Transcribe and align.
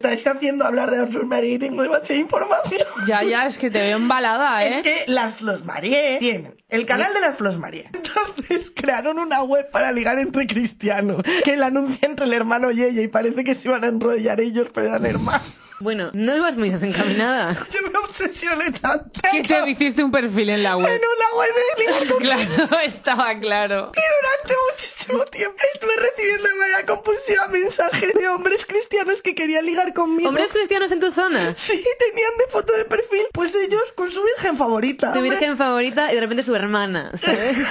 Estáis 0.00 0.26
haciendo 0.26 0.64
hablar 0.64 0.90
de 0.90 0.96
las 0.96 1.10
Flores 1.10 1.28
María 1.28 1.54
y 1.56 1.58
tengo 1.58 1.82
demasiada 1.82 2.18
información. 2.18 2.80
Ya, 3.06 3.22
ya, 3.22 3.44
es 3.44 3.58
que 3.58 3.70
te 3.70 3.80
veo 3.80 3.98
embalada, 3.98 4.64
¿eh? 4.66 4.78
Es 4.78 4.82
que 4.82 5.04
las 5.08 5.34
Flos 5.34 5.62
Marie 5.66 6.16
tienen 6.18 6.54
el 6.70 6.86
canal 6.86 7.12
de 7.12 7.20
las 7.20 7.36
Flos 7.36 7.58
Marie. 7.58 7.90
Entonces 7.92 8.72
crearon 8.74 9.18
una 9.18 9.42
web 9.42 9.70
para 9.70 9.92
ligar 9.92 10.18
entre 10.18 10.46
cristianos, 10.46 11.22
que 11.44 11.54
la 11.54 11.66
anuncia 11.66 12.08
entre 12.08 12.24
el 12.24 12.32
hermano 12.32 12.70
y 12.70 12.82
ella 12.82 13.02
y 13.02 13.08
parece 13.08 13.44
que 13.44 13.54
se 13.54 13.68
iban 13.68 13.84
a 13.84 13.88
enrollar 13.88 14.40
ellos, 14.40 14.68
pero 14.72 14.86
eran 14.86 15.04
hermanos. 15.04 15.52
Bueno, 15.80 16.10
no 16.12 16.36
ibas 16.36 16.56
muy 16.56 16.70
desencaminada. 16.70 17.54
Yo 17.70 17.82
me 17.82 17.90
obsesioné 18.20 18.72
tanto. 18.72 19.20
Que 19.30 19.42
te 19.42 19.70
hiciste 19.70 20.04
un 20.04 20.10
perfil 20.10 20.50
en 20.50 20.62
la 20.62 20.76
web. 20.76 20.86
En 20.86 21.00
una 21.00 21.28
web 21.38 21.50
de 21.54 21.84
ligar 21.84 22.18
Claro, 22.18 22.80
estaba 22.84 23.38
claro. 23.38 23.92
Y 23.94 24.00
durante 24.20 24.54
muchísimo 24.70 25.24
tiempo 25.26 25.56
estuve 25.74 25.96
recibiendo 25.96 26.48
de 26.48 26.54
manera 26.54 26.86
compulsiva 26.86 27.48
mensajes 27.48 28.14
de 28.14 28.28
hombres 28.28 28.66
cristianos 28.66 29.22
que 29.22 29.34
querían 29.34 29.64
ligar 29.66 29.92
conmigo. 29.92 30.28
¿Hombres 30.28 30.50
cristianos 30.52 30.92
en 30.92 31.00
tu 31.00 31.12
zona? 31.12 31.54
Sí, 31.56 31.82
tenían 31.98 32.36
de 32.38 32.46
foto 32.50 32.72
de 32.72 32.84
perfil, 32.84 33.26
pues 33.32 33.54
ellos 33.54 33.92
con 33.94 34.10
su 34.10 34.22
virgen 34.22 34.56
favorita. 34.56 35.12
Tu 35.12 35.22
virgen 35.22 35.56
favorita 35.56 36.12
y 36.12 36.14
de 36.14 36.20
repente 36.20 36.42
su 36.42 36.54
hermana, 36.54 37.12
¿sabes? 37.16 37.56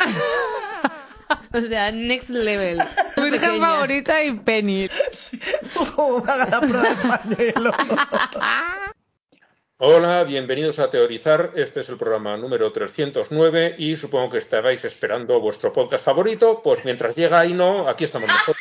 o 1.52 1.60
sea, 1.60 1.90
next 1.92 2.30
level. 2.30 2.78
Tu 3.14 3.22
virgen 3.22 3.40
Pequeña. 3.40 3.66
favorita 3.66 4.22
y 4.22 4.38
Penny. 4.38 4.88
Como 5.94 6.18
haga 6.18 6.46
la 6.46 6.60
prueba 6.60 6.88
de 6.90 6.96
pañuelo. 6.96 7.72
Hola, 9.82 10.24
bienvenidos 10.24 10.78
a 10.78 10.90
Teorizar. 10.90 11.52
Este 11.56 11.80
es 11.80 11.88
el 11.88 11.96
programa 11.96 12.36
número 12.36 12.70
309 12.70 13.76
y 13.78 13.96
supongo 13.96 14.30
que 14.30 14.38
estabais 14.38 14.84
esperando 14.84 15.40
vuestro 15.40 15.72
podcast 15.72 16.04
favorito. 16.04 16.60
Pues 16.62 16.84
mientras 16.84 17.16
llega 17.16 17.46
y 17.46 17.54
no, 17.54 17.88
aquí 17.88 18.04
estamos 18.04 18.28
nosotros. 18.28 18.58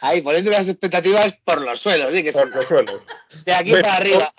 Ahí, 0.00 0.20
poniendo 0.20 0.50
las 0.50 0.68
expectativas 0.68 1.36
por 1.44 1.62
los 1.62 1.80
suelos, 1.80 2.14
sí 2.14 2.22
que 2.22 2.32
sí. 2.32 2.38
Por 2.38 2.54
los 2.54 2.66
suelos. 2.66 3.00
De 3.44 3.54
aquí 3.54 3.70
Bueno, 3.70 3.84
para 3.84 3.96
arriba. 3.96 4.34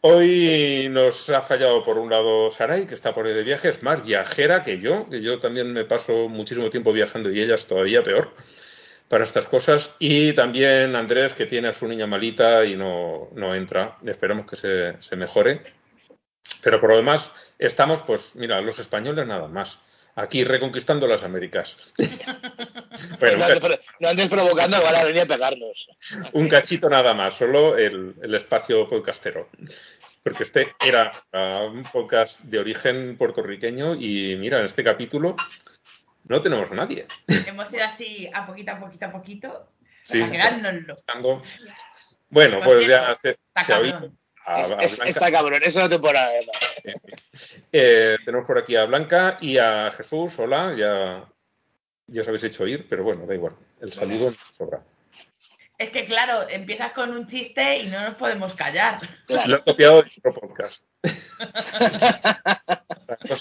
Hoy 0.00 0.88
nos 0.90 1.28
ha 1.30 1.42
fallado 1.42 1.82
por 1.82 1.98
un 1.98 2.08
lado 2.08 2.50
Sarai, 2.50 2.86
que 2.86 2.94
está 2.94 3.12
por 3.12 3.26
ahí 3.26 3.34
de 3.34 3.42
viaje, 3.42 3.68
es 3.68 3.82
más 3.82 4.04
viajera 4.04 4.62
que 4.62 4.78
yo, 4.78 5.04
que 5.10 5.20
yo 5.20 5.40
también 5.40 5.72
me 5.72 5.84
paso 5.84 6.28
muchísimo 6.28 6.70
tiempo 6.70 6.92
viajando 6.92 7.32
y 7.32 7.40
ella 7.40 7.56
es 7.56 7.66
todavía 7.66 8.02
peor 8.04 8.32
para 9.08 9.24
estas 9.24 9.46
cosas. 9.46 9.96
Y 9.98 10.34
también 10.34 10.94
Andrés, 10.94 11.34
que 11.34 11.46
tiene 11.46 11.68
a 11.68 11.72
su 11.72 11.88
niña 11.88 12.06
malita 12.06 12.64
y 12.64 12.76
no, 12.76 13.28
no 13.34 13.56
entra. 13.56 13.98
Esperemos 14.04 14.46
que 14.46 14.54
se, 14.54 15.02
se 15.02 15.16
mejore. 15.16 15.62
Pero 16.62 16.80
por 16.80 16.90
lo 16.90 16.96
demás, 16.96 17.54
estamos, 17.58 18.02
pues, 18.02 18.36
mira, 18.36 18.60
los 18.60 18.78
españoles 18.78 19.26
nada 19.26 19.48
más. 19.48 19.80
Aquí 20.18 20.42
reconquistando 20.42 21.06
las 21.06 21.22
Américas. 21.22 21.92
No, 23.20 23.44
andes, 23.44 23.80
no 24.00 24.08
andes 24.08 24.28
provocando 24.28 24.76
igual 24.76 24.96
a 24.96 25.04
venir 25.04 25.22
a 25.22 25.26
pegarnos. 25.26 25.88
un 26.32 26.48
cachito 26.48 26.90
nada 26.90 27.14
más, 27.14 27.34
solo 27.34 27.78
el, 27.78 28.14
el 28.20 28.34
espacio 28.34 28.88
podcastero. 28.88 29.48
Porque 30.24 30.42
este 30.42 30.74
era 30.84 31.12
un 31.70 31.84
podcast 31.84 32.40
de 32.42 32.58
origen 32.58 33.16
puertorriqueño 33.16 33.94
y 33.94 34.34
mira, 34.36 34.58
en 34.58 34.64
este 34.64 34.82
capítulo 34.82 35.36
no 36.24 36.40
tenemos 36.42 36.72
a 36.72 36.74
nadie. 36.74 37.06
Hemos 37.46 37.72
ido 37.72 37.84
así 37.84 38.28
a 38.34 38.44
poquito, 38.44 38.72
a 38.72 38.80
poquito, 38.80 39.06
a 39.06 39.12
poquito, 39.12 39.68
Sí. 40.10 40.28
quedárnoslo. 40.30 40.96
Bueno, 42.30 42.58
Por 42.58 42.76
pues 42.78 42.88
ya 42.88 43.14
se, 43.14 43.38
se 43.64 43.72
ha 43.72 43.78
oído. 43.78 44.10
A- 44.56 44.60
Es- 44.62 44.70
a 44.70 44.76
es- 44.82 44.96
Blanca. 44.96 45.10
está 45.10 45.30
cabrón, 45.32 45.60
eso 45.64 45.80
no 45.80 45.88
temporada 45.88 46.28
además. 46.28 46.56
Eh, 47.72 48.16
tenemos 48.24 48.46
por 48.46 48.58
aquí 48.58 48.76
a 48.76 48.84
Blanca 48.84 49.38
y 49.40 49.58
a 49.58 49.90
Jesús. 49.90 50.38
Hola, 50.38 50.74
ya, 50.76 51.24
ya 52.06 52.20
os 52.22 52.28
habéis 52.28 52.44
hecho 52.44 52.64
oír, 52.64 52.86
pero 52.88 53.02
bueno, 53.04 53.26
da 53.26 53.34
igual. 53.34 53.54
El 53.80 53.92
saludo 53.92 54.26
nos 54.26 54.36
sobra. 54.56 54.82
Es 55.76 55.90
que 55.90 56.06
claro, 56.06 56.48
empiezas 56.48 56.92
con 56.92 57.10
un 57.10 57.26
chiste 57.26 57.78
y 57.78 57.86
no 57.88 58.00
nos 58.02 58.14
podemos 58.14 58.54
callar. 58.54 58.98
Claro. 59.26 59.48
Lo 59.48 59.56
he 59.58 59.62
copiado 59.64 60.02
de 60.02 60.10
otro 60.18 60.34
podcast. 60.34 60.82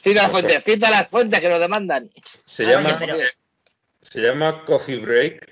Cita 0.04 0.22
las 0.24 0.32
fuentes, 0.32 0.64
cita 0.64 0.90
las 0.90 1.08
fuentes 1.08 1.40
que 1.40 1.50
nos 1.50 1.60
demandan. 1.60 2.12
Se 2.24 2.66
Ah, 2.66 2.70
llama, 2.72 2.98
pero- 3.00 3.16
eh, 3.20 3.28
se 4.02 4.22
llama 4.22 4.64
Coffee 4.66 4.98
Break, 5.00 5.52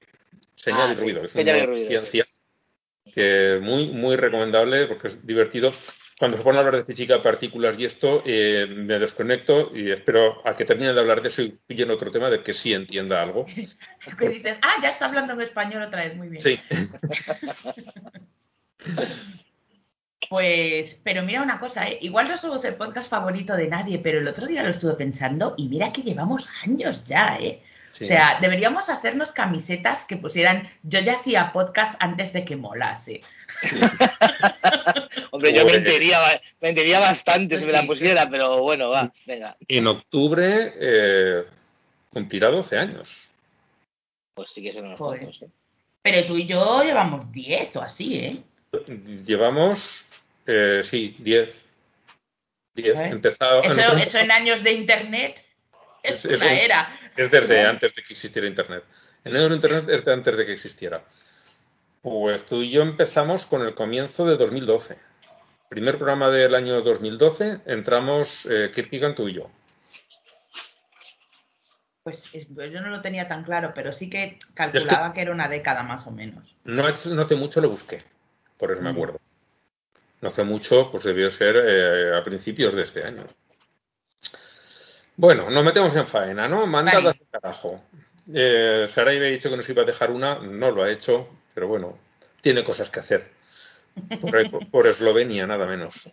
señal 0.56 0.90
Ah, 0.90 0.94
y 0.94 0.96
sí, 0.96 1.02
ruido. 1.04 1.24
Es 1.26 1.32
señal 1.32 1.56
y 1.56 1.60
una 1.60 1.68
ruido, 1.68 1.88
ciencia 1.90 2.28
que 3.14 3.60
muy, 3.62 3.90
muy 3.90 4.16
recomendable 4.16 4.88
porque 4.88 5.08
es 5.08 5.26
divertido. 5.26 5.72
Cuando 6.18 6.38
se 6.38 6.44
pone 6.44 6.58
a 6.58 6.62
hablar 6.62 6.78
de 6.78 6.86
física, 6.86 7.22
partículas 7.22 7.78
y 7.78 7.84
esto, 7.84 8.24
eh, 8.26 8.68
me 8.70 8.98
desconecto 9.00 9.72
y 9.76 9.92
espero 9.92 10.48
a 10.48 10.56
que 10.56 10.64
termine 10.64 10.94
de 10.94 11.00
hablar 11.00 11.22
de 11.22 11.28
eso 11.28 11.42
y 11.42 11.60
pillen 11.68 11.92
otro 11.92 12.10
tema 12.10 12.30
de 12.30 12.42
que 12.42 12.54
sí 12.54 12.74
entienda 12.74 13.22
algo. 13.22 13.46
Que 14.20 14.30
dices, 14.30 14.58
ah, 14.62 14.76
ya 14.84 14.90
está 14.90 15.08
hablando 15.08 15.34
en 15.34 15.42
español 15.42 15.82
otra 15.82 16.06
vez, 16.06 16.16
muy 16.16 16.30
bien. 16.30 16.40
Sí, 16.40 16.60
Pues, 20.30 21.00
pero 21.04 21.24
mira 21.24 21.42
una 21.42 21.60
cosa, 21.60 21.88
¿eh? 21.88 22.00
igual 22.02 22.28
no 22.28 22.38
somos 22.38 22.64
el 22.66 22.76
podcast 22.76 23.10
favorito 23.10 23.56
de 23.56 23.68
nadie, 23.68 24.00
pero 24.00 24.20
el 24.20 24.28
otro 24.28 24.48
día 24.48 24.64
lo 24.64 24.70
estuve 24.70 24.94
pensando 24.94 25.54
y 25.58 25.70
mira 25.70 25.94
que 25.94 26.02
llevamos 26.02 26.48
años 26.64 27.04
ya, 27.06 27.38
¿eh? 27.40 27.62
Sí. 27.98 28.04
O 28.04 28.08
sea, 28.08 28.38
deberíamos 28.42 28.90
hacernos 28.90 29.32
camisetas 29.32 30.04
que 30.06 30.18
pusieran 30.18 30.70
yo 30.84 31.00
ya 31.00 31.14
hacía 31.14 31.52
podcast 31.54 31.96
antes 32.00 32.34
de 32.34 32.44
que 32.46 32.56
molase. 32.56 33.22
Hombre, 35.32 35.54
yo 35.54 35.66
ba- 35.66 36.42
mentiría 36.62 37.00
bastante 37.00 37.58
si 37.58 37.66
me 37.66 37.72
la 37.72 37.82
Sí. 37.82 37.88
pusiera, 37.88 38.30
pero 38.30 38.62
bueno, 38.62 38.90
va, 38.90 39.12
venga. 39.26 39.56
en 39.68 39.88
octubre 39.88 40.74
eh, 40.80 41.44
cumplirá 42.12 42.50
12 42.50 42.78
años. 42.78 43.30
Pues 44.36 44.50
sí 44.50 44.62
que 44.62 44.74
son 44.74 44.86
unos 44.88 44.98
cuantos, 44.98 45.42
¿eh? 45.44 45.48
Pero 46.02 46.26
tú 46.28 46.38
y 46.38 46.46
yo 46.46 46.84
llevamos 46.84 47.32
10 47.32 47.76
o 47.78 47.82
así, 47.82 48.20
¿eh? 48.20 48.44
Llevamos, 49.26 50.06
eh, 50.46 50.82
sí, 50.84 51.16
10. 51.20 51.68
10. 52.76 52.98
¿Eh? 53.00 53.04
Empezado, 53.06 53.62
Eso, 53.62 53.72
empezamos- 53.72 54.02
eso 54.04 54.18
en 54.20 54.32
años 54.32 54.64
de 54.64 54.74
internet 54.74 55.45
es, 56.06 56.26
Es- 56.26 56.26
una 56.26 56.36
es 56.36 56.42
un- 56.42 56.48
era. 56.66 57.00
Es 57.18 57.32
desde 57.32 57.62
antes 57.66 57.94
de 57.96 58.04
que 58.04 58.14
existiera 58.14 58.48
Internet. 58.48 58.84
De 59.24 59.30
Internet 59.54 59.90
es 59.90 60.06
de 60.06 60.14
antes 60.14 60.38
de 60.38 60.46
que 60.46 60.54
existiera. 60.54 61.04
Pues 62.02 62.46
tú 62.46 62.62
y 62.62 62.70
yo 62.70 62.82
empezamos 62.84 63.46
con 63.46 63.62
el 63.64 63.74
comienzo 63.74 64.26
de 64.26 64.38
2012. 64.38 64.98
Primer 65.70 65.98
programa 65.98 66.30
del 66.30 66.54
año 66.54 66.80
2012, 66.82 67.62
entramos 67.66 68.46
eh, 68.46 68.70
Kierkegaard, 68.74 69.16
tú 69.16 69.28
y 69.28 69.34
yo. 69.34 69.50
Pues 72.04 72.36
es- 72.36 72.48
yo 72.50 72.82
no 72.82 72.90
lo 72.90 73.02
tenía 73.02 73.28
tan 73.28 73.44
claro, 73.44 73.72
pero 73.74 73.92
sí 73.92 74.10
que 74.10 74.38
calculaba 74.54 75.12
que... 75.12 75.22
era 75.22 75.32
una 75.32 75.48
década 75.48 75.82
más 75.82 76.06
o 76.06 76.12
menos. 76.12 76.56
No 76.64 76.86
hace, 76.86 77.10
no 77.10 77.24
hace 77.24 77.36
mucho 77.36 77.62
lo 77.62 77.70
busqué, 77.70 78.04
por 78.58 78.72
eso 78.72 78.82
me 78.82 78.92
Mm. 78.92 78.96
acuerdo. 78.96 79.20
No 80.22 80.28
hace 80.28 80.44
mucho, 80.44 80.88
pues 80.92 81.04
debió 81.04 81.30
ser 81.32 81.56
eh, 81.66 82.16
a 82.16 82.22
principios 82.22 82.76
de 82.76 82.84
este 82.84 83.04
año. 83.04 83.24
Bueno, 85.18 85.50
nos 85.50 85.64
metemos 85.64 85.96
en 85.96 86.08
faena, 86.08 86.48
¿no? 86.48 86.68
Mandadas 86.68 87.04
Vale. 87.04 87.20
al 87.22 87.42
carajo. 87.42 87.82
Eh, 88.34 88.86
Sarai 88.88 89.20
me 89.20 89.28
ha 89.28 89.30
dicho 89.30 89.50
que 89.50 89.58
nos 89.58 89.70
iba 89.70 89.84
a 89.84 89.86
dejar 89.86 90.12
una, 90.12 90.40
no 90.40 90.72
lo 90.72 90.84
ha 90.84 90.92
hecho, 90.92 91.30
pero 91.54 91.68
bueno, 91.68 91.98
tiene 92.42 92.64
cosas 92.64 92.90
que 92.90 93.00
hacer. 93.00 93.32
Por, 94.20 94.36
ahí, 94.36 94.50
por- 94.50 94.68
por 94.70 94.88
Eslovenia, 94.88 95.48
nada 95.48 95.66
menos. 95.66 96.10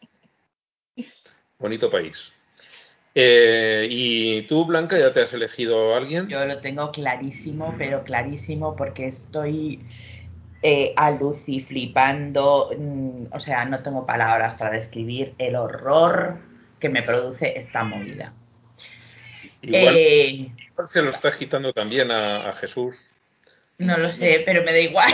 Bonito 1.59 1.89
país. 1.91 2.33
Eh, 3.15 3.87
¿Y 3.91 4.43
tú, 4.43 4.65
Blanca, 4.65 4.99
ya 4.99 5.13
te 5.13 5.21
has 5.21 5.33
elegido 5.35 5.95
a 5.95 5.99
alguien? 5.99 6.29
Yo 6.29 6.45
lo 6.45 6.59
tengo 6.61 6.91
clarísimo, 6.93 7.75
pero 7.79 8.05
clarísimo, 8.05 8.75
porque 8.77 9.07
estoy 9.09 9.85
eh, 10.63 10.93
aluci 10.97 11.61
flipando. 11.63 12.71
mm, 12.79 13.27
o 13.33 13.41
sea, 13.41 13.65
no 13.65 13.83
tengo 13.83 14.07
palabras 14.07 14.55
para 14.55 14.71
describir 14.73 15.35
el 15.39 15.57
horror 15.57 16.39
que 16.79 16.89
me 16.89 17.03
produce 17.03 17.57
esta 17.59 17.85
movida. 17.85 18.33
Igual, 19.63 19.95
Eh, 19.97 20.27
igual 20.71 20.89
se 20.89 21.03
lo 21.03 21.11
está 21.11 21.29
agitando 21.29 21.73
también 21.73 22.11
a, 22.11 22.49
a 22.49 22.53
Jesús. 22.53 23.11
no 23.79 23.97
lo 23.97 24.11
sé, 24.13 24.43
pero 24.45 24.63
me 24.63 24.73
da 24.73 24.79
igual. 24.81 25.13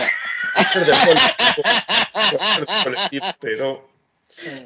Pero 3.39 3.89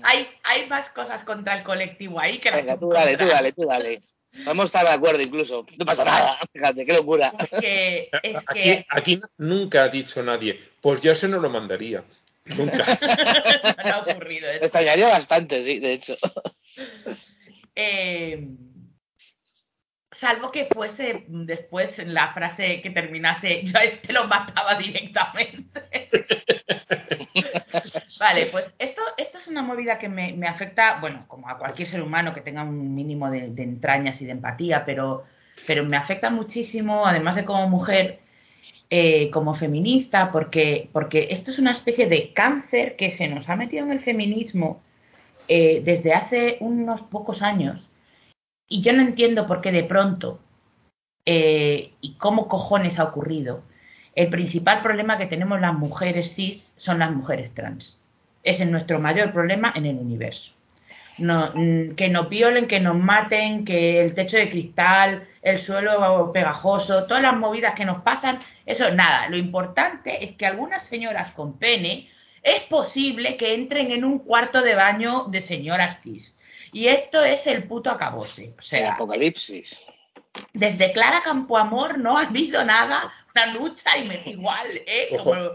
Hay, 0.03 0.27
hay 0.43 0.67
más 0.67 0.89
cosas 0.89 1.23
contra 1.23 1.57
el 1.57 1.63
colectivo 1.63 2.19
ahí 2.19 2.37
que 2.39 2.51
Venga, 2.51 2.77
tú 2.77 2.89
dale, 2.89 3.17
tú 3.17 3.25
dale, 3.27 3.51
tú 3.51 3.65
dale. 3.65 4.01
Vamos 4.45 4.63
a 4.63 4.65
estar 4.67 4.85
de 4.85 4.91
acuerdo 4.93 5.21
incluso. 5.21 5.65
No 5.77 5.85
pasa 5.85 6.03
nada, 6.03 6.37
fíjate, 6.51 6.85
qué 6.85 6.93
locura. 6.93 7.33
Es 7.39 7.49
que, 7.61 8.09
es 8.23 8.35
aquí, 8.47 8.61
que 8.61 8.85
aquí 8.89 9.21
nunca 9.37 9.83
ha 9.83 9.89
dicho 9.89 10.23
nadie, 10.23 10.59
pues 10.81 11.01
ya 11.03 11.13
se 11.13 11.27
nos 11.27 11.41
lo 11.41 11.49
mandaría. 11.49 12.03
Nunca. 12.45 12.83
no 13.85 13.93
ha 13.93 13.99
ocurrido 13.99 14.47
Me 14.47 14.55
eso. 14.55 14.63
extrañaría 14.65 15.07
bastante, 15.09 15.61
sí, 15.63 15.77
de 15.79 15.93
hecho. 15.93 16.17
Eh, 17.75 18.47
salvo 20.13 20.51
que 20.51 20.65
fuese 20.65 21.25
después 21.27 22.05
la 22.07 22.33
frase 22.33 22.81
que 22.81 22.89
terminase, 22.89 23.61
yo 23.63 23.79
a 23.79 23.83
este 23.83 24.13
lo 24.13 24.27
mataba 24.27 24.75
directamente. 24.75 25.81
vale, 28.19 28.47
pues 28.51 28.73
esto, 28.79 29.01
esto 29.17 29.37
es 29.37 29.47
una 29.47 29.61
movida 29.61 29.97
que 29.97 30.09
me, 30.09 30.33
me 30.33 30.47
afecta, 30.47 30.99
bueno, 31.01 31.19
como 31.27 31.49
a 31.49 31.57
cualquier 31.57 31.87
ser 31.87 32.01
humano 32.01 32.33
que 32.33 32.41
tenga 32.41 32.63
un 32.63 32.95
mínimo 32.95 33.29
de, 33.29 33.49
de 33.49 33.63
entrañas 33.63 34.21
y 34.21 34.25
de 34.25 34.31
empatía, 34.31 34.85
pero 34.85 35.25
pero 35.67 35.85
me 35.85 35.97
afecta 35.97 36.29
muchísimo, 36.29 37.05
además 37.05 37.35
de 37.35 37.45
como 37.45 37.67
mujer, 37.69 38.19
eh, 38.89 39.29
como 39.31 39.53
feminista, 39.53 40.31
porque, 40.31 40.89
porque 40.91 41.27
esto 41.31 41.51
es 41.51 41.59
una 41.59 41.71
especie 41.71 42.07
de 42.07 42.33
cáncer 42.33 42.95
que 42.95 43.11
se 43.11 43.27
nos 43.27 43.49
ha 43.49 43.55
metido 43.55 43.85
en 43.85 43.91
el 43.91 43.99
feminismo 43.99 44.81
eh, 45.47 45.81
desde 45.83 46.13
hace 46.13 46.57
unos 46.59 47.01
pocos 47.01 47.41
años. 47.41 47.87
Y 48.73 48.81
yo 48.81 48.91
no 48.91 49.03
entiendo 49.03 49.45
por 49.45 49.61
qué 49.61 49.71
de 49.71 49.83
pronto 49.83 50.39
eh, 51.27 51.93
y 52.01 52.15
cómo 52.15 52.47
cojones 52.47 52.97
ha 52.97 53.03
ocurrido. 53.03 53.61
El 54.15 54.29
principal 54.29 54.81
problema 54.81 55.19
que 55.19 55.27
tenemos 55.27 55.61
las 55.61 55.75
mujeres 55.75 56.33
cis 56.33 56.73
son 56.75 56.97
las 56.97 57.11
mujeres 57.11 57.53
trans. 57.53 58.01
Es 58.41 58.65
nuestro 58.65 58.99
mayor 58.99 59.31
problema 59.31 59.71
en 59.75 59.85
el 59.85 59.97
universo. 59.97 60.53
Mm, 61.19 61.91
que 61.91 62.09
nos 62.09 62.29
violen, 62.29 62.65
que 62.65 62.79
nos 62.79 62.97
maten, 62.97 63.63
que 63.63 64.01
el 64.01 64.15
techo 64.15 64.37
de 64.37 64.49
cristal, 64.49 65.27
el 65.43 65.59
suelo 65.59 66.31
pegajoso, 66.33 67.05
todas 67.05 67.21
las 67.21 67.35
movidas 67.35 67.75
que 67.75 67.85
nos 67.85 68.01
pasan, 68.01 68.39
eso 68.65 68.91
nada. 68.95 69.29
Lo 69.29 69.37
importante 69.37 70.25
es 70.25 70.31
que 70.31 70.47
algunas 70.47 70.81
señoras 70.81 71.31
con 71.33 71.59
pene 71.59 72.09
es 72.41 72.61
posible 72.63 73.37
que 73.37 73.53
entren 73.53 73.91
en 73.91 74.03
un 74.03 74.17
cuarto 74.17 74.63
de 74.63 74.73
baño 74.73 75.25
de 75.29 75.43
señoras 75.43 75.99
cis. 76.01 76.35
Y 76.73 76.87
esto 76.87 77.23
es 77.23 77.45
el 77.47 77.63
puto 77.63 77.89
acabose. 77.91 78.49
O 78.55 78.57
El 78.57 78.63
sea, 78.63 78.93
apocalipsis. 78.95 79.79
desde 80.53 80.91
Clara 80.91 81.21
Campoamor 81.23 81.99
no 81.99 82.17
ha 82.17 82.23
habido 82.23 82.63
nada, 82.65 83.13
una 83.35 83.45
lucha 83.53 83.97
y 83.97 84.07
me 84.07 84.17
da 84.17 84.29
igual, 84.29 84.67
¿eh? 84.87 85.07
Como, 85.17 85.51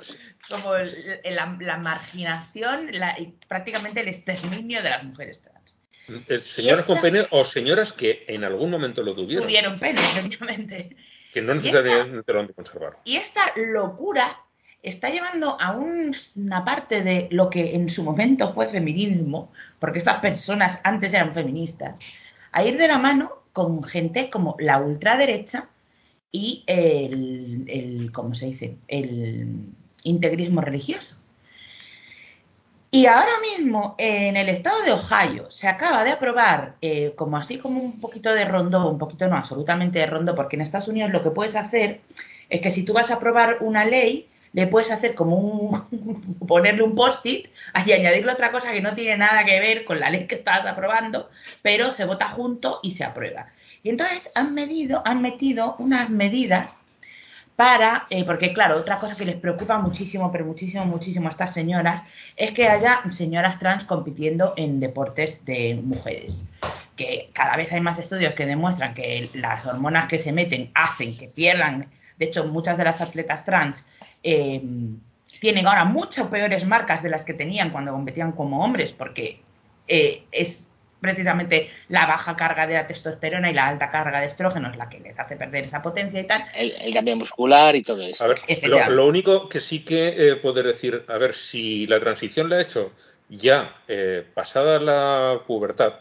como 0.48 0.74
el- 0.76 1.20
la, 1.24 1.56
la 1.60 1.76
marginación 1.78 2.88
la- 2.92 3.18
y 3.18 3.26
prácticamente 3.46 4.00
el 4.00 4.08
exterminio 4.08 4.82
de 4.82 4.90
las 4.90 5.04
mujeres 5.04 5.40
trans. 5.42 5.78
Señoras 6.44 6.80
esta- 6.80 6.86
con 6.86 7.00
pene 7.02 7.26
o 7.30 7.44
señoras 7.44 7.92
que 7.92 8.24
en 8.28 8.44
algún 8.44 8.70
momento 8.70 9.02
lo 9.02 9.14
tuvieron, 9.14 9.44
Tuvieron 9.44 9.78
pene, 9.78 10.00
obviamente. 10.24 10.96
que 11.32 11.42
no 11.42 11.54
Y 11.54 11.58
esta- 11.58 11.82
necesariamente 11.82 12.32
lo 12.32 12.40
han 12.40 12.46
de 12.46 12.54
conservar. 12.54 12.92
Y 13.04 13.16
esta 13.16 13.52
locura 13.56 14.40
está 14.82 15.10
llevando 15.10 15.60
a 15.60 15.72
un- 15.72 16.14
una 16.36 16.64
parte 16.64 17.02
de 17.02 17.28
lo 17.30 17.50
que 17.50 17.74
en 17.74 17.88
su 17.88 18.04
momento 18.04 18.52
fue 18.52 18.68
feminismo, 18.68 19.50
porque 19.78 19.98
estas 19.98 20.20
personas 20.20 20.80
antes 20.84 21.12
eran 21.12 21.34
feministas, 21.34 21.98
a 22.52 22.64
ir 22.64 22.78
de 22.78 22.88
la 22.88 22.98
mano 22.98 23.32
con 23.52 23.82
gente 23.82 24.30
como 24.30 24.56
la 24.58 24.78
ultraderecha 24.78 25.68
y 26.30 26.64
el, 26.66 27.64
el 27.68 28.12
¿cómo 28.12 28.34
se 28.34 28.46
dice? 28.46 28.76
El 28.86 29.66
integrismo 30.04 30.60
religioso. 30.60 31.16
Y 32.90 33.04
ahora 33.04 33.32
mismo 33.42 33.94
en 33.98 34.36
el 34.38 34.48
estado 34.48 34.82
de 34.82 34.92
Ohio 34.92 35.50
se 35.50 35.68
acaba 35.68 36.04
de 36.04 36.10
aprobar, 36.12 36.76
eh, 36.80 37.12
como 37.16 37.36
así 37.36 37.58
como 37.58 37.80
un 37.82 38.00
poquito 38.00 38.32
de 38.32 38.46
rondo, 38.46 38.88
un 38.90 38.98
poquito 38.98 39.28
no, 39.28 39.36
absolutamente 39.36 39.98
de 39.98 40.06
rondo, 40.06 40.34
porque 40.34 40.56
en 40.56 40.62
Estados 40.62 40.88
Unidos 40.88 41.10
lo 41.10 41.22
que 41.22 41.30
puedes 41.30 41.54
hacer 41.54 42.00
es 42.48 42.60
que 42.62 42.70
si 42.70 42.84
tú 42.84 42.94
vas 42.94 43.10
a 43.10 43.14
aprobar 43.14 43.58
una 43.60 43.84
ley, 43.84 44.28
le 44.52 44.66
puedes 44.66 44.90
hacer 44.90 45.14
como 45.14 45.36
un, 45.36 46.36
ponerle 46.46 46.82
un 46.82 46.94
post-it 46.94 47.48
y 47.86 47.92
añadirle 47.92 48.32
otra 48.32 48.50
cosa 48.50 48.72
que 48.72 48.80
no 48.80 48.94
tiene 48.94 49.16
nada 49.16 49.44
que 49.44 49.60
ver 49.60 49.84
con 49.84 50.00
la 50.00 50.10
ley 50.10 50.26
que 50.26 50.36
estabas 50.36 50.66
aprobando, 50.66 51.30
pero 51.62 51.92
se 51.92 52.04
vota 52.04 52.28
junto 52.28 52.80
y 52.82 52.92
se 52.92 53.04
aprueba. 53.04 53.48
Y 53.82 53.90
entonces 53.90 54.30
han 54.34 54.54
medido, 54.54 55.02
han 55.04 55.22
metido 55.22 55.76
unas 55.78 56.10
medidas 56.10 56.82
para, 57.58 58.06
eh, 58.10 58.22
porque 58.24 58.52
claro, 58.52 58.76
otra 58.76 58.98
cosa 58.98 59.16
que 59.16 59.24
les 59.24 59.34
preocupa 59.34 59.78
muchísimo, 59.78 60.30
pero 60.30 60.44
muchísimo, 60.44 60.84
muchísimo 60.84 61.26
a 61.26 61.32
estas 61.32 61.52
señoras, 61.52 62.02
es 62.36 62.52
que 62.52 62.68
haya 62.68 63.02
señoras 63.10 63.58
trans 63.58 63.82
compitiendo 63.82 64.54
en 64.56 64.78
deportes 64.78 65.44
de 65.44 65.74
mujeres. 65.82 66.44
Que 66.94 67.30
cada 67.32 67.56
vez 67.56 67.72
hay 67.72 67.80
más 67.80 67.98
estudios 67.98 68.34
que 68.34 68.46
demuestran 68.46 68.94
que 68.94 69.28
las 69.34 69.66
hormonas 69.66 70.08
que 70.08 70.20
se 70.20 70.30
meten 70.32 70.70
hacen 70.74 71.16
que 71.18 71.26
pierdan. 71.26 71.88
De 72.16 72.26
hecho, 72.26 72.44
muchas 72.44 72.78
de 72.78 72.84
las 72.84 73.00
atletas 73.00 73.44
trans 73.44 73.88
eh, 74.22 74.62
tienen 75.40 75.66
ahora 75.66 75.84
mucho 75.84 76.30
peores 76.30 76.66
marcas 76.66 77.02
de 77.02 77.10
las 77.10 77.24
que 77.24 77.34
tenían 77.34 77.70
cuando 77.70 77.92
competían 77.92 78.32
como 78.32 78.64
hombres, 78.64 78.92
porque 78.92 79.40
eh, 79.86 80.24
es 80.32 80.68
precisamente 81.00 81.70
la 81.88 82.06
baja 82.06 82.36
carga 82.36 82.66
de 82.66 82.74
la 82.74 82.86
testosterona 82.86 83.50
y 83.50 83.54
la 83.54 83.68
alta 83.68 83.90
carga 83.90 84.20
de 84.20 84.26
estrógenos 84.26 84.76
la 84.76 84.88
que 84.88 84.98
les 84.98 85.18
hace 85.18 85.36
perder 85.36 85.64
esa 85.64 85.80
potencia 85.80 86.20
y 86.20 86.26
tal. 86.26 86.44
El, 86.54 86.72
el 86.72 86.92
cambio 86.92 87.16
muscular 87.16 87.76
y 87.76 87.82
todo 87.82 88.02
eso. 88.02 88.24
A 88.24 88.28
ver, 88.28 88.38
lo, 88.38 88.44
Efectivamente. 88.48 88.94
lo 88.94 89.06
único 89.06 89.48
que 89.48 89.60
sí 89.60 89.84
que 89.84 90.30
eh, 90.30 90.36
poder 90.36 90.66
decir, 90.66 91.04
a 91.08 91.18
ver, 91.18 91.34
si 91.34 91.86
la 91.86 92.00
transición 92.00 92.50
la 92.50 92.56
ha 92.56 92.62
hecho 92.62 92.92
ya 93.28 93.76
eh, 93.86 94.24
pasada 94.34 94.78
la 94.78 95.40
pubertad, 95.46 95.94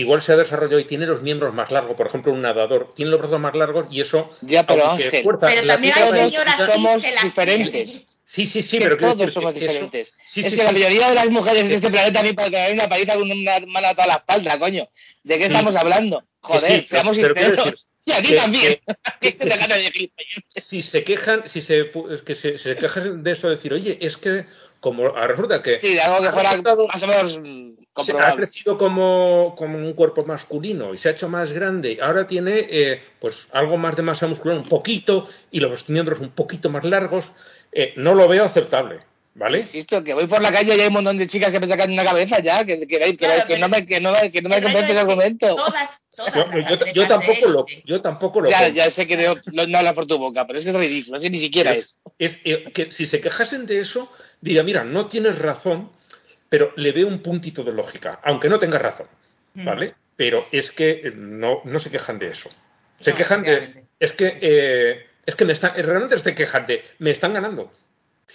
igual 0.00 0.22
se 0.22 0.32
ha 0.32 0.36
desarrollado 0.36 0.78
y 0.78 0.84
tiene 0.84 1.06
los 1.06 1.22
miembros 1.22 1.52
más 1.54 1.70
largos, 1.70 1.94
por 1.94 2.06
ejemplo, 2.06 2.32
un 2.32 2.42
nadador 2.42 2.90
tiene 2.94 3.10
los 3.10 3.20
brazos 3.20 3.40
más 3.40 3.54
largos 3.54 3.86
y 3.90 4.00
eso. 4.00 4.30
Ya, 4.42 4.64
pero 4.64 4.90
Ángel, 4.90 5.22
fuerza 5.22 5.46
Pero 5.46 5.66
también 5.66 5.94
hay 5.96 6.30
señoras 6.30 6.56
somos 6.72 7.02
diferentes. 7.22 8.02
Sí, 8.24 8.46
sí, 8.46 8.62
sí, 8.62 8.78
que 8.78 8.84
pero 8.84 8.96
todos 8.96 9.18
decir 9.18 9.32
somos 9.34 9.54
que 9.54 9.60
eso- 9.60 9.72
diferentes. 9.72 10.16
Sí, 10.26 10.40
es 10.40 10.46
sí, 10.46 10.52
que 10.56 10.58
sí. 10.58 10.64
la 10.66 10.72
mayoría 10.72 11.08
de 11.08 11.14
las 11.14 11.30
mujeres 11.30 11.68
de 11.68 11.74
este 11.76 11.90
planeta 11.90 12.20
a 12.20 12.22
mí 12.24 12.32
para 12.32 12.50
caer 12.50 12.74
una 12.74 12.88
paliza 12.88 13.14
con 13.14 13.30
una 13.30 13.60
mano 13.68 13.86
a 13.88 13.94
toda 13.94 14.06
la 14.08 14.14
espalda, 14.14 14.58
coño. 14.58 14.88
¿De 15.22 15.34
qué 15.38 15.46
Sí. 15.46 15.52
estamos 15.52 15.76
hablando? 15.76 16.22
Joder, 16.40 16.62
pero- 16.70 16.86
seamos 16.88 17.16
pero 17.18 17.34
sinceros. 17.36 17.85
Y 18.06 18.12
a 18.12 18.22
ti 18.22 18.28
que- 18.28 18.36
también. 18.36 18.80
que- 19.20 19.36
Que 20.54 20.60
si 20.62 20.80
se 20.82 21.04
quejan, 21.04 21.48
si 21.48 21.60
se, 21.60 21.90
que 22.24 22.34
se, 22.34 22.56
se 22.58 22.76
quejan 22.76 23.22
de 23.22 23.32
eso, 23.32 23.50
decir, 23.50 23.72
oye, 23.74 23.98
es 24.00 24.16
que 24.16 24.46
como 24.80 25.04
ahora 25.06 25.26
resulta 25.26 25.60
que 25.62 25.80
Sí, 25.80 25.94
de 25.94 26.00
algo 26.00 26.20
que 26.22 26.28
ha 26.28 26.32
fuera 26.32 26.48
resultado- 26.50 26.86
más 26.88 27.02
o 27.02 27.06
menos 27.06 27.32
se 27.32 27.38
ha 27.38 27.84
comprobable. 27.92 28.36
crecido 28.36 28.78
como, 28.78 29.54
como 29.56 29.78
un 29.78 29.92
cuerpo 29.94 30.24
masculino 30.24 30.94
y 30.94 30.98
se 30.98 31.08
ha 31.08 31.12
hecho 31.12 31.28
más 31.28 31.52
grande, 31.52 31.98
ahora 32.00 32.26
tiene 32.26 32.66
eh, 32.70 33.02
pues 33.18 33.48
algo 33.52 33.76
más 33.76 33.96
de 33.96 34.02
masa 34.02 34.26
muscular, 34.26 34.56
un 34.58 34.64
poquito, 34.64 35.28
y 35.50 35.60
los 35.60 35.88
miembros 35.88 36.20
un 36.20 36.30
poquito 36.30 36.70
más 36.70 36.84
largos, 36.84 37.32
eh, 37.72 37.92
no 37.96 38.14
lo 38.14 38.28
veo 38.28 38.44
aceptable, 38.44 39.00
¿vale? 39.34 39.58
Insisto, 39.58 40.04
que 40.04 40.14
voy 40.14 40.26
por 40.26 40.40
la 40.42 40.52
calle 40.52 40.76
y 40.76 40.80
hay 40.80 40.86
un 40.88 40.92
montón 40.94 41.18
de 41.18 41.26
chicas 41.26 41.50
que 41.50 41.60
me 41.60 41.66
sacan 41.66 41.90
una 41.92 42.04
cabeza 42.04 42.38
ya, 42.40 42.64
que, 42.64 42.78
que, 42.80 42.86
que, 42.86 43.16
Claro, 43.16 43.46
que 43.46 43.58
no 43.58 43.68
me, 43.68 43.84
que 43.86 44.00
no, 44.00 44.12
me- 44.12 44.30
que 44.30 44.42
no 44.42 44.48
me 44.50 44.62
convence 44.62 44.84
es 44.84 44.90
ese 44.90 45.00
argumento. 45.00 45.56
Todas, 45.56 45.90
todas 46.16 46.94
Yo, 46.94 47.06
tampoco 47.06 47.48
lo, 47.48 47.66
yo 47.84 48.00
tampoco 48.00 48.40
lo 48.40 48.50
Ya, 48.50 48.58
compro. 48.64 48.74
ya 48.74 48.90
sé 48.90 49.06
que 49.06 49.16
no, 49.18 49.66
no, 49.66 49.78
habla 49.78 49.94
por 49.94 50.06
tu 50.06 50.18
boca, 50.18 50.46
pero 50.46 50.58
es 50.58 50.64
que 50.64 50.70
es 50.70 50.76
ridículo, 50.76 51.18
es 51.18 51.22
que 51.22 51.30
ni 51.30 51.38
siquiera 51.38 51.72
es. 51.74 51.98
Es, 52.18 52.40
eh, 52.44 52.64
que 52.72 52.90
si 52.90 53.06
se 53.06 53.20
quejasen 53.20 53.66
de 53.66 53.80
eso, 53.80 54.10
diría, 54.40 54.62
mira, 54.62 54.82
no 54.84 55.06
tienes 55.06 55.38
razón, 55.38 55.90
pero 56.48 56.72
le 56.76 56.92
veo 56.92 57.06
un 57.08 57.20
puntito 57.20 57.62
de 57.62 57.72
lógica, 57.72 58.20
aunque 58.24 58.48
no 58.48 58.58
tengas 58.58 58.82
razón, 58.82 59.06
Mm. 59.54 59.64
¿vale? 59.64 59.94
Pero 60.16 60.46
es 60.52 60.70
que 60.70 60.90
eh, 60.90 61.12
no, 61.16 61.60
no 61.64 61.78
se 61.78 61.90
quejan 61.90 62.18
de 62.18 62.28
eso. 62.28 62.50
Se 63.00 63.12
No, 63.12 63.16
quejan 63.16 63.42
de... 63.42 63.84
Es 64.00 64.12
que, 64.12 64.38
eh, 64.40 65.06
es 65.24 65.34
que 65.34 65.44
me 65.46 65.52
están, 65.54 65.72
realmente 65.76 66.18
se 66.18 66.34
quejan 66.34 66.66
de, 66.66 66.84
me 66.98 67.10
están 67.10 67.32
ganando. 67.32 67.70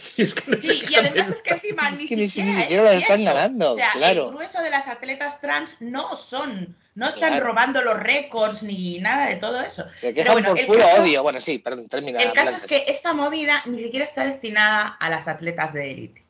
Y 0.18 0.22
es 0.24 0.34
que 0.34 0.52
no 0.52 0.58
se 0.58 0.62
Sí, 0.74 0.84
y 0.90 0.96
además 0.96 1.30
es 1.30 1.42
que 1.42 1.50
encima 1.54 1.92
ni, 1.92 2.04
Es 2.04 2.10
que 2.10 2.16
ni- 2.16 2.30
siquiera, 2.30 2.50
ni 2.52 2.56
es 2.58 2.62
siquiera 2.68 2.84
las 2.86 2.94
están 3.02 3.24
ganando, 3.26 3.74
O 3.74 3.76
sea, 3.76 3.92
claro. 3.94 4.26
el 4.30 4.36
grueso 4.36 4.62
de 4.62 4.70
las 4.70 4.88
atletas 4.88 5.40
trans 5.42 5.78
no 5.82 6.16
son, 6.16 6.76
no 6.96 7.08
están 7.10 7.30
Claro. 7.32 7.46
robando 7.46 7.82
los 7.82 8.00
récords 8.00 8.64
ni 8.64 9.00
nada 9.00 9.28
de 9.28 9.36
todo 9.36 9.62
eso. 9.62 9.86
Se 9.96 10.14
Pero 10.14 10.16
quejan 10.16 10.34
bueno, 10.34 10.50
por 10.50 10.60
el 10.60 10.66
puro 10.68 10.80
caso- 10.80 11.04
odio. 11.04 11.24
Bueno, 11.24 11.42
sí, 11.42 11.58
perdón, 11.60 11.88
termina. 11.88 12.22
El 12.22 12.34
caso 12.34 12.56
es 12.58 12.64
que 12.66 12.86
esta 12.88 13.14
movida 13.14 13.62
ni 13.66 13.78
siquiera 13.80 14.06
está 14.06 14.24
destinada 14.26 14.88
a 15.00 15.10
las 15.10 15.28
atletas 15.28 15.74
de 15.74 15.92
élite. 15.92 16.24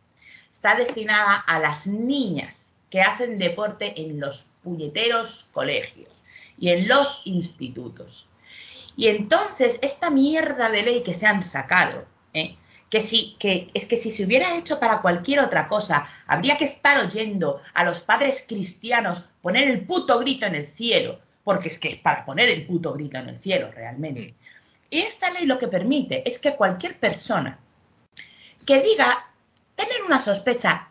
Está 0.51 0.75
destinada 0.75 1.35
a 1.47 1.59
las 1.59 1.87
niñas 1.87 2.71
que 2.89 3.01
hacen 3.01 3.39
deporte 3.39 3.93
en 4.01 4.19
los 4.19 4.47
puñeteros 4.63 5.47
colegios 5.53 6.19
y 6.59 6.69
en 6.69 6.87
los 6.87 7.21
institutos. 7.25 8.27
Y 8.97 9.07
entonces, 9.07 9.79
esta 9.81 10.09
mierda 10.09 10.69
de 10.69 10.83
ley 10.83 11.01
que 11.03 11.15
se 11.15 11.25
han 11.25 11.41
sacado, 11.41 12.05
¿eh? 12.33 12.57
Que, 12.91 13.01
si, 13.01 13.37
que 13.39 13.69
es 13.73 13.85
que 13.85 13.97
si 13.97 14.11
se 14.11 14.25
hubiera 14.25 14.55
hecho 14.57 14.79
para 14.79 15.01
cualquier 15.01 15.39
otra 15.39 15.69
cosa, 15.69 16.07
habría 16.27 16.57
que 16.57 16.65
estar 16.65 17.03
oyendo 17.03 17.61
a 17.73 17.85
los 17.85 18.01
padres 18.01 18.45
cristianos 18.47 19.23
poner 19.41 19.69
el 19.69 19.85
puto 19.85 20.19
grito 20.19 20.45
en 20.45 20.55
el 20.55 20.67
cielo, 20.67 21.17
porque 21.45 21.69
es 21.69 21.79
que 21.79 21.89
es 21.89 21.97
para 21.97 22.25
poner 22.25 22.49
el 22.49 22.67
puto 22.67 22.93
grito 22.93 23.17
en 23.17 23.29
el 23.29 23.39
cielo 23.39 23.71
realmente. 23.71 24.35
Y 24.89 24.99
esta 24.99 25.31
ley 25.31 25.45
lo 25.45 25.57
que 25.57 25.69
permite 25.69 26.29
es 26.29 26.37
que 26.37 26.57
cualquier 26.57 26.99
persona 26.99 27.57
que 28.65 28.81
diga 28.81 29.25
tener 29.75 30.03
una 30.05 30.19
sospecha 30.19 30.89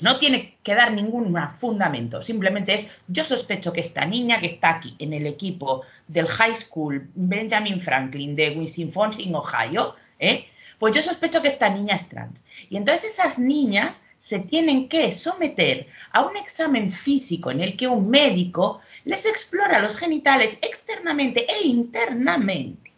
no 0.00 0.18
tiene 0.18 0.56
que 0.62 0.74
dar 0.74 0.92
ningún 0.92 1.36
fundamento, 1.56 2.22
simplemente 2.22 2.72
es 2.72 2.88
yo 3.06 3.24
sospecho 3.24 3.72
que 3.72 3.82
esta 3.82 4.06
niña 4.06 4.40
que 4.40 4.46
está 4.46 4.70
aquí 4.70 4.96
en 4.98 5.12
el 5.12 5.26
equipo 5.26 5.82
del 6.06 6.26
High 6.26 6.56
School 6.56 7.10
Benjamin 7.14 7.82
Franklin 7.82 8.34
de 8.34 8.50
Wisconsin, 8.50 9.34
Ohio, 9.34 9.94
¿eh? 10.18 10.46
Pues 10.78 10.94
yo 10.94 11.02
sospecho 11.02 11.42
que 11.42 11.48
esta 11.48 11.68
niña 11.68 11.96
es 11.96 12.08
trans. 12.08 12.42
Y 12.70 12.76
entonces 12.76 13.12
esas 13.12 13.38
niñas 13.38 14.02
se 14.18 14.40
tienen 14.40 14.88
que 14.88 15.12
someter 15.12 15.86
a 16.12 16.22
un 16.22 16.36
examen 16.36 16.90
físico 16.90 17.50
en 17.50 17.60
el 17.60 17.76
que 17.76 17.88
un 17.88 18.08
médico 18.10 18.80
les 19.04 19.26
explora 19.26 19.80
los 19.80 19.96
genitales 19.96 20.58
externamente 20.62 21.46
e 21.50 21.66
internamente. 21.66 22.92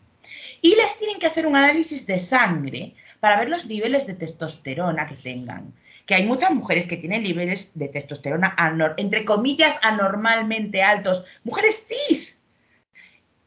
Y 0.63 0.75
les 0.77 0.99
tienen 0.99 1.19
que 1.19 1.27
hacer 1.27 1.47
un 1.47 1.57
análisis 1.57 2.07
de 2.07 2.19
sangre 2.19 2.95
para 3.21 3.39
ver 3.39 3.49
los 3.49 3.67
niveles 3.67 4.07
de 4.07 4.15
testosterona 4.15 5.07
que 5.09 5.15
tengan. 5.17 5.73
Que 6.07 6.15
hay 6.17 6.27
muchas 6.27 6.51
mujeres 6.51 6.87
que 6.87 6.97
tienen 6.97 7.23
niveles 7.23 7.71
de 7.75 7.89
testosterona, 7.89 8.57
entre 8.97 9.25
comillas, 9.25 9.77
anormalmente 9.83 10.83
altos. 10.83 11.25
Mujeres 11.45 11.87
cis. 11.87 12.40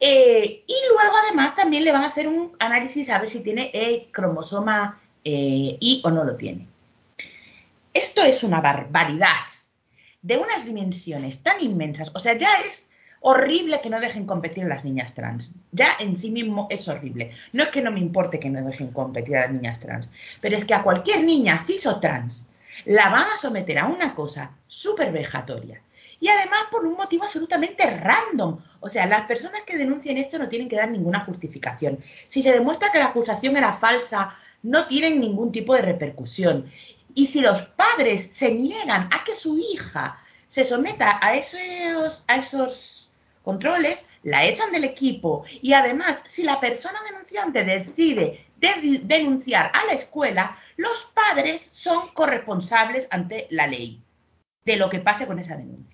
Eh, 0.06 0.66
y 0.68 0.76
luego 0.90 1.16
además 1.24 1.56
también 1.56 1.86
le 1.86 1.94
van 1.94 2.04
a 2.04 2.08
hacer 2.08 2.28
un 2.28 2.58
análisis 2.60 3.10
a 3.10 3.20
ver 3.20 3.30
si 3.30 3.40
tiene 3.40 3.72
el 3.74 4.12
cromosoma 4.12 5.00
eh, 5.24 5.78
Y 5.80 6.02
o 6.04 6.12
no 6.12 6.26
lo 6.26 6.36
tiene. 6.36 6.68
Esto 7.94 8.22
es 8.22 8.44
una 8.44 8.60
barbaridad 8.60 9.48
de 10.22 10.36
unas 10.36 10.66
dimensiones 10.66 11.42
tan 11.42 11.64
inmensas. 11.64 12.12
O 12.14 12.20
sea, 12.20 12.38
ya 12.38 12.50
es 12.66 12.90
horrible 13.22 13.80
que 13.82 13.90
no 13.90 14.02
dejen 14.02 14.26
competir 14.26 14.66
a 14.66 14.68
las 14.68 14.84
niñas 14.84 15.14
trans. 15.14 15.54
Ya 15.72 15.94
en 15.98 16.18
sí 16.18 16.32
mismo 16.32 16.68
es 16.70 16.86
horrible. 16.90 17.32
No 17.54 17.64
es 17.64 17.70
que 17.70 17.82
no 17.82 17.90
me 17.90 18.02
importe 18.02 18.42
que 18.42 18.50
no 18.50 18.62
dejen 18.62 18.92
competir 18.92 19.38
a 19.38 19.44
las 19.44 19.52
niñas 19.52 19.80
trans, 19.80 20.12
pero 20.42 20.58
es 20.58 20.66
que 20.66 20.74
a 20.74 20.84
cualquier 20.84 21.24
niña 21.24 21.64
cis 21.66 21.86
o 21.86 22.02
trans 22.02 22.50
la 22.84 23.08
van 23.08 23.28
a 23.28 23.38
someter 23.38 23.80
a 23.80 23.86
una 23.86 24.14
cosa 24.14 24.52
súper 24.68 25.14
vejatoria. 25.14 25.82
Y 26.24 26.30
además 26.30 26.62
por 26.72 26.86
un 26.86 26.96
motivo 26.96 27.26
absolutamente 27.26 27.84
random. 28.00 28.58
O 28.80 28.88
sea, 28.88 29.06
las 29.08 29.26
personas 29.26 29.64
que 29.64 29.78
denuncien 29.78 30.18
esto 30.18 30.38
no 30.40 30.48
tienen 30.48 30.70
que 30.70 30.78
dar 30.78 30.90
ninguna 30.90 31.26
justificación. 31.26 32.00
Si 32.30 32.42
se 32.42 32.54
demuestra 32.54 32.94
que 32.94 33.00
la 33.00 33.08
acusación 33.08 33.58
era 33.58 33.74
falsa, 33.74 34.34
no 34.62 34.88
tienen 34.88 35.20
ningún 35.20 35.52
tipo 35.52 35.76
de 35.76 35.82
repercusión. 35.82 36.72
Y 37.14 37.26
si 37.26 37.42
los 37.42 37.64
padres 37.66 38.30
se 38.32 38.54
niegan 38.56 39.10
a 39.12 39.26
que 39.26 39.36
su 39.36 39.58
hija 39.60 40.18
se 40.48 40.64
someta 40.64 41.20
a 41.22 41.36
esos, 41.36 42.24
a 42.28 42.38
esos 42.38 43.12
controles, 43.44 44.08
la 44.24 44.46
echan 44.46 44.72
del 44.72 44.86
equipo. 44.86 45.44
Y 45.62 45.74
además, 45.74 46.20
si 46.26 46.44
la 46.44 46.62
persona 46.62 47.00
denunciante 47.06 47.66
decide 47.66 48.46
de- 48.56 49.02
denunciar 49.04 49.72
a 49.74 49.86
la 49.88 49.92
escuela, 49.92 50.58
los 50.78 51.12
padres 51.14 51.70
son 51.74 52.08
corresponsables 52.14 53.10
ante 53.12 53.48
la 53.50 53.68
ley 53.68 54.02
de 54.64 54.78
lo 54.78 54.90
que 54.90 55.02
pase 55.02 55.28
con 55.28 55.40
esa 55.40 55.58
denuncia. 55.58 55.93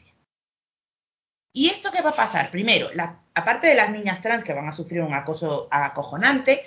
¿Y 1.53 1.69
esto 1.69 1.91
qué 1.91 2.01
va 2.01 2.11
a 2.11 2.15
pasar? 2.15 2.51
Primero, 2.51 2.89
aparte 3.33 3.67
de 3.67 3.75
las 3.75 3.89
niñas 3.89 4.21
trans 4.21 4.43
que 4.43 4.53
van 4.53 4.67
a 4.67 4.71
sufrir 4.71 5.01
un 5.01 5.13
acoso 5.13 5.67
acojonante, 5.71 6.63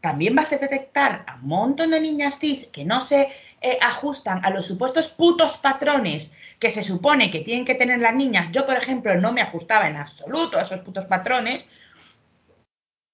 también 0.00 0.36
va 0.36 0.42
a 0.42 0.56
detectar 0.56 1.24
a 1.26 1.36
un 1.36 1.48
montón 1.48 1.90
de 1.90 2.00
niñas 2.00 2.38
cis 2.38 2.66
que 2.68 2.84
no 2.84 3.00
se 3.00 3.32
eh, 3.60 3.78
ajustan 3.80 4.44
a 4.44 4.50
los 4.50 4.66
supuestos 4.66 5.08
putos 5.08 5.58
patrones 5.58 6.34
que 6.58 6.70
se 6.70 6.82
supone 6.82 7.30
que 7.30 7.40
tienen 7.40 7.64
que 7.64 7.74
tener 7.74 8.00
las 8.00 8.14
niñas. 8.14 8.50
Yo, 8.52 8.66
por 8.66 8.76
ejemplo, 8.76 9.14
no 9.16 9.32
me 9.32 9.42
ajustaba 9.42 9.88
en 9.88 9.96
absoluto 9.96 10.58
a 10.58 10.62
esos 10.62 10.80
putos 10.80 11.06
patrones. 11.06 11.64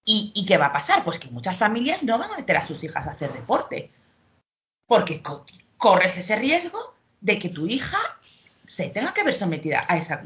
¿Y, 0.05 0.47
qué 0.47 0.57
va 0.57 0.67
a 0.67 0.73
pasar? 0.73 1.03
Pues 1.03 1.19
que 1.19 1.29
muchas 1.29 1.57
familias 1.57 2.03
no 2.05 2.17
van 2.19 2.31
a 2.33 2.37
meter 2.37 2.57
a 2.57 2.67
sus 2.67 2.83
hijas 2.85 3.07
a 3.07 3.13
hacer 3.13 3.33
deporte. 3.33 3.91
Porque 4.87 5.21
co- 5.21 5.45
corres 5.77 6.17
ese 6.17 6.37
riesgo 6.37 6.95
de 7.21 7.39
que 7.41 7.49
tu 7.49 7.67
hija 7.67 7.99
se 8.67 8.91
tenga 8.91 9.13
que 9.13 9.25
ver 9.25 9.35
sometida 9.35 9.85
a 9.89 9.97
esa 9.97 10.23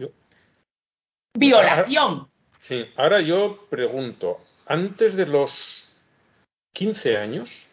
violación. 1.34 2.28
Sí, 2.58 2.86
ahora 2.96 3.20
yo 3.20 3.66
pregunto, 3.70 4.38
antes 4.66 5.16
de 5.16 5.26
los 5.26 5.88
15 6.74 7.16
años, 7.16 7.66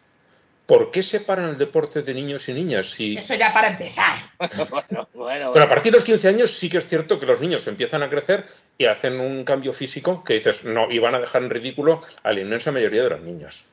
¿por 0.66 0.90
qué 0.90 1.02
separan 1.02 1.50
el 1.50 1.58
deporte 1.58 2.02
de 2.02 2.14
niños 2.14 2.48
y 2.48 2.54
niñas? 2.54 2.86
Si, 2.90 3.16
Eso 3.16 3.34
ya 3.34 3.52
para 3.52 3.68
empezar. 3.68 4.30
bueno, 4.70 5.08
bueno, 5.14 5.50
Pero 5.52 5.64
a 5.64 5.68
partir 5.68 5.92
de 5.92 5.98
los 5.98 6.04
15 6.04 6.28
años 6.28 6.50
sí 6.50 6.68
que 6.68 6.78
es 6.78 6.86
cierto 6.86 7.18
que 7.18 7.26
los 7.26 7.40
niños 7.40 7.66
empiezan 7.66 8.02
a 8.02 8.08
crecer 8.08 8.46
y 8.78 8.86
hacen 8.86 9.20
un 9.20 9.44
cambio 9.44 9.72
físico 9.72 10.24
que 10.24 10.34
dices, 10.34 10.64
no, 10.64 10.90
y 10.90 10.98
van 10.98 11.14
a 11.14 11.20
dejar 11.20 11.42
en 11.42 11.50
ridículo 11.50 12.02
a 12.22 12.32
la 12.32 12.40
inmensa 12.40 12.72
mayoría 12.72 13.02
de 13.02 13.10
las 13.10 13.20
niñas. 13.20 13.64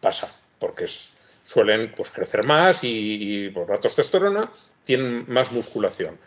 Pasa, 0.00 0.32
porque 0.58 0.84
es- 0.84 1.16
suelen 1.42 1.92
pues, 1.96 2.10
crecer 2.10 2.42
más 2.44 2.84
y, 2.84 3.46
y 3.46 3.50
por 3.50 3.68
la 3.70 3.76
testosterona 3.78 4.50
tienen 4.84 5.24
más 5.28 5.52
musculación. 5.52 6.18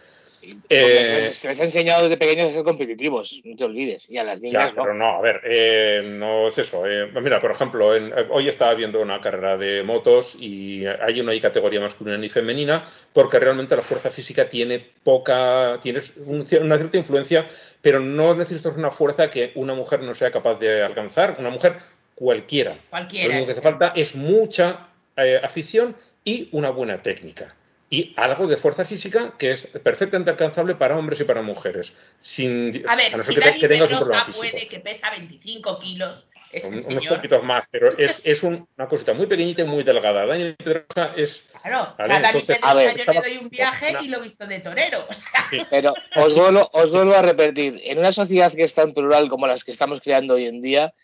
Eh, 0.69 1.29
se, 1.33 1.47
les, 1.47 1.59
ha 1.59 1.63
enseñado 1.63 2.03
desde 2.03 2.17
pequeños 2.17 2.49
a 2.49 2.53
ser 2.53 2.63
competitivos, 2.63 3.41
no 3.43 3.55
te 3.55 3.63
olvides. 3.63 4.09
Y 4.09 4.17
a 4.17 4.23
las 4.23 4.41
Ya, 4.41 4.47
niñas 4.47 4.75
no. 4.75 4.83
pero 4.83 4.93
no, 4.93 5.17
a 5.17 5.21
ver, 5.21 5.41
eh, 5.45 6.01
no 6.05 6.47
es 6.47 6.57
eso. 6.57 6.85
eh. 6.85 7.09
Mira, 7.21 7.39
por 7.39 7.51
ejemplo, 7.51 7.95
en- 7.95 8.07
eh, 8.07 8.25
hoy 8.29 8.47
estaba 8.49 8.73
viendo 8.73 9.01
una 9.01 9.21
carrera 9.21 9.57
de 9.57 9.83
motos 9.83 10.35
y 10.39 10.85
hay 10.85 11.21
una 11.21 11.39
categoría 11.39 11.79
masculina 11.79 12.23
y 12.25 12.29
femenina 12.29 12.85
porque 13.13 13.39
realmente 13.39 13.75
la 13.75 13.81
fuerza 13.81 14.09
física 14.09 14.49
tiene 14.49 14.79
poca, 15.03 15.79
tiene 15.81 15.99
una 16.27 16.77
cierta 16.77 16.97
influencia, 16.97 17.47
pero 17.81 17.99
no 17.99 18.33
necesitas 18.35 18.75
una 18.77 18.91
fuerza 18.91 19.29
que 19.29 19.51
una 19.55 19.73
mujer 19.73 20.01
no 20.01 20.13
sea 20.13 20.31
capaz 20.31 20.59
de 20.59 20.83
alcanzar, 20.83 21.35
una 21.39 21.49
mujer 21.49 21.75
cualquiera. 22.15 22.77
Cualquiera. 22.89 23.27
Lo 23.27 23.31
único 23.33 23.45
que 23.47 23.51
hace 23.53 23.61
falta 23.61 23.93
es 23.95 24.15
mucha 24.15 24.87
eh, 25.17 25.39
afición 25.43 25.95
y 26.25 26.49
una 26.51 26.69
buena 26.69 26.97
técnica. 26.97 27.55
Y 27.93 28.11
algo 28.17 28.47
de 28.47 28.57
fuerza 28.57 28.83
física 28.83 29.35
que 29.37 29.51
es 29.51 29.67
perfectamente 29.67 30.31
alcanzable 30.31 30.73
para 30.73 30.97
hombres 30.97 31.21
y 31.21 31.25
para 31.25 31.43
mujeres. 31.43 31.93
Sin, 32.19 32.83
A 32.87 32.95
ver, 32.95 33.15
no 33.15 33.23
ser 33.23 33.25
si 33.25 33.35
que, 33.35 33.41
te- 33.41 33.47
Dani 33.49 33.59
que 33.59 33.67
tengas 33.67 33.81
un 33.81 33.87
Pedrosa 33.89 34.03
problema 34.05 34.25
físico. 34.25 34.47
puede, 34.51 34.67
que 34.67 34.79
pesa 34.79 35.11
25 35.11 35.77
kilos, 35.79 36.25
ese 36.51 36.67
Un- 36.67 36.73
unos 36.73 36.85
señor. 36.85 37.15
poquitos 37.17 37.43
más, 37.43 37.63
pero 37.69 37.95
es, 37.95 38.21
es 38.23 38.41
un- 38.41 38.67
una 38.77 38.87
cosita 38.87 39.13
muy 39.13 39.27
pequeñita 39.27 39.61
y 39.61 39.65
muy 39.65 39.83
delgada. 39.83 40.25
Dani 40.25 40.53
Pedrosa 40.53 41.13
es. 41.15 41.43
Claro, 41.61 41.93
Vale, 41.99 42.13
a 42.15 42.19
Dani 42.19 42.25
entonces, 42.39 42.55
Pedrosa 42.57 42.71
a 42.71 42.73
ver, 42.73 42.91
yo 42.91 42.97
estaba- 42.97 43.21
le 43.21 43.29
doy 43.29 43.37
un 43.43 43.49
viaje 43.49 43.97
y 44.01 44.07
lo 44.07 44.17
he 44.17 44.21
visto 44.23 44.47
de 44.47 44.59
torero. 44.59 45.05
O 45.07 45.13
sea, 45.13 45.45
Sí, 45.47 45.59
Pero 45.69 45.93
os 46.15 46.33
vuelvo, 46.33 46.67
os 46.73 46.91
vuelvo 46.91 47.13
a 47.13 47.21
repetir, 47.21 47.79
en 47.83 47.99
una 47.99 48.11
sociedad 48.11 48.51
que 48.51 48.63
es 48.63 48.73
tan 48.73 48.95
plural 48.95 49.29
como 49.29 49.45
las 49.45 49.63
que 49.63 49.71
estamos 49.71 50.01
creando 50.01 50.33
hoy 50.33 50.47
en 50.47 50.63
día, 50.63 50.95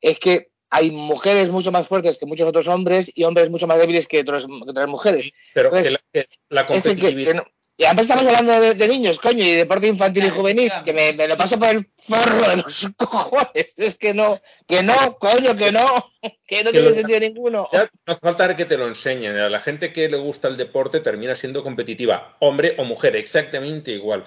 es 0.00 0.18
que 0.18 0.48
hay 0.70 0.90
mujeres 0.90 1.48
mucho 1.50 1.72
más 1.72 1.86
fuertes 1.86 2.18
que 2.18 2.26
muchos 2.26 2.48
otros 2.48 2.68
hombres 2.68 3.10
y 3.14 3.24
hombres 3.24 3.50
mucho 3.50 3.66
más 3.66 3.78
débiles 3.78 4.06
que 4.06 4.20
otras, 4.20 4.44
que 4.46 4.70
otras 4.70 4.88
mujeres. 4.88 5.30
pero 5.54 5.68
Entonces, 5.68 5.98
que 6.12 6.18
la, 6.18 6.24
que 6.24 6.28
la 6.50 6.60
Es 6.62 6.66
que- 6.66 6.72
que- 6.74 6.82
competitividad. 6.82 7.34
no- 7.34 7.46
Y 7.80 7.84
además 7.84 8.06
estamos 8.06 8.26
hablando 8.26 8.60
de, 8.60 8.74
de 8.74 8.88
niños, 8.88 9.20
coño, 9.20 9.44
y 9.44 9.52
deporte 9.52 9.86
infantil 9.86 10.24
y 10.26 10.30
juvenil, 10.30 10.72
que 10.84 10.92
me, 10.92 11.12
me 11.12 11.28
lo 11.28 11.36
paso 11.36 11.60
por 11.60 11.68
el 11.68 11.86
forro 11.96 12.48
de 12.50 12.56
los 12.56 12.88
cojones. 12.96 13.72
Es 13.76 13.94
que 13.96 14.12
no, 14.14 14.36
que 14.66 14.82
no, 14.82 15.16
coño, 15.20 15.56
que 15.56 15.70
no, 15.70 15.86
que 16.44 16.64
no 16.64 16.70
Que 16.72 16.72
tiene 16.72 16.88
lo- 16.88 16.92
sentido 16.94 17.20
ninguno. 17.20 17.68
Ya 17.72 17.88
no 18.04 18.12
hace 18.14 18.20
falta 18.20 18.56
que 18.56 18.64
te 18.64 18.76
lo 18.76 18.88
enseñen. 18.88 19.36
A 19.38 19.48
la 19.48 19.60
gente 19.60 19.92
que 19.92 20.08
le 20.08 20.16
gusta 20.16 20.48
el 20.48 20.56
deporte 20.56 20.98
termina 20.98 21.36
siendo 21.36 21.62
competitiva, 21.62 22.36
hombre 22.40 22.74
o 22.78 22.84
mujer, 22.84 23.14
exactamente 23.14 23.92
igual. 23.92 24.24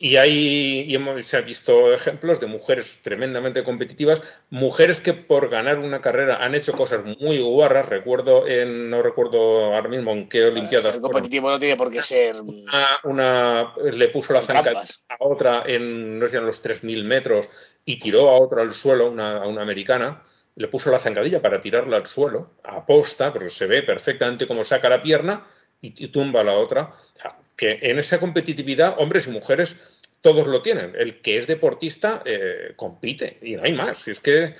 Y 0.00 0.16
hay, 0.16 0.84
y 0.86 0.94
hemos, 0.94 1.24
se 1.26 1.36
ha 1.36 1.40
visto 1.40 1.92
ejemplos 1.92 2.38
de 2.38 2.46
mujeres 2.46 3.00
tremendamente 3.02 3.64
competitivas, 3.64 4.22
mujeres 4.48 5.00
que 5.00 5.12
por 5.12 5.48
ganar 5.50 5.78
una 5.80 6.00
carrera 6.00 6.36
han 6.44 6.54
hecho 6.54 6.72
cosas 6.74 7.00
muy 7.20 7.38
guarras. 7.40 7.88
Recuerdo 7.88 8.46
en, 8.46 8.90
no 8.90 9.02
recuerdo 9.02 9.74
ahora 9.74 9.88
mismo 9.88 10.12
en 10.12 10.28
qué 10.28 10.44
Olimpiadas 10.44 10.92
fueron. 11.00 11.10
competitivo 11.10 11.50
no 11.50 11.58
tiene 11.58 11.76
por 11.76 11.90
qué 11.90 12.00
ser. 12.00 12.40
Una, 12.40 12.88
una- 13.02 13.72
le 13.92 14.08
puso 14.08 14.32
la 14.32 14.40
trampas. 14.40 15.02
a 15.08 15.16
otra 15.18 15.64
en, 15.66 16.18
no 16.18 16.28
sé, 16.28 16.36
en 16.36 16.46
los 16.46 16.62
3.000 16.62 17.04
metros 17.04 17.48
y 17.84 17.98
tiró 17.98 18.28
a 18.28 18.38
otra 18.38 18.62
al 18.62 18.72
suelo, 18.72 19.10
una, 19.10 19.38
a 19.42 19.48
una 19.48 19.62
americana, 19.62 20.22
le 20.54 20.68
puso 20.68 20.90
la 20.92 20.98
zancadilla 21.00 21.42
para 21.42 21.60
tirarla 21.60 21.96
al 21.96 22.06
suelo, 22.06 22.52
a 22.62 22.86
posta, 22.86 23.32
porque 23.32 23.48
se 23.50 23.66
ve 23.66 23.82
perfectamente 23.82 24.46
cómo 24.46 24.62
saca 24.62 24.88
la 24.88 25.02
pierna 25.02 25.44
y, 25.80 26.04
y 26.04 26.08
tumba 26.08 26.42
a 26.42 26.44
la 26.44 26.52
otra. 26.52 26.82
O 26.92 27.16
sea, 27.16 27.36
que 27.58 27.78
en 27.82 27.98
esa 27.98 28.18
competitividad, 28.18 28.94
hombres 28.98 29.26
y 29.26 29.30
mujeres, 29.30 29.76
todos 30.22 30.46
lo 30.46 30.62
tienen. 30.62 30.94
El 30.96 31.20
que 31.20 31.36
es 31.36 31.46
deportista 31.46 32.22
eh, 32.24 32.72
compite 32.76 33.38
y 33.42 33.56
no 33.56 33.64
hay 33.64 33.72
más. 33.74 33.98
Si 33.98 34.12
es 34.12 34.20
que 34.20 34.54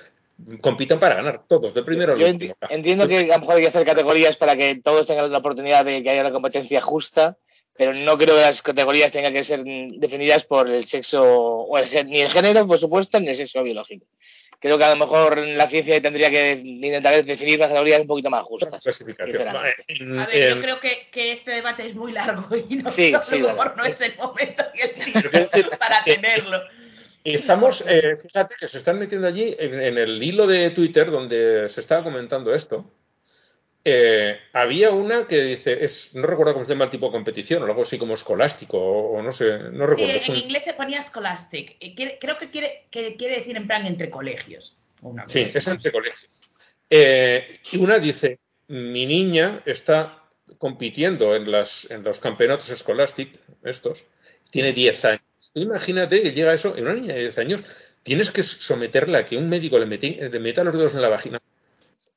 compiten 0.61 0.99
para 0.99 1.15
ganar, 1.15 1.43
todos, 1.47 1.73
de 1.73 1.81
primero 1.83 2.15
Yo 2.17 2.27
último. 2.27 2.53
enti- 2.53 2.67
entiendo 2.69 3.07
que 3.07 3.17
a 3.31 3.35
lo 3.35 3.39
mejor 3.39 3.55
hay 3.55 3.61
que 3.63 3.67
hacer 3.69 3.85
categorías 3.85 4.37
para 4.37 4.55
que 4.55 4.75
todos 4.83 5.07
tengan 5.07 5.31
la 5.31 5.37
oportunidad 5.39 5.83
de 5.85 6.03
que 6.03 6.09
haya 6.09 6.21
una 6.21 6.31
competencia 6.31 6.79
justa, 6.81 7.37
pero 7.77 7.93
no 7.93 8.17
creo 8.17 8.35
que 8.35 8.41
las 8.41 8.61
categorías 8.61 9.11
tengan 9.11 9.33
que 9.33 9.43
ser 9.43 9.63
definidas 9.63 10.43
por 10.43 10.69
el 10.69 10.83
sexo 10.85 11.21
o 11.23 11.77
el 11.77 11.87
ni 12.07 12.19
el 12.21 12.29
género, 12.29 12.67
por 12.67 12.77
supuesto, 12.77 13.19
ni 13.19 13.29
el 13.29 13.35
sexo 13.35 13.63
biológico. 13.63 14.05
Creo 14.61 14.77
que 14.77 14.83
a 14.83 14.89
lo 14.89 14.97
mejor 14.97 15.37
la 15.37 15.67
ciencia 15.67 16.01
tendría 16.01 16.29
que 16.29 16.51
intentar 16.53 17.23
definir 17.23 17.57
las 17.59 17.69
categorías 17.69 18.01
un 18.01 18.07
poquito 18.07 18.29
más 18.29 18.43
justas. 18.43 18.81
clasificación. 18.83 19.47
a 19.47 19.61
ver, 19.63 19.75
yo 19.89 20.55
en- 20.55 20.61
creo 20.61 20.79
que, 20.81 21.07
que 21.11 21.31
este 21.31 21.51
debate 21.51 21.85
es 21.87 21.95
muy 21.95 22.11
largo 22.11 22.45
y 22.69 22.75
no, 22.75 22.89
Sí, 22.91 23.11
no, 23.11 23.23
sí, 23.23 23.35
a 23.35 23.39
lo 23.39 23.47
mejor 23.49 23.69
verdad. 23.69 23.75
no 23.77 23.85
es 23.85 24.01
el 24.01 24.17
momento 24.17 24.63
el 24.73 25.69
para 25.77 26.03
tenerlo. 26.03 26.61
Estamos, 27.23 27.83
eh, 27.87 28.15
fíjate 28.15 28.55
que 28.59 28.67
se 28.67 28.77
están 28.77 28.97
metiendo 28.97 29.27
allí 29.27 29.55
en, 29.59 29.79
en 29.81 29.97
el 29.97 30.21
hilo 30.23 30.47
de 30.47 30.71
Twitter 30.71 31.11
donde 31.11 31.67
se 31.69 31.81
estaba 31.81 32.03
comentando 32.03 32.53
esto. 32.53 32.89
Eh, 33.91 34.39
había 34.53 34.91
una 34.91 35.27
que 35.27 35.41
dice, 35.43 35.83
es, 35.83 36.13
no 36.15 36.25
recuerdo 36.27 36.53
cómo 36.53 36.65
se 36.65 36.71
llama 36.71 36.85
el 36.85 36.91
tipo 36.91 37.07
de 37.07 37.11
competición, 37.11 37.63
o 37.63 37.65
algo 37.65 37.81
así 37.81 37.97
como 37.97 38.13
escolástico, 38.13 38.77
o, 38.77 39.17
o 39.17 39.21
no 39.21 39.31
sé, 39.31 39.59
no 39.71 39.85
recuerdo. 39.87 40.13
en 40.13 40.31
un- 40.31 40.37
inglés 40.37 40.63
se 40.63 40.73
ponía 40.73 41.01
scholastic. 41.03 41.77
quiere- 41.95 42.17
creo 42.19 42.37
que 42.37 42.49
quiere, 42.49 42.85
que 42.91 43.15
quiere 43.15 43.37
decir 43.37 43.57
en 43.57 43.67
plan 43.67 43.85
entre 43.85 44.09
colegios. 44.09 44.75
Una 45.01 45.27
sí, 45.27 45.49
es 45.53 45.67
entre 45.67 45.91
colegios. 45.91 46.29
Eh, 46.89 47.59
y 47.71 47.77
una 47.77 47.99
dice, 47.99 48.39
mi 48.67 49.05
niña 49.05 49.61
está 49.65 50.23
compitiendo 50.57 51.35
en, 51.35 51.51
las, 51.51 51.89
en 51.91 52.03
los 52.03 52.19
campeonatos 52.19 52.69
escolásticos, 52.71 53.39
estos, 53.63 54.05
tiene 54.49 54.73
10 54.73 55.05
años. 55.05 55.21
Imagínate 55.53 56.21
que 56.21 56.31
llega 56.33 56.53
eso, 56.53 56.75
en 56.75 56.85
una 56.85 56.95
niña 56.95 57.13
de 57.13 57.21
10 57.21 57.37
años, 57.37 57.63
tienes 58.03 58.31
que 58.31 58.41
someterla 58.43 59.19
a 59.19 59.25
que 59.25 59.37
un 59.37 59.47
médico 59.47 59.77
le, 59.77 59.85
meti- 59.85 60.17
le 60.17 60.39
meta 60.39 60.63
los 60.63 60.73
dedos 60.73 60.95
en 60.95 61.01
la 61.01 61.09
vagina 61.09 61.39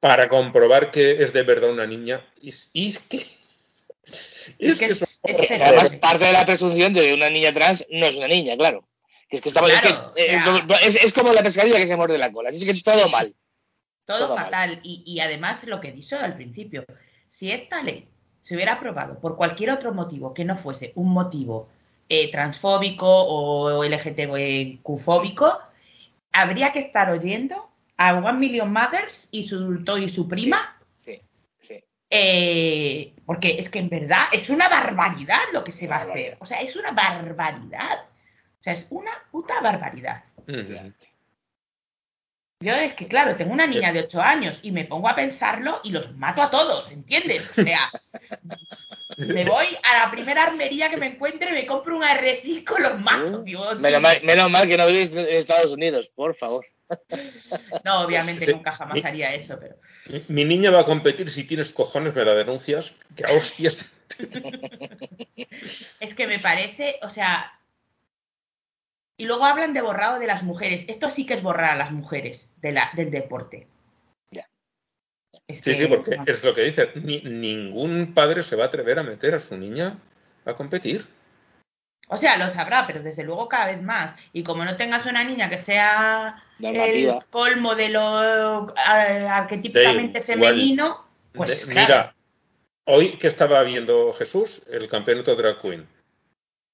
para 0.02 0.28
comprobar 0.28 0.90
que 0.90 1.22
es 1.22 1.32
de 1.32 1.44
verdad 1.44 1.70
una 1.70 1.86
niña. 1.86 2.26
Y, 2.40 2.48
es- 2.48 2.70
y 2.72 2.88
es 2.88 2.98
que... 2.98 3.18
Es 4.58 4.76
que 4.80 4.86
es- 4.86 5.00
es 5.00 5.20
Que 5.22 5.32
terrible. 5.46 5.64
además, 5.64 5.90
parte 6.00 6.24
de 6.24 6.32
la 6.32 6.44
presunción 6.44 6.92
de 6.92 7.14
una 7.14 7.30
niña 7.30 7.52
trans 7.52 7.86
no 7.88 8.04
es 8.06 8.16
una 8.16 8.26
niña, 8.26 8.56
claro. 8.56 8.84
Que 9.30 9.36
es 9.36 9.42
que 9.42 9.48
estamos, 9.50 9.70
es, 9.70 9.80
que, 9.80 9.88
Claro, 9.90 10.08
o 10.08 10.18
eh, 10.18 10.26
sea- 10.68 10.78
es, 10.88 10.96
es 10.96 11.12
como 11.12 11.32
la 11.32 11.44
pescadilla 11.44 11.76
que 11.78 11.86
se 11.86 11.94
muerde 11.94 12.18
la 12.18 12.32
cola. 12.32 12.48
Así 12.48 12.66
que 12.66 12.80
todo 12.82 13.08
mal. 13.10 13.32
Todo, 14.04 14.18
Todo 14.26 14.34
mal. 14.34 14.46
fatal. 14.46 14.80
Y, 14.82 15.04
y 15.06 15.20
además 15.20 15.62
lo 15.68 15.78
que 15.80 15.88
he 15.88 15.92
dicho 15.92 16.18
al 16.18 16.34
principio, 16.34 16.84
si 17.28 17.52
esta 17.52 17.80
ley 17.84 18.08
se 18.42 18.56
hubiera 18.56 18.72
aprobado 18.72 19.20
por 19.20 19.36
cualquier 19.36 19.70
otro 19.70 19.94
motivo 19.94 20.34
que 20.34 20.44
no 20.44 20.56
fuese 20.58 20.90
un 20.96 21.10
motivo 21.10 21.68
eh, 22.08 22.28
transfóbico 22.32 23.06
o 23.08 23.84
LGTBQ-fóbico, 23.84 25.60
habría 26.32 26.72
que 26.72 26.80
estar 26.80 27.08
oyendo 27.10 27.68
a 27.96 28.14
One 28.14 28.38
Million 28.38 28.72
Mothers 28.72 29.28
y 29.30 29.46
su, 29.48 29.82
y 29.98 30.08
su 30.08 30.28
prima, 30.28 30.76
Sí, 30.96 31.20
sí. 31.60 31.82
eh, 32.10 33.14
porque 33.26 33.58
es 33.58 33.68
que 33.70 33.78
en 33.78 33.88
verdad 33.88 34.24
es 34.32 34.50
una 34.50 34.68
barbaridad 34.68 35.40
lo 35.52 35.62
que 35.64 35.72
se 35.72 35.86
va 35.86 35.96
a 35.96 36.02
hacer. 36.02 36.36
O 36.40 36.46
sea, 36.46 36.60
es 36.60 36.74
una 36.76 36.90
barbaridad. 36.92 38.00
O 38.60 38.62
sea, 38.62 38.72
es 38.74 38.86
una 38.90 39.10
puta 39.30 39.60
barbaridad. 39.60 40.22
Yo 42.60 42.72
es 42.74 42.94
que, 42.94 43.08
claro, 43.08 43.34
tengo 43.34 43.52
una 43.52 43.66
niña 43.66 43.92
de 43.92 44.02
8 44.02 44.22
años 44.22 44.60
y 44.62 44.70
me 44.70 44.84
pongo 44.84 45.08
a 45.08 45.16
pensarlo 45.16 45.80
y 45.82 45.90
los 45.90 46.14
mato 46.16 46.42
a 46.42 46.48
todos, 46.50 46.92
¿entiendes? 46.92 47.50
O 47.50 47.54
sea, 47.54 47.90
me 49.18 49.44
voy 49.44 49.66
a 49.82 50.04
la 50.04 50.10
primera 50.12 50.44
armería 50.44 50.88
que 50.88 50.96
me 50.96 51.08
encuentre, 51.08 51.50
me 51.52 51.66
compro 51.66 51.96
un 51.96 52.04
R5, 52.04 52.78
los 52.78 53.00
mato. 53.00 53.40
Uh, 53.40 53.42
Digo, 53.42 53.74
Menos 53.74 54.00
mal, 54.00 54.22
menos 54.22 54.48
mal 54.48 54.68
que 54.68 54.76
no 54.76 54.86
vivís 54.86 55.10
en 55.10 55.26
Estados 55.28 55.72
Unidos, 55.72 56.08
por 56.14 56.36
favor. 56.36 56.64
No, 57.84 58.00
obviamente 58.02 58.46
Sí. 58.46 58.52
nunca 58.52 58.72
jamás 58.72 59.04
haría 59.04 59.34
eso, 59.34 59.58
pero... 59.60 59.76
Mi, 60.08 60.24
mi 60.28 60.44
niña 60.44 60.70
va 60.70 60.80
a 60.80 60.84
competir, 60.84 61.30
si 61.30 61.44
tienes 61.44 61.72
cojones 61.72 62.14
me 62.14 62.24
la 62.24 62.34
denuncias. 62.34 62.94
Que 63.16 63.24
a 63.24 63.32
hostias. 63.32 63.98
Es 66.00 66.14
que 66.14 66.26
me 66.26 66.38
parece, 66.38 66.98
o 67.02 67.08
sea... 67.08 67.58
Y 69.16 69.26
luego 69.26 69.44
hablan 69.44 69.72
de 69.74 69.82
borrado 69.82 70.18
de 70.18 70.26
las 70.26 70.42
mujeres. 70.42 70.84
Esto 70.88 71.08
sí 71.08 71.26
que 71.26 71.34
es 71.34 71.42
borrar 71.42 71.70
a 71.72 71.76
las 71.76 71.92
mujeres 71.92 72.50
de 72.60 72.72
la, 72.72 72.90
del 72.94 73.10
deporte. 73.10 73.68
Ya. 74.30 74.48
Es 75.46 75.58
Sí, 75.60 75.70
que- 75.70 75.76
sí, 75.76 75.86
porque 75.86 76.18
es 76.26 76.42
lo 76.42 76.54
que 76.54 76.62
dice. 76.62 76.90
Ni- 76.96 77.20
ningún 77.20 78.14
padre 78.14 78.42
se 78.42 78.56
va 78.56 78.64
a 78.64 78.66
atrever 78.68 78.98
a 78.98 79.02
meter 79.04 79.34
a 79.34 79.38
su 79.38 79.56
niña 79.56 79.98
a 80.44 80.54
competir. 80.54 81.06
O 82.08 82.16
sea, 82.16 82.36
lo 82.36 82.48
sabrá, 82.48 82.86
pero 82.86 83.02
desde 83.02 83.22
luego 83.22 83.48
cada 83.48 83.66
vez 83.66 83.80
más. 83.82 84.14
Y 84.32 84.42
como 84.42 84.64
no 84.64 84.76
tengas 84.76 85.06
una 85.06 85.22
niña 85.22 85.48
que 85.48 85.58
sea 85.58 86.42
Normativa. 86.62 87.18
el 87.18 87.24
colmo 87.26 87.74
de 87.74 87.88
lo 87.88 88.02
arquetípicamente 88.76 90.20
femenino, 90.22 91.04
pues 91.32 91.66
De- 91.66 91.72
claro. 91.72 91.88
Mira, 91.88 92.16
hoy 92.86 93.18
que 93.18 93.26
estaba 93.26 93.62
viendo 93.62 94.12
Jesús, 94.12 94.62
el 94.70 94.88
campeonato 94.88 95.34
drag 95.34 95.58
queen, 95.60 95.88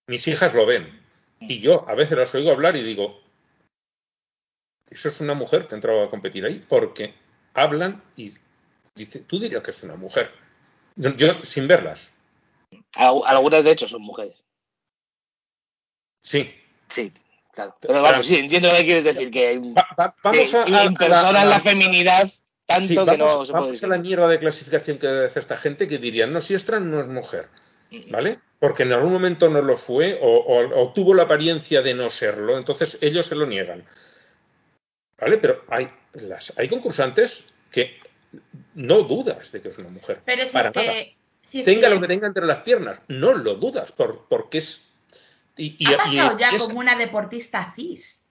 mis 0.09 0.26
hijas 0.28 0.54
lo 0.54 0.66
ven. 0.66 1.00
Y 1.40 1.61
yo 1.61 1.88
a 1.88 1.95
veces 1.95 2.18
las 2.18 2.35
oigo 2.35 2.50
hablar 2.50 2.76
y 2.76 2.83
digo, 2.83 3.21
eso 4.90 5.09
es 5.09 5.21
una 5.21 5.35
mujer 5.35 5.66
que 5.68 5.75
ha 5.75 5.78
entrado 5.78 6.02
a 6.02 6.11
competir 6.11 6.45
ahí, 6.45 6.64
porque 6.68 7.14
hablan 7.54 8.02
y 8.16 8.33
dice, 8.95 9.21
tú 9.21 9.38
dirías 9.38 9.62
que 9.62 9.71
es 9.71 9.83
una 9.85 9.95
mujer. 9.95 10.33
Yo, 10.97 11.11
yo, 11.14 11.42
sin 11.45 11.68
verlas, 11.68 12.12
Al- 12.97 13.23
Algunas, 13.25 13.62
de 13.64 13.71
hecho, 13.71 13.87
son 13.87 14.02
mujeres. 14.02 14.42
sí. 16.21 16.54
Sí, 16.88 17.12
claro. 17.64 17.76
Pero 17.80 18.02
vamos, 18.02 18.26
sí, 18.26 18.36
entiendo 18.36 18.70
lo 18.70 18.76
que 18.78 18.84
quieres 18.84 19.04
decir, 19.04 19.30
que, 19.30 19.58
Va- 19.58 19.86
va- 19.98 20.14
vamos 20.22 20.50
que 20.50 20.56
a, 20.56 20.62
a- 20.62 20.82
a 20.82 20.84
impersonan 20.84 21.32
la- 21.34 21.44
la, 21.44 21.60
feminidad 21.60 22.30
tanto 22.66 22.86
Sí, 22.86 22.94
que 22.94 23.16
no 23.18 23.28
se 23.46 23.52
puede 23.52 23.52
vamos 23.52 23.82
a 23.82 23.86
la 23.86 23.98
mierda 23.98 24.28
de 24.28 24.38
clasificación 24.38 24.98
que 24.98 25.08
hace 25.08 25.40
esta 25.40 25.56
gente 25.56 25.86
que 25.88 25.98
dirían, 25.98 26.32
no, 26.32 26.40
si 26.40 26.54
esta 26.54 26.78
no 26.80 27.00
es 27.00 27.08
mujer. 27.08 27.48
¿vale? 28.10 28.38
Porque 28.60 28.82
en 28.82 28.92
algún 28.92 29.12
momento 29.12 29.48
no 29.48 29.62
lo 29.62 29.76
fue 29.76 30.18
o, 30.20 30.28
o- 30.28 30.82
o 30.82 30.92
tuvo 30.92 31.14
la 31.14 31.22
apariencia 31.22 31.80
de 31.82 31.94
no 31.94 32.10
serlo, 32.10 32.58
entonces 32.58 32.98
ellos 33.00 33.24
se 33.26 33.34
lo 33.34 33.46
niegan. 33.46 33.84
¿Vale? 35.18 35.38
Pero 35.38 35.64
hay, 35.68 35.88
las, 36.14 36.52
hay 36.56 36.68
concursantes 36.68 37.44
que 37.72 37.97
no 38.75 39.02
dudas 39.02 39.50
de 39.52 39.60
que 39.62 39.68
es 39.68 39.78
una 39.78 39.88
mujer. 39.88 40.21
Pero 40.25 40.42
si 40.47 40.50
para 40.52 40.68
es 40.68 40.76
nada. 40.76 40.92
que... 40.92 41.16
si 41.42 41.60
es 41.60 41.64
Tenga 41.64 41.88
que 41.88 41.94
lo 41.94 42.00
que 42.02 42.06
tenga 42.08 42.26
entre 42.26 42.44
las 42.47 42.60
piernas, 42.60 43.00
no 43.08 43.32
lo 43.32 43.54
dudas, 43.54 43.90
por, 43.92 44.26
porque 44.28 44.58
es... 44.58 44.87
Y, 45.58 45.76
y- 45.78 45.86
ha 45.86 45.92
y- 45.92 45.97
pasado 45.97 46.38
ya 46.38 46.50
es- 46.50 46.62
como 46.62 46.78
una 46.80 46.97
deportista 46.97 47.73
cis. 47.76 48.23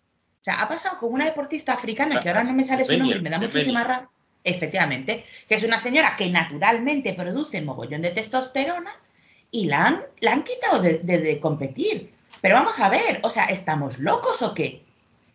O 0.42 0.44
sea, 0.44 0.62
ha 0.62 0.68
pasado 0.70 0.98
como 0.98 1.14
una 1.14 1.26
deportista 1.26 1.74
africana, 1.74 2.20
que 2.20 2.30
Ah, 2.30 2.32
ahora 2.32 2.44
no 2.46 2.54
me 2.56 2.64
sale 2.64 2.86
su 2.86 2.98
nombre 2.98 3.20
me 3.20 3.30
da 3.30 3.38
muchísima 3.38 3.84
rabia. 3.84 4.10
Efectivamente, 4.44 5.26
que 5.48 5.56
es 5.56 5.64
una 5.64 5.78
señora 5.78 6.16
que 6.16 6.30
naturalmente 6.30 7.14
produce 7.14 7.62
mogollón 7.62 8.02
de 8.02 8.12
testosterona 8.12 8.96
y 9.52 9.66
la 9.66 9.86
han, 9.88 10.04
la 10.22 10.32
han 10.32 10.44
quitado 10.44 10.80
de, 10.82 11.00
de- 11.00 11.20
de 11.20 11.40
competir. 11.40 12.14
Pero 12.40 12.56
vamos 12.56 12.80
a 12.80 12.88
ver, 12.88 13.20
o 13.24 13.30
sea, 13.30 13.46
¿estamos 13.46 14.00
locos 14.00 14.42
o 14.42 14.54
qué? 14.54 14.84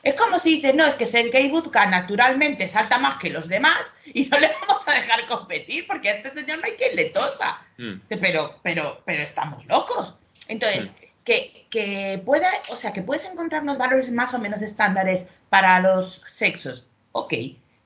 Es 0.02 0.14
como 0.14 0.38
si 0.38 0.54
dices, 0.56 0.74
no, 0.74 0.86
es 0.86 0.94
que 0.94 1.06
Sergei 1.06 1.48
Budka 1.50 1.86
naturalmente 1.86 2.68
salta 2.68 2.98
más 2.98 3.18
que 3.18 3.30
los 3.30 3.48
demás 3.48 3.92
y 4.06 4.24
no 4.26 4.38
le 4.38 4.50
vamos 4.66 4.86
a 4.88 4.94
dejar 4.94 5.26
competir 5.26 5.86
porque 5.86 6.08
a 6.08 6.14
este 6.14 6.32
señor 6.32 6.58
no 6.58 6.64
hay 6.64 6.72
quien 6.72 6.96
le 6.96 7.06
tosa. 7.10 7.58
Mm. 7.78 8.00
Pero, 8.08 8.58
pero, 8.62 9.02
pero 9.04 9.22
estamos 9.22 9.64
locos. 9.66 10.14
Entonces, 10.48 10.90
que, 11.24 11.61
que 11.72 12.20
pueda, 12.24 12.50
o 12.70 12.76
sea, 12.76 12.92
que 12.92 13.00
puedes 13.02 13.24
encontrar 13.24 13.62
unos 13.62 13.78
valores 13.78 14.10
más 14.12 14.34
o 14.34 14.38
menos 14.38 14.60
estándares 14.60 15.26
para 15.48 15.80
los 15.80 16.22
sexos. 16.28 16.86
Ok. 17.12 17.32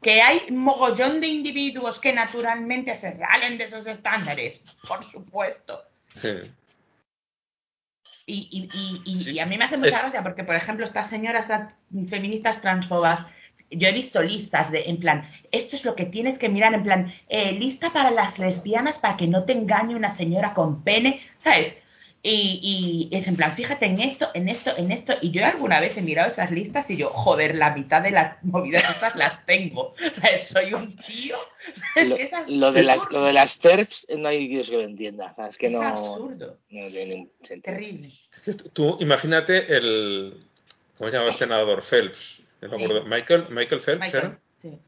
Que 0.03 0.21
hay 0.21 0.41
mogollón 0.51 1.21
de 1.21 1.29
individuos 1.29 2.01
que 2.01 2.13
naturalmente 2.13 2.97
se 2.97 3.17
salen 3.17 3.57
de 3.57 3.65
esos 3.65 3.87
estándares. 3.87 4.65
Por 4.87 5.05
supuesto. 5.05 5.83
Sí. 6.15 6.31
Y, 8.27 8.49
y, 8.51 8.69
y, 8.77 9.03
y- 9.13 9.17
Sí. 9.25 9.31
y 9.35 9.39
a 9.39 9.47
mí 9.47 9.57
me 9.57 9.65
hace 9.67 9.77
mucha 9.77 9.89
Es- 9.91 10.03
gracia 10.03 10.23
porque, 10.25 10.43
por 10.43 10.57
ejemplo, 10.57 10.85
estas 10.85 11.09
señoras 11.09 11.43
estas 11.43 11.73
feministas 12.09 12.61
transfobas, 12.61 13.25
yo 13.71 13.87
he 13.89 13.93
visto 13.93 14.21
listas 14.21 14.73
de, 14.73 14.83
en 14.87 14.99
plan, 14.99 15.31
esto 15.53 15.77
es 15.77 15.85
lo 15.85 15.95
que 15.95 16.07
tienes 16.07 16.39
que 16.39 16.49
mirar, 16.49 16.75
en 16.75 16.83
plan, 16.83 17.15
eh, 17.29 17.53
lista 17.53 17.93
para 17.93 18.11
las 18.11 18.39
lesbianas 18.41 18.99
para 18.99 19.17
que 19.17 19.29
no 19.29 19.45
te 19.45 19.53
engañe 19.53 19.95
una 19.95 20.13
señora 20.15 20.55
con 20.55 20.83
pene, 20.83 21.21
¿sabes? 21.39 21.79
Y, 22.29 23.09
y 23.11 23.17
es 23.17 23.29
en 23.29 23.37
plan, 23.37 23.55
fíjate 23.55 23.87
en 23.87 24.01
esto, 24.01 24.29
en 24.35 24.49
esto, 24.49 24.73
en 24.77 24.91
esto. 24.91 25.15
Y 25.21 25.31
yo 25.31 25.47
alguna 25.47 25.79
vez 25.79 25.97
he 25.97 26.03
mirado 26.03 26.29
esas 26.29 26.51
listas 26.51 26.91
y 26.91 26.97
yo, 26.97 27.11
joder, 27.11 27.55
la 27.55 27.75
mitad 27.75 28.03
de 28.03 28.11
las 28.11 28.43
movidas 28.43 28.83
estas 28.91 29.15
las 29.15 29.47
tengo. 29.47 29.95
¿Sabes? 30.21 30.49
Soy 30.49 30.75
un 30.75 30.97
tío. 30.97 31.37
Lo, 32.49 32.73
de 32.73 32.83
las, 32.85 33.11
lo 33.11 33.25
de 33.25 33.33
las 33.33 33.59
TERFs 33.59 34.07
no 34.17 34.29
hay 34.29 34.47
Dios 34.49 34.71
que 34.71 34.77
lo 34.77 34.83
entienda. 34.83 35.33
O 35.33 35.35
sea, 35.37 35.47
Es 35.49 35.59
que 35.59 35.67
Es 35.69 35.73
no, 35.73 35.83
absurdo. 35.83 36.59
no 36.71 36.87
tiene 36.89 37.07
ningún 37.15 37.33
sentido. 37.43 37.75
Terrible. 37.77 38.09
Tú, 38.73 38.97
imagínate 39.01 39.77
el... 39.77 40.45
¿Cómo 40.99 41.11
se 41.11 41.17
llama 41.17 41.31
este 41.31 41.47
nadador? 41.47 41.83
Phelps. 41.83 42.41
No 42.61 42.69
me 42.71 42.77
Sí. 42.79 42.85
acuerdo. 42.85 43.05
Michael, 43.07 43.47
Michael 43.51 43.81
Phelps 43.81 44.01
Michael, 44.07 44.25
era. 44.25 44.41
sí. 44.63 44.79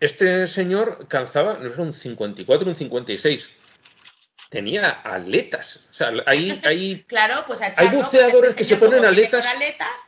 Este 0.00 0.46
señor 0.46 1.08
calzaba, 1.08 1.58
no 1.58 1.66
era 1.68 1.82
un 1.82 1.92
54, 1.92 2.68
un 2.68 2.74
56. 2.74 3.50
Tenía 4.48 4.88
aletas. 4.90 5.80
O 5.90 5.92
sea, 5.92 6.10
hay, 6.26 6.60
hay, 6.64 7.02
Claro, 7.08 7.44
pues 7.46 7.60
a 7.60 7.66
Hay 7.66 7.72
echarlo, 7.72 7.98
buceadores 7.98 8.40
pues 8.54 8.56
que 8.56 8.64
se 8.64 8.76
ponen 8.76 9.04
aletas. 9.04 9.44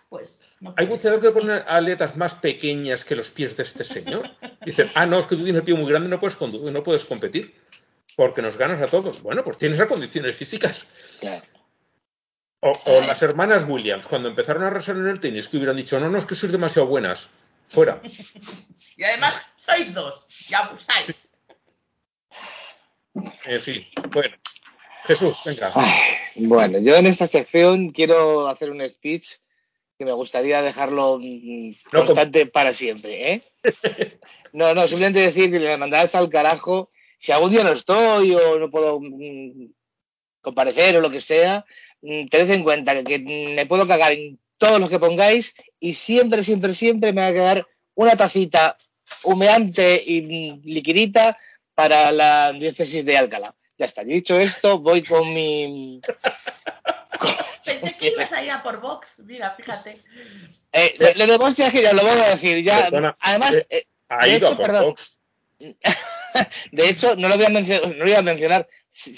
pues 0.09 0.41
no 0.61 0.75
hay 0.77 0.87
buceadores 0.87 1.23
que 1.25 1.31
ponen 1.31 1.63
aletas 1.67 2.17
más 2.17 2.35
pequeñas 2.35 3.05
que 3.05 3.17
los 3.17 3.31
pies 3.31 3.57
de 3.57 3.63
este 3.63 3.85
señor. 3.85 4.31
Dicen, 4.65 4.91
ah, 4.95 5.07
no, 5.07 5.21
es 5.21 5.27
que 5.27 5.37
tú 5.37 5.45
tienes 5.45 5.61
el 5.61 5.65
pie 5.65 5.75
muy 5.75 5.91
grande 5.91 6.09
no 6.09 6.19
puedes, 6.19 6.39
condu- 6.39 6.71
no 6.71 6.83
puedes 6.83 7.05
competir. 7.05 7.55
Porque 8.17 8.43
nos 8.43 8.57
ganas 8.59 8.81
a 8.83 8.87
todos. 8.87 9.23
Bueno, 9.23 9.43
pues 9.45 9.57
tienes 9.57 9.79
las 9.79 9.89
condiciones 9.89 10.37
físicas. 10.37 10.85
Claro. 11.21 11.43
O, 12.61 12.73
o 12.87 13.01
las 13.01 13.23
hermanas 13.23 13.65
Williams, 13.67 14.07
cuando 14.07 14.29
empezaron 14.29 14.63
a 14.65 14.67
arrasar 14.67 14.97
en 14.97 15.07
el 15.07 15.19
tenis, 15.21 15.49
que 15.49 15.57
hubieran 15.57 15.77
dicho, 15.77 15.99
no, 15.99 16.11
no, 16.11 16.19
es 16.19 16.27
que 16.27 16.35
sois 16.35 16.53
demasiado 16.53 16.89
buenas. 16.89 17.29
Fuera. 17.69 18.01
Y 18.97 19.05
además 19.05 19.47
sois 19.57 19.95
dos 19.95 20.27
y 20.51 20.53
abusáis. 20.53 21.30
En 23.15 23.61
fin, 23.61 23.85
bueno. 24.13 24.35
Jesús, 25.05 25.39
venga. 25.45 25.73
Ay, 25.75 26.47
bueno, 26.47 26.79
yo 26.79 26.95
en 26.97 27.07
esta 27.07 27.27
sección 27.27 27.91
quiero 27.91 28.49
hacer 28.49 28.71
un 28.71 28.87
speech 28.89 29.37
que 29.99 30.05
me 30.05 30.13
gustaría 30.13 30.63
dejarlo 30.63 31.19
mm, 31.21 31.75
No, 31.93 32.05
constante 32.05 32.47
para 32.47 32.73
siempre, 32.73 33.33
¿eh? 33.33 33.43
No, 34.53 34.75
no, 34.75 34.89
simplemente 34.89 35.21
decir 35.21 35.51
que 35.51 35.61
le 35.61 35.77
mandarás 35.77 36.15
al 36.15 36.29
carajo. 36.29 36.91
Si 37.19 37.31
algún 37.31 37.51
día 37.51 37.63
no 37.63 37.71
estoy 37.71 38.35
o 38.35 38.59
no 38.59 38.71
puedo 38.71 38.99
mm, 39.01 39.71
comparecer 40.41 40.97
o 40.97 41.01
lo 41.01 41.11
que 41.11 41.21
sea, 41.21 41.65
mm, 42.03 42.29
tened 42.29 42.51
en 42.51 42.65
cuenta 42.65 42.95
que, 42.95 43.05
que 43.05 43.19
me 43.19 43.67
puedo 43.67 43.87
cagar 43.87 44.13
en 44.13 44.41
todos 44.59 44.81
los 44.81 44.91
que 44.91 44.99
pongáis 44.99 45.55
y 45.79 45.95
siempre, 45.95 46.43
siempre, 46.43 46.75
siempre 46.75 47.13
me 47.13 47.21
va 47.21 47.29
a 47.29 47.33
quedar 47.33 47.67
una 47.95 48.17
tacita 48.17 48.77
humeante 49.25 50.03
y 50.05 50.23
mm, 50.23 50.61
liquidita 50.65 51.39
para 51.81 52.13
la 52.13 52.53
diócesis 52.53 53.05
de 53.05 53.17
Alcalá. 53.17 53.55
Ya 53.79 53.87
está, 53.87 54.05
dicho 54.05 54.39
esto, 54.39 54.79
voy 54.79 55.03
con 55.03 55.33
mi... 55.33 56.01
Pensé 57.65 57.97
que 57.97 58.09
ibas 58.09 58.33
a 58.33 58.43
ir 58.43 58.51
a 58.51 58.63
por 58.63 58.81
Vox. 58.81 59.15
Mira, 59.19 59.55
fíjate. 59.57 59.99
Eh, 60.73 60.97
lo, 60.99 61.15
lo 61.15 61.33
de 61.33 61.39
Vox 61.39 61.57
ya 61.57 61.69
es 61.69 61.73
que 61.73 61.83
ya 61.83 61.95
lo 61.95 62.03
voy 62.03 62.11
a 62.11 62.31
decir. 62.31 62.63
Ya, 62.63 62.85
Perdona, 62.85 63.17
además, 63.21 63.55
eh, 63.55 63.67
eh, 63.71 63.87
Ha 64.09 64.27
de 64.27 64.37
ido 64.37 64.37
hecho, 64.37 64.49
a 64.49 64.57
por 64.57 64.67
perdón. 64.67 64.85
Vox. 64.85 65.21
de 66.73 66.89
hecho, 66.89 67.17
no 67.17 67.29
lo 67.29 67.37
voy 67.37 67.47
a 67.47 67.51
mencionar, 67.51 67.89
no 67.89 68.05
lo 68.05 68.09
iba 68.09 68.19
a 68.19 68.23
mencionar, 68.23 68.69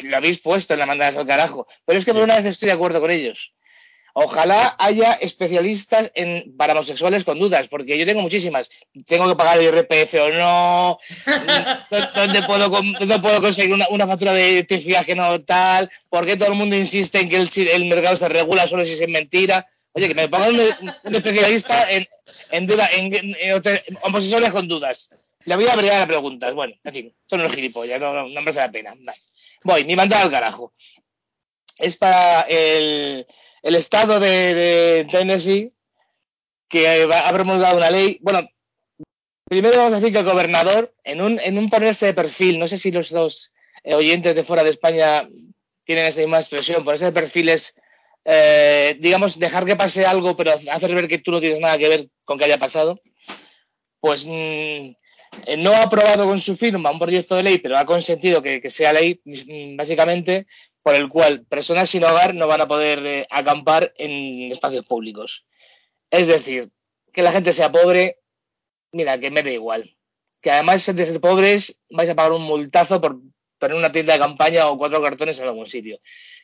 lo 0.05 0.17
habéis 0.17 0.41
puesto 0.41 0.73
en 0.75 0.81
la 0.81 0.87
mandadas 0.87 1.17
al 1.17 1.27
carajo, 1.27 1.67
pero 1.85 1.99
es 1.99 2.05
que 2.05 2.13
por 2.13 2.23
una 2.23 2.37
vez 2.37 2.47
estoy 2.47 2.67
de 2.67 2.73
acuerdo 2.73 3.01
con 3.01 3.11
ellos. 3.11 3.53
Ojalá 4.15 4.77
haya 4.79 5.15
especialistas 5.15 6.13
en, 6.15 6.55
para 6.57 6.75
homosexuales 6.75 7.25
con 7.25 7.39
dudas, 7.39 7.69
porque 7.69 7.97
yo 7.97 8.05
tengo 8.05 8.21
muchísimas. 8.21 8.69
¿Tengo 9.07 9.27
que 9.27 9.37
pagar 9.37 9.59
el 9.59 9.65
IRPF 9.65 10.15
o 10.15 10.29
no? 10.31 10.99
¿Dónde 12.15 12.43
puedo, 12.43 13.41
conseguir 13.41 13.75
una, 13.89 14.07
factura 14.07 14.35
de 14.35 14.51
electricidad 14.51 15.07
que 15.07 15.15
no 15.15 15.41
tal? 15.43 15.91
¿Por 16.11 16.27
qué 16.27 16.37
todo 16.37 16.51
el 16.51 16.59
mundo 16.59 16.77
insiste 16.77 17.21
en 17.21 17.31
que 17.31 17.37
el, 17.73 17.85
mercado 17.87 18.17
se 18.17 18.29
regula 18.29 18.67
solo 18.67 18.85
si 18.85 18.93
es 18.93 19.09
mentira? 19.09 19.67
Oye, 19.93 20.09
que 20.09 20.15
me 20.15 20.29
pongan 20.29 20.57
un, 21.05 21.15
especialista 21.15 21.91
en, 21.91 22.07
en 22.51 22.67
duda, 22.67 22.89
en, 22.93 23.35
homosexuales 24.03 24.51
con 24.51 24.69
dudas. 24.69 25.11
Le 25.45 25.57
voy 25.57 25.67
a 25.67 25.73
abrir 25.73 25.91
a 25.91 26.07
preguntas. 26.07 26.53
Bueno, 26.53 26.75
en 26.85 26.93
fin, 26.93 27.15
son 27.29 27.41
unos 27.41 27.55
gilipollas, 27.55 27.99
no, 27.99 28.13
no, 28.13 28.29
no 28.29 28.41
merece 28.43 28.61
la 28.61 28.71
pena. 28.71 28.95
Voy, 29.65 29.85
mi 29.85 29.97
mandada 29.97 30.23
al 30.23 30.31
carajo. 30.31 30.75
Es 31.79 31.97
para 31.97 32.43
el, 32.43 33.27
el 33.63 33.75
estado 33.75 34.21
de, 34.21 35.07
Tennessee 35.11 35.73
que 36.69 37.05
va- 37.07 37.29
ha 37.29 37.33
promulgado 37.33 37.77
una 37.77 37.91
ley. 37.91 38.19
Bueno, 38.23 38.49
primero 39.49 39.77
vamos 39.79 39.93
a 39.95 39.97
decir 39.97 40.13
que 40.13 40.21
el 40.21 40.25
gobernador, 40.25 40.95
en 41.05 41.21
un, 41.21 41.41
en 41.41 41.59
un 41.59 41.69
ponerse 41.69 42.07
de 42.07 42.15
perfil, 42.15 42.59
no 42.59 42.69
sé 42.69 42.77
si 42.77 42.91
los, 42.91 43.11
los 43.13 43.53
eh, 43.85 43.95
oyentes 43.95 44.35
de 44.35 44.45
fuera 44.45 44.65
de 44.65 44.71
España 44.71 45.29
tienen 45.85 46.07
esa 46.07 46.21
misma 46.21 46.39
expresión, 46.39 46.85
ponerse 46.85 47.07
de 47.07 47.13
perfil 47.13 47.49
es, 47.51 47.75
eh, 48.25 48.97
digamos, 49.01 49.39
dejar 49.39 49.65
que 49.65 49.77
pase 49.77 50.07
algo, 50.07 50.37
pero 50.37 50.53
hacer 50.71 50.95
ver 50.95 51.09
que 51.09 51.19
tú 51.19 51.31
no 51.33 51.41
tienes 51.41 51.61
nada 51.61 51.77
que 51.79 51.89
ver 51.89 52.09
con 52.25 52.39
que 52.39 52.45
haya 52.47 52.59
pasado, 52.59 53.01
pues 54.01 54.25
mm, 54.27 54.31
eh, 55.47 55.57
no 55.59 55.73
ha 55.73 55.83
aprobado 55.85 56.25
con 56.25 56.39
su 56.39 56.57
firma 56.57 56.91
un 56.91 56.99
proyecto 56.99 57.35
de 57.37 57.43
ley, 57.43 57.59
pero 57.59 57.77
ha 57.79 57.85
consentido 57.87 58.43
que, 58.43 58.61
que 58.61 58.71
sea 58.71 58.93
ley, 58.93 59.21
mm, 59.25 59.77
básicamente, 59.77 60.47
por 60.83 60.95
el 60.95 61.09
cual 61.09 61.45
personas 61.47 61.91
sin 61.91 62.05
hogar 62.05 62.35
no 62.35 62.47
van 62.47 62.61
a 62.61 62.69
poder 62.69 63.05
eh, 63.07 63.27
acampar 63.31 63.93
en 63.97 64.51
espacios 64.53 64.85
públicos. 64.87 65.45
Es 66.11 66.27
decir, 66.27 66.71
que 67.13 67.23
la 67.23 67.33
gente 67.33 67.53
sea 67.53 67.71
pobre, 67.71 68.19
mira, 68.93 69.19
que 69.19 69.31
me 69.31 69.43
da 69.43 69.51
igual. 69.51 69.97
Que 70.41 70.51
además 70.51 70.85
de 70.95 71.07
ser 71.07 71.21
pobres 71.21 71.81
vais 71.91 72.11
a 72.11 72.15
pagar 72.15 72.33
un 72.33 72.43
multazo 72.43 73.01
por 73.01 73.19
poner 73.59 73.77
una 73.77 73.93
tienda 73.93 74.15
de 74.15 74.19
campaña 74.19 74.69
o 74.69 74.77
cuatro 74.77 75.01
cartones 75.01 75.39
en 75.39 75.45
algún 75.47 75.67
sitio. 75.67 76.01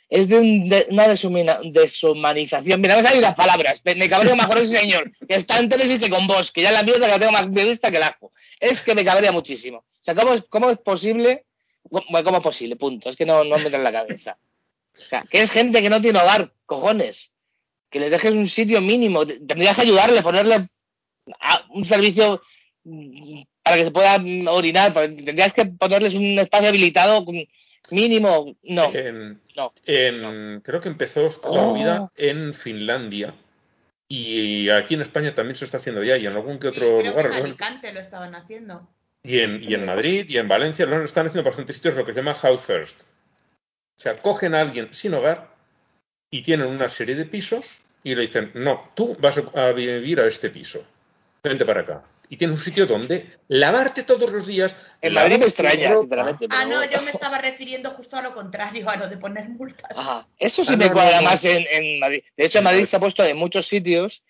Es 0.09 0.29
de, 0.29 0.39
un- 0.39 0.69
de 0.69 0.87
una 0.91 1.07
deshumina- 1.09 1.61
deshumanización. 1.73 2.81
Mira, 2.81 2.97
me 2.97 3.03
salen 3.03 3.21
las 3.21 3.35
palabras. 3.35 3.83
Me, 3.85 4.09
cabreo 4.09 4.37
con 4.37 4.57
ese 4.59 4.79
señor 4.79 5.11
que 5.29 5.35
está 5.35 5.59
en 5.59 5.69
Tennessee 5.69 5.99
que 5.99 6.09
con 6.09 6.27
vos, 6.29 6.53
que 6.53 6.63
ya 6.63 6.71
la 6.71 6.83
mierda 6.85 7.07
que 7.07 7.13
la 7.13 7.19
tengo 7.19 7.33
más 7.33 7.51
vista 7.51 7.91
que 7.91 7.97
el 7.97 8.05
ajo. 8.05 8.33
Es 8.61 8.83
que 8.83 8.95
me 8.95 9.05
cabrea 9.05 9.33
muchísimo. 9.33 9.79
O 9.79 9.85
sea, 10.01 10.15
¿cómo, 10.15 10.33
es- 10.35 10.45
cómo 10.49 10.71
es 10.71 10.79
posible? 10.79 11.45
Bueno, 11.91 12.25
¿cómo 12.25 12.37
es 12.39 12.43
posible? 12.43 12.77
Punto. 12.77 13.09
Es 13.11 13.17
que 13.17 13.27
no, 13.27 13.45
no 13.45 13.57
me 13.57 13.63
entra 13.65 13.79
en 13.79 13.85
la 13.85 13.93
cabeza. 13.93 14.37
O 14.97 15.01
sea, 15.01 15.23
que 15.23 15.41
es 15.41 15.51
gente 15.51 15.81
que 15.83 15.91
no 15.91 16.01
tiene 16.01 16.19
hogar, 16.19 16.53
cojones. 16.67 17.35
Que 17.91 18.01
les 18.01 18.11
dejes 18.11 18.33
un 18.33 18.47
sitio 18.47 18.81
mínimo. 18.81 19.27
Te- 19.27 19.39
Tendrías 19.41 19.77
que 19.77 19.83
ayudarle, 19.83 20.21
ponerle 20.23 20.69
a- 21.41 21.65
un 21.71 21.85
servicio 21.85 22.43
mm, 22.85 23.43
para 23.63 23.77
que 23.77 23.85
se 23.85 23.91
pueda 23.91 24.17
orinar. 24.53 24.93
pero 24.93 25.15
Tendrías 25.15 25.53
que 25.53 25.67
ponerles 25.67 26.15
un 26.15 26.39
espacio 26.39 26.69
habilitado 26.69 27.25
mínimo. 27.91 28.55
No, 28.63 28.93
En, 28.95 29.41
no. 29.57 29.73
en- 29.87 30.61
Creo 30.63 30.81
que 30.81 30.89
empezó 30.89 31.27
esta 31.27 31.49
Oh. 31.49 31.73
movida 31.73 32.11
en 32.17 32.53
Finlandia 32.55 33.35
y 34.09 34.69
aquí 34.71 34.95
en 34.95 35.03
España 35.03 35.35
también 35.35 35.55
se 35.57 35.65
está 35.67 35.77
haciendo 35.79 36.03
ya 36.03 36.17
y 36.17 36.27
en 36.27 36.33
algún 36.33 36.59
que 36.59 36.69
Sí, 36.71 36.77
otro 36.79 36.83
creo 36.83 36.99
que 37.03 37.09
lugar. 37.11 37.27
en 37.27 37.31
¿no? 37.33 37.45
Alicante 37.45 37.93
lo 37.93 38.01
estaban 38.01 38.35
haciendo. 38.35 38.89
Y 39.29 39.41
en, 39.41 39.63
y 39.63 39.75
en 39.75 39.85
Madrid 39.85 40.25
y 40.29 40.39
en 40.39 40.49
Valencia 40.49 40.87
lo 40.87 41.03
están 41.05 41.27
haciendo 41.27 41.43
por 41.43 41.53
bastantes 41.53 41.77
sitios 41.77 41.95
lo 41.97 42.05
que 42.05 42.13
se 42.15 42.21
llama 42.21 42.33
house 42.35 42.63
first. 42.65 43.03
O 43.03 44.01
sea, 44.01 44.17
cogen 44.17 44.55
a 44.55 44.61
alguien 44.61 44.89
sin 44.95 45.13
hogar 45.15 45.55
y 46.31 46.43
tienen 46.43 46.67
una 46.67 46.89
serie 46.89 47.15
de 47.15 47.27
pisos 47.27 47.81
y 48.03 48.15
le 48.15 48.23
dicen, 48.23 48.51
no, 48.55 48.91
tú 48.95 49.17
vas 49.21 49.39
a 49.55 49.73
vivir 49.73 50.21
a 50.21 50.27
este 50.27 50.49
piso. 50.51 50.83
Vente 51.43 51.67
para 51.67 51.83
acá. 51.83 52.03
Y 52.31 52.37
tienes 52.37 52.57
un 52.59 52.63
sitio 52.63 52.87
donde 52.87 53.27
lavarte 53.49 54.03
todos 54.03 54.31
los 54.31 54.47
días. 54.47 54.75
En 55.03 55.15
Madrid 55.15 55.39
me 55.39 55.47
extraña, 55.47 55.97
sinceramente. 55.99 56.47
Ah, 56.51 56.65
pero- 56.67 56.71
no, 56.81 56.91
yo 56.91 57.03
me 57.03 57.11
estaba 57.11 57.39
refiriendo 57.39 57.91
justo 57.91 58.17
a 58.17 58.23
lo 58.23 58.35
contrario, 58.35 58.89
a 58.89 58.97
lo 58.97 59.09
de 59.09 59.17
poner 59.19 59.49
multas. 59.49 59.91
Ajá. 59.97 60.27
Eso 60.39 60.63
sí 60.65 60.73
Ah, 60.75 60.77
me 60.77 60.87
no, 60.87 60.93
cuadra 60.93 61.17
no, 61.17 61.23
no. 61.25 61.31
más 61.31 61.45
en, 61.45 61.67
en 61.71 61.99
Madrid. 62.01 62.23
De 62.37 62.47
hecho, 62.47 62.59
en 62.59 62.65
Madrid 62.65 62.85
se 62.85 62.97
ha 62.97 63.01
puesto 63.01 63.25
en 63.25 63.37
muchos 63.37 63.67
sitios, 63.67 64.23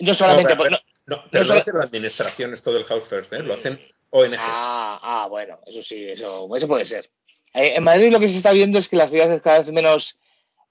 no 0.00 0.14
solamente 0.14 0.54
No, 0.54 0.62
pero- 0.62 0.70
por- 0.70 0.70
no- 0.72 1.16
No, 1.16 1.24
pero 1.30 1.44
No 1.44 1.48
lo 1.48 1.54
solo- 1.54 1.60
hace 1.60 1.72
la 1.78 1.84
administración 1.84 2.52
esto 2.52 2.72
del 2.72 2.84
house 2.84 3.08
first, 3.08 3.32
¿eh? 3.32 3.42
lo 3.42 3.54
hacen 3.54 3.80
ONGs. 4.10 4.38
Ah, 4.40 4.98
ah, 5.02 5.26
bueno, 5.28 5.58
eso 5.66 5.82
sí, 5.82 6.08
eso, 6.08 6.48
eso 6.56 6.68
puede 6.68 6.84
ser. 6.84 7.10
Eh, 7.54 7.74
en 7.76 7.84
Madrid 7.84 8.10
lo 8.12 8.20
que 8.20 8.28
se 8.28 8.36
está 8.36 8.52
viendo 8.52 8.78
es 8.78 8.88
que 8.88 8.96
la 8.96 9.08
ciudad 9.08 9.32
es 9.32 9.42
cada 9.42 9.58
vez 9.58 9.70
menos 9.72 10.16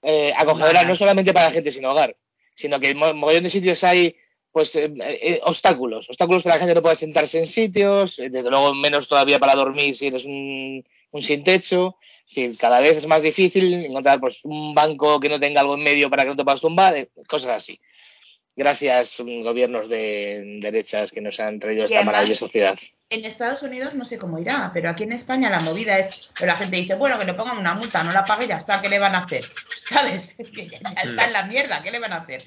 eh, 0.02 0.32
acogedora, 0.36 0.84
no 0.84 0.94
solamente 0.96 1.32
para 1.32 1.46
la 1.46 1.52
gente 1.52 1.70
sin 1.72 1.84
hogar, 1.84 2.16
sino 2.54 2.78
que 2.80 2.90
en 2.90 2.96
mo- 2.98 3.14
mogollón 3.14 3.44
de 3.44 3.50
sitios 3.50 3.82
hay 3.84 4.16
pues 4.52 4.74
eh, 4.76 4.90
eh, 5.00 5.40
obstáculos, 5.44 6.08
obstáculos 6.08 6.42
para 6.42 6.56
la 6.56 6.60
gente 6.60 6.74
no 6.74 6.82
puede 6.82 6.96
sentarse 6.96 7.38
en 7.38 7.46
sitios, 7.46 8.16
desde 8.16 8.50
luego 8.50 8.74
menos 8.74 9.06
todavía 9.06 9.38
para 9.38 9.54
dormir 9.54 9.94
si 9.94 10.06
eres 10.06 10.24
un, 10.24 10.84
un 11.10 11.22
sin 11.22 11.44
techo, 11.44 11.96
es 12.28 12.34
decir, 12.34 12.56
cada 12.58 12.80
vez 12.80 12.96
es 12.96 13.06
más 13.06 13.22
difícil 13.22 13.72
encontrar 13.74 14.18
pues 14.20 14.44
un 14.44 14.74
banco 14.74 15.20
que 15.20 15.28
no 15.28 15.38
tenga 15.38 15.60
algo 15.60 15.74
en 15.74 15.82
medio 15.82 16.08
para 16.10 16.24
que 16.24 16.30
no 16.30 16.36
te 16.36 16.44
puedas 16.44 16.60
tumbar, 16.60 17.08
cosas 17.28 17.50
así. 17.52 17.78
Gracias, 18.56 19.20
mm, 19.20 19.42
gobiernos 19.42 19.88
de 19.88 20.58
derechas 20.60 21.12
que 21.12 21.20
nos 21.20 21.38
han 21.40 21.58
traído 21.60 21.82
Y 21.82 21.84
esta 21.84 21.96
además- 21.96 22.12
maravillosa 22.12 22.46
sociedad. 22.46 22.78
En 23.10 23.24
Estados 23.24 23.62
Unidos 23.62 23.94
no 23.94 24.04
sé 24.04 24.18
cómo 24.18 24.38
irá, 24.38 24.70
pero 24.74 24.90
aquí 24.90 25.04
en 25.04 25.12
España 25.12 25.48
la 25.48 25.60
movida 25.60 25.98
es 25.98 26.32
que 26.38 26.44
la 26.44 26.56
gente 26.56 26.76
dice, 26.76 26.94
bueno, 26.96 27.18
que 27.18 27.24
le 27.24 27.32
pongan 27.32 27.56
una 27.56 27.72
multa, 27.74 28.04
no 28.04 28.12
la 28.12 28.24
pague 28.24 28.44
y 28.44 28.48
ya 28.48 28.56
está, 28.58 28.82
¿qué 28.82 28.90
le 28.90 28.98
van 28.98 29.14
a 29.14 29.20
hacer? 29.20 29.44
¿Sabes? 29.84 30.36
Que 30.54 30.68
ya, 30.68 30.78
ya 30.80 31.02
está 31.02 31.24
en 31.26 31.32
la 31.32 31.44
mierda, 31.46 31.82
¿qué 31.82 31.90
le 31.90 32.00
van 32.00 32.12
a 32.12 32.18
hacer? 32.18 32.42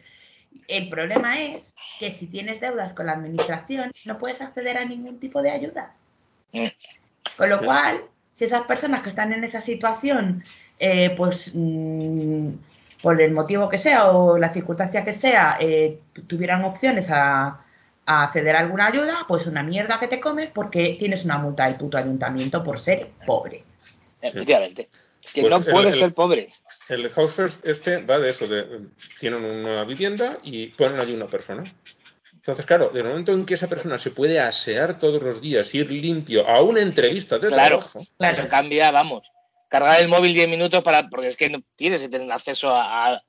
El 0.67 0.89
problema 0.89 1.39
es 1.41 1.75
que 1.99 2.11
si 2.11 2.27
tienes 2.27 2.61
deudas 2.61 2.93
con 2.93 3.07
la 3.07 3.13
administración, 3.13 3.91
no 4.05 4.19
puedes 4.19 4.41
acceder 4.41 4.77
a 4.77 4.85
ningún 4.85 5.19
tipo 5.19 5.41
de 5.41 5.49
ayuda. 5.49 5.93
Mm. 6.51 6.67
Con 7.37 7.49
lo 7.49 7.57
Sí. 7.57 7.65
cual, 7.65 8.01
si 8.35 8.43
esas 8.43 8.63
personas 8.63 9.01
que 9.01 9.09
están 9.09 9.33
en 9.33 9.43
esa 9.43 9.61
situación, 9.61 10.43
eh, 10.77 11.11
pues 11.17 11.51
mm, 11.55 12.49
por 13.01 13.19
el 13.19 13.31
motivo 13.31 13.67
que 13.67 13.79
sea 13.79 14.11
o 14.11 14.37
la 14.37 14.49
circunstancia 14.51 15.03
que 15.03 15.13
sea, 15.13 15.57
eh, 15.59 15.99
tuvieran 16.27 16.63
opciones 16.65 17.09
a, 17.09 17.61
a 18.19 18.23
acceder 18.23 18.55
a 18.55 18.59
alguna 18.59 18.87
ayuda, 18.87 19.25
pues 19.27 19.45
una 19.47 19.63
mierda 19.63 19.99
que 19.99 20.07
te 20.07 20.19
comes 20.19 20.49
porque 20.51 20.95
tienes 20.99 21.23
una 21.25 21.37
multa 21.37 21.65
del 21.65 21.75
puto 21.75 21.97
ayuntamiento 21.97 22.63
por 22.63 22.79
ser 22.79 23.11
pobre. 23.25 23.63
Efectivamente. 24.21 24.89
Que 25.33 25.41
Pues 25.41 25.51
no 25.51 25.57
el- 25.59 25.65
puede 25.71 25.89
el- 25.89 25.93
ser 25.95 26.13
pobre. 26.13 26.49
El 26.89 27.09
house 27.09 27.33
first 27.33 27.65
este 27.65 27.97
va 27.99 28.17
de 28.19 28.29
eso, 28.29 28.47
de 28.47 28.87
tienen 29.19 29.43
una 29.43 29.83
vivienda 29.83 30.37
y 30.43 30.67
ponen 30.67 30.99
allí 30.99 31.13
una 31.13 31.27
persona. 31.27 31.63
Entonces, 32.33 32.65
claro, 32.65 32.89
del 32.89 33.03
momento 33.03 33.31
en 33.33 33.45
que 33.45 33.53
esa 33.53 33.67
persona 33.69 33.97
se 33.99 34.09
puede 34.11 34.39
asear 34.39 34.97
todos 34.97 35.21
los 35.21 35.41
días, 35.41 35.73
ir 35.75 35.91
limpio 35.91 36.47
a 36.47 36.61
una 36.63 36.81
entrevista 36.81 37.37
de 37.37 37.49
Claro. 37.49 37.77
trabajo, 37.77 38.01
Claro. 38.17 38.37
Eso 38.39 38.47
cambia, 38.49 38.89
vamos. 38.91 39.31
Cargar 39.69 40.01
el 40.01 40.07
móvil 40.07 40.33
10 40.33 40.49
minutos 40.49 40.81
para. 40.83 41.07
Porque 41.07 41.27
es 41.27 41.37
que 41.37 41.49
no 41.49 41.61
tienes 41.75 42.01
que 42.01 42.09
tener 42.09 42.31
acceso 42.31 42.71
a, 42.71 43.13
a- 43.13 43.23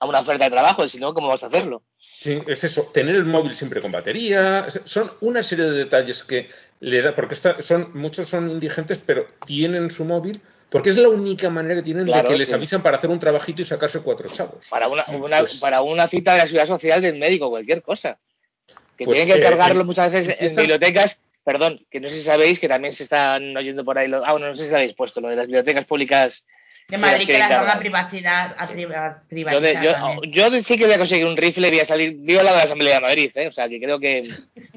a 0.00 0.06
una 0.06 0.20
oferta 0.20 0.44
de 0.44 0.50
trabajo, 0.50 0.88
si 0.88 0.98
no, 0.98 1.12
¿cómo 1.12 1.28
vas 1.28 1.42
a 1.42 1.48
hacerlo? 1.48 1.82
Sí, 2.20 2.42
es 2.48 2.64
eso, 2.64 2.82
tener 2.92 3.14
el 3.14 3.24
móvil 3.24 3.54
siempre 3.54 3.80
con 3.80 3.92
batería, 3.92 4.66
son 4.84 5.10
una 5.20 5.42
serie 5.42 5.66
de 5.66 5.70
detalles 5.72 6.24
que 6.24 6.48
le 6.80 7.00
da, 7.00 7.14
porque 7.14 7.34
está- 7.34 7.62
son, 7.62 7.90
muchos 7.94 8.28
son 8.28 8.50
indigentes, 8.50 8.98
pero 9.04 9.24
tienen 9.46 9.88
su 9.88 10.04
móvil, 10.04 10.40
porque 10.68 10.90
es 10.90 10.96
la 10.98 11.08
única 11.10 11.48
manera 11.48 11.76
que 11.76 11.82
tienen 11.82 12.06
Claro, 12.06 12.28
de 12.28 12.34
que 12.34 12.38
les 12.38 12.48
sí. 12.48 12.54
avisan 12.54 12.82
para 12.82 12.96
hacer 12.96 13.08
un 13.10 13.20
trabajito 13.20 13.62
y 13.62 13.64
sacarse 13.64 14.00
cuatro 14.00 14.28
chavos. 14.30 14.66
Para 14.68 14.88
una, 14.88 15.04
una- 15.16 15.38
Pues- 15.40 15.60
para 15.60 15.82
una 15.82 16.08
cita 16.08 16.32
de 16.32 16.38
la 16.38 16.44
seguridad 16.44 16.66
social 16.66 17.00
del 17.00 17.18
médico, 17.18 17.50
cualquier 17.50 17.82
cosa. 17.82 18.18
Que 18.96 19.04
Pues, 19.04 19.16
tienen 19.18 19.32
que 19.36 19.40
eh, 19.40 19.44
cargarlo 19.48 19.84
muchas 19.84 20.10
veces 20.12 20.36
en 20.40 20.56
bibliotecas. 20.56 21.20
Perdón, 21.44 21.86
que 21.88 22.00
no 22.00 22.10
sé 22.10 22.16
si 22.16 22.22
sabéis 22.22 22.58
que 22.58 22.68
también 22.68 22.92
se 22.92 23.04
están 23.04 23.56
oyendo 23.56 23.84
por 23.84 23.96
ahí. 23.96 24.08
Lo, 24.08 24.22
ah, 24.26 24.32
bueno, 24.32 24.48
no 24.48 24.54
sé 24.56 24.64
si 24.64 24.70
lo 24.70 24.76
habéis 24.76 24.94
puesto, 24.94 25.20
lo 25.20 25.28
de 25.28 25.36
las 25.36 25.46
bibliotecas 25.46 25.84
públicas. 25.86 26.44
De 26.88 26.96
Madrid 26.96 27.26
que 27.26 27.38
las 27.38 27.50
van 27.50 27.68
a 27.68 27.78
privacidad, 27.78 28.56
a 28.58 28.66
priva- 28.66 29.20
Yo, 29.52 29.60
de- 29.60 29.74
yo, 29.82 29.92
también. 29.92 30.32
yo 30.32 30.50
sí 30.62 30.78
que 30.78 30.86
voy 30.86 30.94
a 30.94 30.98
conseguir 30.98 31.26
un 31.26 31.36
rifle 31.36 31.68
y 31.68 31.70
voy 31.72 31.80
a 31.80 31.84
salir. 31.84 32.14
Vivo 32.16 32.40
al 32.40 32.46
lado 32.46 32.56
de 32.56 32.60
la 32.62 32.64
Asamblea 32.64 32.94
de 32.94 33.00
Madrid, 33.02 33.30
¿eh? 33.34 33.46
O 33.48 33.52
sea, 33.52 33.68
que 33.68 33.78
creo 33.78 34.00
que 34.00 34.26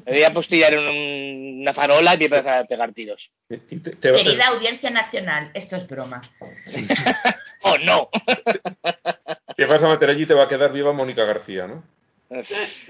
me 0.04 0.12
voy 0.12 0.22
a 0.22 0.30
postillar 0.34 0.74
en 0.74 0.80
un- 0.80 1.60
una 1.62 1.72
farola 1.72 2.12
y 2.14 2.16
voy 2.18 2.24
a 2.24 2.26
empezar 2.26 2.58
a 2.58 2.64
pegar 2.64 2.92
tiros. 2.92 3.30
Y 3.48 3.56
te- 3.80 3.96
te 3.96 4.10
va- 4.10 4.18
Querida 4.18 4.48
Audiencia 4.48 4.90
Nacional, 4.90 5.50
esto 5.54 5.76
es 5.76 5.88
broma. 5.88 6.20
¡Oh, 7.62 7.78
no! 7.78 8.10
te 9.56 9.64
vas 9.64 9.82
a 9.82 9.88
meter 9.88 10.10
allí 10.10 10.24
y 10.24 10.26
te 10.26 10.34
va 10.34 10.42
a 10.44 10.48
quedar 10.48 10.70
viva 10.72 10.92
Mónica 10.92 11.24
García, 11.24 11.66
¿no? 11.66 11.82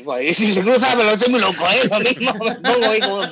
Joder, 0.05 0.27
y 0.27 0.35
si 0.35 0.53
se 0.53 0.63
cruza, 0.63 0.97
me 0.97 1.05
lo 1.05 1.13
estoy 1.13 1.31
muy 1.31 1.41
loco, 1.41 1.65
¿eh? 1.69 1.89
Lo 1.89 2.01
mismo 2.01 2.33
me 2.35 2.55
pongo 2.57 2.87
ahí 2.91 3.01
como... 3.01 3.23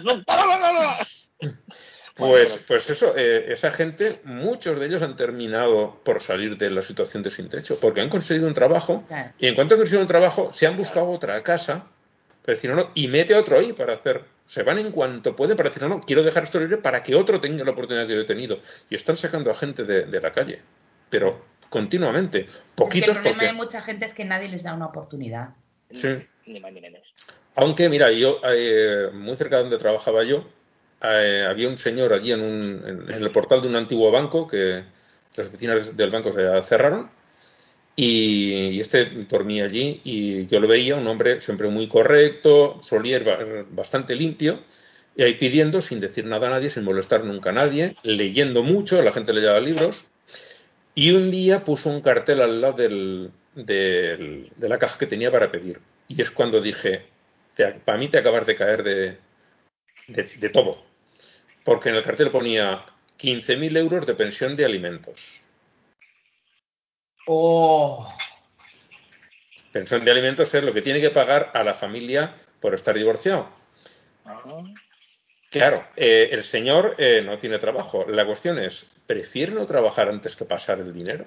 Pues, 2.16 2.50
Bueno, 2.50 2.64
pues 2.66 2.90
eso, 2.90 3.14
eh, 3.16 3.46
esa 3.52 3.70
gente, 3.70 4.20
muchos 4.24 4.78
de 4.78 4.86
ellos 4.86 5.02
han 5.02 5.16
terminado 5.16 6.00
por 6.04 6.20
salir 6.20 6.56
de 6.56 6.70
la 6.70 6.82
situación 6.82 7.22
de 7.22 7.30
sin 7.30 7.48
techo, 7.48 7.78
porque 7.80 8.00
han 8.00 8.08
conseguido 8.08 8.46
un 8.46 8.54
trabajo, 8.54 9.04
Claro. 9.08 9.32
y 9.38 9.46
en 9.46 9.54
cuanto 9.54 9.74
han 9.74 9.80
conseguido 9.80 10.02
un 10.02 10.08
trabajo, 10.08 10.52
se 10.52 10.66
han 10.66 10.76
buscado 10.76 11.10
otra 11.10 11.42
casa, 11.42 11.86
para 12.42 12.54
decir, 12.54 12.70
no, 12.70 12.76
no, 12.76 12.90
y 12.94 13.08
mete 13.08 13.34
a 13.34 13.38
otro 13.38 13.58
ahí 13.58 13.72
para 13.72 13.94
hacer, 13.94 14.22
se 14.44 14.62
van 14.62 14.78
en 14.78 14.90
cuanto 14.90 15.36
pueden 15.36 15.56
para 15.56 15.68
decir, 15.68 15.82
no, 15.82 15.88
no, 15.88 16.00
quiero 16.00 16.22
dejar 16.22 16.42
esto 16.42 16.58
libre 16.58 16.78
para 16.78 17.02
que 17.02 17.14
otro 17.14 17.40
tenga 17.40 17.64
la 17.64 17.70
oportunidad 17.70 18.06
que 18.06 18.14
yo 18.14 18.20
he 18.22 18.24
tenido, 18.24 18.58
y 18.88 18.94
están 18.96 19.16
sacando 19.16 19.50
a 19.50 19.54
gente 19.54 19.84
de, 19.84 20.04
de 20.04 20.20
la 20.20 20.32
calle, 20.32 20.60
pero 21.08 21.44
continuamente. 21.68 22.40
Es 22.40 22.46
que 22.46 22.60
Poquitos 22.74 23.16
el 23.16 23.22
problema 23.22 23.36
porque... 23.38 23.46
de 23.46 23.52
mucha 23.52 23.82
gente 23.82 24.04
es 24.04 24.14
que 24.14 24.24
nadie 24.24 24.48
les 24.48 24.62
da 24.62 24.74
una 24.74 24.86
oportunidad. 24.86 25.50
Sí. 25.92 26.08
Ni 26.46 26.60
más 26.60 26.72
ni 26.72 26.80
menos. 26.80 27.02
Aunque, 27.54 27.88
mira, 27.88 28.10
yo, 28.10 28.40
eh, 28.44 29.10
muy 29.12 29.36
cerca 29.36 29.56
de 29.56 29.62
donde 29.62 29.78
trabajaba 29.78 30.24
yo, 30.24 30.48
eh, 31.02 31.46
había 31.48 31.68
un 31.68 31.78
señor 31.78 32.12
allí 32.12 32.32
en, 32.32 32.40
un- 32.40 32.82
en- 33.08 33.10
el 33.22 33.30
portal 33.30 33.62
de 33.62 33.68
un 33.68 33.76
antiguo 33.76 34.10
banco 34.10 34.46
que 34.46 34.84
las 35.36 35.48
oficinas 35.48 35.96
del 35.96 36.10
banco 36.10 36.32
se 36.32 36.62
cerraron 36.62 37.10
y, 37.96 38.80
este 38.80 39.06
dormía 39.28 39.64
allí 39.64 40.00
y 40.04 40.46
yo 40.46 40.60
lo 40.60 40.68
veía, 40.68 40.96
un 40.96 41.06
hombre 41.06 41.40
siempre 41.40 41.68
muy 41.68 41.86
correcto, 41.88 42.78
solía 42.82 43.20
bastante 43.70 44.14
limpio 44.14 44.60
y 45.16 45.22
ahí 45.24 45.34
pidiendo 45.34 45.80
sin 45.80 46.00
decir 46.00 46.24
nada 46.26 46.46
a 46.48 46.50
nadie, 46.50 46.70
sin 46.70 46.84
molestar 46.84 47.24
nunca 47.24 47.50
a 47.50 47.52
nadie, 47.52 47.96
leyendo 48.02 48.62
mucho, 48.62 49.02
la 49.02 49.12
gente 49.12 49.32
le 49.32 49.40
llevaba 49.42 49.60
libros 49.60 50.06
y 50.94 51.12
un 51.12 51.30
día 51.30 51.64
puso 51.64 51.90
un 51.90 52.00
cartel 52.00 52.42
al 52.42 52.60
lado 52.60 52.74
del- 52.74 53.30
de 53.54 54.68
la 54.68 54.78
caja 54.78 54.98
que 54.98 55.06
tenía 55.06 55.30
para 55.30 55.50
pedir 55.50 55.80
y 56.08 56.20
es 56.22 56.30
cuando 56.30 56.60
dije, 56.60 57.02
para 57.84 57.98
mí 57.98 58.08
te 58.08 58.18
acabas 58.18 58.46
de 58.46 58.54
caer 58.54 58.82
de, 58.82 59.18
de 60.08 60.50
todo. 60.50 60.89
Porque 61.64 61.90
en 61.90 61.96
el 61.96 62.02
cartel 62.02 62.30
ponía 62.30 62.84
15.000 63.18 63.76
euros 63.76 64.06
de 64.06 64.14
pensión 64.14 64.56
de 64.56 64.64
alimentos. 64.64 65.40
¡Oh! 67.26 68.12
Pensión 69.72 70.04
de 70.04 70.10
alimentos 70.10 70.52
es 70.54 70.64
lo 70.64 70.72
que 70.72 70.82
tiene 70.82 71.00
que 71.00 71.10
pagar 71.10 71.50
a 71.54 71.62
la 71.62 71.74
familia 71.74 72.34
por 72.60 72.74
estar 72.74 72.94
divorciado. 72.94 73.48
Ah, 74.24 74.42
Claro, 75.50 75.84
eh, 75.96 76.28
el 76.30 76.44
señor 76.44 76.94
eh, 76.98 77.22
no 77.24 77.38
tiene 77.38 77.58
trabajo. 77.58 78.06
La 78.08 78.24
cuestión 78.24 78.58
es, 78.58 78.86
¿prefiere 79.06 79.52
no 79.52 79.66
trabajar 79.66 80.08
antes 80.08 80.36
que 80.36 80.44
pasar 80.44 80.78
el 80.78 80.92
dinero? 80.92 81.26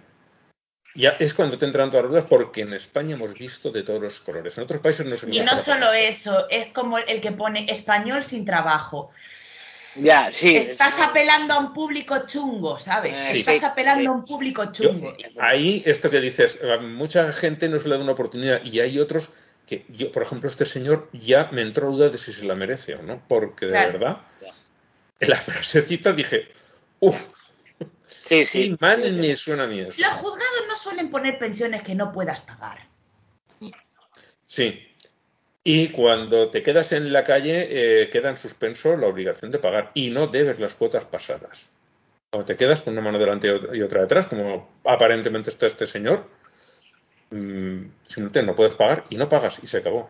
Ya 0.96 1.10
es 1.20 1.34
cuando 1.34 1.58
te 1.58 1.66
entran 1.66 1.90
todas 1.90 2.06
las 2.06 2.12
dudas 2.12 2.26
porque 2.30 2.62
en 2.62 2.74
España 2.74 3.16
hemos 3.16 3.34
visto 3.34 3.70
de 3.72 3.84
todos 3.84 4.02
los 4.02 4.22
colores. 4.22 4.58
En 4.58 4.64
otros 4.64 4.80
países 4.80 5.06
no 5.06 5.18
se 5.18 5.30
Y 5.30 5.42
no 5.42 5.58
solo 5.58 5.92
eso, 5.92 6.48
es 6.50 6.70
como 6.70 7.00
el 7.00 7.20
que 7.20 7.34
pone 7.34 7.66
español 7.70 8.24
sin 8.24 8.46
trabajo. 8.46 9.12
Ya, 9.96 10.32
sí. 10.32 10.56
Estás 10.56 10.96
es- 10.96 11.02
apelando 11.02 11.54
a 11.54 11.60
un 11.60 11.74
público 11.74 12.26
chungo, 12.26 12.80
¿sabes? 12.80 13.18
Sí. 13.24 13.40
Estás 13.40 13.60
Sí, 13.60 13.66
apelando 13.66 14.02
sí. 14.02 14.08
a 14.08 14.12
un 14.12 14.26
público 14.26 14.72
Yo- 14.72 14.92
chungo. 14.92 15.14
Ahí, 15.40 15.84
esto 15.86 16.10
que 16.10 16.20
dices, 16.20 16.60
a 16.64 16.78
mucha 16.82 17.32
gente 17.34 17.70
no 17.70 17.80
se 17.80 17.90
le 17.90 17.96
da 17.98 18.02
una 18.02 18.14
oportunidad 18.14 18.64
y 18.64 18.80
hay 18.80 19.00
otros 19.00 19.32
que 19.68 19.86
yo, 19.90 20.12
por 20.12 20.24
ejemplo, 20.24 20.50
este 20.50 20.66
señor 20.66 21.10
ya 21.14 21.50
me 21.52 21.62
entró 21.62 21.90
duda 21.92 22.10
de 22.10 22.18
si 22.18 22.34
se 22.34 22.46
la 22.46 22.56
merece 22.56 22.96
o 22.96 23.02
no, 23.02 23.22
porque 23.28 23.68
de 23.68 23.72
Claro. 23.72 23.92
verdad, 23.94 24.18
en 25.20 25.30
la 25.30 25.36
frasecita 25.38 26.12
dije, 26.12 26.50
uff, 27.00 27.28
Sí, 28.28 28.46
sí. 28.46 28.70
qué 28.72 28.78
mal 28.80 29.14
me 29.14 29.36
suena 29.36 29.64
a 29.64 29.68
mí 29.68 29.80
eso. 29.80 30.02
Los 30.02 30.14
juzgados 30.16 30.64
no 30.68 30.76
suelen 30.76 31.10
poner 31.10 31.38
pensiones 31.40 31.82
que 31.84 31.96
no 31.96 32.12
puedas 32.12 32.42
pagar. 32.42 32.88
Sí. 34.46 34.80
Y 35.64 35.90
cuando 35.90 36.50
te 36.50 36.62
quedas 36.62 36.92
en 36.92 37.14
la 37.14 37.24
calle, 37.24 37.68
eh, 38.04 38.10
queda 38.10 38.30
en 38.30 38.38
suspenso 38.38 38.98
la 38.98 39.08
obligación 39.08 39.50
de 39.52 39.60
pagar 39.60 39.92
y 39.94 40.10
no 40.10 40.28
debes 40.28 40.60
las 40.60 40.76
cuotas 40.76 41.06
pasadas. 41.06 41.70
Cuando 42.32 42.46
te 42.46 42.58
quedas 42.58 42.82
con 42.82 42.94
una 42.94 43.02
mano 43.02 43.18
delante 43.20 43.48
y 43.74 43.82
otra- 43.82 44.02
detrás, 44.02 44.28
como 44.28 44.70
aparentemente 44.84 45.50
está 45.50 45.68
este 45.68 45.86
señor, 45.86 46.28
mm, 47.30 47.86
simplemente 48.02 48.44
no 48.44 48.56
puedes 48.56 48.76
pagar 48.76 49.04
y 49.10 49.16
no 49.16 49.30
pagas 49.30 49.60
y 49.64 49.68
se 49.68 49.78
acabó. 49.78 50.10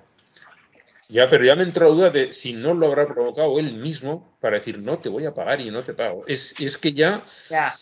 Ya, 1.10 1.30
pero 1.30 1.44
ya 1.44 1.56
me 1.56 1.64
entró 1.64 1.92
duda 1.92 2.10
de 2.10 2.32
si 2.32 2.54
no 2.54 2.74
lo 2.74 2.88
habrá 2.88 3.06
provocado 3.08 3.60
él 3.60 3.74
mismo 3.74 4.36
para 4.40 4.56
decir 4.56 4.80
no 4.80 5.00
te 5.00 5.10
voy 5.10 5.26
a 5.26 5.34
pagar 5.34 5.62
y 5.62 5.70
no 5.70 5.84
te 5.84 5.94
pago. 5.94 6.24
Es, 6.28 6.56
es 6.60 6.78
que 6.78 6.94
ya, 6.94 7.24
Ya. 7.50 7.76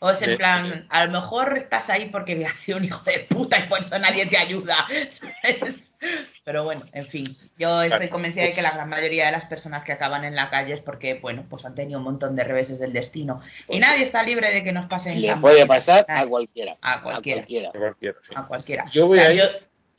O 0.00 0.10
es 0.10 0.22
en 0.22 0.30
Me- 0.30 0.36
plan, 0.36 0.86
a 0.90 1.06
lo 1.06 1.10
mejor 1.12 1.58
estás 1.58 1.90
ahí 1.90 2.06
porque 2.06 2.46
has 2.46 2.56
sido 2.58 2.78
un 2.78 2.84
hijo 2.84 3.02
de 3.04 3.26
puta 3.28 3.58
y 3.58 3.68
por 3.68 3.80
eso 3.80 3.98
nadie 3.98 4.26
te 4.26 4.36
ayuda. 4.38 4.86
¿sabes? 5.10 5.94
Pero 6.44 6.62
bueno, 6.64 6.84
en 6.92 7.06
fin, 7.08 7.24
yo 7.58 7.82
estoy 7.82 8.08
convencida 8.08 8.44
de 8.44 8.52
que 8.52 8.62
la 8.62 8.70
gran 8.70 8.88
mayoría 8.88 9.26
de 9.26 9.32
las 9.32 9.46
personas 9.46 9.82
que 9.84 9.92
acaban 9.92 10.24
en 10.24 10.36
la 10.36 10.50
calle 10.50 10.74
es 10.74 10.80
porque, 10.80 11.14
bueno, 11.14 11.44
pues 11.50 11.64
han 11.64 11.74
tenido 11.74 11.98
un 11.98 12.04
montón 12.04 12.36
de 12.36 12.44
reveses 12.44 12.78
del 12.78 12.92
destino. 12.92 13.40
Y 13.62 13.64
Pues 13.66 13.80
nadie 13.80 14.04
está 14.04 14.22
libre 14.22 14.52
de 14.52 14.62
que 14.62 14.72
nos 14.72 14.86
pasen 14.86 15.20
Le 15.20 15.36
puede 15.36 15.66
pasar 15.66 16.04
a 16.08 16.24
cualquiera. 16.26 16.76
A 16.80 17.02
cualquiera. 17.02 17.42
cualquiera, 17.72 18.18
sí. 18.22 18.34
a 18.36 18.46
cualquiera. 18.46 18.84
Yo 18.86 19.08
voy 19.08 19.18
O 19.18 19.22
sea, 19.22 19.30
a 19.30 19.34
ir- 19.34 19.38
yo, 19.38 19.44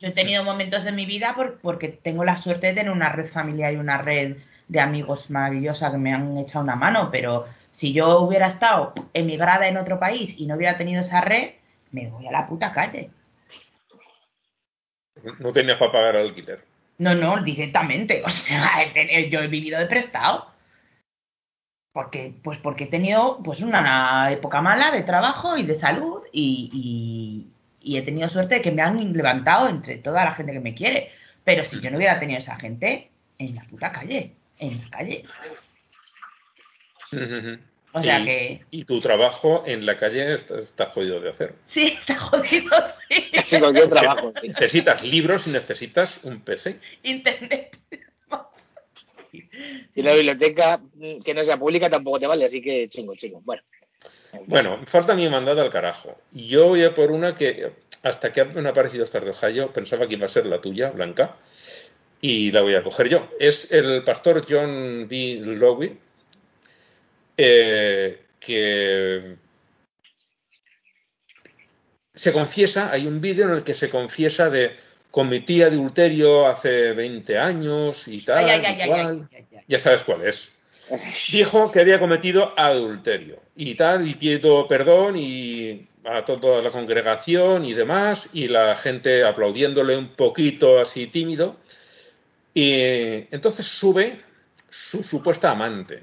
yo 0.00 0.08
he 0.08 0.12
tenido 0.12 0.42
momentos 0.44 0.82
de 0.84 0.92
mi 0.92 1.04
vida 1.04 1.34
por- 1.36 1.58
porque 1.60 1.88
tengo 1.88 2.24
la 2.24 2.38
suerte 2.38 2.68
de 2.68 2.72
tener 2.72 2.90
una 2.90 3.10
red 3.12 3.26
familiar 3.26 3.74
y 3.74 3.76
una 3.76 3.98
red 3.98 4.38
de 4.66 4.80
amigos 4.80 5.28
maravillosa 5.30 5.90
que 5.90 5.98
me 5.98 6.14
han 6.14 6.38
echado 6.38 6.64
una 6.64 6.76
mano, 6.76 7.10
pero 7.12 7.46
si 7.72 7.92
yo 7.92 8.20
hubiera 8.20 8.48
estado 8.48 8.92
emigrada 9.14 9.68
en 9.68 9.76
otro 9.76 9.98
país 9.98 10.34
y 10.38 10.46
no 10.46 10.56
hubiera 10.56 10.76
tenido 10.76 11.00
esa 11.00 11.20
red, 11.20 11.52
me 11.92 12.08
voy 12.08 12.26
a 12.26 12.32
la 12.32 12.46
puta 12.46 12.72
calle. 12.72 13.10
No 15.38 15.52
tenías 15.52 15.78
para 15.78 15.92
pagar 15.92 16.16
el 16.16 16.28
alquiler. 16.28 16.64
No, 16.98 17.14
no, 17.14 17.42
directamente. 17.42 18.22
O 18.26 18.30
sea, 18.30 18.82
he 18.82 18.90
tenido- 18.90 19.28
yo 19.28 19.40
he 19.40 19.48
vivido 19.48 19.78
de 19.78 19.86
prestado. 19.86 20.48
Porque, 21.92 22.32
pues 22.44 22.58
porque 22.58 22.84
he 22.84 22.86
tenido 22.86 23.40
pues 23.42 23.62
una 23.62 24.30
época 24.30 24.62
mala 24.62 24.92
de 24.92 25.02
trabajo 25.02 25.56
y 25.56 25.64
de 25.64 25.74
salud 25.74 26.22
y, 26.32 26.70
y- 26.72 27.50
y 27.82 27.96
he 27.96 28.02
tenido 28.02 28.28
suerte 28.28 28.56
de 28.56 28.62
que 28.62 28.70
me 28.70 28.82
han 28.82 29.12
levantado 29.12 29.68
entre 29.68 29.96
toda 29.96 30.24
la 30.24 30.32
gente 30.34 30.52
que 30.52 30.60
me 30.60 30.74
quiere. 30.74 31.10
Pero 31.44 31.64
si 31.64 31.80
yo 31.80 31.90
no 31.90 31.96
hubiera 31.96 32.20
tenido 32.20 32.38
esa 32.38 32.56
gente, 32.56 33.10
en 33.38 33.54
la 33.56 33.64
puta 33.64 33.90
calle, 33.90 34.34
en 34.58 34.78
la 34.82 34.90
calle. 34.90 35.24
O 37.92 38.00
sea 38.00 38.20
y, 38.20 38.24
que 38.24 38.64
y 38.70 38.84
tu 38.84 39.00
trabajo 39.00 39.64
en 39.66 39.84
la 39.84 39.96
calle 39.96 40.32
está, 40.34 40.60
está 40.60 40.86
jodido 40.86 41.20
de 41.20 41.30
hacer. 41.30 41.54
sí, 41.66 41.98
está 41.98 42.16
jodido, 42.16 42.70
sí. 43.08 43.30
Casi 43.32 43.58
cualquier 43.58 43.88
trabajo. 43.88 44.32
sí. 44.40 44.48
Necesitas 44.48 45.02
libros 45.02 45.48
y 45.48 45.50
necesitas 45.50 46.20
un 46.22 46.40
PC. 46.40 46.78
Internet. 47.02 47.76
Y 49.94 50.02
la 50.02 50.14
biblioteca 50.14 50.80
que 51.24 51.34
no 51.34 51.44
sea 51.44 51.58
pública 51.58 51.88
tampoco 51.88 52.18
te 52.18 52.26
vale, 52.26 52.44
así 52.44 52.62
que 52.62 52.88
chingo, 52.88 53.14
chingo. 53.16 53.40
Bueno. 53.42 53.62
Bueno, 54.46 54.80
falta 54.86 55.14
mi 55.14 55.28
mandada 55.28 55.62
al 55.62 55.70
carajo. 55.70 56.16
Yo 56.32 56.68
voy 56.68 56.84
a 56.84 56.94
por 56.94 57.10
una 57.10 57.34
que 57.34 57.72
hasta 58.02 58.32
que 58.32 58.40
han 58.40 58.66
aparecido 58.66 59.04
estas 59.04 59.24
de 59.24 59.30
Ohio 59.30 59.72
pensaba 59.72 60.06
que 60.06 60.14
iba 60.14 60.26
a 60.26 60.28
ser 60.28 60.46
la 60.46 60.60
tuya, 60.60 60.90
Blanca, 60.90 61.36
y 62.20 62.52
la 62.52 62.62
voy 62.62 62.74
a 62.74 62.82
coger 62.82 63.08
yo. 63.08 63.28
Es 63.38 63.70
el 63.72 64.02
pastor 64.04 64.42
John 64.48 65.06
B. 65.08 65.40
Lowy, 65.42 65.98
eh, 67.42 68.18
que 68.38 69.36
se 72.12 72.32
confiesa, 72.34 72.92
hay 72.92 73.06
un 73.06 73.22
vídeo 73.22 73.46
en 73.46 73.54
el 73.54 73.64
que 73.64 73.74
se 73.74 73.88
confiesa 73.88 74.50
de 74.50 74.76
cometí 75.10 75.62
adulterio 75.62 76.46
hace 76.46 76.92
20 76.92 77.38
años 77.38 78.08
y 78.08 78.20
tal. 78.20 78.44
Ay, 78.46 78.62
ay, 78.62 78.90
ay. 78.92 79.26
Ya 79.66 79.78
sabes 79.78 80.02
cuál 80.02 80.26
es. 80.26 80.50
Dijo 81.32 81.72
que 81.72 81.80
había 81.80 81.98
cometido 81.98 82.52
adulterio 82.58 83.40
y 83.56 83.74
tal, 83.74 84.06
y 84.06 84.16
pido 84.16 84.66
perdón 84.68 85.16
y 85.16 85.88
a 86.04 86.22
toda 86.22 86.60
la 86.60 86.70
congregación 86.70 87.64
y 87.64 87.72
demás, 87.72 88.28
y 88.34 88.48
la 88.48 88.74
gente 88.74 89.24
aplaudiéndole 89.24 89.96
un 89.96 90.08
poquito 90.08 90.78
así 90.78 91.06
tímido. 91.06 91.56
Y 92.52 93.32
entonces 93.34 93.64
sube 93.64 94.20
su 94.68 95.02
supuesta 95.02 95.52
amante. 95.52 96.02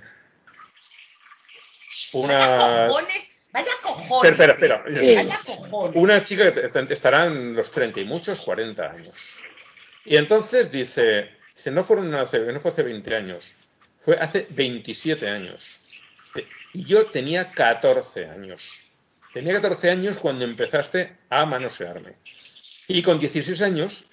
Vaya 2.14 2.26
Una, 2.26 2.88
cojones, 2.88 3.30
vaya 3.52 3.72
cojones. 3.82 4.32
Espera, 4.32 4.54
espera, 4.54 4.76
espera. 4.76 5.00
Sí. 5.00 5.16
Vaya 5.16 5.40
cojones. 5.46 5.96
una 5.96 6.24
chica 6.24 6.54
que 6.54 6.94
estará 6.94 7.26
en 7.26 7.56
los 7.56 7.72
30 7.72 8.00
y 8.02 8.06
muchos 8.06 8.40
40 8.42 8.92
años. 8.92 9.40
Y 10.06 10.16
entonces 10.16 10.72
dice, 10.72 11.30
dice 11.56 11.72
no, 11.72 11.84
fueron 11.84 12.14
hace, 12.16 12.40
no 12.40 12.60
fue 12.60 12.72
hace 12.72 12.84
20 12.84 13.16
años, 13.16 13.54
fue 14.00 14.18
hace 14.18 14.48
27 14.50 15.28
años. 15.28 15.80
Y 16.74 16.84
yo 16.84 17.06
tenía 17.08 17.52
14 17.52 18.26
años. 18.28 18.80
Tenía 19.34 19.54
14 19.54 19.90
años 19.90 20.18
cuando 20.18 20.46
empezaste 20.46 21.18
a 21.30 21.46
manosearme. 21.46 22.14
Y 22.88 23.02
con 23.02 23.20
16 23.20 23.62
años 23.62 24.06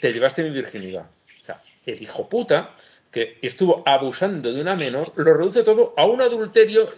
te 0.00 0.12
llevaste 0.12 0.44
mi 0.44 0.50
virginidad. 0.50 1.10
O 1.40 1.44
sea, 1.44 1.62
el 1.86 2.00
hijo 2.00 2.28
puta 2.28 2.76
que 3.10 3.38
estuvo 3.42 3.82
abusando 3.86 4.52
de 4.52 4.60
una 4.60 4.76
menor 4.76 5.12
lo 5.16 5.34
reduce 5.34 5.64
todo 5.64 5.94
a 5.96 6.06
un 6.06 6.22
adulterio 6.22 6.94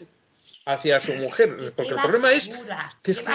hacia 0.65 1.01
su 1.01 1.15
mujer. 1.15 1.73
Porque 1.75 1.95
el 1.95 2.01
problema 2.01 2.33
es 2.33 2.51
que 3.03 3.11
es 3.13 3.21
que- 3.21 3.31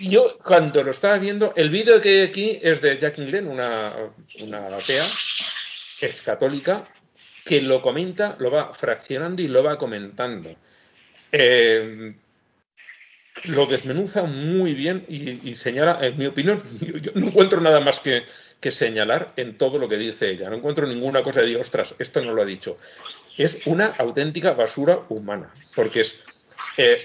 yo 0.00 0.36
cuando 0.38 0.82
lo 0.82 0.90
estaba 0.90 1.16
viendo, 1.18 1.52
el 1.56 1.70
vídeo 1.70 2.00
que 2.00 2.08
hay 2.08 2.26
aquí 2.26 2.58
es 2.62 2.80
de 2.80 2.98
Jackie 2.98 3.26
Glenn, 3.26 3.46
una, 3.46 3.92
una 4.40 4.66
atea, 4.66 5.04
ex 6.00 6.22
católica, 6.24 6.82
que 7.44 7.62
lo 7.62 7.80
comenta, 7.80 8.36
lo 8.40 8.50
va 8.50 8.74
fraccionando 8.74 9.40
y 9.40 9.48
lo 9.48 9.62
va 9.62 9.78
comentando. 9.78 10.54
Eh, 11.30 12.14
lo 13.44 13.66
desmenuza 13.66 14.24
muy 14.24 14.74
bien 14.74 15.04
y, 15.08 15.48
y 15.48 15.54
señala, 15.54 15.98
en 16.04 16.18
mi 16.18 16.26
opinión, 16.26 16.62
yo, 16.80 16.96
yo 16.98 17.12
no 17.14 17.28
encuentro 17.28 17.60
nada 17.60 17.80
más 17.80 18.00
que, 18.00 18.24
que 18.60 18.70
señalar 18.70 19.32
en 19.36 19.56
todo 19.56 19.78
lo 19.78 19.88
que 19.88 19.96
dice 19.96 20.30
ella. 20.30 20.50
No 20.50 20.56
encuentro 20.56 20.86
ninguna 20.86 21.22
cosa 21.22 21.42
de 21.42 21.56
ostras, 21.56 21.94
esto 21.98 22.22
no 22.22 22.32
lo 22.32 22.42
ha 22.42 22.46
dicho. 22.46 22.76
Es 23.36 23.66
una 23.66 23.86
auténtica 23.98 24.52
basura 24.52 25.00
humana, 25.08 25.54
porque 25.74 26.00
es... 26.00 26.16
eh, 26.76 27.00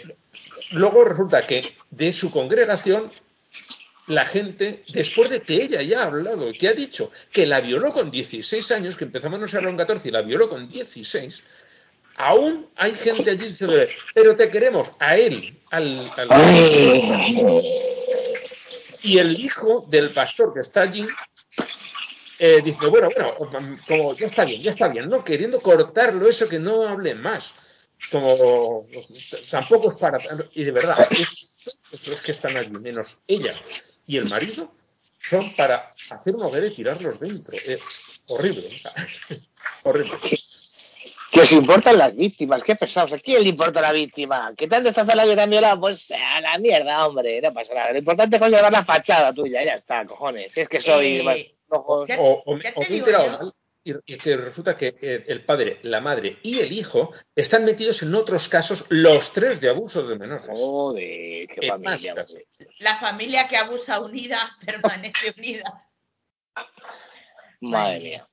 luego 0.71 1.03
resulta 1.03 1.45
que 1.45 1.61
de 1.91 2.11
su 2.11 2.31
congregación 2.31 3.11
la 4.07 4.25
gente, 4.25 4.83
después 4.89 5.29
de 5.29 5.41
que 5.43 5.63
ella 5.63 5.81
ya 5.81 6.01
ha 6.01 6.07
hablado 6.07 6.49
y 6.49 6.53
que 6.57 6.67
ha 6.67 6.73
dicho 6.73 7.11
que 7.31 7.45
la 7.45 7.61
violó 7.61 7.93
con 7.93 8.11
16 8.11 8.71
años, 8.71 8.95
que 8.97 9.05
empezamos 9.05 9.37
a 9.37 9.39
conocerla 9.39 9.69
con 9.69 9.77
14 9.77 10.07
y 10.07 10.11
la 10.11 10.21
violó 10.23 10.49
con 10.49 10.67
16, 10.67 11.41
aún 12.17 12.67
hay 12.75 12.95
gente 12.95 13.29
allí 13.29 13.45
diciéndole, 13.45 13.89
pero 14.13 14.35
te 14.35 14.49
queremos 14.49 14.91
a 14.99 15.15
él, 15.15 15.55
al, 15.71 16.11
al- 16.17 16.29
y 19.03 19.17
el 19.19 19.39
hijo 19.39 19.85
del 19.89 20.11
pastor 20.11 20.53
que 20.53 20.61
está 20.61 20.81
allí 20.81 21.05
eh, 22.45 22.62
dice, 22.63 22.86
bueno, 22.88 23.08
bueno, 23.15 23.34
como 23.88 24.15
ya 24.15 24.25
está 24.27 24.43
bien, 24.43 24.60
ya 24.60 24.71
está 24.71 24.88
bien, 24.89 25.10
¿no? 25.10 25.23
Queriendo 25.23 25.62
cortarlo 25.62 26.27
eso 26.27 26.49
que 26.49 26.60
no 26.60 26.88
hable 26.88 27.15
más. 27.15 27.53
Como 28.12 28.84
tampoco 29.49 29.89
es 29.89 29.95
para 29.95 30.19
y 30.53 30.63
de 30.65 30.71
verdad, 30.71 31.08
es- 31.12 32.08
los 32.08 32.19
que 32.21 32.34
están 32.34 32.58
allí, 32.58 32.71
menos 32.71 33.17
ella 33.27 33.53
y 34.08 34.17
el 34.17 34.27
marido, 34.27 34.69
son 35.29 35.56
para 35.56 35.75
hacer 36.10 36.36
una 36.36 36.47
hoguera 36.47 36.65
y 36.67 36.71
tirarlos 36.71 37.19
dentro. 37.21 37.53
Es 37.65 37.79
horrible, 38.29 38.67
horrible. 39.84 40.17
Que 41.32 41.41
os 41.41 41.51
importan 41.53 41.97
las 41.97 42.13
víctimas, 42.15 42.62
qué 42.62 42.75
pesados. 42.75 43.13
¿A 43.13 43.19
quién 43.19 43.41
le 43.41 43.49
importa 43.49 43.82
la 43.82 43.91
víctima? 43.93 44.53
¿Qué 44.56 44.67
tanto 44.67 44.89
estás 44.89 45.08
a 45.10 45.15
la 45.15 45.25
vida 45.25 45.45
violado? 45.47 45.79
Pues 45.79 46.12
a 46.12 46.41
la 46.41 46.58
mierda, 46.60 47.08
hombre, 47.08 47.41
no 47.41 47.53
pasa 47.53 47.73
nada. 47.73 47.91
Lo 47.93 47.97
importante 47.99 48.36
es 48.36 48.41
conservar 48.41 48.71
la 48.71 48.84
fachada 48.86 49.34
tuya, 49.34 49.63
ya 49.63 49.73
está, 49.75 50.06
cojones. 50.06 50.53
Si 50.53 50.60
es 50.62 50.67
que 50.67 50.79
soy. 50.82 51.08
Eh, 51.17 51.21
bueno, 51.23 51.32
ojos- 51.32 51.38
¿qué- 51.45 51.52
O, 51.69 52.06
o 52.45 52.56
me, 52.56 52.73
o 52.76 52.82
me 52.82 52.86
he 52.86 52.89
digo 52.89 53.08
enterado 53.08 53.26
yo. 53.26 53.38
mal 53.38 53.54
y, 53.84 54.13
y 54.13 54.17
que 54.17 54.38
resulta 54.38 54.76
que 54.78 54.95
eh, 55.02 55.26
el 55.28 55.43
padre, 55.43 55.80
la 55.84 55.99
madre 55.99 56.39
y 56.41 56.60
el 56.60 56.71
hijo 56.71 57.12
están 57.36 57.65
metidos 57.65 58.02
en 58.02 58.15
otros 58.15 58.47
casos, 58.47 58.86
los 58.89 59.34
tres 59.34 59.60
de 59.60 59.69
abusos 59.69 60.08
de 60.08 60.17
menores. 60.17 60.58
Joder, 60.58 61.47
qué 61.47 61.58
En 61.62 61.69
familia. 61.69 62.15
La 62.80 62.95
familia 62.97 63.47
que 63.47 63.58
abusa 63.58 63.99
unida 63.99 64.58
permanece 64.65 65.34
unida. 65.38 65.89
Madre 67.60 67.99
mía. 67.99 68.23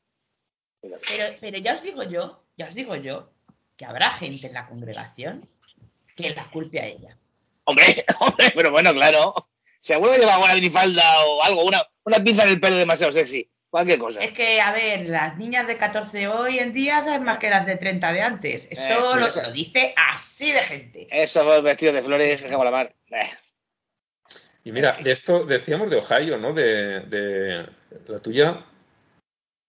Pero, 0.82 1.36
pero 1.40 1.58
ya 1.58 1.74
os 1.74 1.82
digo 1.82 2.02
yo, 2.04 2.42
ya 2.56 2.68
os 2.68 2.74
digo 2.74 2.96
yo, 2.96 3.30
que 3.76 3.84
habrá 3.84 4.12
gente 4.12 4.46
en 4.46 4.54
la 4.54 4.66
congregación 4.66 5.48
que 6.16 6.30
la 6.30 6.50
culpe 6.50 6.80
a 6.80 6.86
ella. 6.86 7.18
Hombre, 7.64 8.04
hombre, 8.20 8.52
pero 8.54 8.70
bueno, 8.70 8.92
claro. 8.92 9.34
Seguro 9.82 10.12
que 10.12 10.18
lleva 10.18 10.38
una 10.38 10.54
minifalda 10.54 11.02
o 11.26 11.42
algo, 11.42 11.64
una, 11.64 11.82
una 12.10 12.24
pinza 12.24 12.44
en 12.44 12.50
el 12.50 12.60
pelo 12.60 12.76
demasiado 12.76 13.12
sexy. 13.12 13.48
Cualquier 13.70 14.00
cosa. 14.00 14.20
Es 14.20 14.32
que, 14.32 14.60
a 14.60 14.72
ver, 14.72 15.08
las 15.08 15.36
niñas 15.38 15.66
de 15.68 15.76
14 15.76 16.26
hoy 16.26 16.58
en 16.58 16.72
día 16.72 17.04
saben 17.04 17.22
más 17.22 17.38
que 17.38 17.48
las 17.48 17.64
de 17.66 17.76
30 17.76 18.12
de 18.12 18.20
antes. 18.20 18.66
Esto 18.68 19.16
Eh, 19.16 19.20
lo, 19.20 19.26
eso. 19.26 19.42
lo 19.42 19.52
dice 19.52 19.94
así 20.12 20.50
de 20.50 20.58
gente. 20.58 21.06
Esos 21.10 21.62
vestidos 21.62 21.94
de 21.94 22.02
flores, 22.02 22.42
que 22.42 22.48
la 22.50 22.70
mar. 22.70 22.92
Eh. 23.12 23.30
Y 24.64 24.72
mira, 24.72 24.96
de 25.00 25.12
esto 25.12 25.44
decíamos 25.44 25.88
de 25.88 25.98
Ohio, 25.98 26.36
¿no? 26.36 26.52
De, 26.52 27.00
de 27.00 27.66
la 28.08 28.18
tuya, 28.18 28.66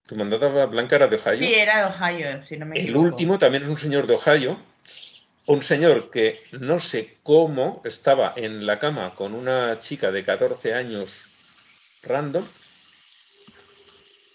tu 0.07 0.15
mandada 0.15 0.65
blanca 0.65 0.95
era 0.95 1.07
de 1.07 1.17
Ohio. 1.17 1.37
Sí, 1.37 1.53
era 1.53 1.77
de 1.77 1.85
Ohio, 1.85 2.43
si 2.43 2.57
no 2.57 2.65
me 2.65 2.79
El 2.79 2.95
último 2.95 3.37
también 3.37 3.63
es 3.63 3.69
un 3.69 3.77
señor 3.77 4.07
de 4.07 4.15
Ohio, 4.15 4.59
un 5.45 5.61
señor 5.61 6.09
que 6.09 6.41
no 6.51 6.79
sé 6.79 7.17
cómo 7.21 7.81
estaba 7.85 8.33
en 8.35 8.65
la 8.65 8.79
cama 8.79 9.11
con 9.15 9.35
una 9.35 9.79
chica 9.79 10.11
de 10.11 10.23
14 10.23 10.73
años 10.73 11.30
random, 12.03 12.43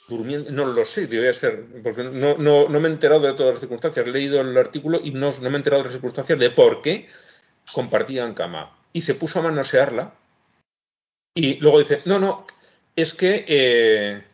durmiendo, 0.09 0.51
no 0.53 0.67
lo 0.67 0.85
sé, 0.85 1.07
debe 1.07 1.33
ser, 1.33 1.65
porque 1.83 2.05
no, 2.05 2.37
no, 2.39 2.69
no 2.69 2.81
me 2.81 2.89
he 2.89 2.93
enterado 2.93 3.21
de 3.21 3.35
todas 3.35 3.55
las 3.55 3.61
circunstancias, 3.61 4.07
he 4.07 4.11
leído 4.11 4.41
el 4.41 4.57
artículo 4.57 5.01
y 5.03 5.11
no, 5.11 5.31
no 5.31 5.51
me 5.51 5.57
he 5.57 5.57
enterado 5.57 5.83
de 5.83 5.87
las 5.87 5.93
circunstancias 5.93 6.39
de 6.39 6.51
por 6.51 6.83
qué 6.83 7.09
compartían 7.73 8.35
cama. 8.35 8.77
Y 8.93 9.03
se 9.03 9.15
puso 9.15 9.41
a 9.41 9.43
manosearla 9.43 10.15
y 11.35 11.57
luego 11.57 11.79
dice, 11.81 12.01
no, 12.07 12.19
no, 12.19 12.47
es 12.95 13.13
que 13.13 13.45
eh, 13.47 14.25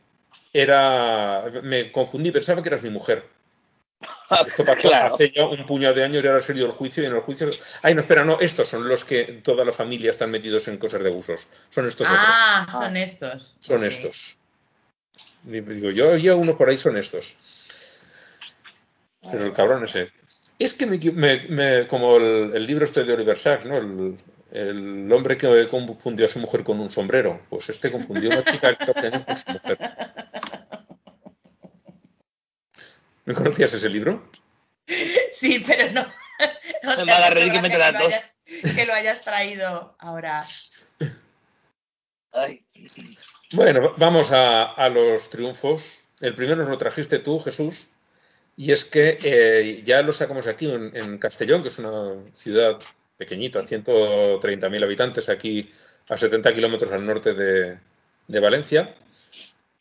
era, 0.52 1.44
me 1.62 1.90
confundí, 1.90 2.30
pensaba 2.30 2.62
que 2.62 2.68
eras 2.68 2.82
mi 2.82 2.90
mujer. 2.90 3.24
Esto 4.46 4.64
pasó 4.64 4.88
Claro. 4.88 5.14
hace 5.14 5.30
ya 5.30 5.46
un 5.46 5.64
puñado 5.66 5.94
de 5.94 6.04
años 6.04 6.22
y 6.22 6.26
ahora 6.26 6.38
ha 6.38 6.42
salido 6.42 6.66
el 6.66 6.72
juicio 6.72 7.02
y 7.02 7.06
en 7.06 7.14
el 7.14 7.20
juicio... 7.20 7.48
Ay, 7.82 7.94
no, 7.94 8.00
espera, 8.02 8.24
no, 8.24 8.38
estos 8.40 8.68
son 8.68 8.88
los 8.88 9.04
que 9.04 9.40
toda 9.44 9.64
la 9.64 9.72
familia 9.72 10.10
están 10.10 10.30
metidos 10.30 10.68
en 10.68 10.78
cosas 10.78 11.02
de 11.02 11.08
abusos. 11.08 11.46
Son 11.70 11.86
estos 11.86 12.06
Ah, 12.10 12.64
otros. 12.68 12.82
son 12.82 12.96
estos. 12.96 13.28
otros. 13.34 13.56
Son 13.60 13.84
estos. 13.84 14.38
Digo, 15.44 15.90
yo 15.90 16.08
oía 16.10 16.34
uno 16.36 16.56
por 16.56 16.68
ahí, 16.68 16.78
son 16.78 16.96
estos. 16.96 17.36
Pero 19.30 19.44
el 19.44 19.52
cabrón 19.52 19.84
ese. 19.84 20.10
Es 20.58 20.74
que 20.74 20.86
me, 20.86 20.98
equi- 21.00 21.12
me- 21.12 21.46
me- 21.48 21.86
como 21.86 22.16
el, 22.16 22.52
el 22.54 22.66
libro 22.66 22.84
este 22.84 23.04
de 23.04 23.12
Oliver 23.12 23.38
Sacks, 23.38 23.64
¿no? 23.64 23.76
El, 23.76 24.16
el 24.52 25.12
hombre 25.12 25.36
que 25.36 25.66
confundió 25.68 26.26
a 26.26 26.28
su 26.28 26.38
mujer 26.38 26.62
con 26.62 26.78
un 26.78 26.90
sombrero. 26.90 27.40
Pues 27.48 27.68
este 27.68 27.90
confundió 27.90 28.30
a 28.30 28.34
una 28.36 28.44
chica 28.44 28.76
14 28.76 29.06
años 29.08 29.24
con 29.24 29.36
su 29.36 29.50
mujer. 29.52 29.78
¿No 33.24 33.35
conocías 33.35 33.72
ese 33.74 33.88
libro? 33.88 34.28
Sí, 35.32 35.62
pero 35.66 35.90
no. 35.92 36.02
no 36.82 36.96
te 36.96 37.04
me 37.04 37.30
reír 37.30 37.52
que 37.52 37.62
me 37.62 37.68
te 37.68 37.74
que, 37.74 37.78
lo 37.78 37.85
hayas, 37.85 38.24
que 38.74 38.87
lo 38.87 38.94
hayas 38.94 39.22
traído 39.22 39.96
ahora. 39.98 40.42
Ay. 42.32 42.64
Bueno, 43.52 43.82
va- 43.82 43.94
vamos 43.96 44.30
a, 44.32 44.64
a 44.64 44.88
los 44.88 45.28
triunfos. 45.30 46.04
El 46.20 46.35
primero 46.35 46.56
nos 46.56 46.68
lo 46.70 46.78
trajiste 46.78 47.18
tú, 47.18 47.38
Jesús, 47.38 47.88
y 48.56 48.70
es 48.72 48.85
que 48.85 49.18
eh, 49.22 49.82
ya 49.82 50.02
lo 50.02 50.12
sacamos 50.12 50.46
aquí 50.46 50.70
en, 50.70 50.94
en 50.96 51.18
Castellón, 51.18 51.62
que 51.62 51.68
es 51.68 51.78
una 51.78 52.14
ciudad 52.32 52.78
pequeñita, 53.16 53.66
130.000 53.66 54.82
habitantes, 54.85 55.28
aquí 55.28 55.70
a 56.08 56.16
70 56.16 56.54
kilómetros 56.54 56.90
al 56.92 57.04
norte 57.04 57.35
de, 57.35 57.78
de 58.28 58.40
Valencia. 58.40 58.94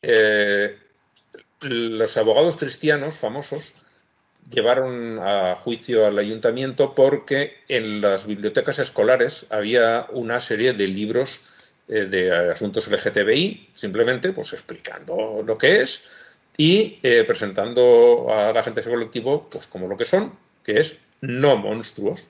Eh, 0.01 0.77
los 1.62 2.17
abogados 2.17 2.58
cristianos 2.58 3.17
famosos 3.17 3.74
llevaron 4.50 5.19
a 5.19 5.56
juicio 5.56 6.06
al 6.06 6.17
ayuntamiento 6.17 6.95
porque 6.95 7.58
en 7.67 8.02
las 8.02 8.26
bibliotecas 8.26 8.80
escolares 8.80 9.45
había 9.50 10.08
una 10.12 10.39
serie 10.39 10.74
de 10.74 10.88
libros 10.88 11.41
eh, 11.88 12.06
de 12.06 12.52
asuntos 12.52 12.89
LGTBI, 12.89 13.69
simplemente 13.74 14.32
pues 14.34 14.54
explicando 14.54 15.43
lo 15.45 15.58
que 15.58 15.82
es 15.82 16.04
y 16.58 17.00
eh, 17.04 17.24
presentando 17.26 18.28
a 18.30 18.52
la 18.52 18.63
gente 18.63 18.78
de 18.78 18.82
ese 18.82 18.89
colectivo 18.89 19.47
pues 19.50 19.67
como 19.67 19.88
lo 19.88 19.97
que 19.97 20.06
son, 20.06 20.38
que 20.63 20.80
es 20.80 20.97
no 21.21 21.56
monstruos, 21.58 22.30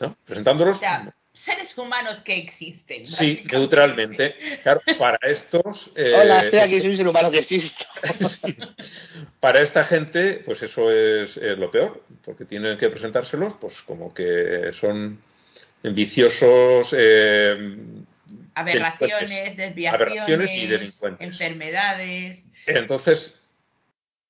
¿no? 0.00 0.16
presentándolos 0.26 0.78
sea, 0.78 1.14
seres 1.38 1.78
humanos 1.78 2.16
que 2.24 2.36
existen. 2.36 3.06
sí 3.06 3.44
neutralmente. 3.50 4.34
Claro, 4.62 4.82
para 4.98 5.18
estos 5.22 5.92
eh, 5.96 6.14
Hola, 6.20 6.40
estoy 6.40 6.58
aquí, 6.58 6.80
soy 6.80 6.90
un 6.90 6.96
ser 6.96 7.08
humano 7.08 7.30
que 7.30 7.38
existe. 7.38 7.84
para 9.40 9.60
esta 9.60 9.84
gente, 9.84 10.40
pues 10.44 10.62
eso 10.62 10.90
es, 10.90 11.36
es 11.36 11.58
lo 11.58 11.70
peor, 11.70 12.02
porque 12.24 12.44
tienen 12.44 12.76
que 12.76 12.88
presentárselos, 12.88 13.54
pues 13.54 13.82
como 13.82 14.12
que 14.12 14.70
son 14.72 15.20
viciosos, 15.82 16.94
eh, 16.98 17.76
Aberraciones, 18.54 19.56
desviaciones, 19.56 19.94
Aberraciones 19.94 20.52
y 20.52 20.66
delincuentes. 20.66 21.26
enfermedades. 21.26 22.40
Entonces 22.66 23.47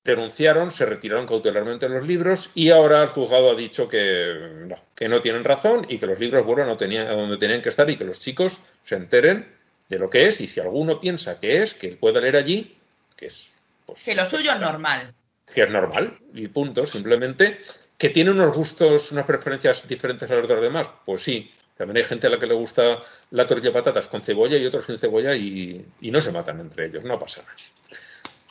denunciaron, 0.09 0.71
se 0.71 0.85
retiraron 0.85 1.25
cautelarmente 1.25 1.87
los 1.89 2.05
libros 2.05 2.51
y 2.55 2.69
ahora 2.69 3.01
el 3.01 3.07
juzgado 3.09 3.51
ha 3.51 3.55
dicho 3.55 3.87
que 3.87 4.65
no, 4.67 4.75
que 4.95 5.09
no 5.09 5.21
tienen 5.21 5.43
razón 5.43 5.85
y 5.89 5.97
que 5.97 6.05
los 6.05 6.19
libros 6.19 6.45
vuelvan 6.45 6.69
a, 6.69 6.77
tenían- 6.77 7.07
a 7.07 7.11
donde 7.13 7.37
tenían 7.37 7.61
que 7.61 7.69
estar 7.69 7.89
y 7.89 7.97
que 7.97 8.05
los 8.05 8.19
chicos 8.19 8.59
se 8.83 8.95
enteren 8.95 9.47
de 9.89 9.99
lo 9.99 10.09
que 10.09 10.25
es 10.27 10.39
y 10.41 10.47
si 10.47 10.59
alguno 10.59 10.99
piensa 10.99 11.39
que 11.39 11.61
es, 11.63 11.73
que 11.73 11.89
pueda 11.95 12.19
leer 12.21 12.35
allí, 12.35 12.77
que 13.15 13.25
es 13.27 13.53
pues, 13.85 14.03
Que 14.05 14.13
lo 14.15 14.29
suyo 14.29 14.51
es 14.51 14.59
normal. 14.59 15.13
que 15.53 15.63
es 15.63 15.69
normal 15.69 16.17
y 16.33 16.47
punto, 16.47 16.85
simplemente 16.85 17.57
que 17.97 18.09
tiene 18.09 18.31
unos 18.31 18.55
gustos, 18.55 19.11
unas 19.11 19.25
preferencias 19.25 19.87
diferentes 19.87 20.29
a 20.31 20.35
los 20.35 20.47
de 20.47 20.53
los 20.53 20.63
demás, 20.63 20.89
pues 21.05 21.21
sí. 21.23 21.51
También 21.75 21.97
hay 21.97 22.03
gente 22.03 22.27
a 22.27 22.29
la 22.29 22.37
que 22.37 22.45
le 22.45 22.53
gusta 22.55 22.99
la 23.31 23.47
tortilla 23.47 23.69
de 23.69 23.73
patatas 23.73 24.07
con 24.07 24.21
cebolla 24.21 24.57
y 24.57 24.65
otros 24.65 24.85
sin 24.85 24.97
cebolla 24.99 25.33
y, 25.35 25.85
y 26.01 26.11
no 26.11 26.19
se 26.19 26.31
matan 26.33 26.59
entre 26.59 26.87
ellos, 26.87 27.05
no 27.05 27.17
pasa 27.17 27.41
nada. 27.41 27.53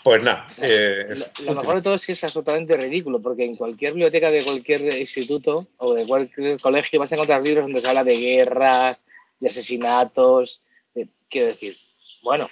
Pues 0.09 0.23
nada. 0.23 0.47
eh, 0.63 1.15
Lo, 1.45 1.55
mejor 1.55 1.75
de 1.77 1.83
todo 1.83 1.95
es 1.97 2.07
que 2.07 2.13
es 2.13 2.25
absolutamente 2.25 2.75
ridículo, 2.79 3.21
porque 3.21 3.45
en 3.45 3.57
cualquier 3.57 3.93
biblioteca 3.93 4.31
de 4.31 4.43
cualquier 4.43 4.81
instituto 4.99 5.67
o 5.77 5.93
de 5.93 6.07
cualquier 6.07 6.59
colegio 6.59 6.99
vas 6.99 7.13
a 7.13 7.17
encontrar 7.17 7.43
libros 7.43 7.67
donde 7.67 7.81
se 7.83 7.89
habla 7.89 8.05
de 8.05 8.17
guerras, 8.17 8.97
de 9.39 9.49
asesinatos. 9.49 10.63
de- 10.95 11.09
quiero 11.29 11.49
decir, 11.49 11.75
bueno, 12.23 12.49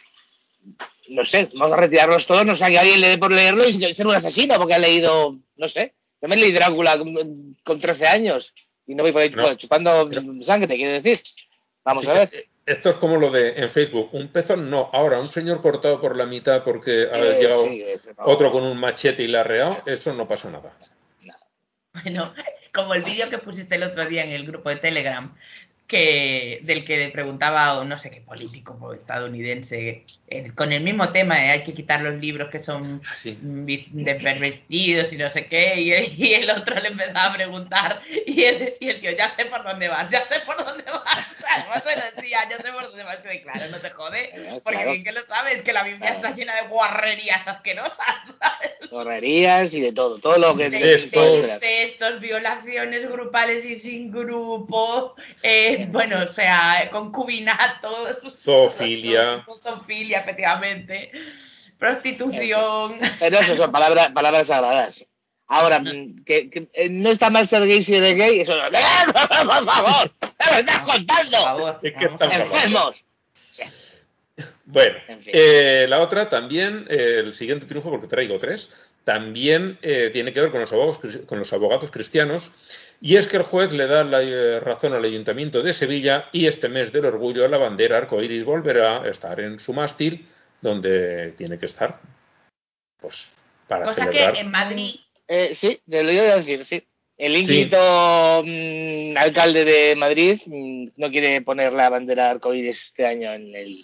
no 1.09 1.25
sé, 1.25 1.49
vamos 1.57 1.79
a 1.79 1.81
retirarlos 1.81 2.27
todos, 2.27 2.45
no 2.45 2.55
sé, 2.57 2.67
que 2.67 2.79
alguien 2.79 3.01
le 3.01 3.09
dé 3.09 3.17
por 3.19 3.33
leerlo 3.33 3.67
y 3.67 3.73
ser 3.95 4.07
un 4.07 4.15
asesino 4.15 4.57
porque 4.59 4.75
ha 4.75 4.79
leído, 4.79 5.39
no 5.57 5.69
sé, 5.69 5.95
yo 6.21 6.29
me 6.29 6.37
leí 6.37 6.53
Drácula 6.53 6.99
con, 6.99 7.57
con 7.65 7.81
13 7.81 8.07
años 8.07 8.53
y 8.87 8.95
no 8.95 9.03
voy 9.03 9.13
por 9.13 9.23
ahí 9.23 9.31
No. 9.31 9.55
chupando 9.55 10.09
Pero- 10.11 10.43
sangre, 10.43 10.77
quiero 10.77 10.93
decir. 10.93 11.19
Vamos 11.85 12.03
sí 12.05 12.11
a 12.11 12.15
ver. 12.15 12.47
Esto 12.67 12.91
es 12.91 12.97
como 12.97 13.17
lo 13.17 13.31
de 13.31 13.51
en 13.61 13.71
Facebook, 13.71 14.11
un 14.13 14.27
pezón 14.29 14.69
no, 14.69 14.91
ahora 14.93 15.19
un 15.19 15.25
señor 15.25 15.63
cortado 15.63 16.01
por 16.01 16.17
la 16.17 16.27
mitad 16.27 16.65
porque 16.65 17.09
ha 17.13 17.17
Eh, 17.17 17.39
llegado 17.41 17.63
sí, 17.63 17.83
eso 17.83 18.11
no. 18.19 18.25
otro 18.25 18.51
con 18.51 18.65
un 18.65 18.77
machete 18.79 19.23
y 19.23 19.29
la 19.29 19.41
ha 19.41 19.45
reado, 19.45 19.79
eso 19.87 20.13
no 20.13 20.27
pasa 20.27 20.51
nada. 20.51 20.77
Bueno, 22.03 22.35
como 22.75 22.93
el 22.95 23.05
vídeo 23.05 23.31
que 23.31 23.39
pusiste 23.39 23.77
el 23.77 23.85
otro 23.85 24.05
día 24.07 24.25
en 24.25 24.31
el 24.33 24.45
grupo 24.47 24.69
de 24.69 24.77
Telegram, 24.77 25.35
que 25.87 26.61
del 26.65 26.85
que 26.85 26.97
le 26.99 27.09
preguntaba 27.11 27.79
o 27.79 27.85
no 27.85 27.99
sé 27.99 28.11
qué 28.11 28.21
político 28.21 28.93
estadounidense 28.93 30.05
con 30.55 30.73
el 30.73 30.83
mismo 30.83 31.11
tema 31.11 31.37
de 31.39 31.51
hay 31.51 31.63
que 31.63 31.75
quitar 31.75 32.01
los 32.01 32.15
libros 32.21 32.51
que 32.51 32.63
son 32.63 33.01
Ah, 33.07 33.15
sí. 33.15 33.39
vis- 33.41 33.89
de 33.93 34.15
pervertidos 34.17 35.13
y 35.13 35.17
no 35.17 35.31
sé 35.31 35.47
qué 35.47 35.81
y, 35.81 35.93
y 36.25 36.35
el 36.35 36.51
otro 36.51 36.75
le 36.81 36.89
empezaba 36.89 37.27
a 37.31 37.35
preguntar 37.35 38.03
y 38.27 38.43
él 38.43 38.73
y 38.81 38.89
el 38.89 39.01
tío 39.01 39.11
ya 39.13 39.31
sé 39.31 39.45
por 39.47 39.63
dónde 39.63 39.89
vas 39.89 40.11
ya 40.11 40.27
sé 40.27 40.41
por 40.45 40.57
dónde 40.65 40.83
vas 40.85 41.45
además 41.55 41.85
decía 42.15 42.41
ya 42.51 42.57
sé 42.61 42.73
por 42.73 42.83
dónde 42.89 43.05
vas 43.05 43.19
y 43.33 43.41
claro 43.43 43.65
no 43.71 43.79
te 43.79 43.91
jode 43.91 44.31
Claro, 44.31 44.61
porque 44.63 44.77
claro. 44.79 44.91
bien 44.91 45.05
que 45.05 45.13
lo 45.13 45.21
sabes 45.27 45.63
que 45.63 45.73
la 45.73 45.85
Biblia 45.85 46.11
está 46.11 46.35
llena 46.35 46.61
de 46.63 46.69
guarrerías 46.69 47.47
asquerosas 47.47 47.97
¿sabes? 48.41 48.73
Correrías 48.91 49.75
y 49.75 49.81
de 49.81 49.93
todo. 49.93 50.19
Todo 50.19 50.39
lo 50.39 50.57
que 50.57 50.71
de 50.71 50.99
todo. 51.13 51.39
incestos, 51.39 52.21
violaciones 52.21 53.11
grupales 53.11 53.65
y 53.65 53.79
sin 53.79 54.13
grupo, 54.13 55.17
eh, 55.43 55.76
bueno, 55.91 56.17
o 56.29 56.33
sea, 56.33 56.89
concubinatos, 56.91 58.23
Zoofilia. 58.37 59.45
zoofilia, 59.63 60.21
efectivamente, 60.21 61.11
prostitución. 61.79 62.99
Pero 63.19 63.39
eso 63.39 63.57
son 63.57 63.73
palabras, 63.73 64.11
palabras 64.11 64.47
sagradas. 64.47 65.05
Ahora, 65.49 65.81
que, 66.25 66.51
que, 66.51 66.67
eh, 66.73 66.89
no 66.89 67.09
está 67.11 67.31
mal 67.31 67.47
ser 67.47 67.65
gay 67.67 67.81
si 67.81 67.95
eres 67.95 68.17
gay, 68.17 68.41
eso 68.41 68.57
no. 68.57 68.63
¡Por 68.65 69.65
favor! 69.67 70.13
¡Me 70.21 70.53
lo 70.53 70.59
estás 70.59 70.79
Por 70.81 70.95
contando! 70.95 71.37
favor, 71.39 71.81
Es 71.83 71.95
que 71.95 72.05
¡Enfermos! 72.07 73.05
Bueno, 74.65 74.99
En 75.09 75.21
fin. 75.21 75.33
eh, 75.35 75.87
la 75.89 76.01
otra 76.01 76.29
también, 76.29 76.87
eh, 76.91 77.21
el 77.23 77.33
siguiente 77.33 77.67
triunfo, 77.67 77.91
porque 77.91 78.09
traigo 78.09 78.39
tres, 78.41 78.69
también 79.05 79.79
eh, 79.83 80.11
tiene 80.13 80.33
que 80.33 80.41
ver 80.41 80.51
con 80.51 80.61
los, 80.61 80.73
abogados, 80.73 80.99
con 81.27 81.39
los 81.39 81.53
abogados 81.53 81.91
cristianos, 81.93 82.51
y 83.01 83.17
es 83.17 83.27
que 83.27 83.37
el 83.37 83.43
juez 83.43 83.73
le 83.73 83.87
da 83.87 84.05
la 84.05 84.23
eh, 84.23 84.61
razón 84.61 84.95
al 84.95 85.05
Ayuntamiento 85.05 85.63
de 85.63 85.73
Sevilla 85.73 86.29
y 86.33 86.47
este 86.47 86.69
mes 86.69 86.93
del 86.93 87.05
orgullo 87.05 87.47
la 87.49 87.59
bandera 87.59 87.99
arcoíris 87.99 88.45
volverá 88.45 89.03
a 89.03 89.09
estar 89.09 89.39
en 89.41 89.59
su 89.59 89.73
mástil, 89.73 90.27
donde 90.61 91.33
tiene 91.37 91.59
que 91.59 91.67
estar, 91.67 92.01
pues, 92.99 93.31
para 93.69 93.85
Cosa 93.87 94.05
celebrar. 94.05 94.33
que 94.33 94.41
en 94.41 94.51
Madrid, 94.51 94.95
Eh, 95.29 95.55
sí, 95.55 95.81
te 95.89 96.05
lo 96.05 96.13
iba 96.13 96.23
a 96.23 96.37
decir, 96.37 96.65
sí. 96.65 96.87
El 97.19 97.37
ínclito 97.37 98.43
mm, 98.45 99.17
alcalde 99.17 99.65
de 99.65 99.97
Madrid 99.97 100.39
mm, 100.47 100.89
no 100.97 101.11
quiere 101.11 101.41
poner 101.43 101.73
la 101.73 101.89
bandera 101.89 102.31
arcoíris 102.31 102.85
este 102.85 103.07
año 103.07 103.33
en 103.33 103.55
el 103.55 103.75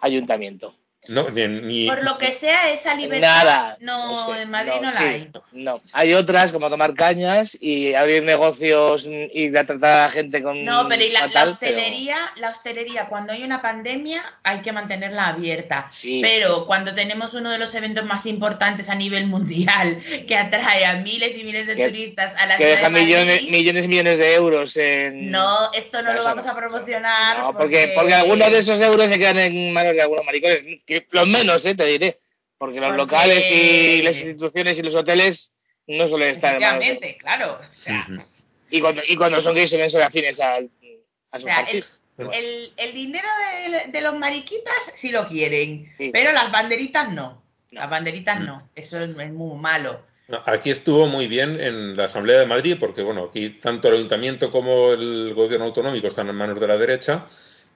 ayuntamiento. 0.00 0.74
No, 1.08 1.26
ni, 1.30 1.48
ni- 1.48 1.88
por 1.88 2.04
lo 2.04 2.18
que 2.18 2.32
sea, 2.32 2.70
esa 2.72 2.94
libertad, 2.94 3.26
Nada. 3.44 3.78
no, 3.80 4.26
sé, 4.26 4.42
en 4.42 4.50
Madrid 4.50 4.72
no, 4.76 4.82
la 4.82 4.90
sí, 4.90 5.02
hay. 5.04 5.30
No, 5.52 5.80
hay 5.94 6.12
otras 6.12 6.52
como 6.52 6.68
tomar 6.68 6.92
cañas 6.92 7.56
y 7.58 7.94
abrir 7.94 8.22
negocios 8.22 9.08
y 9.10 9.50
tratar 9.50 9.76
a 9.84 10.02
la 10.04 10.10
gente 10.10 10.42
con. 10.42 10.62
No, 10.62 10.86
pero 10.88 11.02
y 11.02 11.08
la, 11.10 11.20
la 11.22 11.26
fatal, 11.28 11.56
pero- 11.58 11.76
hostelería, 11.78 12.16
la 12.36 12.50
hostelería, 12.50 13.06
cuando 13.08 13.32
hay 13.32 13.42
una 13.44 13.62
pandemia, 13.62 14.22
hay 14.42 14.60
que 14.60 14.72
mantenerla 14.72 15.28
abierta. 15.28 15.86
Sí. 15.88 16.20
Pero 16.22 16.66
cuando 16.66 16.94
tenemos 16.94 17.32
uno 17.32 17.50
de 17.50 17.58
los 17.58 17.74
eventos 17.74 18.04
más 18.04 18.26
importantes 18.26 18.90
a 18.90 18.94
nivel 18.94 19.26
mundial, 19.26 20.02
que 20.28 20.36
atrae 20.36 20.84
a 20.84 20.96
miles 20.96 21.34
y 21.38 21.44
miles 21.44 21.66
de 21.66 21.76
Que- 21.76 21.86
turistas 21.88 22.34
a 22.38 22.44
la 22.44 22.58
que 22.58 22.66
deja 22.66 22.84
de 22.84 22.90
Madrid, 22.90 23.06
millones, 23.06 23.42
millones 23.50 23.84
y 23.86 23.88
millones 23.88 24.18
de 24.18 24.34
euros 24.34 24.76
en. 24.76 25.30
no, 25.30 25.72
esto 25.72 26.02
no 26.02 26.12
lo 26.12 26.22
vamos 26.22 26.44
no, 26.44 26.52
a 26.52 26.54
promocionar. 26.56 27.38
No, 27.38 27.56
porque, 27.56 27.92
porque 27.96 28.12
algunos 28.12 28.52
de 28.52 28.58
esos 28.58 28.78
euros 28.82 29.08
se 29.08 29.18
quedan 29.18 29.38
en 29.38 29.72
manos 29.72 29.94
de 29.94 30.02
algunos 30.02 30.26
maricones. 30.26 30.62
Los 31.10 31.26
menos, 31.26 31.64
eh, 31.66 31.74
te 31.74 31.84
diré. 31.86 32.18
Porque 32.58 32.78
los 32.80 32.90
Porque- 32.90 33.02
locales 33.02 33.50
y 33.50 34.02
las 34.02 34.16
instituciones 34.16 34.78
y 34.78 34.82
los 34.82 34.94
hoteles 34.94 35.50
no 35.86 36.08
suelen 36.08 36.28
estar 36.28 36.54
en 36.54 36.60
manos 36.60 36.78
de- 36.80 36.86
Efectivamente, 36.90 37.18
claro. 37.18 37.58
O 37.70 37.74
sea, 37.74 38.06
y, 38.70 38.80
cuando, 38.80 39.02
y 39.08 39.16
cuando 39.16 39.40
son 39.40 39.54
gays 39.54 39.70
suelen 39.70 39.90
ser 39.90 40.02
afines 40.02 40.38
al, 40.40 40.70
a 41.32 41.36
o 41.38 41.40
su 41.40 41.46
sea, 41.46 41.60
el, 41.70 41.84
el- 42.32 42.72
el 42.76 42.92
dinero 42.94 43.28
de, 43.86 43.90
de 43.90 44.00
los 44.02 44.14
mariquitas 44.14 44.74
sí 44.94 45.10
lo 45.10 45.26
quieren, 45.28 45.90
Sí. 45.96 46.10
pero 46.12 46.32
las 46.32 46.52
banderitas 46.52 47.10
no. 47.10 47.42
Las 47.70 47.88
banderitas 47.88 48.40
Mm. 48.40 48.44
no. 48.44 48.68
Eso 48.74 49.00
es, 49.00 49.10
es 49.16 49.32
muy 49.32 49.58
malo. 49.58 50.02
Aquí 50.46 50.70
estuvo 50.70 51.06
muy 51.08 51.26
bien 51.26 51.58
en 51.60 51.96
la 51.96 52.04
Asamblea 52.04 52.38
de 52.38 52.46
Madrid, 52.46 52.76
porque 52.78 53.02
bueno, 53.02 53.24
aquí 53.30 53.50
tanto 53.50 53.88
el 53.88 53.94
ayuntamiento 53.94 54.50
como 54.52 54.92
el 54.92 55.32
gobierno 55.34 55.64
autonómico 55.66 56.06
están 56.06 56.28
en 56.28 56.36
manos 56.36 56.60
de 56.60 56.68
la 56.68 56.76
derecha. 56.76 57.26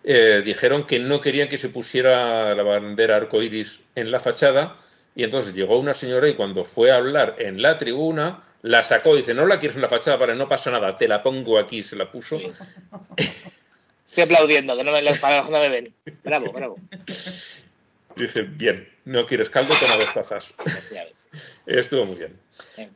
Eh, 0.05 0.43
dijeron 0.45 0.87
que 0.87 0.99
no 0.99 1.21
querían 1.21 1.49
que 1.49 1.57
se 1.57 1.71
pusiera 1.71 2.55
la 2.55 2.63
bandera 2.63 3.17
arcoíris 3.17 3.81
en 3.95 4.11
la 4.11 4.21
fachada, 4.21 4.77
y 5.15 5.23
entonces 5.23 5.55
llegó 5.55 5.79
una 5.79 5.95
señora 5.95 6.29
y 6.29 6.35
cuando 6.35 6.65
fue 6.65 6.91
a 6.91 6.97
hablar 6.97 7.37
en 7.39 7.63
la 7.63 7.79
tribuna, 7.79 8.45
la 8.63 8.83
sacó 8.85 9.15
y 9.15 9.19
dice, 9.19 9.35
no 9.35 9.47
la 9.47 9.61
quieres 9.61 9.77
en 9.77 9.83
la 9.83 9.89
fachada, 9.89 10.19
para 10.19 10.35
no 10.35 10.47
pasa 10.47 10.71
nada, 10.71 10.97
te 10.99 11.09
la 11.09 11.23
pongo 11.23 11.59
aquí, 11.59 11.83
se 11.83 11.97
la 11.97 12.11
puso. 12.11 12.39
Estoy 14.07 14.25
aplaudiendo, 14.25 14.77
que 14.77 14.85
no 14.85 14.93
me, 14.93 15.03
los 15.03 15.21
no 15.23 15.59
me 15.59 15.69
ven. 15.69 15.95
Bravo, 16.23 16.53
bravo. 16.53 16.77
Dice, 18.17 18.43
bien, 18.43 18.89
no 19.07 19.27
quieres 19.27 19.51
caldo, 19.51 19.75
toma 19.81 19.97
dos 19.97 20.15
tazas. 20.15 20.55
Estuvo 21.67 22.05
muy 22.05 22.17
bien. 22.17 22.39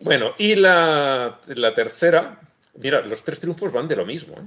Bueno, 0.01 0.35
y 0.39 0.55
la, 0.55 1.41
la 1.47 1.75
tercera, 1.75 2.41
mira, 2.75 3.01
los 3.01 3.25
tres 3.25 3.41
triunfos 3.41 3.73
van 3.73 3.89
de 3.89 3.97
lo 3.97 4.07
mismo. 4.07 4.35
¿eh? 4.37 4.45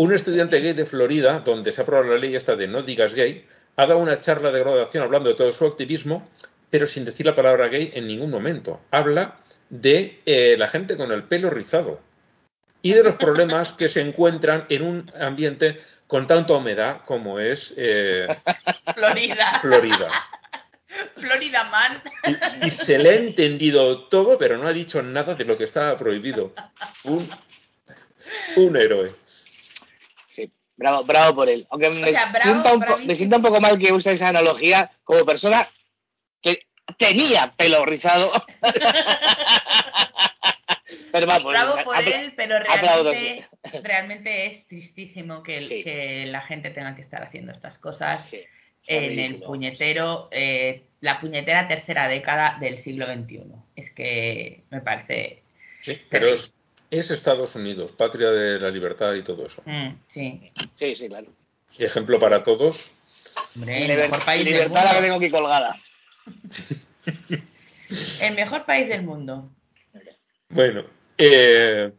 Un 0.00 0.14
estudiante 0.14 0.60
gay 0.60 0.72
de 0.72 0.86
Florida, 0.86 1.40
donde 1.40 1.72
se 1.72 1.82
aprueba 1.82 2.06
la 2.06 2.16
ley 2.16 2.34
esta 2.34 2.56
de 2.56 2.66
no 2.66 2.80
digas 2.80 3.12
gay, 3.12 3.46
ha 3.76 3.84
dado 3.84 3.98
una 3.98 4.18
charla 4.18 4.50
de 4.50 4.60
graduación 4.60 5.04
hablando 5.04 5.28
de 5.28 5.34
todo 5.34 5.52
su 5.52 5.66
activismo, 5.66 6.26
pero 6.70 6.86
sin 6.86 7.04
decir 7.04 7.26
la 7.26 7.34
palabra 7.34 7.68
gay 7.68 7.90
en 7.92 8.06
ningún 8.06 8.30
momento. 8.30 8.80
Habla 8.90 9.36
de 9.68 10.18
eh, 10.24 10.56
la 10.58 10.68
gente 10.68 10.96
con 10.96 11.12
el 11.12 11.24
pelo 11.24 11.50
rizado 11.50 12.00
y 12.80 12.94
de 12.94 13.04
los 13.04 13.16
problemas 13.16 13.74
que 13.74 13.88
se 13.88 14.00
encuentran 14.00 14.64
en 14.70 14.84
un 14.84 15.12
ambiente 15.20 15.78
con 16.06 16.26
tanta 16.26 16.54
humedad 16.54 17.02
como 17.04 17.38
es 17.38 17.74
eh, 17.76 18.26
Florida. 18.94 19.60
Florida. 19.60 20.08
Florida 21.14 21.64
Man. 21.64 22.02
Y, 22.62 22.68
y 22.68 22.70
se 22.70 22.98
le 22.98 23.10
ha 23.10 23.14
entendido 23.16 24.08
todo, 24.08 24.38
pero 24.38 24.56
no 24.56 24.66
ha 24.66 24.72
dicho 24.72 25.02
nada 25.02 25.34
de 25.34 25.44
lo 25.44 25.58
que 25.58 25.64
estaba 25.64 25.94
prohibido. 25.98 26.54
Un, 27.04 27.28
un 28.56 28.76
héroe. 28.78 29.10
Bravo, 30.80 31.04
bravo 31.04 31.34
por 31.34 31.48
él. 31.50 31.66
Aunque 31.70 31.90
me, 31.90 32.10
sea, 32.10 32.24
bravo, 32.32 32.42
sienta 32.42 32.72
un 32.72 32.80
po- 32.80 32.86
bravísimo. 32.86 33.06
me 33.06 33.14
sienta 33.14 33.36
un 33.36 33.42
poco 33.42 33.60
mal 33.60 33.78
que 33.78 33.92
use 33.92 34.12
esa 34.12 34.28
analogía 34.28 34.90
como 35.04 35.26
persona 35.26 35.66
que 36.40 36.66
tenía 36.96 37.52
pelo 37.54 37.84
rizado. 37.84 38.32
Pero 41.12 41.26
vamos, 41.26 41.52
Bravo 41.52 41.74
por 41.84 41.96
él, 42.00 42.32
pero 42.36 42.58
realmente, 42.60 43.44
realmente 43.82 44.46
es 44.46 44.66
tristísimo 44.68 45.42
que, 45.42 45.58
el- 45.58 45.68
Sí. 45.68 45.82
que 45.82 46.26
la 46.26 46.40
gente 46.40 46.70
tenga 46.70 46.94
que 46.94 47.02
estar 47.02 47.22
haciendo 47.22 47.52
estas 47.52 47.78
cosas 47.78 48.28
sí, 48.28 48.40
en 48.86 49.18
el 49.18 49.42
puñetero, 49.42 50.28
eh, 50.30 50.84
la 51.00 51.20
puñetera 51.20 51.66
tercera 51.68 52.06
década 52.08 52.56
del 52.60 52.78
siglo 52.78 53.06
XXI. 53.06 53.42
Es 53.76 53.90
que 53.90 54.62
me 54.70 54.80
parece. 54.80 55.42
Sí, 55.80 56.00
pero 56.08 56.32
es, 56.32 56.54
es 56.90 57.10
Estados 57.10 57.54
Unidos, 57.54 57.92
patria 57.92 58.30
de 58.30 58.58
la 58.58 58.70
libertad 58.70 59.14
y 59.14 59.22
todo 59.22 59.44
eso. 59.46 59.62
mm, 59.66 59.90
sí, 60.08 60.52
Sí, 60.74 60.94
sí, 60.94 61.08
claro. 61.08 61.26
Y 61.78 61.84
ejemplo 61.84 62.18
para 62.18 62.42
todos. 62.42 62.92
hombre, 63.56 63.84
el 63.84 63.90
Liber- 63.90 64.08
mejor 64.10 64.24
país 64.24 64.44
del 64.44 64.52
libertad 64.54 64.74
la 64.74 64.82
que 64.82 64.94
mundo. 64.94 65.02
tengo 65.02 65.16
aquí 65.16 65.30
colgada. 65.30 65.76
El 68.20 68.34
mejor 68.36 68.64
país 68.66 68.88
del 68.88 69.02
mundo. 69.02 69.50
Bueno, 70.48 70.84
eh, 71.18 71.90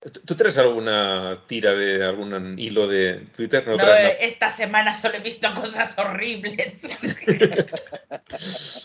¿tú- 0.00 0.20
¿tú 0.24 0.34
traes 0.36 0.58
alguna 0.58 1.42
tira 1.48 1.72
de 1.74 2.04
algún 2.04 2.56
hilo 2.58 2.86
de 2.86 3.26
Twitter? 3.36 3.64
No, 3.66 3.72
No, 3.72 3.78
traes 3.78 4.02
nada. 4.02 4.14
esta 4.20 4.50
semana 4.50 5.00
solo 5.00 5.16
he 5.16 5.20
visto 5.20 5.52
cosas 5.54 5.96
horribles. 5.98 6.82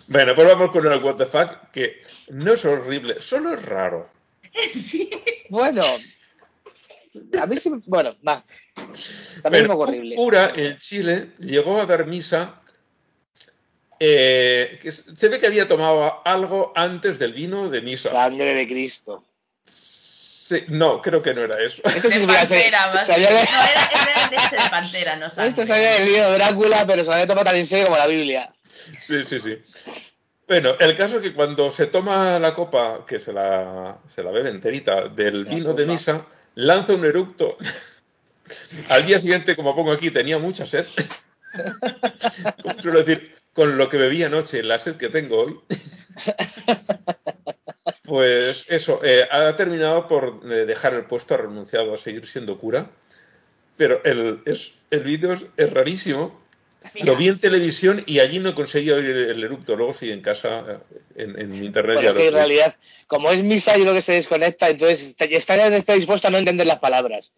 Bueno, 0.08 0.34
pues 0.36 0.48
vamos 0.48 0.72
con 0.72 0.92
el 0.92 1.04
What 1.04 1.16
the 1.18 1.26
Fuck, 1.26 1.72
que 1.72 2.02
no 2.30 2.54
es 2.54 2.66
horrible, 2.66 3.20
solo 3.22 3.54
es 3.54 3.64
raro. 3.66 4.10
sí. 4.74 5.10
Bueno, 5.50 5.84
a 7.40 7.46
mí 7.46 7.58
sí, 7.58 7.70
me- 7.70 7.82
bueno, 7.86 8.16
va. 8.28 8.44
También 9.42 9.64
Bueno, 9.68 9.68
poco 9.74 9.84
un 9.84 9.90
horrible. 9.90 10.16
cura 10.16 10.52
en 10.56 10.78
Chile 10.80 11.32
llegó 11.40 11.80
a 11.80 11.86
dar 11.86 12.06
misa. 12.08 12.60
eh, 14.00 14.78
que 14.82 14.92
se 14.92 15.30
ve 15.30 15.40
que 15.40 15.48
había 15.48 15.68
tomado 15.68 16.22
algo 16.28 16.74
antes 16.76 17.18
del 17.18 17.34
vino 17.34 17.70
de 17.70 17.82
misa. 17.82 18.10
Sangre 18.10 18.54
de 18.54 18.68
Cristo. 18.68 19.24
Sí, 19.66 20.64
no, 20.68 21.02
creo 21.02 21.22
que 21.22 21.34
no 21.34 21.42
era 21.42 21.60
eso. 21.64 21.82
Esto 21.86 22.10
sí 22.10 22.20
De 22.20 22.28
pantera, 22.28 22.92
más 22.94 23.10
había- 23.10 23.30
bien. 23.30 23.46
No, 23.52 23.64
era, 23.64 23.90
era 24.04 24.28
de 24.30 24.36
este 24.36 24.56
de 24.58 24.70
pantera, 24.70 25.16
no 25.16 25.30
sangre. 25.32 25.48
Esto 25.50 25.66
sabía 25.66 25.92
del 25.94 26.06
libro 26.06 26.30
de 26.32 26.38
Drácula, 26.38 26.86
pero 26.86 27.04
se 27.04 27.08
lo 27.08 27.14
había 27.14 27.26
tomado 27.28 27.46
tan 27.46 27.56
en 27.56 27.66
serio 27.66 27.86
como 27.86 27.98
la 27.98 28.06
Biblia. 28.08 28.54
Sí, 29.08 29.24
sí, 29.24 29.40
sí. 29.40 29.58
Bueno, 30.48 30.76
el 30.80 30.96
caso 30.96 31.18
es 31.18 31.24
que 31.24 31.34
cuando 31.34 31.72
se 31.72 31.88
toma 31.88 32.38
la 32.40 32.54
copa, 32.54 33.04
que 33.06 33.18
se 33.18 33.34
la, 33.34 34.00
se 34.08 34.22
la 34.22 34.32
bebe 34.32 34.50
enterita, 34.50 35.08
del 35.10 35.44
La 35.46 35.50
vino 35.50 35.74
de 35.74 35.86
misa, 35.88 36.26
lanza 36.56 36.94
un 36.94 37.06
eructo. 37.06 37.58
Al 38.90 39.06
día 39.06 39.18
siguiente, 39.20 39.56
como 39.56 39.76
pongo 39.76 39.92
aquí, 39.92 40.12
tenía 40.12 40.38
mucha 40.38 40.66
sed. 40.66 40.86
Como 42.62 42.82
suelo 42.82 43.00
decir, 43.00 43.34
con 43.54 43.78
lo 43.78 43.90
que 43.90 43.98
bebí 43.98 44.24
anoche, 44.24 44.62
la 44.62 44.78
sed 44.78 44.98
que 44.98 45.10
tengo 45.10 45.38
hoy. 45.46 45.60
Pues 48.04 48.66
eso, 48.70 49.02
eh, 49.04 49.28
ha 49.32 49.56
terminado 49.56 50.08
por 50.08 50.42
eh, 50.46 50.66
dejar 50.66 50.94
el 50.94 51.06
puesto, 51.06 51.34
ha 51.34 51.38
renunciado 51.38 51.94
a 51.94 51.98
seguir 51.98 52.26
siendo 52.28 52.58
cura. 52.60 52.92
pero 53.78 54.04
el, 54.04 54.42
es, 54.46 54.74
el 54.92 55.04
vídeo 55.04 55.34
es, 55.34 55.48
es 55.58 55.74
rarísimo. 55.74 56.40
Mira, 56.94 57.06
Lo 57.06 57.16
vi 57.16 57.28
en 57.30 57.40
televisión 57.40 58.04
y 58.06 58.20
allí 58.20 58.40
no 58.40 58.54
conseguía 58.54 58.96
oír 58.96 59.06
el 59.06 59.44
eructo. 59.44 59.76
Luego 59.76 59.94
sí, 59.94 60.12
en 60.12 60.22
casa, 60.22 60.60
eh, 60.68 60.78
en, 61.16 61.40
en 61.40 61.64
internet 61.64 61.96
Bueno, 61.96 62.02
ya 62.02 62.08
es 62.10 62.14
lo 62.16 62.20
que 62.22 62.28
en 62.28 62.34
realidad, 62.34 62.76
como 63.08 63.32
es 63.32 63.44
misa 63.44 63.78
y 63.78 63.84
lo 63.84 63.94
que 63.94 64.02
se 64.02 64.14
desconecta, 64.14 64.70
entonces 64.70 65.02
está, 65.08 65.26
está 65.26 65.56
ya 65.58 65.66
a 65.66 66.30
no 66.30 66.38
entender 66.38 66.68
las 66.68 66.80
palabras. 66.80 67.32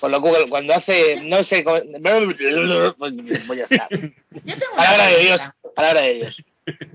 Con 0.00 0.10
lo 0.10 0.20
cual, 0.20 0.48
cuando 0.48 0.74
hace, 0.74 1.20
no 1.22 1.44
sé, 1.44 1.62
pues, 1.62 1.82
pues 3.46 3.58
ya 3.58 3.64
está. 3.64 3.88
yo 3.90 3.98
tengo 4.00 4.72
una 4.72 4.76
Palabra 4.76 5.06
de 5.08 5.18
Dios, 5.18 5.40
palabra 5.74 6.00
de 6.00 6.14
Dios. 6.14 6.44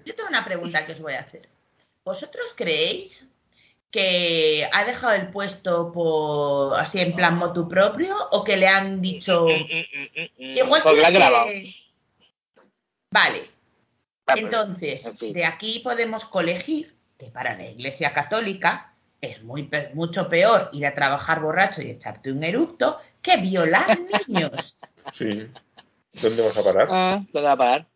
Yo 0.06 0.16
tengo 0.16 0.30
una 0.30 0.44
pregunta 0.44 0.86
que 0.86 0.94
os 0.94 1.00
voy 1.00 1.14
a 1.14 1.20
hacer. 1.22 1.48
¿Vosotros 2.04 2.54
creéis 2.56 3.28
que 3.92 4.68
ha 4.72 4.86
dejado 4.86 5.14
el 5.14 5.30
puesto 5.30 5.92
por 5.92 6.80
así 6.80 7.02
en 7.02 7.14
plan 7.14 7.36
motu 7.38 7.68
propio 7.68 8.16
o 8.32 8.44
que 8.44 8.56
le 8.58 8.68
han 8.68 9.02
dicho 9.02 9.48
igual 10.38 10.82
Porque 10.84 11.02
la 11.02 11.08
han 11.08 11.14
que- 11.14 11.20
grabado. 11.20 11.50
Vale. 13.12 13.42
Ah, 14.28 14.36
Entonces, 14.38 15.06
en 15.06 15.18
fin. 15.18 15.34
de 15.34 15.46
aquí 15.46 15.80
podemos 15.80 16.26
colegir 16.26 16.96
que 17.18 17.28
para 17.28 17.58
la 17.58 17.68
Iglesia 17.70 18.14
Católica 18.14 18.94
es 19.22 19.42
muy 19.44 19.64
pe- 19.64 19.90
mucho 19.94 20.30
peor 20.30 20.70
ir 20.72 20.86
a 20.86 20.94
trabajar 20.96 21.42
borracho 21.42 21.82
y 21.82 21.90
echarte 21.90 22.32
un 22.32 22.44
eructo 22.44 23.00
que 23.22 23.38
violar 23.38 23.88
niños. 24.28 24.82
Sí. 25.14 25.48
¿Dónde 26.22 26.42
vas 26.44 26.58
a 26.58 26.64
parar? 26.64 26.88
Ah, 26.92 27.24
¿dónde 27.34 27.48
va 27.48 27.52
a 27.54 27.58
parar? 27.58 27.88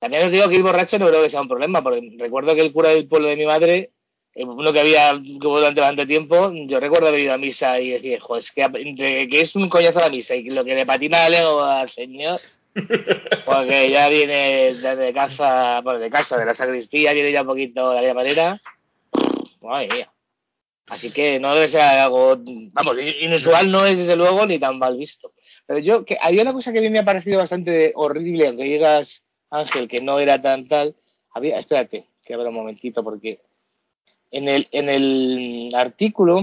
También 0.00 0.26
os 0.26 0.32
digo 0.32 0.48
que 0.48 0.54
ir 0.56 0.62
borracho 0.62 0.98
no 0.98 1.06
creo 1.08 1.22
que 1.22 1.30
sea 1.30 1.40
un 1.40 1.48
problema, 1.48 1.82
porque 1.82 2.14
recuerdo 2.18 2.54
que 2.54 2.60
el 2.60 2.72
cura 2.72 2.90
del 2.90 3.08
pueblo 3.08 3.28
de 3.28 3.36
mi 3.36 3.46
madre, 3.46 3.92
uno 4.36 4.72
que 4.72 4.80
había 4.80 5.12
que 5.12 5.46
hubo 5.46 5.58
durante 5.58 5.80
bastante 5.80 6.06
tiempo, 6.06 6.52
yo 6.52 6.78
recuerdo 6.78 7.08
haber 7.08 7.20
ido 7.20 7.34
a 7.34 7.38
misa 7.38 7.80
y 7.80 7.90
decir, 7.90 8.20
joder, 8.20 8.40
es 8.42 8.52
que, 8.52 9.40
es 9.40 9.56
un 9.56 9.68
coñazo 9.68 9.98
la 10.00 10.10
misa 10.10 10.36
y 10.36 10.50
lo 10.50 10.64
que 10.64 10.74
le 10.76 10.86
patina 10.86 11.28
la 11.28 11.40
lengua 11.40 11.80
al 11.80 11.90
señor, 11.90 12.38
porque 13.44 13.90
ya 13.90 14.08
viene 14.08 14.74
de, 14.74 14.96
de 14.96 15.12
casa, 15.12 15.80
bueno, 15.82 15.98
de 15.98 16.10
casa, 16.10 16.38
de 16.38 16.44
la 16.46 16.54
sacristía, 16.54 17.12
viene 17.12 17.32
ya 17.32 17.42
un 17.42 17.48
poquito 17.48 17.90
de 17.90 17.98
aquella 17.98 18.14
manera, 18.14 18.60
madre 19.60 19.88
mía. 19.88 20.12
Así 20.88 21.12
que 21.12 21.38
no 21.38 21.54
debe 21.54 21.68
ser 21.68 21.82
algo, 21.82 22.36
vamos, 22.72 22.96
inusual 23.20 23.70
no 23.70 23.84
es 23.84 23.98
desde 23.98 24.16
luego 24.16 24.46
ni 24.46 24.58
tan 24.58 24.78
mal 24.78 24.96
visto. 24.96 25.32
Pero 25.66 25.80
yo, 25.80 26.04
que 26.04 26.16
había 26.20 26.42
una 26.42 26.54
cosa 26.54 26.72
que 26.72 26.78
a 26.78 26.82
mí 26.82 26.88
me 26.88 27.00
ha 27.00 27.04
parecido 27.04 27.38
bastante 27.38 27.92
horrible, 27.94 28.46
aunque 28.48 28.64
digas, 28.64 29.26
Ángel, 29.50 29.86
que 29.86 30.00
no 30.00 30.18
era 30.18 30.40
tan 30.40 30.66
tal. 30.66 30.94
Había, 31.34 31.58
espérate, 31.58 32.06
que 32.24 32.32
abra 32.34 32.48
un 32.48 32.54
momentito, 32.54 33.04
porque 33.04 33.40
en 34.30 34.48
el, 34.48 34.66
en 34.72 34.88
el 34.88 35.70
artículo 35.74 36.40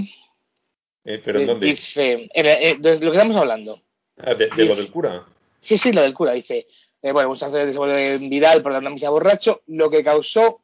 Eh, 1.04 1.20
¿Pero 1.24 1.40
en 1.40 1.44
eh, 1.44 1.48
dónde? 1.48 1.66
dice, 1.68 2.12
en 2.32 2.46
el- 2.46 2.48
eh, 2.48 2.76
de 2.80 3.00
lo 3.00 3.12
que 3.12 3.18
estamos 3.18 3.36
hablando, 3.36 3.82
Ah, 4.18 4.34
de, 4.36 4.48
de 4.48 4.66
lo 4.66 4.76
del 4.76 4.90
cura. 4.92 5.26
Sí, 5.66 5.78
sí, 5.78 5.92
lo 5.92 6.02
del 6.02 6.14
cura, 6.14 6.34
dice, 6.34 6.68
eh, 7.02 7.12
bueno, 7.12 7.30
un 7.30 7.38
sacerdote 7.38 7.74
se 7.74 7.78
vuelve 7.78 8.18
viral 8.20 8.62
por 8.62 8.72
dar 8.72 8.82
una 8.82 8.90
misa 8.92 9.10
borracho, 9.10 9.62
lo 9.68 9.90
que 9.90 10.04
causó 10.04 10.62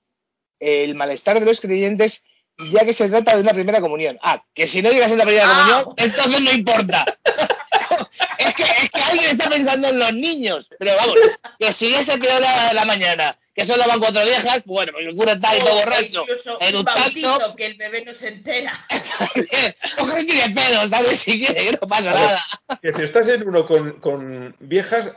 el 0.60 0.96
malestar 0.96 1.40
de 1.40 1.46
los 1.46 1.60
creyentes, 1.60 2.24
ya 2.72 2.86
que 2.86 2.94
se 2.94 3.10
trata 3.10 3.36
de 3.36 3.42
una 3.42 3.54
primera 3.54 3.82
comunión. 3.82 4.20
Ah, 4.22 4.44
que 4.54 4.68
si 4.68 4.82
no 4.82 4.92
llegas 4.92 5.12
a 5.12 5.16
la 5.16 5.26
primera 5.26 5.46
Ah. 5.48 5.84
comunión, 5.84 5.96
entonces 5.98 6.42
no 6.42 6.52
importa. 6.52 7.06
es, 8.38 8.54
que, 8.56 8.64
es 8.64 8.92
que 8.92 9.01
alguien 9.12 9.32
está 9.32 9.50
pensando 9.50 9.90
en 9.90 10.00
los 10.00 10.14
niños. 10.14 10.70
Pero 10.80 10.94
vamos, 10.96 11.18
que 11.60 11.72
si 11.72 11.94
es 11.94 12.08
el 12.10 12.20
peor 12.20 12.36
de 12.36 12.42
la, 12.42 12.68
de 12.70 12.74
la 12.74 12.86
mañana, 12.86 13.38
que 13.54 13.66
solo 13.66 13.84
van 13.88 14.00
cuatro 14.00 14.24
viejas, 14.24 14.64
pues 14.66 14.66
bueno, 14.66 14.94
el 14.98 15.16
cura 15.16 15.34
está 15.34 15.50
ahí 15.50 15.60
todo 15.60 15.76
borracho, 15.76 16.22
incluso 16.22 16.58
un 16.74 16.86
bautizo 16.86 17.56
que 17.56 17.66
el 17.66 17.76
bebé 17.76 18.06
no 18.06 18.14
se 18.14 18.30
entera. 18.30 18.88
Coge 19.98 20.26
que 20.26 20.34
de 20.34 20.50
pedos, 20.56 20.90
¿sabes? 20.90 21.20
Si 21.20 21.46
quiere, 21.46 21.66
que 21.66 21.72
no 21.74 21.88
pasa 21.88 22.14
ver. 22.14 22.22
nada. 22.22 22.46
Que 22.82 22.94
si 22.94 23.04
estás 23.04 23.28
en 23.28 23.48
uno 23.48 23.66
con, 23.66 24.00
con 24.00 24.56
viejas, 24.60 25.12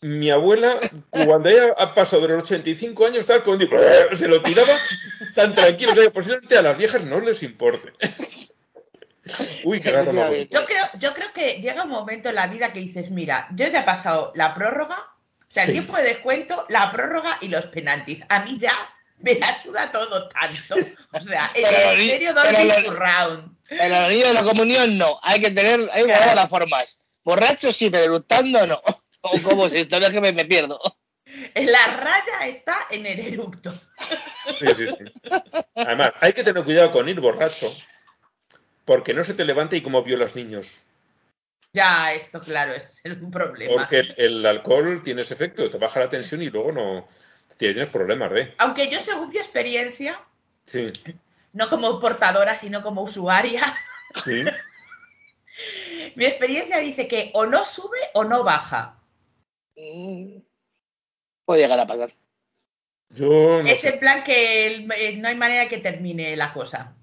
mi 0.00 0.30
abuela, 0.30 0.76
cuando 1.10 1.48
ella 1.48 1.74
ha 1.76 1.92
pasado 1.92 2.22
de 2.22 2.28
los 2.28 2.44
85 2.44 3.06
años, 3.06 3.26
tal, 3.26 3.42
con, 3.42 3.58
se 3.58 4.28
lo 4.28 4.40
tiraba 4.42 4.78
tan 5.34 5.54
tranquilo. 5.54 5.92
O 5.92 5.94
sea, 5.94 6.04
que 6.04 6.10
posiblemente 6.10 6.56
a 6.56 6.62
las 6.62 6.78
viejas 6.78 7.04
no 7.04 7.20
les 7.20 7.42
importe. 7.42 7.92
Uy, 9.64 9.80
qué 9.80 9.88
Efectivamente. 9.90 10.48
Yo 10.50 10.64
creo, 10.66 10.84
yo 10.98 11.14
creo 11.14 11.32
que 11.32 11.60
llega 11.60 11.82
un 11.84 11.90
momento 11.90 12.28
en 12.28 12.34
la 12.34 12.46
vida 12.46 12.72
que 12.72 12.80
dices, 12.80 13.10
mira, 13.10 13.48
yo 13.54 13.66
ya 13.68 13.80
he 13.80 13.84
pasado 13.84 14.32
la 14.34 14.54
prórroga, 14.54 14.96
o 15.48 15.52
sea, 15.52 15.62
el 15.62 15.68
Sí. 15.68 15.72
tiempo 15.72 15.96
de 15.96 16.02
descuento, 16.04 16.66
la 16.68 16.90
prórroga 16.92 17.38
y 17.40 17.48
los 17.48 17.66
penaltis. 17.66 18.22
A 18.28 18.40
mí 18.44 18.58
ya 18.58 18.72
me 19.18 19.34
la 19.34 19.60
suda 19.62 19.90
todo 19.90 20.28
tanto. 20.28 20.76
O 21.12 21.20
sea, 21.20 21.50
el 21.54 21.62
Pero 21.64 21.90
lo- 21.90 21.96
ministerio 21.96 22.34
pero. 22.34 23.54
En 23.70 23.80
el 23.80 23.94
anillo 23.94 24.28
de 24.28 24.34
la 24.34 24.42
comunión 24.44 24.96
no, 24.98 25.18
hay 25.22 25.40
que 25.40 25.50
tener, 25.50 25.80
hay 25.92 26.02
que 26.02 26.04
Claro. 26.04 26.06
guardar 26.20 26.36
las 26.36 26.48
formas. 26.48 26.98
Borracho 27.24 27.70
sí, 27.72 27.90
pero 27.90 28.04
eructando 28.04 28.66
no. 28.66 28.80
O 29.20 29.42
como 29.42 29.68
no 29.98 30.06
es 30.06 30.12
que 30.12 30.20
me, 30.20 30.32
me 30.32 30.44
pierdo. 30.44 30.80
La 31.54 31.86
raya 31.88 32.46
está 32.46 32.76
en 32.90 33.04
el 33.04 33.18
eructo. 33.18 33.72
Sí, 33.72 34.66
sí, 34.76 34.86
sí. 34.86 35.30
Además, 35.74 36.12
hay 36.20 36.32
que 36.32 36.44
tener 36.44 36.62
cuidado 36.64 36.90
con 36.92 37.08
ir 37.08 37.20
borracho, 37.20 37.66
porque 38.88 39.12
no 39.12 39.22
se 39.22 39.34
te 39.34 39.44
levanta 39.44 39.76
y 39.76 39.82
como 39.82 40.02
violas 40.02 40.34
niños. 40.34 40.82
Ya, 41.74 42.14
esto 42.14 42.40
claro, 42.40 42.72
es 42.72 43.02
un 43.04 43.30
problema. 43.30 43.74
Porque 43.76 43.98
el, 43.98 44.14
el 44.16 44.46
alcohol 44.46 45.02
tiene 45.02 45.20
ese 45.20 45.34
efecto, 45.34 45.68
te 45.68 45.76
baja 45.76 46.00
la 46.00 46.08
tensión 46.08 46.40
y 46.40 46.48
luego 46.48 46.72
no 46.72 47.06
tienes 47.58 47.88
problemas 47.88 48.32
de. 48.32 48.54
Aunque 48.56 48.88
yo, 48.88 48.98
según 49.02 49.28
mi 49.28 49.36
experiencia, 49.36 50.18
Sí, 50.64 50.90
no 51.52 51.68
como 51.68 52.00
portadora, 52.00 52.56
sino 52.56 52.82
como 52.82 53.02
usuaria, 53.02 53.62
sí. 54.24 54.42
mi 56.16 56.24
experiencia 56.24 56.78
dice 56.78 57.06
que 57.08 57.30
o 57.34 57.44
no 57.44 57.66
sube 57.66 57.98
o 58.14 58.24
no 58.24 58.42
baja. 58.42 58.98
Mm, 59.76 60.38
Puede 61.44 61.60
llegar 61.60 61.78
a 61.78 61.86
pasar. 61.86 62.14
Yo 63.10 63.62
no 63.62 63.68
es 63.68 63.80
sé. 63.80 63.90
en 63.90 63.98
plan 63.98 64.24
que 64.24 64.66
el- 64.66 64.92
eh, 64.92 65.16
no 65.18 65.28
hay 65.28 65.34
manera 65.34 65.68
que 65.68 65.76
termine 65.76 66.34
la 66.36 66.54
cosa. 66.54 66.94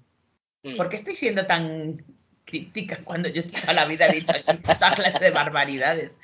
Mm. 0.66 0.76
¿Por 0.76 0.88
qué 0.88 0.96
estoy 0.96 1.14
siendo 1.14 1.46
tan 1.46 2.04
crítica 2.44 2.98
cuando 3.04 3.28
yo 3.28 3.46
toda 3.46 3.72
la 3.72 3.84
vida 3.84 4.06
he 4.06 4.14
dicho 4.14 4.32
aquí 4.32 4.58
toda 4.58 4.94
clase 4.94 5.22
de 5.22 5.30
barbaridades? 5.30 6.18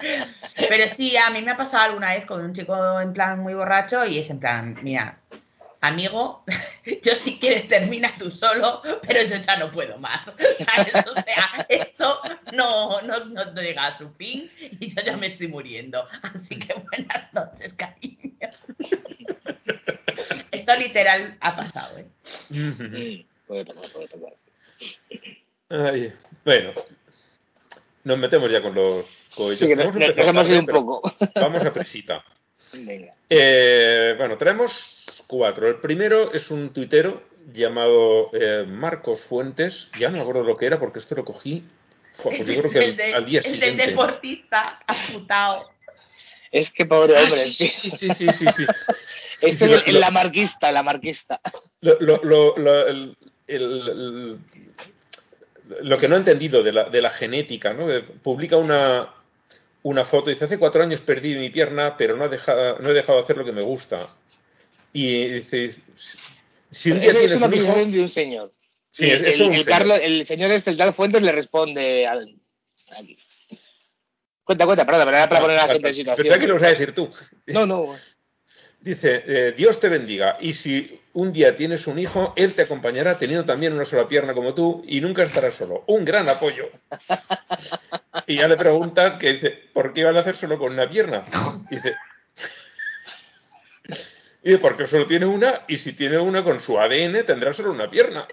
Pero 0.68 0.88
sí, 0.88 1.16
a 1.16 1.30
mí 1.30 1.43
me 1.43 1.53
ha 1.53 1.57
pasado 1.57 1.84
alguna 1.84 2.14
vez 2.14 2.26
con 2.26 2.45
un 2.45 2.53
chico 2.53 3.01
en 3.01 3.12
plan 3.12 3.38
muy 3.38 3.55
borracho 3.55 4.05
y 4.05 4.18
es 4.18 4.30
en 4.30 4.40
plan, 4.40 4.76
mira, 4.82 5.18
amigo, 5.80 6.45
yo 7.05 7.14
si 7.14 7.38
quieres 7.38 7.68
termina 7.68 8.11
tú 8.18 8.32
solo, 8.32 8.82
pero 9.07 9.22
yo 9.22 9.36
ya 9.36 9.57
no 9.59 9.70
puedo 9.70 9.97
más. 9.99 10.26
¿Sabes? 10.59 11.07
O 11.07 11.14
sea, 11.14 11.66
esto 11.68 12.20
no, 12.53 13.01
no, 13.03 13.24
no, 13.26 13.61
llega 13.61 13.86
a 13.86 13.95
su 13.95 14.11
fin 14.11 14.51
y 14.80 14.88
yo 14.88 15.03
ya 15.03 15.16
me 15.16 15.28
estoy 15.28 15.47
muriendo. 15.47 16.09
Así 16.22 16.59
que 16.59 16.74
buenas 16.74 17.32
noches, 17.32 17.74
cariño. 17.74 18.32
Esto 20.53 20.76
literal 20.76 21.36
ha 21.40 21.57
pasado, 21.57 21.99
¿eh? 21.99 22.07
Puede 23.47 23.64
pasar, 23.64 23.90
puede 23.90 24.09
pasar. 24.09 24.32
sí. 24.36 24.97
Ay, 25.68 26.12
bueno, 26.45 26.72
nos 28.05 28.18
metemos 28.18 28.51
ya 28.51 28.61
con 28.61 28.74
los 28.74 29.26
cohetes. 29.36 29.59
Sí, 29.59 29.66
que 29.68 29.76
nos, 29.76 29.84
Hemos 29.86 29.95
nos- 29.97 30.09
empezado 30.09 30.32
nos 30.32 30.49
hemos 30.49 30.49
ido 30.51 30.61
un 30.61 30.66
poco. 30.66 31.14
Vamos 31.34 31.64
a 31.64 31.72
presita. 31.72 32.24
Venga. 32.74 33.14
Eh, 33.28 34.14
bueno, 34.18 34.36
traemos 34.36 35.24
cuatro. 35.26 35.68
El 35.68 35.76
primero 35.80 36.32
es 36.32 36.51
un 36.51 36.72
tuitero 36.72 37.22
llamado 37.53 38.30
eh, 38.34 38.64
Marcos 38.68 39.22
Fuentes. 39.22 39.90
Ya 39.99 40.09
no 40.09 40.16
me 40.16 40.20
acuerdo 40.22 40.43
lo 40.43 40.57
que 40.57 40.66
era 40.66 40.78
porque 40.78 40.99
esto 40.99 41.14
lo 41.14 41.24
cogí. 41.24 41.64
Fua, 42.12 42.32
pues 42.36 42.47
yo 42.47 42.61
creo 42.61 42.70
que 42.70 42.78
el, 42.78 42.90
al, 42.90 42.97
de- 42.97 43.14
al 43.14 43.26
día 43.26 43.40
el 43.45 43.61
del 43.61 43.76
deportista 43.76 44.80
amputado. 44.86 45.70
Es 46.51 46.70
que 46.70 46.84
pobre 46.84 47.14
Ah, 47.16 47.20
hombre. 47.22 47.30
sí, 47.34 47.51
sí, 47.53 47.68
sí. 47.68 47.90
sí, 47.90 48.09
sí, 48.11 48.11
sí, 48.12 48.26
sí, 48.32 48.47
sí. 48.57 48.66
Este 49.40 49.64
es 49.64 49.82
el, 49.86 49.95
lo- 49.95 50.01
la 50.01 50.11
marquista, 50.11 50.70
la 50.70 50.82
marquista. 50.82 51.40
Lo, 51.80 51.99
lo- 52.01 52.20
lo- 52.22 52.57
lo- 52.57 53.16
el- 53.53 53.62
el- 53.62 53.88
el- 53.88 54.38
lo 55.88 55.98
que 55.98 56.09
no 56.09 56.16
he 56.16 56.18
entendido 56.18 56.62
de 56.62 56.72
la, 56.72 56.84
de 56.90 57.00
la 57.03 57.11
genética, 57.11 57.72
¿no? 57.72 57.90
Eh, 57.90 58.03
Publica 58.22 58.57
una, 58.57 59.09
una 59.82 60.05
foto 60.05 60.30
y 60.30 60.34
dice, 60.34 60.44
hace 60.44 60.59
cuatro 60.59 60.82
años 60.82 61.00
perdí 61.00 61.34
mi 61.36 61.50
pierna, 61.50 61.96
pero 61.96 62.16
no, 62.16 62.26
he 62.26 62.28
dejado- 62.28 62.78
no 62.80 62.90
he 62.90 62.94
dejado 62.94 63.18
de 63.18 63.24
hacer 63.24 63.38
lo 63.38 63.44
que 63.44 63.53
me 63.53 63.62
gusta. 63.62 64.07
Y 64.92 65.28
dice, 65.28 65.70
si 66.70 66.90
un 66.90 67.00
día 67.00 67.11
Eso 67.11 67.18
es 67.20 67.24
tienes 67.26 67.36
una 67.38 67.46
un 67.46 67.55
hijo... 67.55 67.90
de 67.92 68.00
un 68.00 68.09
señor. 68.09 68.53
Sí, 68.90 69.11
es, 69.11 69.22
el, 69.22 69.26
es 69.28 69.40
un 69.40 69.50
señor. 69.53 69.64
Carlos- 69.66 70.00
el 70.03 70.26
señor 70.26 70.50
este, 70.50 70.70
el 70.70 70.76
tal 70.76 70.92
Fuentes, 70.92 71.22
le 71.22 71.32
responde 71.32 72.07
al. 72.07 72.36
Aquí. 72.98 73.16
Cuenta, 74.44 74.66
cuenta, 74.66 74.84
perdón, 74.84 75.05
pero 75.07 75.16
era 75.16 75.28
para 75.28 75.40
poner 75.40 75.59
a 75.59 75.66
la 75.66 75.72
gente 75.72 75.88
en 75.88 75.94
situación. 75.94 76.24
Pensaba 76.24 76.40
que 76.40 76.46
lo 76.48 76.55
vas 76.55 76.62
a 76.64 76.68
decir 76.68 76.94
tú. 76.94 77.09
No, 77.46 77.64
no. 77.64 77.86
Dice, 78.83 79.22
eh, 79.26 79.55
Dios 79.57 79.78
te 79.78 79.89
bendiga, 79.89 80.39
y 80.41 80.55
si 80.55 81.01
un 81.12 81.33
día 81.33 81.55
tienes 81.55 81.87
un 81.87 82.01
hijo, 82.01 82.33
él 82.37 82.53
te 82.53 82.62
acompañará 82.62 83.16
teniendo 83.16 83.45
también 83.45 83.74
una 83.74 83.85
sola 83.85 84.09
pierna 84.09 84.35
como 84.35 84.55
tú 84.55 84.83
y 84.89 85.01
nunca 85.01 85.22
estarás 85.22 85.55
solo. 85.55 85.85
Un 85.87 86.05
gran 86.05 86.28
apoyo. 86.28 86.68
Y 88.26 88.37
ya 88.37 88.49
le 88.49 88.57
preguntan 88.57 89.18
que 89.18 89.35
dice, 89.35 89.51
¿por 89.72 89.93
qué 89.93 90.03
van 90.03 90.16
a 90.16 90.20
hacer 90.20 90.37
solo 90.37 90.59
con 90.59 90.72
una 90.72 90.89
pierna? 90.89 91.24
Dice, 91.70 91.95
y 94.43 94.49
dice, 94.51 94.59
porque 94.59 94.89
solo 94.89 95.07
tiene 95.07 95.26
una 95.26 95.62
y 95.68 95.78
si 95.78 95.93
tiene 95.93 96.18
una 96.18 96.43
con 96.43 96.59
su 96.59 96.76
ADN 96.76 97.24
tendrá 97.24 97.53
solo 97.53 97.70
una 97.70 97.89
pierna. 97.89 98.26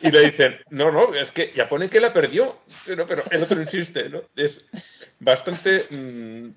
Y 0.00 0.12
le 0.12 0.20
dicen, 0.20 0.56
no, 0.70 0.92
no, 0.92 1.14
es 1.14 1.32
que 1.32 1.50
ya 1.54 1.68
pone 1.68 1.90
que 1.90 2.00
la 2.00 2.12
perdió, 2.12 2.60
pero, 2.86 3.06
pero 3.06 3.24
el 3.30 3.42
otro 3.42 3.60
insiste, 3.60 4.08
¿no? 4.08 4.22
Es 4.36 4.64
bastante 5.18 5.84
mm, 5.90 6.48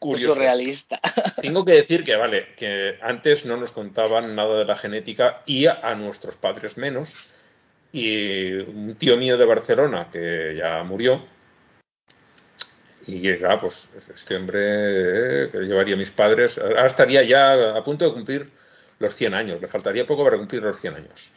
curioso. 0.00 0.34
Surrealista. 0.34 1.00
Tengo 1.40 1.64
que 1.64 1.74
decir 1.74 2.02
que, 2.02 2.16
vale, 2.16 2.48
que 2.56 2.98
antes 3.00 3.46
no 3.46 3.56
nos 3.56 3.70
contaban 3.70 4.34
nada 4.34 4.58
de 4.58 4.64
la 4.64 4.74
genética 4.74 5.42
y 5.46 5.66
a, 5.66 5.74
a 5.74 5.94
nuestros 5.94 6.36
padres 6.36 6.76
menos. 6.76 7.36
Y 7.92 8.52
un 8.54 8.96
tío 8.96 9.16
mío 9.16 9.36
de 9.36 9.44
Barcelona, 9.44 10.08
que 10.10 10.56
ya 10.56 10.82
murió, 10.82 11.24
y 13.06 13.36
ya, 13.36 13.58
pues, 13.58 13.88
este 14.12 14.36
hombre 14.36 15.44
eh, 15.44 15.48
que 15.50 15.58
llevaría 15.58 15.94
a 15.94 15.98
mis 15.98 16.10
padres, 16.10 16.58
ahora 16.58 16.86
estaría 16.86 17.22
ya 17.22 17.76
a 17.76 17.82
punto 17.82 18.04
de 18.04 18.12
cumplir 18.12 18.50
los 18.98 19.14
100 19.14 19.34
años, 19.34 19.60
le 19.60 19.68
faltaría 19.68 20.06
poco 20.06 20.24
para 20.24 20.36
cumplir 20.36 20.62
los 20.62 20.80
100 20.80 20.94
años. 20.94 21.32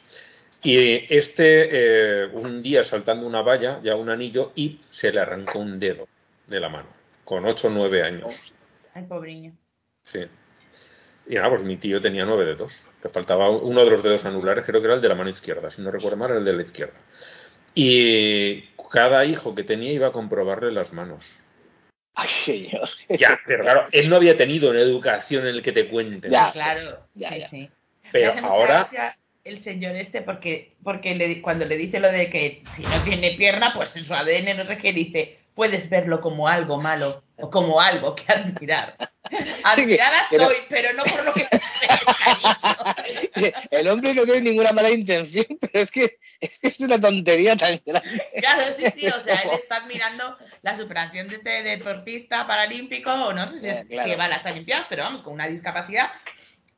Y 0.61 1.13
este, 1.13 1.69
eh, 1.71 2.25
un 2.33 2.61
día 2.61 2.83
saltando 2.83 3.25
una 3.25 3.41
valla, 3.41 3.79
ya 3.83 3.95
un 3.95 4.09
anillo, 4.09 4.51
y 4.55 4.77
se 4.81 5.11
le 5.11 5.19
arrancó 5.19 5.59
un 5.59 5.79
dedo 5.79 6.07
de 6.47 6.59
la 6.59 6.69
mano, 6.69 6.89
con 7.23 7.45
8 7.45 7.67
o 7.67 7.71
9 7.71 8.03
años. 8.03 8.53
Ay, 8.93 9.03
pobriño. 9.03 9.53
Sí. 10.03 10.19
Y 11.27 11.35
nada, 11.35 11.49
pues 11.49 11.63
mi 11.63 11.77
tío 11.77 12.01
tenía 12.01 12.25
nueve 12.25 12.43
dedos. 12.45 12.87
Le 13.01 13.09
faltaba 13.09 13.49
uno 13.49 13.85
de 13.85 13.91
los 13.91 14.03
dedos 14.03 14.25
anulares, 14.25 14.65
creo 14.65 14.81
que 14.81 14.87
era 14.87 14.95
el 14.95 15.01
de 15.01 15.07
la 15.09 15.15
mano 15.15 15.29
izquierda, 15.29 15.71
si 15.71 15.81
no 15.81 15.89
recuerdo 15.89 16.17
mal, 16.17 16.29
era 16.31 16.39
el 16.39 16.45
de 16.45 16.53
la 16.53 16.61
izquierda. 16.61 16.95
Y 17.75 18.61
cada 18.91 19.25
hijo 19.25 19.55
que 19.55 19.63
tenía 19.63 19.91
iba 19.93 20.07
a 20.07 20.11
comprobarle 20.11 20.71
las 20.71 20.93
manos. 20.93 21.39
Ay, 22.15 22.27
señor. 22.27 22.89
Ya, 23.17 23.39
pero 23.47 23.63
claro, 23.63 23.87
él 23.91 24.09
no 24.09 24.17
había 24.17 24.37
tenido 24.37 24.69
una 24.69 24.79
educación 24.81 25.43
en 25.47 25.55
el 25.55 25.63
que 25.63 25.71
te 25.71 25.87
cuenten. 25.87 26.29
Ya. 26.29 26.51
Claro, 26.51 27.07
Ya, 27.15 27.29
sí, 27.31 27.39
ya. 27.39 27.49
sí. 27.49 27.69
Me 28.03 28.09
Pero 28.11 28.33
ahora, 28.45 28.87
el 29.43 29.57
señor 29.59 29.95
este 29.95 30.21
porque 30.21 30.75
porque 30.83 31.15
le, 31.15 31.27
di- 31.27 31.41
cuando 31.41 31.65
le 31.65 31.75
dice 31.77 31.99
lo 31.99 32.11
de 32.11 32.29
que 32.29 32.63
si 32.75 32.83
no 32.83 33.03
tiene 33.03 33.35
pierna, 33.35 33.73
pues 33.73 33.95
en 33.95 34.03
su 34.05 34.13
ADN 34.13 34.55
no 34.57 34.65
sé 34.67 34.77
qué 34.77 34.93
dice, 34.93 35.39
puedes 35.55 35.89
verlo 35.89 36.19
como 36.21 36.47
algo 36.47 36.79
malo 36.81 37.21
o 37.37 37.49
como 37.49 37.79
algo 37.79 38.15
que 38.15 38.25
admirar. 38.31 38.95
Admirada 39.63 40.27
pero- 40.29 40.43
estoy, 40.51 40.57
pero 40.69 40.93
no 40.93 41.03
por 41.03 41.25
lo 41.25 41.33
que. 41.33 41.47
El 43.71 43.87
hombre 43.87 44.13
no 44.13 44.23
tiene 44.25 44.41
ninguna 44.41 44.71
mala 44.71 44.89
intención, 44.89 45.45
pero 45.59 45.79
es 45.79 45.91
que 45.91 46.17
es, 46.39 46.59
que 46.59 46.67
es 46.67 46.79
una 46.81 46.99
tontería 46.99 47.55
tan 47.55 47.79
grande. 47.85 48.21
Claro, 48.37 48.61
sí, 48.77 48.85
sí, 48.93 49.07
o 49.07 49.23
sea, 49.23 49.35
él 49.35 49.51
está 49.53 49.77
admirando 49.77 50.37
la 50.61 50.75
superación 50.75 51.27
de 51.27 51.35
este 51.35 51.63
deportista 51.63 52.45
paralímpico, 52.47 53.11
o 53.11 53.33
no 53.33 53.47
sé 53.47 53.59
si, 53.59 53.67
es- 53.69 53.85
claro. 53.85 54.03
si 54.03 54.09
lleva 54.09 54.27
las 54.27 54.45
Olimpiadas, 54.45 54.85
pero 54.89 55.03
vamos, 55.03 55.21
con 55.21 55.33
una 55.33 55.47
discapacidad. 55.47 56.11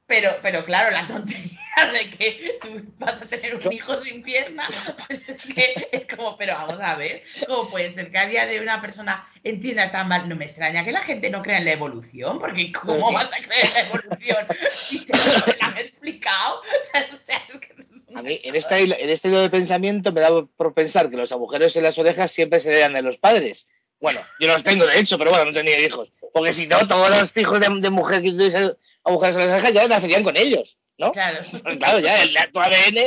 Pero, 0.08 0.30
pero 0.41 0.64
claro, 0.66 0.91
la 0.91 1.08
tontería 1.08 1.51
de 1.91 2.10
que 2.12 2.58
tú 2.62 2.82
vas 2.99 3.22
a 3.22 3.26
tener 3.26 3.56
un 3.56 3.74
hijo 3.74 3.99
sin 4.03 4.22
pierna, 4.22 4.68
pues 5.08 5.28
es 5.28 5.41
que 5.53 5.88
es 5.91 6.06
como, 6.16 6.38
pero 6.38 6.53
vamos 6.53 6.80
a 6.80 6.95
ver, 6.95 7.24
¿cómo 7.47 7.68
puede 7.70 7.93
ser 7.93 8.12
que 8.12 8.18
a 8.20 8.28
día 8.28 8.45
de 8.45 8.62
una 8.62 8.82
persona 8.82 9.28
entienda 9.43 9.91
tan 9.91 10.08
mal? 10.08 10.30
No 10.30 10.36
me 10.36 10.45
extraña 10.45 10.86
que 10.86 10.91
la 10.91 11.01
gente 11.01 11.30
no 11.30 11.41
crea 11.41 11.58
en 11.58 11.66
la 11.66 11.74
evolución, 11.74 12.39
porque 12.39 12.72
¿cómo 12.72 13.12
vas 13.12 13.30
a 13.34 13.43
creer 13.43 13.66
en 13.66 13.74
la 13.74 13.80
evolución 13.82 14.38
si 14.72 15.06
te 15.06 15.14
lo 15.60 15.66
han 15.68 15.78
explicado? 15.78 16.62
O 17.14 17.18
sea, 17.18 17.38
es 17.51 17.60
que 17.60 17.74
es 17.78 17.88
A 18.16 18.22
mí, 18.22 18.39
en 18.43 18.56
este, 18.56 18.82
hilo- 18.82 18.95
en 18.99 19.10
este 19.10 19.28
hilo 19.30 19.41
de 19.41 19.49
pensamiento, 19.49 20.12
me 20.12 20.22
da 20.22 20.30
por 20.45 20.74
pensar 20.74 21.10
que 21.10 21.18
los 21.18 21.32
agujeros 21.32 21.76
en 21.76 21.84
las 21.84 21.97
orejas 21.97 22.32
siempre 22.32 22.60
se 22.60 22.72
heredan 22.72 22.93
de 22.93 23.01
los 23.01 23.18
padres. 23.18 23.68
Bueno, 24.06 24.22
yo 24.39 24.47
los 24.47 24.62
tengo 24.64 24.86
de 24.86 24.99
hecho, 24.99 25.18
pero 25.18 25.32
bueno, 25.32 25.45
no 25.45 25.53
tenía 25.53 25.80
hijos. 25.80 26.10
Porque 26.32 26.53
si 26.53 26.68
no, 26.68 26.78
todos 26.88 27.10
los 27.10 27.36
hijos 27.38 27.60
de, 27.60 27.68
de 27.80 27.89
mujer 27.89 28.22
que 28.22 28.30
tuviesen 28.30 28.78
agujeros 29.03 29.38
en 29.38 29.49
las 29.49 29.53
orejas 29.64 29.74
ya 29.74 29.88
nacerían 29.88 30.24
con 30.24 30.38
ellos, 30.38 30.78
¿no? 30.99 31.12
Claro. 31.12 31.43
Claro, 31.80 31.97
ya, 31.97 32.22
el, 32.22 32.38
tu 32.53 32.60
ADN. 32.60 32.99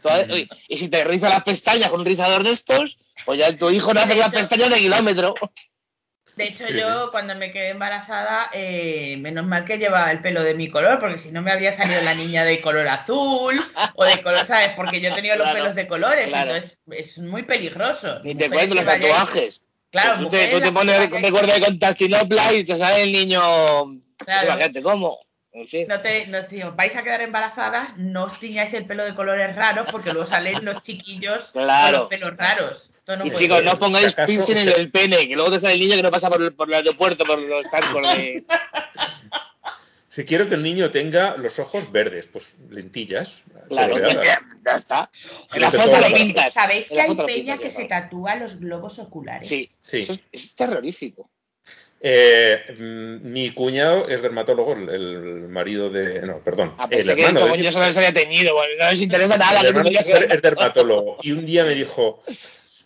tu 0.00 0.08
ADN 0.08 0.32
uy, 0.32 0.48
y 0.66 0.78
si 0.78 0.88
te 0.88 1.04
riza 1.04 1.28
las 1.28 1.42
pestañas 1.44 1.90
con 1.90 2.00
un 2.00 2.06
rizador 2.06 2.42
de 2.42 2.52
estos, 2.52 2.96
pues 3.26 3.38
ya 3.38 3.54
tu 3.54 3.68
hijo 3.68 3.92
nace 3.92 4.12
con 4.12 4.20
las 4.20 4.32
pestañas 4.32 4.70
de 4.70 4.78
kilómetro. 4.78 5.34
De 6.36 6.44
hecho, 6.44 6.66
Sí, 6.68 6.74
yo 6.78 7.10
cuando 7.10 7.34
me 7.34 7.52
quedé 7.52 7.70
embarazada, 7.70 8.48
eh, 8.54 9.16
menos 9.18 9.44
mal 9.44 9.66
que 9.66 9.76
llevaba 9.76 10.10
el 10.10 10.22
pelo 10.22 10.42
de 10.42 10.54
mi 10.54 10.70
color, 10.70 11.00
porque 11.00 11.18
si 11.18 11.32
no 11.32 11.42
me 11.42 11.52
habría 11.52 11.74
salido 11.74 12.00
la 12.00 12.14
niña 12.14 12.44
de 12.44 12.62
color 12.62 12.88
azul 12.88 13.60
o 13.94 14.04
de 14.04 14.22
color, 14.22 14.46
¿sabes? 14.46 14.70
Porque 14.74 15.02
yo 15.02 15.10
he 15.10 15.14
tenido 15.14 15.34
los 15.36 15.44
Claro, 15.44 15.58
pelos 15.58 15.74
de 15.74 15.86
colores, 15.86 16.28
claro. 16.28 16.54
entonces 16.54 16.78
es 16.92 17.18
muy 17.18 17.42
peligroso. 17.42 18.20
Ni 18.22 18.34
te 18.34 18.48
Mujeres 18.48 18.68
cuento 18.68 18.74
los 18.76 18.84
tatuajes. 18.86 19.60
Claro, 19.90 20.18
tú 20.18 20.28
te, 20.30 20.48
tú 20.48 20.60
te 20.60 20.72
pones 20.72 20.98
vayáis- 20.98 21.22
recuerdo 21.22 21.52
de 21.54 21.60
Constantinopla 21.60 22.52
y 22.52 22.64
te 22.64 22.76
sale 22.76 23.02
el 23.04 23.12
niño. 23.12 23.40
Claro. 24.18 24.46
Imagínate 24.48 24.82
cómo. 24.82 25.18
En 25.52 25.66
fin. 25.66 25.86
No 25.88 26.00
te, 26.02 26.26
no, 26.26 26.44
tío, 26.44 26.72
vais 26.76 26.94
a 26.94 27.02
quedar 27.02 27.22
embarazadas, 27.22 27.96
no 27.96 28.24
os 28.24 28.38
tiñáis 28.38 28.72
el 28.74 28.84
pelo 28.86 29.04
de 29.04 29.14
colores 29.14 29.56
raros 29.56 29.88
porque 29.90 30.12
luego 30.12 30.26
salen 30.26 30.62
los 30.64 30.82
chiquillos 30.82 31.50
Claro. 31.52 31.90
con 31.90 32.00
los 32.00 32.08
pelos 32.10 32.36
raros. 32.36 32.90
No 33.06 33.24
Y 33.24 33.30
chicos, 33.30 33.56
ser. 33.56 33.64
no 33.64 33.72
os 33.72 33.78
pongáis 33.78 34.12
piercing 34.12 34.58
en 34.58 34.68
el 34.68 34.90
pene, 34.90 35.26
que 35.26 35.34
luego 35.34 35.50
te 35.50 35.58
sale 35.58 35.72
el 35.74 35.80
niño 35.80 35.96
que 35.96 36.02
no 36.02 36.10
pasa 36.10 36.28
por 36.28 36.42
el, 36.42 36.52
por 36.52 36.68
el 36.68 36.74
aeropuerto, 36.74 37.24
por 37.24 37.38
los 37.38 37.62
de. 37.64 38.44
si 40.18 40.24
quiero 40.24 40.48
que 40.48 40.56
el 40.56 40.64
niño 40.64 40.90
tenga 40.90 41.36
los 41.36 41.60
ojos 41.60 41.92
verdes, 41.92 42.26
pues 42.26 42.56
lentillas. 42.70 43.44
Claro, 43.68 43.96
ya, 44.00 44.40
ya 44.66 44.74
está. 44.74 45.10
En 45.54 45.60
la 45.60 45.70
que 45.70 45.78
foto 45.78 46.00
lo 46.00 46.12
pintas. 46.16 46.54
¿Sabéis 46.54 46.88
que 46.88 47.00
hay 47.00 47.14
peña 47.14 47.56
que 47.56 47.70
se 47.70 47.84
tatúa 47.84 48.34
los 48.34 48.58
globos 48.58 48.98
oculares? 48.98 49.46
Sí, 49.46 49.70
Sí. 49.80 49.98
Eso 50.00 50.14
es, 50.32 50.56
terrorífico. 50.56 51.30
Eh, 52.00 52.58
mm, 52.76 53.30
mi 53.30 53.52
cuñado 53.52 54.08
es 54.08 54.20
dermatólogo, 54.20 54.72
el, 54.72 54.88
el 54.88 55.48
marido 55.48 55.88
de. 55.88 56.22
No, 56.22 56.38
perdón. 56.40 56.74
Ah, 56.78 56.88
el 56.90 57.04
que 57.04 57.12
hermano 57.12 57.40
como 57.42 57.56
de- 57.56 57.62
yo 57.62 57.70
solo 57.70 57.92
se 57.92 57.98
había 58.00 58.12
teñido. 58.12 58.54
No 58.80 58.90
les 58.90 59.00
interesa 59.02 59.36
nada. 59.36 59.60
el 59.60 59.72
que 59.82 60.34
es 60.34 60.42
dermatólogo. 60.42 61.18
Y 61.22 61.30
un 61.30 61.44
día 61.44 61.64
me 61.64 61.74
dijo: 61.76 62.20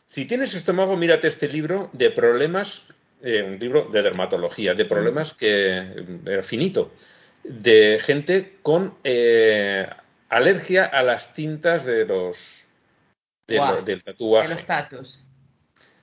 Si 0.06 0.26
tienes 0.26 0.52
estómago, 0.52 0.98
mírate 0.98 1.28
este 1.28 1.48
libro 1.48 1.88
de 1.94 2.10
problemas. 2.10 2.82
eh, 3.22 3.42
un 3.42 3.58
libro 3.58 3.88
de 3.90 4.02
dermatología, 4.02 4.74
de 4.74 4.84
problemas 4.84 5.32
que. 5.32 6.04
Era 6.26 6.42
finito. 6.42 6.90
De 7.44 7.98
gente 8.02 8.58
con 8.62 8.94
eh, 9.04 9.88
alergia 10.28 10.84
a 10.84 11.02
las 11.02 11.32
tintas 11.34 11.84
de 11.84 12.04
los. 12.06 12.66
de 13.46 13.56
lo- 13.56 13.82
del 13.82 13.98
De 13.98 14.12
tatuaje. 14.12 14.54
los 14.54 14.64
tatus. 14.66 15.24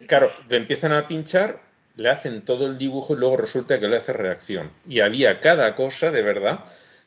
Claro, 0.08 0.32
le 0.50 0.58
empiezan 0.58 0.92
a 0.94 1.08
pinchar, 1.08 1.62
le 1.96 2.10
hacen 2.10 2.44
todo 2.44 2.68
el 2.68 2.78
dibujo 2.78 3.14
y 3.14 3.18
luego 3.20 3.38
resulta 3.38 3.80
que 3.80 3.88
le 3.88 3.98
hace 3.98 4.14
reacción. 4.14 4.72
Y 4.88 5.00
había 5.02 5.40
cada 5.42 5.76
cosa, 5.76 6.12
de 6.12 6.22
verdad. 6.22 6.60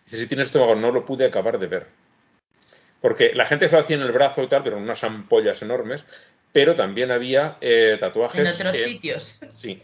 Dice, 0.05 0.19
si 0.19 0.27
tienes 0.27 0.47
estómago, 0.49 0.75
no 0.75 0.91
lo 0.91 1.05
pude 1.05 1.25
acabar 1.25 1.59
de 1.59 1.67
ver. 1.69 1.87
Porque 3.01 3.33
la 3.35 3.45
gente 3.45 3.69
se 3.69 3.75
lo 3.75 3.81
hacía 3.81 3.97
en 3.97 4.03
el 4.03 4.13
brazo 4.13 4.43
y 4.43 4.47
tal, 4.49 4.63
pero 4.63 4.77
en 4.77 4.83
unas 4.85 5.03
ampollas 5.05 5.63
enormes. 5.63 6.05
Pero 6.53 6.75
también 6.75 7.11
había 7.11 7.57
eh, 7.61 7.93
En 7.95 8.01
tatuajes. 8.01 8.55
otros 8.61 8.77
en- 8.77 8.85
sitios. 8.85 9.41
Sí. 9.49 9.83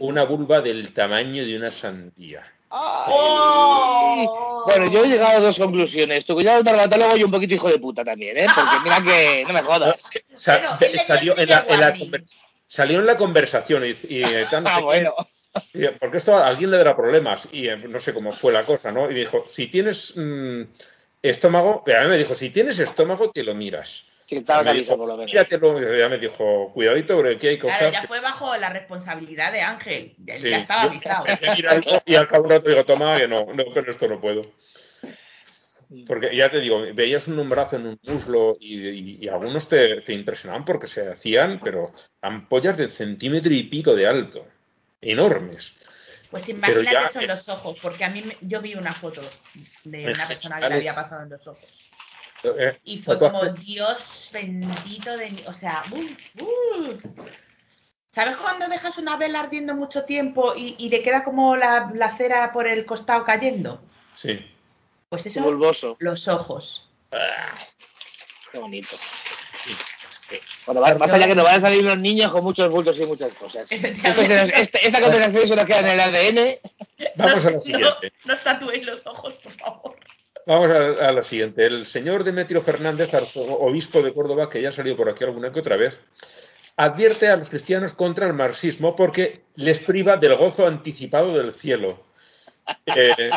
Una 0.00 0.22
vulva 0.24 0.60
del 0.60 0.92
tamaño 0.92 1.44
de 1.44 1.56
una 1.56 1.70
sandía. 1.70 2.44
¡Oh! 2.76 4.64
Bueno, 4.66 4.90
yo 4.90 5.04
he 5.04 5.08
llegado 5.08 5.38
a 5.38 5.40
dos 5.40 5.58
conclusiones. 5.58 6.24
Tu 6.24 6.34
cuñado 6.34 6.58
es 6.60 6.64
dermatólogo 6.64 7.16
y 7.16 7.22
un 7.24 7.30
poquito 7.30 7.54
hijo 7.54 7.68
de 7.68 7.78
puta 7.78 8.04
también, 8.04 8.36
¿eh? 8.38 8.46
Porque 8.54 8.76
mira 8.82 9.02
que 9.02 9.44
no 9.46 9.52
me 9.52 9.62
jodas. 9.62 10.10
Sa- 10.34 10.78
salió, 11.06 11.36
en 11.38 11.48
la, 11.48 11.66
en 11.68 11.80
la 11.80 11.86
Walgreens. 11.88 12.10
conver- 12.12 12.24
salió 12.66 13.00
en 13.00 13.06
la 13.06 13.16
conversación 13.16 13.84
y, 13.84 13.88
y, 14.12 14.22
eh, 14.24 14.46
tal, 14.50 14.64
no 14.64 14.70
Ah, 14.70 14.80
bueno. 14.80 15.14
Y, 15.72 15.86
Porque 16.00 16.16
esto 16.16 16.34
a 16.36 16.46
alguien 16.48 16.70
le 16.70 16.78
dará 16.78 16.96
problemas 16.96 17.46
y 17.52 17.68
eh, 17.68 17.76
no 17.76 17.98
sé 17.98 18.12
cómo 18.14 18.32
fue 18.32 18.52
la 18.52 18.62
cosa, 18.64 18.90
¿no? 18.90 19.10
Y 19.10 19.14
dijo, 19.14 19.44
si 19.46 19.68
tienes 19.68 20.14
mm, 20.16 20.62
estómago, 21.22 21.84
a 21.86 22.00
mí 22.02 22.08
me 22.08 22.16
dijo, 22.18 22.34
si 22.34 22.50
tienes 22.50 22.78
estómago, 22.78 23.30
te 23.30 23.44
lo 23.44 23.54
miras. 23.54 24.04
Sí, 24.26 24.36
estabas 24.36 24.64
Ya 24.66 24.72
me 24.72 24.78
avisado 24.78 24.96
dijo, 24.96 25.06
por 25.06 25.08
lo 25.08 25.16
menos. 25.18 25.98
Ya 25.98 26.08
me 26.08 26.18
dijo, 26.18 26.70
cuidadito, 26.72 27.16
porque 27.16 27.34
aquí 27.36 27.46
hay 27.48 27.58
Claro, 27.58 27.76
cosas. 27.76 27.92
ya 27.92 28.00
que- 28.02 28.06
fue 28.08 28.20
bajo 28.20 28.56
la 28.56 28.70
responsabilidad 28.70 29.52
de 29.52 29.60
Ángel. 29.60 30.14
Ya, 30.18 30.36
Sí, 30.38 30.50
ya 30.50 30.58
estaba 30.60 30.82
avisado. 30.82 31.26
y 32.06 32.14
al 32.14 32.28
cabo 32.28 32.42
de 32.42 32.46
un 32.48 32.50
rato 32.50 32.70
digo, 32.70 32.84
toma, 32.84 33.18
que 33.18 33.28
no, 33.28 33.46
no, 33.52 33.64
con 33.72 33.88
esto 33.88 34.08
no 34.08 34.20
puedo. 34.20 34.50
Porque 36.06 36.34
ya 36.34 36.50
te 36.50 36.60
digo, 36.60 36.82
veías 36.94 37.28
un 37.28 37.48
brazo 37.48 37.76
en 37.76 37.86
un 37.86 38.00
muslo 38.02 38.56
y, 38.58 38.88
y- 38.88 39.18
y 39.20 39.28
algunos 39.28 39.68
te, 39.68 40.00
te 40.00 40.12
impresionaban 40.12 40.64
porque 40.64 40.86
se 40.86 41.08
hacían, 41.08 41.60
pero 41.62 41.92
ampollas 42.22 42.76
de 42.76 42.88
centímetro 42.88 43.52
y 43.52 43.64
pico 43.64 43.94
de 43.94 44.06
alto, 44.06 44.46
enormes. 45.00 45.74
Pues 46.30 46.48
imagínate 46.48 46.90
ya- 46.92 47.06
eso 47.06 47.20
en 47.20 47.28
los 47.28 47.48
ojos, 47.48 47.78
porque 47.80 48.04
a 48.04 48.08
mí 48.08 48.22
me- 48.22 48.36
yo 48.48 48.60
vi 48.60 48.74
una 48.74 48.92
foto 48.92 49.20
de 49.84 50.06
una 50.12 50.26
persona 50.26 50.58
que 50.58 50.68
le 50.68 50.74
había 50.76 50.94
pasado 50.94 51.22
en 51.22 51.28
los 51.30 51.46
ojos. 51.46 51.83
Eh, 52.58 52.78
Y 52.84 52.98
fue 52.98 53.18
como, 53.18 53.44
Dios 53.46 54.30
bendito 54.32 55.16
de 55.16 55.30
mí. 55.30 55.38
O 55.48 55.54
sea, 55.54 55.80
uf, 55.92 56.12
uf. 56.40 57.04
¿sabes 58.12 58.36
cuando 58.36 58.68
dejas 58.68 58.98
una 58.98 59.16
vela 59.16 59.40
ardiendo 59.40 59.74
mucho 59.74 60.04
tiempo 60.04 60.54
y, 60.56 60.76
y 60.78 60.88
le 60.88 61.02
queda 61.02 61.24
como 61.24 61.56
la, 61.56 61.90
la 61.94 62.16
cera 62.16 62.52
por 62.52 62.66
el 62.68 62.84
costado 62.86 63.24
cayendo? 63.24 63.82
Sí. 64.14 64.44
Pues 65.08 65.26
eso, 65.26 65.42
Bulboso. 65.42 65.96
los 66.00 66.28
ojos. 66.28 66.88
Qué 68.52 68.58
bonito. 68.58 68.96
Bueno, 70.66 70.80
va- 70.80 70.94
más 70.94 71.12
allá 71.12 71.26
que 71.26 71.34
nos 71.34 71.44
van 71.44 71.56
a 71.56 71.60
salir 71.60 71.82
los 71.84 71.98
niños 71.98 72.32
con 72.32 72.42
muchos 72.42 72.70
bultos 72.70 72.98
y 72.98 73.04
muchas 73.06 73.32
cosas. 73.34 73.70
Este- 73.70 74.86
esta 74.86 75.00
conversación 75.00 75.46
se 75.48 75.56
nos 75.56 75.64
queda 75.66 75.80
en 75.80 75.86
el 75.88 76.00
ADN. 76.00 76.58
Vamos 77.16 77.44
a 77.44 77.50
la 77.50 77.56
No, 77.56 77.60
siguiente. 77.60 78.12
no 78.24 78.32
os 78.34 78.42
tatuéis 78.42 78.86
los 78.86 79.06
ojos, 79.06 79.34
por 79.34 79.52
favor. 79.52 79.96
Vamos 80.46 80.70
a, 80.70 81.08
a 81.08 81.12
la 81.12 81.22
siguiente. 81.22 81.64
El 81.64 81.86
señor 81.86 82.24
Demetrio 82.24 82.60
Fernández, 82.60 83.10
obispo 83.36 84.02
de 84.02 84.12
Córdoba, 84.12 84.48
que 84.48 84.60
ya 84.60 84.68
ha 84.68 84.72
salido 84.72 84.96
por 84.96 85.08
aquí 85.08 85.24
alguna 85.24 85.50
que 85.50 85.60
otra 85.60 85.76
vez, 85.76 86.02
advierte 86.76 87.28
a 87.28 87.36
los 87.36 87.48
cristianos 87.48 87.94
contra 87.94 88.26
el 88.26 88.34
marxismo 88.34 88.94
porque 88.96 89.42
les 89.54 89.78
priva 89.78 90.16
del 90.16 90.36
gozo 90.36 90.66
anticipado 90.66 91.34
del 91.34 91.52
cielo. 91.52 92.04
Eh, 92.86 93.30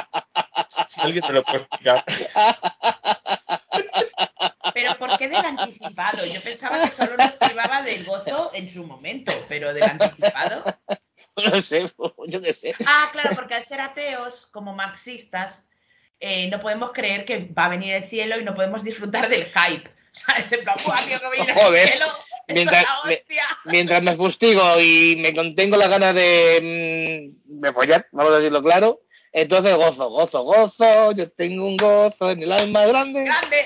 si 0.87 1.01
alguien 1.01 1.23
me 1.27 1.33
lo 1.33 1.43
puede 1.43 1.57
explicar. 1.59 2.03
Pero 4.73 4.97
¿por 4.97 5.17
qué 5.17 5.27
del 5.27 5.45
anticipado? 5.45 6.25
Yo 6.25 6.41
pensaba 6.41 6.81
que 6.81 6.91
solo 6.91 7.17
nos 7.17 7.31
privaba 7.31 7.81
del 7.81 8.05
gozo 8.05 8.51
en 8.53 8.69
su 8.69 8.85
momento, 8.85 9.33
pero 9.47 9.73
del 9.73 9.83
anticipado. 9.83 10.63
No 11.37 11.61
sé, 11.61 11.85
yo 12.27 12.41
qué 12.41 12.51
sé. 12.51 12.73
Ah, 12.87 13.09
claro, 13.11 13.29
porque 13.35 13.53
al 13.53 13.63
ser 13.63 13.79
ateos, 13.79 14.47
como 14.47 14.73
marxistas, 14.73 15.63
eh, 16.20 16.49
no 16.49 16.59
podemos 16.59 16.91
creer 16.93 17.26
que 17.26 17.49
va 17.57 17.65
a 17.65 17.70
venir 17.70 17.93
el 17.93 18.03
cielo 18.05 18.39
y 18.39 18.43
no 18.43 18.55
podemos 18.55 18.84
disfrutar 18.84 19.30
del 19.30 19.45
hype. 19.45 19.89
¿Sabes? 20.13 20.51
En 20.51 20.63
plan, 20.63 20.76
¡buah, 20.86 20.97
tío, 21.05 21.20
que 21.20 21.30
viene 21.36 21.53
Joder. 21.53 21.82
el 21.84 21.89
cielo! 21.93 22.05
¡Esto 22.05 22.53
Mientras- 22.53 22.82
es 22.82 22.88
la 22.88 22.97
hostia! 23.13 23.43
Mientras 23.65 24.01
me 24.03 24.15
fustigo 24.15 24.63
y 24.82 25.15
me 25.20 25.36
contengo 25.36 25.78
las 25.78 25.89
ganas 25.89 26.15
de, 26.15 27.30
mm, 27.45 27.59
de 27.61 27.74
follar, 27.74 28.07
vamos 28.11 28.34
a 28.34 28.38
decirlo 28.38 28.63
claro, 28.63 29.01
entonces 29.34 29.76
gozo, 29.76 30.09
gozo, 30.09 30.41
gozo, 30.43 31.11
yo 31.11 31.30
tengo 31.30 31.65
un 31.65 31.78
gozo 31.78 32.32
en 32.32 32.41
el 32.41 32.51
alma 32.51 32.86
grande. 32.86 33.24
¡Grande! 33.26 33.57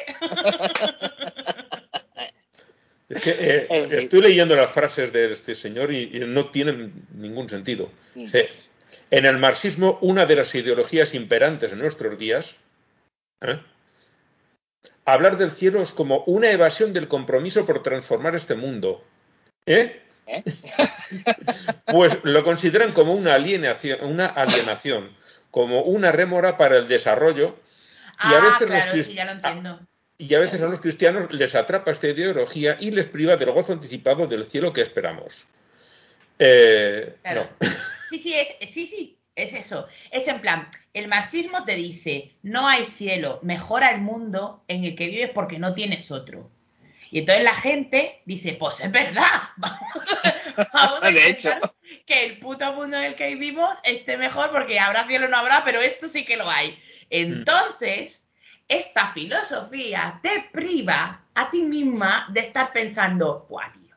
Es 3.09 3.21
que 3.21 3.31
eh, 3.31 3.87
estoy 3.91 4.21
leyendo 4.21 4.55
las 4.55 4.71
frases 4.71 5.11
de 5.11 5.31
este 5.31 5.53
señor 5.53 5.91
y, 5.93 6.09
y 6.13 6.19
no 6.21 6.49
tienen 6.49 7.05
ningún 7.13 7.49
sentido. 7.49 7.91
Mm. 8.15 8.25
Sí. 8.25 8.39
En 9.11 9.25
el 9.25 9.37
marxismo, 9.37 9.97
una 10.01 10.25
de 10.25 10.37
las 10.37 10.55
ideologías 10.55 11.13
imperantes 11.13 11.73
en 11.73 11.79
nuestros 11.79 12.17
días, 12.17 12.55
¿eh? 13.41 13.59
hablar 15.05 15.37
del 15.37 15.51
cielo 15.51 15.81
es 15.81 15.91
como 15.91 16.23
una 16.25 16.49
evasión 16.49 16.93
del 16.93 17.09
compromiso 17.09 17.65
por 17.65 17.83
transformar 17.83 18.35
este 18.35 18.55
mundo. 18.55 19.03
¿Eh? 19.65 20.01
¿Eh? 20.27 20.43
Pues 21.87 22.19
lo 22.23 22.41
consideran 22.45 22.93
como 22.93 23.13
una 23.13 23.33
alienación, 23.33 23.99
una 24.05 24.27
alienación, 24.27 25.11
como 25.51 25.81
una 25.81 26.13
rémora 26.13 26.55
para 26.55 26.77
el 26.77 26.87
desarrollo. 26.87 27.57
Y 28.23 28.33
a 28.33 28.37
ah, 28.37 28.39
veces 28.39 28.61
los 28.61 28.69
claro, 28.69 28.91
crist- 28.93 29.03
sí, 29.03 29.13
ya 29.13 29.25
lo 29.25 29.31
entiendo. 29.33 29.79
y 30.17 30.33
a 30.33 30.39
veces 30.39 30.61
a 30.61 30.67
los 30.67 30.79
cristianos 30.79 31.33
les 31.33 31.53
atrapa 31.53 31.91
esta 31.91 32.07
ideología 32.07 32.77
y 32.79 32.91
les 32.91 33.07
priva 33.07 33.35
del 33.35 33.51
gozo 33.51 33.73
anticipado 33.73 34.25
del 34.25 34.45
cielo 34.45 34.71
que 34.71 34.79
esperamos. 34.79 35.47
Eh, 36.39 37.17
Claro. 37.23 37.49
no. 37.59 37.67
Sí, 38.11 38.17
sí, 38.17 38.33
es, 38.33 38.69
sí, 38.69 38.85
sí, 38.85 39.17
es 39.35 39.53
eso. 39.53 39.87
Es 40.11 40.27
en 40.27 40.41
plan, 40.41 40.67
el 40.93 41.07
marxismo 41.07 41.63
te 41.63 41.75
dice, 41.75 42.33
no 42.43 42.67
hay 42.67 42.85
cielo, 42.85 43.39
mejora 43.41 43.91
el 43.91 44.01
mundo 44.01 44.63
en 44.67 44.83
el 44.83 44.95
que 44.95 45.07
vives 45.07 45.29
porque 45.29 45.57
no 45.57 45.73
tienes 45.73 46.11
otro. 46.11 46.51
Y 47.09 47.19
entonces 47.19 47.43
la 47.43 47.55
gente 47.55 48.21
dice, 48.25 48.53
pues 48.53 48.81
es 48.81 48.91
verdad, 48.91 49.43
vamos, 49.57 49.79
vamos 50.73 50.99
a 51.01 51.11
De 51.11 51.29
hecho. 51.29 51.49
que 52.05 52.25
el 52.25 52.39
puto 52.39 52.73
mundo 52.73 52.97
en 52.97 53.05
el 53.05 53.15
que 53.15 53.29
vivimos 53.29 53.69
esté 53.83 54.17
mejor 54.17 54.51
porque 54.51 54.77
habrá 54.77 55.07
cielo 55.07 55.27
o 55.27 55.29
no 55.29 55.37
habrá, 55.37 55.63
pero 55.63 55.81
esto 55.81 56.07
sí 56.07 56.25
que 56.25 56.35
lo 56.35 56.49
hay. 56.49 56.77
Entonces, 57.09 58.25
esta 58.67 59.13
filosofía 59.13 60.19
te 60.21 60.49
priva 60.51 61.23
a 61.33 61.49
ti 61.49 61.61
misma 61.61 62.27
de 62.29 62.41
estar 62.41 62.73
pensando, 62.73 63.45
¡buah, 63.49 63.71
tío! 63.73 63.95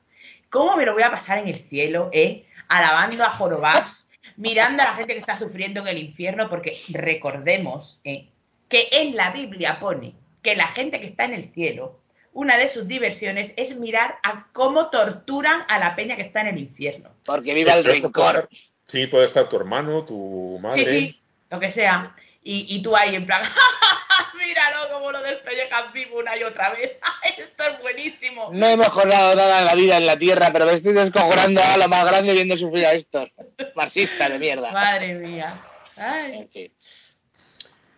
¿Cómo 0.51 0.77
me 0.77 0.87
lo 0.87 0.95
voy 0.95 1.03
a 1.03 1.11
pasar 1.11 1.39
en 1.39 1.49
el 1.49 1.61
cielo, 1.61 2.11
eh? 2.13 2.47
Alabando 2.69 3.25
a 3.25 3.31
jorobás, 3.31 4.04
mirando 4.37 4.83
a 4.83 4.87
la 4.87 4.95
gente 4.95 5.15
que 5.15 5.21
está 5.21 5.37
sufriendo 5.37 5.81
en 5.81 5.89
el 5.89 5.99
infierno, 5.99 6.49
porque 6.49 6.79
recordemos 6.91 8.01
eh, 8.05 8.29
que 8.69 8.89
en 8.93 9.17
la 9.17 9.31
Biblia 9.31 9.79
pone 9.81 10.15
que 10.43 10.57
la 10.57 10.69
gente 10.69 11.01
que 11.01 11.07
está 11.07 11.25
en 11.25 11.35
el 11.35 11.53
cielo, 11.53 12.01
una 12.33 12.59
de 12.59 12.69
sus 12.69 12.87
diversiones 12.89 13.55
es 13.57 13.77
mirar 13.79 14.19
a 14.23 14.49
cómo 14.53 14.91
torturan 14.91 15.63
a 15.69 15.79
la 15.79 15.95
peña 15.95 16.17
que 16.17 16.23
está 16.23 16.41
en 16.41 16.49
el 16.49 16.59
infierno. 16.59 17.11
Porque 17.25 17.55
viva 17.55 17.75
el 17.75 17.85
rencor. 17.85 18.49
Sí, 18.87 19.07
puede 19.07 19.25
estar 19.25 19.49
tu 19.49 19.57
hermano, 19.57 20.05
tu 20.05 20.59
madre. 20.61 20.85
Sí, 20.85 21.01
sí, 21.01 21.21
lo 21.51 21.61
que 21.61 21.73
sea. 21.73 22.15
Y, 22.43 22.67
y 22.69 22.83
tú 22.83 22.95
ahí 22.95 23.15
en 23.15 23.25
plan, 23.25 23.43
míralo 24.39 24.93
como 24.93 25.13
lo 25.13 25.23
despellejas 25.23 25.93
vivo 25.93 26.19
una 26.19 26.37
y 26.37 26.43
otra 26.43 26.71
vez. 26.71 26.93
Esto 27.39 27.65
es 27.65 27.81
buenísimo. 27.81 28.51
No 28.53 28.67
he 28.67 28.77
mejorado 28.77 29.35
nada 29.35 29.61
en 29.61 29.67
la 29.67 29.75
vida 29.75 29.97
en 29.97 30.07
la 30.07 30.19
tierra, 30.19 30.51
pero 30.53 30.67
me 30.67 30.75
estoy 30.75 30.93
descojonando 30.93 31.63
a 31.63 31.77
lo 31.77 31.89
más 31.89 32.05
grande 32.07 32.33
viendo 32.33 32.57
sufrir 32.57 32.87
a 32.87 32.93
estos. 32.93 33.31
Marxistas 33.75 34.31
de 34.31 34.39
mierda. 34.39 34.73
Madre 34.73 35.15
mía. 35.15 35.61
Ay. 35.97 36.39
En 36.39 36.49
fin. 36.49 36.73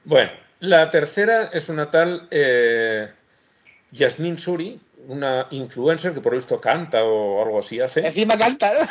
Bueno, 0.05 0.31
la 0.61 0.91
tercera 0.91 1.51
es 1.53 1.69
una 1.69 1.91
tal 1.91 2.29
eh, 2.31 3.13
Yasmin 3.91 4.39
Suri, 4.39 4.81
una 5.09 5.47
influencer 5.51 6.15
que 6.15 6.21
por 6.21 6.33
lo 6.33 6.39
visto 6.39 6.61
canta 6.61 7.03
o 7.05 7.43
algo 7.43 7.59
así 7.59 7.81
hace. 7.81 8.07
Encima 8.07 8.39
canta, 8.39 8.73
¿no? 8.75 8.89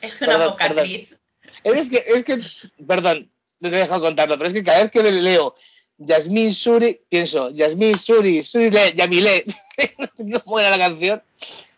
Es 0.00 0.20
una 0.20 0.32
Perdón, 0.32 0.50
bocatriz. 0.50 1.16
Es 1.62 1.88
que, 1.88 2.04
es 2.06 2.24
que, 2.24 2.38
perdón, 2.84 3.30
no 3.64 3.70
te 3.70 3.76
he 3.76 3.80
dejado 3.80 4.00
contarlo, 4.00 4.36
pero 4.36 4.48
es 4.48 4.54
que 4.54 4.62
cada 4.62 4.82
vez 4.82 4.90
que 4.90 5.02
le 5.02 5.12
leo 5.12 5.54
Yasmin 5.98 6.52
Suri, 6.52 7.00
pienso, 7.08 7.50
Yasmin 7.50 7.98
Suri, 7.98 8.42
Suri 8.42 8.70
Le, 8.70 8.92
Yamile. 8.94 9.44
¿Cómo 10.44 10.60
era 10.60 10.70
la 10.70 10.78
canción? 10.78 11.22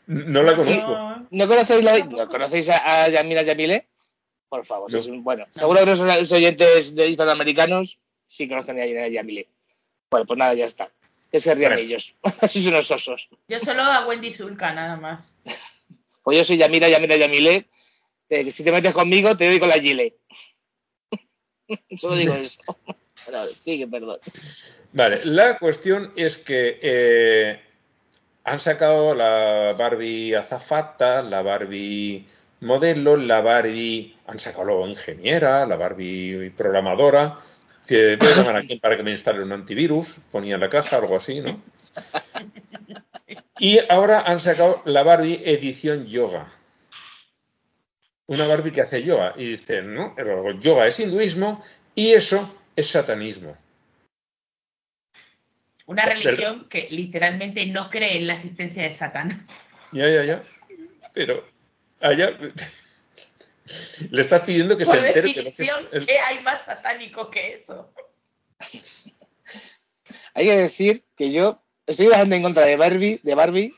No 0.06 0.42
la 0.42 0.54
conozco. 0.56 1.26
¿No 1.30 1.48
conocéis, 1.48 1.84
la. 1.84 1.98
¿no 1.98 2.28
conocéis 2.28 2.68
a, 2.68 3.04
a 3.04 3.08
Yamila 3.08 3.42
Yamile? 3.42 3.86
Por 4.48 4.64
favor, 4.64 4.92
No. 4.92 4.98
es 4.98 5.06
un- 5.08 5.24
bueno, 5.24 5.44
seguro 5.54 5.80
que 5.80 5.86
los, 5.86 5.98
los 5.98 6.32
oyentes 6.32 6.94
de 6.94 7.08
hispanoamericanos 7.08 7.98
sí 8.26 8.48
conocen 8.48 8.78
a 8.80 8.86
Yamila 8.86 9.08
Yamile. 9.08 9.48
Bueno, 10.10 10.24
pues 10.26 10.38
nada, 10.38 10.54
ya 10.54 10.64
está. 10.66 10.88
Que 11.32 11.40
se 11.40 11.54
rían 11.56 11.72
Bueno. 11.72 11.86
ellos. 11.86 12.14
Así 12.40 12.62
son 12.62 12.72
los 12.74 12.88
osos. 12.90 13.28
Yo 13.48 13.58
solo 13.58 13.82
a 13.82 14.06
Wendy 14.06 14.32
Zulka, 14.32 14.72
nada 14.72 14.96
más. 14.96 15.26
Pues 16.22 16.38
yo 16.38 16.44
soy 16.44 16.56
Yamila 16.56 16.88
Yamila 16.88 17.16
Yamile. 17.16 17.66
eh, 18.30 18.44
que 18.44 18.50
si 18.52 18.62
te 18.64 18.70
metes 18.72 18.92
conmigo, 18.94 19.36
te 19.36 19.46
doy 19.46 19.58
con 19.58 19.68
la 19.68 19.74
Gile. 19.80 20.14
Solo 21.98 22.16
digo 22.16 22.34
eso. 22.34 22.60
Sigue, 23.62 23.86
perdón. 23.86 24.18
Vale, 24.92 25.20
la 25.24 25.58
cuestión 25.58 26.12
es 26.16 26.38
que 26.38 26.78
eh, 26.80 27.60
han 28.44 28.60
sacado 28.60 29.14
la 29.14 29.74
Barbie 29.76 30.36
azafata, 30.36 31.22
la 31.22 31.42
Barbie 31.42 32.26
modelo, 32.60 33.16
la 33.16 33.40
Barbie, 33.40 34.16
han 34.26 34.40
sacado 34.40 34.64
luego 34.64 34.88
ingeniera, 34.88 35.66
la 35.66 35.76
Barbie 35.76 36.50
programadora, 36.56 37.38
que 37.86 38.16
voy 38.16 38.28
a 38.28 38.36
llamar 38.36 38.56
aquí 38.56 38.76
para 38.76 38.96
que 38.96 39.02
me 39.02 39.10
instale 39.10 39.42
un 39.42 39.52
antivirus, 39.52 40.16
ponía 40.30 40.54
en 40.54 40.60
la 40.60 40.68
caja, 40.68 40.96
algo 40.96 41.16
así, 41.16 41.40
¿no? 41.40 41.60
Y 43.58 43.80
ahora 43.88 44.20
han 44.20 44.38
sacado 44.38 44.82
la 44.84 45.02
Barbie 45.02 45.40
edición 45.46 46.04
yoga. 46.04 46.52
Una 48.28 48.46
Barbie 48.46 48.72
que 48.72 48.80
hace 48.80 49.02
yoga. 49.02 49.34
Y 49.36 49.50
dicen, 49.50 49.94
no, 49.94 50.14
el 50.16 50.58
yoga 50.58 50.86
es 50.86 50.98
hinduismo 51.00 51.62
y 51.94 52.12
eso 52.12 52.58
es 52.74 52.88
satanismo. 52.88 53.56
Una 55.86 56.04
Pero- 56.04 56.20
religión 56.20 56.68
que 56.68 56.88
literalmente 56.90 57.64
no 57.66 57.88
cree 57.90 58.18
en 58.18 58.26
la 58.26 58.34
existencia 58.34 58.82
de 58.82 58.94
Satanás. 58.94 59.68
Ya, 59.92 60.08
ya, 60.08 60.24
ya. 60.24 60.42
Pero 61.12 61.46
allá 62.00 62.30
le 64.10 64.22
estás 64.22 64.40
pidiendo 64.42 64.76
que 64.76 64.84
Por 64.84 64.98
se 64.98 65.06
entere 65.06 65.32
que 65.32 65.40
es 65.92 66.04
¿qué 66.04 66.18
hay 66.18 66.42
más 66.42 66.64
satánico 66.64 67.30
que 67.30 67.54
eso? 67.62 67.92
Hay 70.34 70.46
que 70.46 70.56
decir 70.56 71.04
que 71.16 71.30
yo 71.30 71.62
estoy 71.86 72.08
bastante 72.08 72.36
en 72.36 72.42
contra 72.42 72.64
de 72.64 72.76
Barbie, 72.76 73.20
de 73.22 73.34
Barbie 73.34 73.74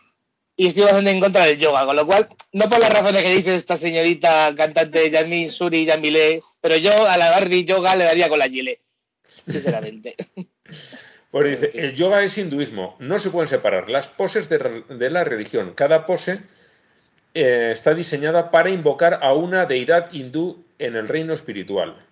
y 0.61 0.66
estoy 0.66 0.82
bastante 0.82 1.12
en 1.12 1.20
contra 1.20 1.44
del 1.44 1.56
yoga, 1.56 1.86
con 1.86 1.94
lo 1.94 2.04
cual, 2.04 2.28
no 2.52 2.68
por 2.68 2.80
las 2.80 2.92
razones 2.92 3.22
que 3.22 3.36
dice 3.36 3.54
esta 3.54 3.76
señorita 3.76 4.52
cantante 4.56 5.09
Yasmin 5.09 5.50
Suri 5.50 5.84
Yamile, 5.84 6.42
pero 6.61 6.76
yo 6.76 7.06
a 7.06 7.16
la 7.16 7.30
Barbie 7.30 7.64
yoga 7.64 7.94
le 7.94 8.04
daría 8.04 8.28
con 8.28 8.40
la 8.40 8.48
Gile, 8.48 8.80
sinceramente. 9.46 10.16
Pues 11.30 11.61
dice, 11.61 11.70
el 11.74 11.94
yoga 11.94 12.22
es 12.22 12.38
hinduismo, 12.38 12.96
no 13.00 13.18
se 13.18 13.28
pueden 13.28 13.48
separar 13.48 13.90
las 13.90 14.09
poses 14.09 14.48
de, 14.48 15.11
la 15.11 15.24
religión. 15.24 15.74
Cada 15.74 16.06
pose 16.06 16.40
eh, 17.34 17.68
está 17.70 17.92
diseñada 17.92 18.50
para 18.50 18.70
invocar 18.70 19.20
a 19.22 19.34
una 19.34 19.66
deidad 19.66 20.11
hindú 20.11 20.64
en 20.78 20.96
el 20.96 21.06
reino 21.06 21.34
espiritual. 21.34 22.02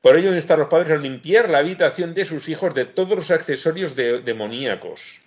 Por 0.00 0.16
ello 0.16 0.32
insta 0.32 0.54
a 0.54 0.56
los 0.56 0.68
padres 0.68 0.92
a 0.92 0.96
limpiar 1.02 1.50
la 1.50 1.58
habitación 1.58 2.14
de 2.14 2.24
sus 2.24 2.48
hijos 2.48 2.72
de 2.74 2.84
todos 2.84 3.16
los 3.16 3.32
accesorios 3.32 3.96
de- 3.96 4.20
demoníacos. 4.20 5.23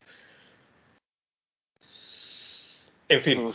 En 3.09 3.21
fin, 3.21 3.53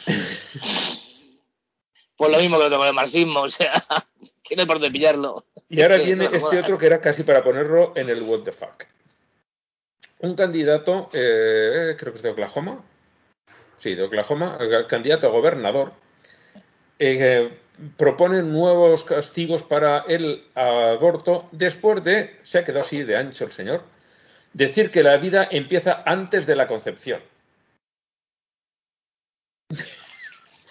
Pues 2.16 2.30
lo 2.30 2.38
mismo 2.38 2.58
que 2.58 2.68
lo 2.68 2.78
con 2.78 2.86
el 2.86 2.94
marxismo, 2.94 3.40
o 3.40 3.48
sea, 3.48 3.72
hay 4.50 4.56
por 4.66 4.76
dónde 4.76 4.90
pillarlo. 4.90 5.44
Y 5.68 5.82
ahora 5.82 5.96
viene 5.96 6.28
no, 6.28 6.36
este 6.36 6.60
otro 6.60 6.78
que 6.78 6.86
era 6.86 7.00
casi 7.00 7.22
para 7.22 7.42
ponerlo 7.42 7.92
en 7.96 8.08
el 8.08 8.22
what 8.22 8.40
the 8.40 8.52
fuck. 8.52 8.84
Un 10.20 10.36
candidato, 10.36 11.08
eh, 11.12 11.96
creo 11.98 12.12
que 12.12 12.18
es 12.18 12.22
de 12.22 12.30
Oklahoma. 12.30 12.84
Sí, 13.76 13.94
de 13.94 14.04
Oklahoma, 14.04 14.56
el 14.60 14.86
candidato 14.86 15.26
a 15.26 15.30
gobernador, 15.30 15.92
eh, 16.98 17.58
propone 17.96 18.42
nuevos 18.42 19.02
castigos 19.02 19.64
para 19.64 20.04
el 20.06 20.44
aborto 20.54 21.48
después 21.50 22.04
de, 22.04 22.38
se 22.42 22.58
ha 22.58 22.64
quedado 22.64 22.84
así 22.84 23.02
de 23.02 23.16
ancho 23.16 23.44
el 23.44 23.50
señor, 23.50 23.82
decir 24.52 24.90
que 24.90 25.02
la 25.02 25.16
vida 25.16 25.48
empieza 25.50 26.02
antes 26.06 26.46
de 26.46 26.54
la 26.54 26.68
concepción. 26.68 27.20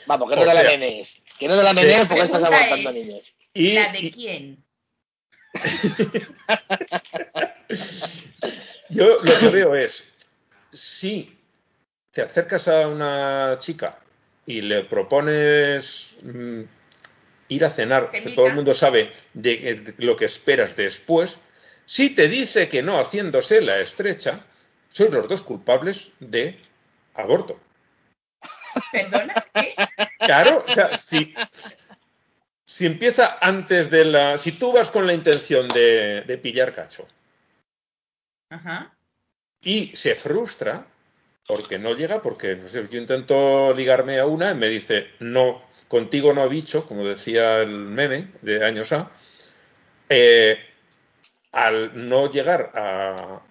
Vamos, 0.05 0.29
que 0.29 0.35
O 0.35 0.39
no 0.39 0.45
te 0.45 0.53
la 0.53 0.63
menes. 0.63 1.21
Que 1.37 1.47
no 1.47 1.57
te 1.57 1.63
la 1.63 1.73
menes 1.73 2.05
porque 2.05 2.23
estás 2.23 2.43
abortando 2.43 2.89
es- 2.89 2.95
niños. 2.95 3.33
Y, 3.53 3.73
¿La 3.73 3.91
de 3.91 4.11
quién? 4.11 4.63
yo 8.89 9.19
lo 9.21 9.39
que 9.39 9.49
veo 9.49 9.75
es, 9.75 10.03
si 10.71 11.37
te 12.11 12.21
acercas 12.21 12.67
a 12.69 12.87
una 12.87 13.57
chica 13.59 13.99
y 14.45 14.61
le 14.61 14.83
propones 14.85 16.17
mm, 16.23 16.61
ir 17.49 17.65
a 17.65 17.69
cenar, 17.69 18.11
que 18.11 18.21
todo 18.31 18.47
el 18.47 18.53
mundo 18.53 18.73
sabe 18.73 19.11
de, 19.33 19.93
de 19.97 20.05
lo 20.05 20.15
que 20.15 20.25
esperas 20.25 20.75
después, 20.75 21.37
si 21.85 22.11
te 22.11 22.27
dice 22.29 22.69
que 22.69 22.81
no 22.81 22.99
haciéndose 22.99 23.59
la 23.61 23.79
estrecha, 23.79 24.45
sois 24.89 25.11
los 25.11 25.27
dos 25.27 25.41
culpables 25.41 26.11
de 26.19 26.55
aborto. 27.15 27.59
¿Perdona? 28.91 29.45
¿Qué? 29.53 29.75
Claro, 30.19 30.63
o 30.67 30.71
sea, 30.71 30.97
si, 30.97 31.33
si 32.65 32.85
empieza 32.85 33.37
antes 33.41 33.89
de 33.89 34.05
la... 34.05 34.37
Si 34.37 34.53
tú 34.53 34.71
vas 34.73 34.89
con 34.89 35.07
la 35.07 35.13
intención 35.13 35.67
de, 35.67 36.21
de 36.21 36.37
pillar 36.37 36.73
cacho 36.73 37.07
Ajá. 38.49 38.93
y 39.61 39.87
se 39.95 40.15
frustra 40.15 40.85
porque 41.47 41.79
no 41.79 41.93
llega, 41.93 42.21
porque 42.21 42.55
no 42.55 42.67
sé, 42.67 42.87
yo 42.89 42.99
intento 42.99 43.73
ligarme 43.73 44.19
a 44.19 44.25
una 44.25 44.51
y 44.51 44.55
me 44.55 44.69
dice, 44.69 45.07
no, 45.19 45.61
contigo 45.87 46.33
no 46.33 46.47
bicho, 46.47 46.85
como 46.85 47.05
decía 47.05 47.59
el 47.59 47.71
meme 47.71 48.31
de 48.41 48.63
años 48.63 48.91
A, 48.91 49.11
eh, 50.07 50.59
al 51.51 52.07
no 52.07 52.29
llegar 52.29 52.71
a... 52.75 53.41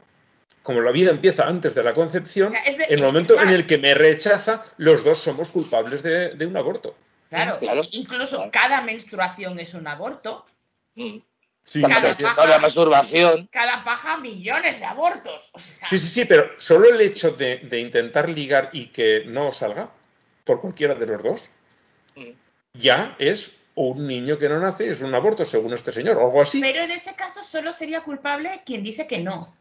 Como 0.71 0.83
la 0.83 0.93
vida 0.93 1.11
empieza 1.11 1.49
antes 1.49 1.75
de 1.75 1.83
la 1.83 1.93
concepción, 1.93 2.55
en 2.65 2.81
el 2.89 3.03
momento 3.03 3.41
en 3.43 3.49
el 3.49 3.67
que 3.67 3.77
me 3.77 3.93
rechaza, 3.93 4.63
los 4.77 5.03
dos 5.03 5.19
somos 5.19 5.51
culpables 5.51 6.01
de, 6.05 6.29
de 6.37 6.47
un 6.47 6.57
aborto. 6.57 6.95
Claro, 7.29 7.59
Claro. 7.59 7.83
incluso 7.91 8.37
Claro. 8.37 8.51
cada 8.53 8.81
menstruación 8.83 9.59
es 9.59 9.75
un 9.75 9.89
aborto. 9.89 10.45
Mm. 10.95 11.17
Sí, 11.65 11.83
Cada 11.83 12.13
paja. 12.17 12.47
La 12.47 12.59
masturbación. 12.61 13.49
Cada 13.51 13.83
paja 13.83 14.19
millones 14.19 14.79
de 14.79 14.85
abortos. 14.85 15.51
O 15.53 15.59
sea, 15.59 15.89
Sí, 15.89 15.99
sí, 15.99 16.07
sí, 16.07 16.25
pero 16.25 16.49
solo 16.59 16.89
el 16.89 17.01
hecho 17.01 17.33
de, 17.33 17.57
de 17.57 17.81
intentar 17.81 18.29
ligar 18.29 18.71
y 18.73 18.87
que 18.87 19.25
no 19.27 19.51
salga 19.51 19.91
por 20.45 20.61
cualquiera 20.61 20.95
de 20.95 21.07
los 21.07 21.21
dos, 21.21 21.51
Mm. 22.15 22.31
ya 22.75 23.17
es 23.19 23.57
un 23.75 24.07
niño 24.07 24.39
que 24.39 24.49
no 24.49 24.61
nace, 24.61 24.89
es 24.89 25.01
un 25.03 25.13
aborto, 25.17 25.45
según 25.45 25.73
este 25.73 25.91
señor, 25.91 26.17
o 26.19 26.27
algo 26.27 26.43
así. 26.43 26.61
Pero 26.61 26.79
en 26.79 26.93
ese 26.93 27.17
caso 27.17 27.43
solo 27.43 27.73
sería 27.73 28.03
culpable 28.03 28.63
quien 28.65 28.85
dice 28.85 29.09
que 29.09 29.19
no. 29.19 29.53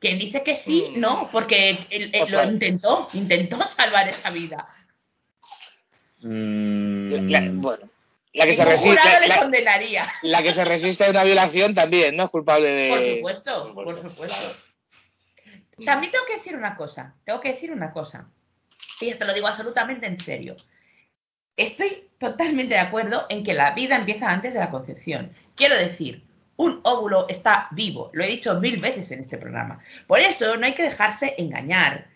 Quien 0.00 0.18
dice 0.18 0.42
que 0.44 0.54
sí, 0.56 0.92
Mm. 0.94 1.00
no, 1.00 1.28
porque 1.32 1.86
él- 1.90 2.12
lo 2.18 2.26
sea- 2.26 2.44
intentó, 2.44 3.08
intentó 3.14 3.60
salvar 3.62 4.08
esa 4.08 4.30
vida. 4.30 4.68
Mm, 6.22 7.30
La- 7.30 7.50
bueno, 7.54 7.88
la 8.32 8.44
que, 8.46 8.52
se 8.52 8.64
resiste, 8.64 8.90
jurado 8.90 9.10
la, 9.12 9.20
le 9.20 9.28
la- 9.28 9.38
condenaría. 9.38 10.12
la 10.22 10.42
que 10.42 10.52
se 10.52 10.64
resiste 10.64 11.04
a 11.04 11.10
una 11.10 11.24
violación 11.24 11.74
también, 11.74 12.16
¿no? 12.16 12.24
Es 12.24 12.30
culpable 12.30 12.68
de. 12.68 12.88
Por 12.90 13.02
supuesto, 13.04 13.74
por 13.74 13.96
supuesto. 14.02 14.36
claro. 14.36 14.68
También 15.84 16.10
tengo 16.12 16.24
que 16.26 16.34
decir 16.34 16.56
una 16.56 16.76
cosa, 16.76 17.14
tengo 17.24 17.40
que 17.40 17.52
decir 17.52 17.70
una 17.70 17.92
cosa. 17.92 18.28
Y 19.00 19.08
esto 19.10 19.24
lo 19.26 19.34
digo 19.34 19.46
absolutamente 19.46 20.06
en 20.06 20.18
serio. 20.18 20.56
Estoy 21.56 22.08
totalmente 22.18 22.74
de 22.74 22.80
acuerdo 22.80 23.26
en 23.28 23.44
que 23.44 23.54
la 23.54 23.72
vida 23.72 23.94
empieza 23.96 24.28
antes 24.28 24.54
de 24.54 24.60
la 24.60 24.70
concepción. 24.70 25.32
Quiero 25.54 25.76
decir, 25.76 26.24
un 26.58 26.80
óvulo 26.82 27.26
está 27.28 27.68
vivo, 27.70 28.10
lo 28.12 28.24
he 28.24 28.26
dicho 28.26 28.58
mil 28.60 28.80
veces 28.80 29.10
en 29.12 29.20
este 29.20 29.38
programa. 29.38 29.78
Por 30.08 30.18
eso 30.18 30.56
no 30.56 30.66
hay 30.66 30.74
que 30.74 30.82
dejarse 30.82 31.34
engañar. 31.38 32.08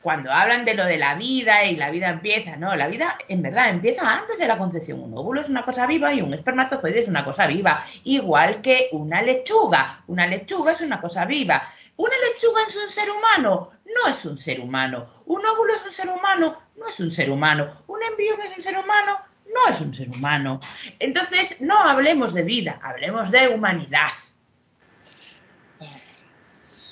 Cuando 0.00 0.30
hablan 0.30 0.64
de 0.64 0.74
lo 0.74 0.84
de 0.84 0.98
la 0.98 1.16
vida 1.16 1.64
y 1.64 1.74
la 1.74 1.90
vida 1.90 2.08
empieza, 2.08 2.56
no, 2.56 2.76
la 2.76 2.86
vida 2.86 3.18
en 3.28 3.42
verdad 3.42 3.70
empieza 3.70 4.08
antes 4.08 4.38
de 4.38 4.46
la 4.46 4.56
concepción. 4.56 5.02
Un 5.02 5.18
óvulo 5.18 5.40
es 5.40 5.48
una 5.48 5.64
cosa 5.64 5.88
viva 5.88 6.14
y 6.14 6.22
un 6.22 6.32
espermatozoide 6.32 7.00
es 7.00 7.08
una 7.08 7.24
cosa 7.24 7.48
viva, 7.48 7.84
igual 8.04 8.62
que 8.62 8.88
una 8.92 9.20
lechuga. 9.20 10.04
Una 10.06 10.28
lechuga 10.28 10.72
es 10.72 10.80
una 10.80 11.00
cosa 11.00 11.24
viva. 11.24 11.68
¿Una 11.96 12.14
lechuga 12.28 12.60
es 12.68 12.76
un 12.76 12.88
ser 12.88 13.10
humano? 13.10 13.72
No 13.84 14.12
es 14.12 14.24
un 14.24 14.38
ser 14.38 14.60
humano. 14.60 15.08
¿Un 15.26 15.44
óvulo 15.44 15.74
es 15.74 15.84
un 15.84 15.92
ser 15.92 16.08
humano? 16.08 16.56
No 16.76 16.88
es 16.88 17.00
un 17.00 17.10
ser 17.10 17.30
humano. 17.30 17.82
¿Un 17.88 18.00
embrión 18.04 18.40
es 18.42 18.56
un 18.56 18.62
ser 18.62 18.78
humano? 18.78 19.18
No 19.52 19.74
es 19.74 19.80
un 19.80 19.94
ser 19.94 20.08
humano. 20.08 20.60
Entonces, 20.98 21.60
no 21.60 21.78
hablemos 21.78 22.32
de 22.32 22.42
vida, 22.42 22.78
hablemos 22.82 23.30
de 23.30 23.48
humanidad. 23.48 24.12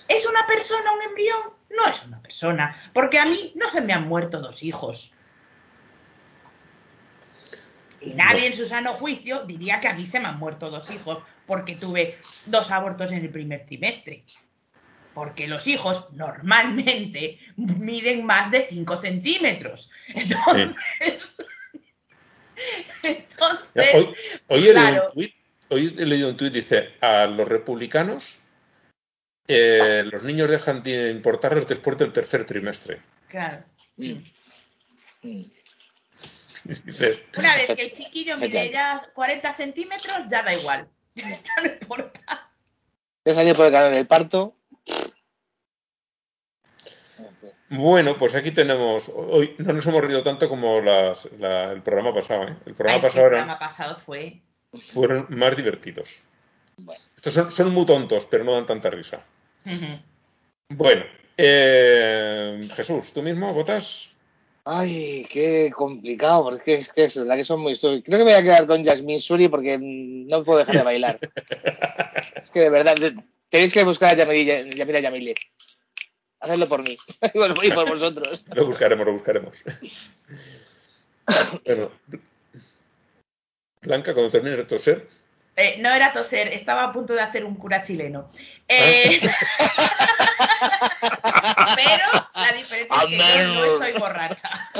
¿Es 0.08 0.26
una 0.26 0.46
persona 0.46 0.92
un 0.92 1.02
embrión? 1.02 1.40
No 1.70 1.86
es 1.86 2.04
una 2.04 2.20
persona, 2.20 2.76
porque 2.92 3.18
a 3.18 3.26
mí 3.26 3.52
no 3.54 3.68
se 3.68 3.80
me 3.80 3.92
han 3.92 4.08
muerto 4.08 4.40
dos 4.40 4.62
hijos. 4.64 5.14
Y 8.00 8.11
nadie 8.14 8.46
en 8.46 8.54
su 8.54 8.66
sano 8.66 8.94
juicio 8.94 9.44
diría 9.44 9.78
que 9.78 9.88
a 9.88 9.94
mí 9.94 10.06
se 10.06 10.18
me 10.18 10.26
han 10.26 10.38
muerto 10.38 10.70
dos 10.70 10.90
hijos 10.90 11.22
porque 11.46 11.76
tuve 11.76 12.18
dos 12.46 12.70
abortos 12.70 13.12
en 13.12 13.18
el 13.18 13.30
primer 13.30 13.66
trimestre. 13.66 14.24
Porque 15.14 15.46
los 15.46 15.66
hijos 15.66 16.08
normalmente 16.12 17.38
miden 17.56 18.24
más 18.24 18.50
de 18.50 18.66
5 18.68 19.00
centímetros. 19.00 19.90
Entonces, 20.08 20.74
entonces 23.02 23.94
Hoy, 23.94 24.14
hoy 24.48 24.68
he 24.68 24.72
claro. 24.72 25.06
un 25.08 25.14
tuit, 25.14 25.34
hoy 25.68 25.94
he 25.98 26.06
leído 26.06 26.28
un 26.28 26.36
tuit, 26.36 26.52
dice, 26.52 26.90
a 27.00 27.26
los 27.26 27.48
republicanos 27.48 28.40
eh, 29.52 30.04
los 30.11 30.22
niños 30.22 30.48
dejan 30.48 30.80
de 30.80 31.11
importarles 31.11 31.66
después 31.66 31.98
del 31.98 32.12
tercer 32.12 32.46
trimestre. 32.46 33.02
claro. 33.28 33.58
Mm. 33.96 34.22
Mm. 35.22 35.42
Una 37.36 37.56
vez 37.56 37.66
que 37.74 37.82
el 37.82 37.92
chiquillo 37.92 38.36
mide 38.36 38.70
ya 38.70 39.11
40 39.12 39.54
centímetros, 39.54 40.28
ya 40.30 40.42
da 40.42 40.54
igual. 40.54 40.88
Ya 41.16 41.62
no 41.62 41.68
importa. 41.68 42.50
Ya 43.24 43.34
salió 43.34 43.54
por 43.56 43.66
el 43.66 43.72
canal 43.72 43.92
del 43.92 44.06
parto. 44.06 44.56
Bueno, 47.71 48.16
pues 48.18 48.35
aquí 48.35 48.51
tenemos. 48.51 49.11
Hoy 49.14 49.55
no 49.59 49.73
nos 49.73 49.87
hemos 49.87 50.03
reído 50.03 50.23
tanto 50.23 50.49
como 50.49 50.81
las- 50.81 51.29
la- 51.39 51.71
el 51.73 51.83
programa 51.83 52.12
pasado. 52.12 52.45
¿eh? 52.49 52.57
El 52.66 52.75
programa 52.75 52.97
Ay, 52.97 53.03
pasado 53.59 53.97
el 53.97 54.03
fue. 54.03 54.41
fueron 54.89 55.27
más 55.31 55.57
divertidos. 55.57 56.21
Bueno. 56.77 57.01
Estos 57.14 57.33
son, 57.33 57.51
son 57.53 57.73
muy 57.73 57.87
tontos, 57.87 58.25
pero 58.27 58.43
no 58.45 58.55
dan 58.55 58.66
tanta 58.66 58.91
risa. 58.91 59.23
Bueno, 60.68 61.05
eh, 61.37 62.61
Jesús, 62.75 63.12
¿tú 63.12 63.23
mismo 63.23 63.53
votas? 63.53 64.11
Ay, 64.64 65.27
qué 65.31 65.71
complicado, 65.75 66.45
porque 66.45 66.75
es 66.75 66.93
que 66.93 67.05
es 67.05 67.16
verdad 67.16 67.37
que 67.37 67.45
son 67.45 67.61
muy. 67.61 67.77
Creo 67.79 68.03
que 68.03 68.11
me 68.18 68.25
voy 68.25 68.33
a 68.33 68.43
quedar 68.43 68.66
con 68.66 68.85
Jasmine 68.85 69.18
Suri 69.18 69.49
porque 69.49 69.79
no 69.81 70.43
puedo 70.45 70.59
dejar 70.59 70.77
de 70.77 70.83
bailar. 70.83 71.18
es 72.43 72.51
que 72.51 72.61
de 72.61 72.71
verdad, 72.71 72.95
te- 72.95 73.14
tenéis 73.49 73.73
que 73.73 73.85
buscar 73.85 74.12
a 74.14 74.16
Yamila 74.25 75.01
Yamile. 75.01 75.35
Hacedlo 76.41 76.68
por 76.68 76.82
mí 76.82 76.97
y 77.62 77.70
por- 77.72 77.88
vosotros. 77.88 78.45
Lo 78.55 78.66
buscaremos, 78.66 79.07
lo 79.07 79.12
buscaremos. 79.12 79.62
Bueno, 81.64 81.93
Blanca, 83.82 84.12
cuando 84.14 84.32
termines 84.32 84.59
de 84.59 84.64
toser, 84.64 85.07
Eh, 85.55 85.76
no 85.78 85.88
era 85.91 86.12
toser, 86.12 86.49
estaba 86.49 86.82
a 86.84 86.93
punto 86.93 87.12
de 87.12 87.20
hacer 87.20 87.45
un 87.45 87.55
cura 87.55 87.84
chileno. 87.84 88.28
Eh, 88.66 89.20
Pero 91.76 92.05
la 92.34 92.53
diferencia 92.53 92.97
es 92.97 93.05
que 93.07 93.18
yo 93.18 93.45
no 93.55 93.64
estoy 93.64 93.93
borracha. 94.01 94.70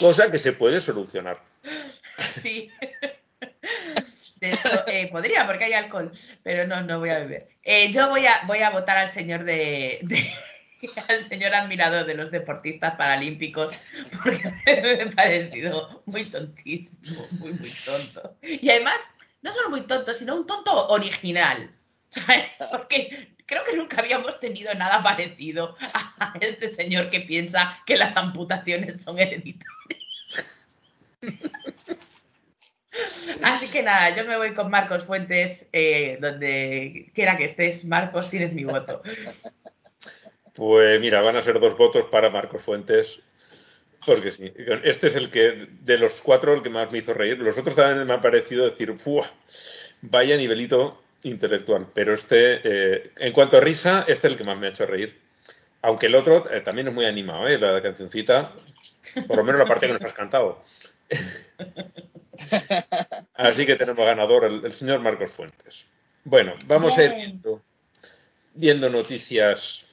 cosa 0.00 0.30
que 0.30 0.38
se 0.38 0.52
puede 0.54 0.80
solucionar. 0.80 1.42
Sí. 2.42 2.70
Eh, 4.40 5.08
podría, 5.10 5.46
porque 5.46 5.64
hay 5.64 5.72
alcohol, 5.72 6.12
pero 6.42 6.66
no, 6.66 6.82
no 6.82 6.98
voy 6.98 7.10
a 7.10 7.20
beber. 7.20 7.48
Eh, 7.62 7.92
yo 7.92 8.08
voy 8.08 8.26
a, 8.26 8.40
voy 8.46 8.58
a 8.58 8.70
votar 8.70 8.98
al 8.98 9.10
señor 9.10 9.44
de, 9.44 10.00
al 11.08 11.24
señor 11.24 11.54
admirador 11.54 12.06
de 12.06 12.14
los 12.14 12.30
deportistas 12.30 12.94
paralímpicos, 12.96 13.76
porque 14.22 14.52
me 14.66 15.02
ha 15.02 15.10
parecido 15.10 16.02
muy 16.06 16.24
tontísimo, 16.24 17.26
muy, 17.32 17.52
muy 17.52 17.72
tonto. 17.84 18.36
Y 18.42 18.70
además, 18.70 18.96
no 19.42 19.52
solo 19.52 19.70
muy 19.70 19.82
tonto, 19.82 20.14
sino 20.14 20.36
un 20.36 20.46
tonto 20.46 20.88
original. 20.88 21.74
Porque 22.70 23.36
creo 23.46 23.64
que 23.64 23.76
nunca 23.76 24.00
habíamos 24.00 24.40
tenido 24.40 24.72
nada 24.74 25.02
parecido 25.02 25.76
a 26.18 26.34
este 26.40 26.74
señor 26.74 27.10
que 27.10 27.20
piensa 27.20 27.78
que 27.86 27.96
las 27.96 28.16
amputaciones 28.16 29.02
son 29.02 29.18
hereditarias. 29.18 29.68
Así 33.42 33.70
que 33.70 33.82
nada, 33.82 34.14
yo 34.16 34.24
me 34.24 34.36
voy 34.36 34.54
con 34.54 34.70
Marcos 34.70 35.04
Fuentes, 35.04 35.66
eh, 35.72 36.18
donde 36.20 37.10
quiera 37.14 37.36
que 37.36 37.44
estés, 37.44 37.84
Marcos, 37.84 38.30
tienes 38.30 38.52
mi 38.52 38.64
voto. 38.64 39.02
Pues 40.54 41.00
mira, 41.00 41.20
van 41.22 41.36
a 41.36 41.42
ser 41.42 41.60
dos 41.60 41.76
votos 41.76 42.06
para 42.06 42.30
Marcos 42.30 42.62
Fuentes. 42.62 43.20
Porque 44.04 44.30
sí, 44.30 44.52
este 44.84 45.08
es 45.08 45.16
el 45.16 45.30
que, 45.30 45.68
de 45.82 45.98
los 45.98 46.22
cuatro, 46.22 46.54
el 46.54 46.62
que 46.62 46.70
más 46.70 46.90
me 46.90 46.98
hizo 46.98 47.12
reír. 47.12 47.38
Los 47.38 47.58
otros 47.58 47.76
también 47.76 48.06
me 48.06 48.14
ha 48.14 48.20
parecido 48.20 48.64
decir, 48.64 48.96
¡fua! 48.96 49.30
Vaya 50.00 50.36
nivelito 50.36 51.02
intelectual. 51.22 51.88
Pero 51.94 52.14
este, 52.14 52.60
eh, 52.64 53.12
en 53.18 53.32
cuanto 53.32 53.58
a 53.58 53.60
risa, 53.60 54.04
este 54.08 54.28
es 54.28 54.32
el 54.32 54.38
que 54.38 54.44
más 54.44 54.56
me 54.56 54.66
ha 54.66 54.70
hecho 54.70 54.86
reír. 54.86 55.18
Aunque 55.82 56.06
el 56.06 56.14
otro 56.14 56.48
eh, 56.50 56.60
también 56.60 56.88
es 56.88 56.94
muy 56.94 57.04
animado, 57.04 57.46
¿eh? 57.48 57.58
La 57.58 57.82
cancioncita, 57.82 58.52
por 59.26 59.36
lo 59.36 59.44
menos 59.44 59.58
la 59.58 59.66
parte 59.66 59.86
que 59.86 59.92
nos 59.92 60.04
has 60.04 60.12
cantado. 60.12 60.62
Así 63.34 63.66
que 63.66 63.76
tenemos 63.76 64.04
ganador 64.04 64.44
el, 64.44 64.64
el 64.64 64.72
señor 64.72 65.00
Marcos 65.00 65.30
Fuentes. 65.30 65.86
Bueno, 66.24 66.54
vamos 66.66 66.96
a 66.98 67.04
ir 67.04 67.14
viendo, 67.14 67.62
viendo 68.54 68.90
noticias. 68.90 69.86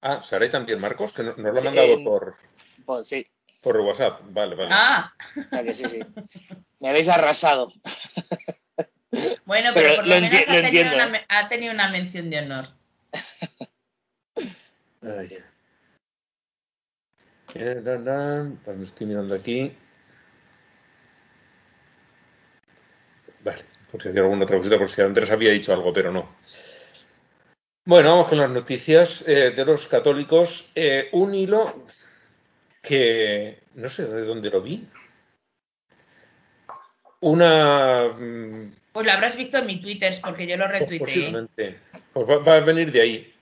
Ah, 0.00 0.22
Saray 0.22 0.50
también, 0.50 0.80
Marcos, 0.80 1.12
que 1.12 1.22
no- 1.22 1.34
nos 1.36 1.38
lo 1.38 1.50
ha 1.52 1.56
Sí, 1.60 1.64
mandado 1.64 1.88
en- 1.94 2.04
por, 2.04 2.36
Pues 2.86 3.08
sí, 3.08 3.26
por 3.60 3.76
WhatsApp. 3.80 4.20
Vale, 4.30 4.54
vale. 4.54 4.70
Ah, 4.72 5.12
la 5.50 5.64
que 5.64 5.74
sí, 5.74 5.88
sí. 5.88 6.00
Me 6.78 6.90
habéis 6.90 7.08
arrasado. 7.08 7.72
bueno, 9.44 9.70
pero, 9.74 9.88
Pero 9.88 9.96
por 9.96 10.06
lo, 10.06 10.14
lo 10.14 10.20
menos 10.20 10.30
enti- 10.32 10.44
ha, 10.46 10.54
lo 10.54 10.60
tenido 10.62 10.84
entiendo, 10.84 11.06
una, 11.06 11.18
¿eh? 11.18 11.24
ha 11.28 11.48
tenido 11.48 11.74
una 11.74 11.88
mención 11.90 12.30
de 12.30 12.38
honor. 12.38 12.64
Ay. 15.02 15.38
Eh, 17.54 17.82
pues 18.64 18.80
estoy 18.80 19.06
mirando 19.06 19.34
aquí. 19.34 19.76
Vale, 23.48 23.64
por 23.90 24.02
si 24.02 24.08
había 24.08 24.20
alguna 24.22 24.44
otra 24.44 24.58
cosita, 24.58 24.76
por 24.78 24.88
si 24.90 25.00
Andrés 25.00 25.30
había 25.30 25.52
dicho 25.52 25.72
algo, 25.72 25.90
pero 25.92 26.12
no. 26.12 26.28
Bueno, 27.86 28.10
vamos 28.10 28.28
con 28.28 28.36
las 28.38 28.50
noticias 28.50 29.24
eh, 29.26 29.50
de 29.56 29.64
los 29.64 29.88
católicos. 29.88 30.70
Eh, 30.74 31.08
un 31.12 31.34
hilo 31.34 31.86
que 32.82 33.60
no 33.74 33.88
sé 33.88 34.04
de 34.06 34.24
dónde 34.24 34.50
lo 34.50 34.60
vi. 34.60 34.86
Una. 37.20 38.08
mm, 38.08 38.74
Pues 38.92 39.06
lo 39.06 39.12
habrás 39.12 39.34
visto 39.36 39.56
en 39.58 39.66
mi 39.66 39.80
Twitter, 39.80 40.14
porque 40.22 40.46
yo 40.46 40.56
lo 40.58 40.66
pues 40.66 40.80
retuiteé. 40.80 40.98
posiblemente. 41.06 41.78
Pues 42.12 42.28
va, 42.28 42.38
va 42.38 42.54
a 42.56 42.60
venir 42.60 42.92
de 42.92 43.00
ahí. 43.00 43.34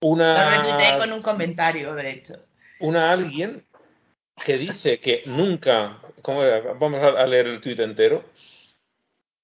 Lo 0.00 0.16
retuiteé 0.16 0.98
con 0.98 1.12
un 1.12 1.22
comentario, 1.22 1.94
de 1.94 2.10
hecho. 2.10 2.34
una 2.80 3.10
alguien 3.12 3.64
que 4.44 4.58
dice 4.58 4.98
que 5.00 5.22
nunca, 5.26 5.98
vamos 6.78 7.00
a 7.02 7.26
leer 7.26 7.46
el 7.46 7.60
tuit 7.60 7.78
entero, 7.80 8.24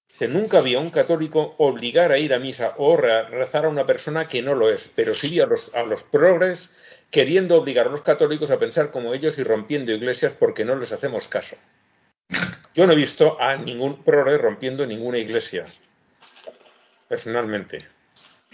dice, 0.08 0.28
nunca 0.28 0.58
había 0.58 0.78
un 0.78 0.90
católico 0.90 1.54
obligar 1.58 2.12
a 2.12 2.18
ir 2.18 2.32
a 2.34 2.38
misa 2.38 2.74
o 2.78 2.96
re- 2.96 3.24
rezar 3.26 3.64
a 3.64 3.68
una 3.68 3.86
persona 3.86 4.26
que 4.26 4.42
no 4.42 4.54
lo 4.54 4.70
es, 4.70 4.90
pero 4.94 5.14
sí 5.14 5.40
a 5.40 5.46
los, 5.46 5.74
a 5.74 5.84
los 5.84 6.02
progres 6.04 6.70
queriendo 7.10 7.56
obligar 7.56 7.86
a 7.86 7.90
los 7.90 8.02
católicos 8.02 8.50
a 8.50 8.58
pensar 8.58 8.90
como 8.90 9.14
ellos 9.14 9.38
y 9.38 9.44
rompiendo 9.44 9.92
iglesias 9.92 10.34
porque 10.34 10.64
no 10.64 10.76
les 10.76 10.92
hacemos 10.92 11.28
caso. 11.28 11.56
Yo 12.74 12.86
no 12.86 12.92
he 12.92 12.96
visto 12.96 13.40
a 13.40 13.56
ningún 13.56 14.02
progre 14.02 14.36
rompiendo 14.38 14.84
ninguna 14.86 15.18
iglesia, 15.18 15.64
personalmente. 17.08 17.86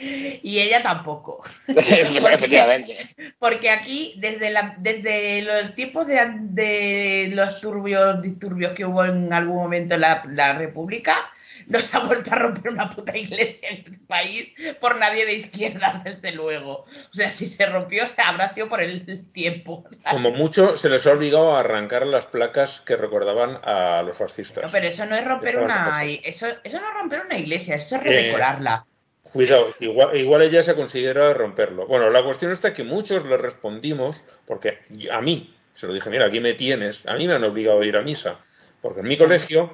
Y 0.01 0.61
ella 0.61 0.83
tampoco. 0.83 1.45
Efectivamente. 1.69 3.15
Porque 3.39 3.71
aquí, 3.71 4.15
desde, 4.17 4.51
la, 4.51 4.75
desde 4.79 5.43
los 5.43 5.75
tiempos 5.75 6.07
de, 6.07 6.21
de 6.33 7.31
los 7.35 7.61
turbios 7.61 8.23
disturbios 8.23 8.73
que 8.73 8.85
hubo 8.85 9.05
en 9.05 9.33
algún 9.33 9.57
momento 9.57 9.95
en 9.95 10.01
la, 10.01 10.23
la 10.29 10.55
República, 10.55 11.31
no 11.71 11.81
se 11.81 11.97
ha 11.97 12.01
vuelto 12.01 12.33
a 12.33 12.37
romper 12.37 12.73
una 12.73 12.91
puta 12.91 13.17
iglesia 13.17 13.69
en 13.71 13.77
este 13.79 13.99
país 14.07 14.53
por 14.81 14.99
nadie 14.99 15.25
de 15.25 15.35
izquierda, 15.35 16.03
desde 16.05 16.33
luego. 16.33 16.85
O 16.85 17.15
sea, 17.15 17.31
si 17.31 17.47
se 17.47 17.67
rompió, 17.67 18.07
se 18.07 18.21
habrá 18.21 18.49
sido 18.49 18.69
por 18.69 18.83
el 18.83 19.31
tiempo. 19.33 19.85
¿sabes? 19.91 20.13
Como 20.13 20.31
mucho 20.33 20.77
se 20.77 20.89
les 20.89 21.07
ha 21.07 21.13
obligado 21.13 21.57
a 21.57 21.61
arrancar 21.61 22.07
las 22.07 22.27
placas 22.27 22.81
que 22.81 22.97
recordaban 22.97 23.59
a 23.63 24.03
los 24.03 24.19
fascistas. 24.19 24.65
No, 24.65 24.71
pero 24.71 24.89
eso 24.89 25.07
no 25.07 25.15
es 25.15 25.25
romper 25.25 25.51
Eso 25.51 25.65
una 25.65 25.91
eso, 26.25 26.47
eso 26.65 26.81
no 26.81 26.89
es 26.89 26.95
romper 26.95 27.23
una 27.27 27.39
iglesia, 27.39 27.77
eso 27.77 27.97
es 27.97 28.03
Eh, 28.03 28.05
redecorarla. 28.05 28.87
Cuidado, 29.33 29.73
igual, 29.79 30.17
igual 30.17 30.43
ella 30.43 30.63
se 30.63 30.75
considera 30.75 31.33
romperlo. 31.35 31.87
Bueno, 31.87 32.11
la 32.11 32.25
cuestión 32.25 32.51
está 32.51 32.73
que 32.73 32.83
muchos 32.83 33.25
le 33.27 33.37
respondimos, 33.37 34.25
porque 34.45 34.79
a 35.11 35.21
mí, 35.21 35.55
se 35.73 35.87
lo 35.87 35.93
dije, 35.93 36.11
mira, 36.11 36.27
aquí 36.27 36.41
me 36.41 36.55
tienes, 36.55 37.07
a 37.07 37.15
mí 37.15 37.29
me 37.29 37.35
han 37.35 37.45
obligado 37.45 37.81
a 37.81 37.87
ir 37.87 37.97
a 37.97 38.03
misa, 38.03 38.41
porque 38.81 39.01
en 39.01 39.07
mi 39.07 39.17
colegio, 39.17 39.73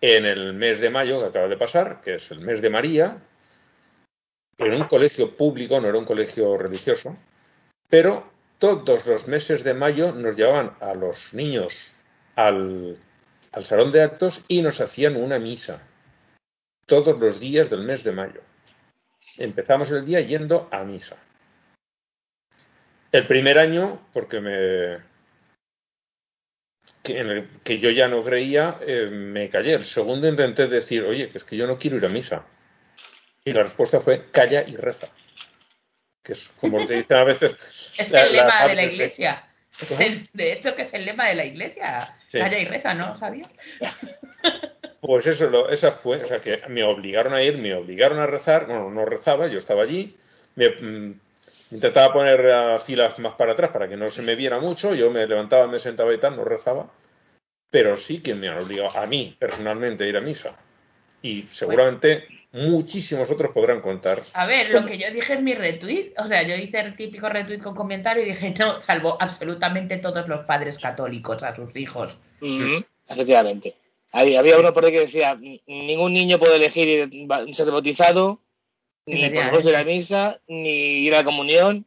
en 0.00 0.26
el 0.26 0.54
mes 0.54 0.80
de 0.80 0.90
mayo 0.90 1.20
que 1.20 1.26
acaba 1.26 1.46
de 1.46 1.56
pasar, 1.56 2.00
que 2.00 2.14
es 2.14 2.30
el 2.32 2.40
mes 2.40 2.60
de 2.60 2.70
María, 2.70 3.22
en 4.58 4.74
un 4.74 4.84
colegio 4.84 5.36
público, 5.36 5.80
no 5.80 5.88
era 5.88 5.98
un 5.98 6.04
colegio 6.04 6.56
religioso, 6.56 7.16
pero 7.88 8.28
todos 8.58 9.06
los 9.06 9.28
meses 9.28 9.62
de 9.62 9.74
mayo 9.74 10.12
nos 10.12 10.34
llevaban 10.34 10.76
a 10.80 10.94
los 10.94 11.32
niños 11.32 11.94
al 12.34 12.98
salón 13.60 13.92
de 13.92 14.02
actos 14.02 14.42
y 14.48 14.62
nos 14.62 14.80
hacían 14.80 15.16
una 15.16 15.38
misa, 15.38 15.86
todos 16.86 17.20
los 17.20 17.38
días 17.38 17.70
del 17.70 17.82
mes 17.82 18.02
de 18.02 18.12
mayo. 18.12 18.40
Empezamos 19.38 19.90
el 19.90 20.04
día 20.04 20.20
yendo 20.20 20.68
a 20.72 20.82
misa. 20.84 21.16
El 23.12 23.26
primer 23.26 23.58
año, 23.58 24.00
porque 24.12 24.40
me. 24.40 24.98
que, 27.02 27.18
en 27.20 27.28
el 27.28 27.48
que 27.62 27.78
yo 27.78 27.90
ya 27.90 28.08
no 28.08 28.22
creía, 28.22 28.78
eh, 28.80 29.08
me 29.10 29.48
callé. 29.48 29.74
El 29.74 29.84
segundo 29.84 30.26
intenté 30.28 30.66
decir, 30.66 31.04
oye, 31.04 31.28
que 31.28 31.38
es 31.38 31.44
que 31.44 31.56
yo 31.56 31.66
no 31.66 31.78
quiero 31.78 31.96
ir 31.96 32.06
a 32.06 32.08
misa. 32.08 32.44
Y 33.44 33.52
la 33.52 33.62
respuesta 33.62 34.00
fue, 34.00 34.30
calla 34.30 34.62
y 34.66 34.76
reza. 34.76 35.08
Que 36.22 36.32
es 36.32 36.48
como 36.60 36.84
te 36.84 36.94
dicen 36.94 37.16
a 37.16 37.24
veces. 37.24 37.54
Es 37.98 38.10
la- 38.10 38.22
el 38.24 38.36
la 38.36 38.42
lema 38.42 38.66
de 38.66 38.74
la 38.74 38.82
iglesia. 38.84 39.48
Es 39.80 40.00
el- 40.00 40.26
de 40.32 40.52
hecho, 40.52 40.74
que 40.74 40.82
es 40.82 40.94
el 40.94 41.04
lema 41.04 41.26
de 41.28 41.36
la 41.36 41.44
iglesia. 41.44 42.18
Sí. 42.26 42.38
Calla 42.38 42.58
y 42.58 42.64
reza, 42.64 42.94
¿no? 42.94 43.16
¿Sabías? 43.16 43.48
Pues 45.00 45.26
eso, 45.26 45.48
lo- 45.48 45.68
esa 45.68 45.90
fue, 45.90 46.16
o 46.16 46.24
sea, 46.24 46.40
que 46.40 46.60
me 46.68 46.82
obligaron 46.84 47.34
a 47.34 47.42
ir, 47.42 47.58
me 47.58 47.74
obligaron 47.74 48.18
a 48.18 48.26
rezar, 48.26 48.66
bueno, 48.66 48.90
no 48.90 49.04
rezaba, 49.04 49.46
yo 49.46 49.58
estaba 49.58 49.82
allí, 49.82 50.16
me, 50.54 50.68
mm, 50.70 51.20
intentaba 51.72 52.12
poner 52.12 52.50
a 52.50 52.78
filas 52.78 53.18
más 53.18 53.34
para 53.34 53.52
atrás 53.52 53.70
para 53.70 53.88
que 53.88 53.96
no 53.96 54.08
se 54.08 54.22
me 54.22 54.34
viera 54.34 54.58
mucho, 54.58 54.94
yo 54.94 55.10
me 55.10 55.26
levantaba, 55.26 55.66
me 55.66 55.78
sentaba 55.78 56.12
y 56.14 56.18
tal, 56.18 56.36
no 56.36 56.44
rezaba, 56.44 56.88
pero 57.70 57.96
sí 57.96 58.20
que 58.20 58.34
me 58.34 58.48
han 58.48 58.58
obligado 58.58 58.98
a 58.98 59.06
mí 59.06 59.36
personalmente 59.38 60.04
a 60.04 60.06
ir 60.06 60.16
a 60.16 60.20
misa. 60.20 60.56
Y 61.22 61.42
seguramente 61.42 62.24
muchísimos 62.52 63.30
otros 63.30 63.52
podrán 63.52 63.80
contar. 63.80 64.22
A 64.32 64.46
ver, 64.46 64.70
lo 64.70 64.86
que 64.86 64.98
yo 64.98 65.10
dije 65.10 65.34
en 65.34 65.44
mi 65.44 65.54
retweet, 65.54 66.12
o 66.18 66.26
sea, 66.26 66.42
yo 66.42 66.54
hice 66.54 66.80
el 66.80 66.94
típico 66.94 67.28
retweet 67.28 67.60
con 67.60 67.74
comentario 67.74 68.22
y 68.22 68.30
dije, 68.30 68.54
no, 68.58 68.80
salvo 68.80 69.16
absolutamente 69.20 69.98
todos 69.98 70.28
los 70.28 70.42
padres 70.42 70.78
católicos 70.78 71.42
a 71.42 71.54
sus 71.54 71.74
hijos. 71.76 72.18
Efectivamente. 73.08 73.74
Había, 74.12 74.40
había 74.40 74.58
uno 74.58 74.72
por 74.72 74.84
ahí 74.84 74.92
que 74.92 75.00
decía, 75.00 75.36
ningún 75.66 76.12
niño 76.14 76.38
puede 76.38 76.56
elegir 76.56 77.10
ir- 77.12 77.54
ser 77.54 77.70
bautizado, 77.70 78.40
ni 79.06 79.28
por 79.30 79.44
supuesto 79.44 79.68
ir 79.70 79.76
a 79.76 79.84
misa, 79.84 80.40
ni 80.46 80.70
ir 81.06 81.14
a 81.14 81.18
la 81.18 81.24
comunión, 81.24 81.86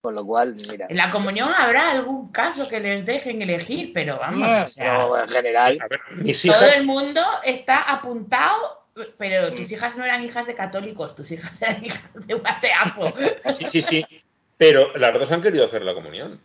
con 0.00 0.14
lo 0.14 0.24
cual, 0.24 0.54
mira. 0.70 0.86
En 0.88 0.96
la 0.96 1.10
comunión 1.10 1.50
habrá 1.54 1.90
algún 1.90 2.30
caso 2.32 2.68
que 2.68 2.80
les 2.80 3.04
dejen 3.04 3.42
elegir, 3.42 3.92
pero 3.92 4.18
vamos, 4.18 4.38
no, 4.48 4.64
o 4.64 4.66
sea, 4.66 4.84
pero 4.84 5.22
en 5.22 5.28
general, 5.28 5.78
A 5.82 5.88
ver, 5.88 6.00
mis 6.16 6.42
todo 6.42 6.52
hijas, 6.56 6.76
el 6.76 6.86
mundo 6.86 7.20
está 7.44 7.82
apuntado, 7.82 8.86
pero 9.16 9.54
tus 9.54 9.70
hijas 9.70 9.96
no 9.96 10.04
eran 10.04 10.24
hijas 10.24 10.46
de 10.46 10.54
católicos, 10.54 11.14
tus 11.14 11.30
hijas 11.30 11.60
eran 11.62 11.84
hijas 11.84 12.02
de 12.14 12.34
un 12.34 12.42
ateazo. 12.46 13.12
sí, 13.54 13.66
sí, 13.68 13.82
sí, 13.82 14.06
pero 14.56 14.96
las 14.96 15.12
dos 15.14 15.30
han 15.32 15.42
querido 15.42 15.64
hacer 15.64 15.82
la 15.82 15.94
comunión. 15.94 16.40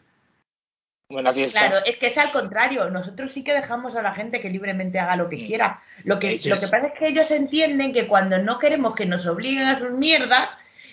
Buena 1.13 1.31
fiesta. 1.31 1.59
Claro, 1.59 1.85
es 1.85 1.97
que 1.97 2.07
es 2.07 2.17
al 2.17 2.31
contrario. 2.31 2.89
Nosotros 2.89 3.31
sí 3.31 3.43
que 3.43 3.53
dejamos 3.53 3.95
a 3.95 4.01
la 4.01 4.13
gente 4.13 4.41
que 4.41 4.49
libremente 4.49 4.99
haga 4.99 5.15
lo 5.15 5.29
que 5.29 5.45
quiera. 5.45 5.81
Lo 6.03 6.19
que, 6.19 6.39
lo 6.45 6.59
que 6.59 6.67
pasa 6.67 6.87
es 6.87 6.93
que 6.93 7.07
ellos 7.07 7.31
entienden 7.31 7.93
que 7.93 8.07
cuando 8.07 8.37
no 8.39 8.59
queremos 8.59 8.95
que 8.95 9.05
nos 9.05 9.25
obliguen 9.25 9.67
a 9.67 9.79
sus 9.79 9.91
mierdas, 9.91 10.49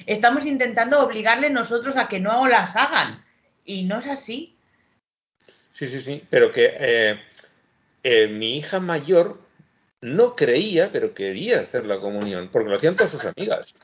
estamos 0.07 0.47
intentando 0.47 1.01
obligarle 1.01 1.51
nosotros 1.51 1.97
a 1.97 2.09
que 2.09 2.21
no 2.21 2.47
las 2.47 2.77
hagan. 2.77 3.25
Y 3.65 3.85
no 3.85 3.99
es 3.99 4.07
así. 4.07 4.57
Sí, 5.73 5.87
sí, 5.87 6.01
sí, 6.01 6.25
pero 6.31 6.53
que 6.53 6.75
eh, 6.79 7.21
eh, 8.03 8.29
mi 8.29 8.59
hija 8.59 8.81
mayor 8.81 9.41
no 10.01 10.37
creía, 10.37 10.91
pero 10.93 11.15
quería 11.15 11.61
hacer 11.61 11.87
la 11.87 11.97
comunión, 11.97 12.49
porque 12.51 12.71
lo 12.71 12.77
hacían 12.77 12.97
todas 12.97 13.11
sus 13.11 13.25
amigas. 13.25 13.75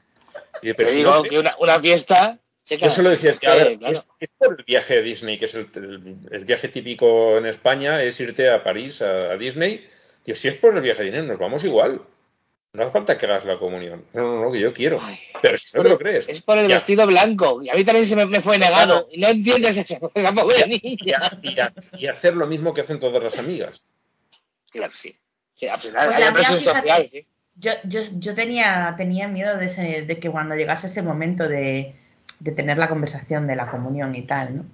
Y, 0.63 0.73
Te 0.75 0.91
digo 0.91 1.23
que 1.23 1.39
una, 1.39 1.55
una 1.59 1.79
fiesta. 1.81 2.39
Checa, 2.67 2.85
yo 2.85 2.91
se 2.91 3.03
lo 3.03 3.09
decía, 3.11 3.31
es 3.31 3.41
que, 3.41 3.47
a 3.47 3.55
ver, 3.55 3.79
claro, 3.79 3.93
es, 3.95 4.07
es 4.21 4.31
por 4.37 4.57
el 4.59 4.65
viaje 4.65 4.99
a 4.99 5.01
Disney, 5.03 5.39
que 5.39 5.47
es 5.47 5.55
el, 5.55 5.69
el- 5.77 6.17
el 6.31 6.45
viaje 6.45 6.69
típico 6.69 7.39
en 7.39 7.47
España, 7.47 8.03
es 8.03 8.21
irte 8.21 8.51
a 8.51 8.63
París, 8.63 9.01
a, 9.01 9.33
a 9.33 9.37
Disney. 9.39 9.89
Tío, 10.23 10.35
si 10.35 10.49
es 10.49 10.57
por 10.57 10.75
el 10.77 10.83
viaje 10.83 11.01
a 11.01 11.05
Disney, 11.05 11.23
nos 11.27 11.39
vamos 11.39 11.65
igual. 11.65 12.03
No 12.73 12.83
hace 12.83 12.93
falta 12.93 13.17
que 13.17 13.25
hagas 13.25 13.47
la 13.47 13.59
comunión. 13.59 14.05
No, 14.13 14.21
no, 14.23 14.45
no, 14.45 14.53
que 14.53 14.61
yo 14.61 14.75
quiero. 14.75 14.99
Ay, 15.01 15.19
Pero 15.41 15.57
si 15.57 15.75
no 15.75 15.83
te 15.83 15.89
lo 15.89 15.97
crees. 15.99 16.29
Es 16.29 16.43
por 16.43 16.59
el 16.59 16.69
Ya. 16.69 16.75
vestido 16.75 17.07
blanco. 17.07 17.63
Y 17.63 17.71
a 17.71 17.75
mí 17.75 17.85
también 17.85 18.05
se 18.05 18.17
me, 18.17 18.27
me 18.27 18.43
fue 18.43 18.59
negado. 18.59 19.09
Y 19.11 19.19
no 19.19 19.29
entiendes 19.29 19.79
esa, 19.79 19.99
esa 20.15 20.33
pobre 20.33 20.57
Y, 20.67 20.97
niña. 20.99 21.19
ha- 21.23 21.39
y 21.43 21.59
ha- 21.59 21.73
y 21.97 22.07
hacer 22.09 22.37
lo 22.37 22.47
mismo 22.47 22.75
que 22.75 22.83
hacen 22.83 22.99
todas 22.99 23.23
las 23.23 23.39
amigas. 23.39 23.95
Claro, 24.71 24.93
sí. 24.95 25.17
Sí, 25.55 25.69
al 25.69 25.79
final 25.81 26.07
Pues 26.09 26.19
hay 26.19 26.25
la 26.25 26.33
presión 26.35 26.55
mía, 26.59 26.61
fíjate, 26.61 26.81
social, 26.81 27.09
sí. 27.09 27.27
Yo, 27.55 27.71
yo, 27.85 28.01
yo 28.19 28.35
tenía, 28.35 28.95
tenía 28.99 29.27
miedo 29.29 29.57
de, 29.57 29.67
ese, 29.67 30.03
de 30.03 30.19
que 30.21 30.29
cuando 30.31 30.55
llegase 30.55 30.89
ese 30.89 31.01
momento 31.01 31.49
de, 31.49 31.95
de 32.41 32.53
tener 32.53 32.79
la 32.79 32.89
conversación 32.89 33.47
de 33.47 33.57
la 33.57 33.71
comunión 33.71 34.15
y 34.15 34.23
tal, 34.23 34.57
¿no? 34.57 34.65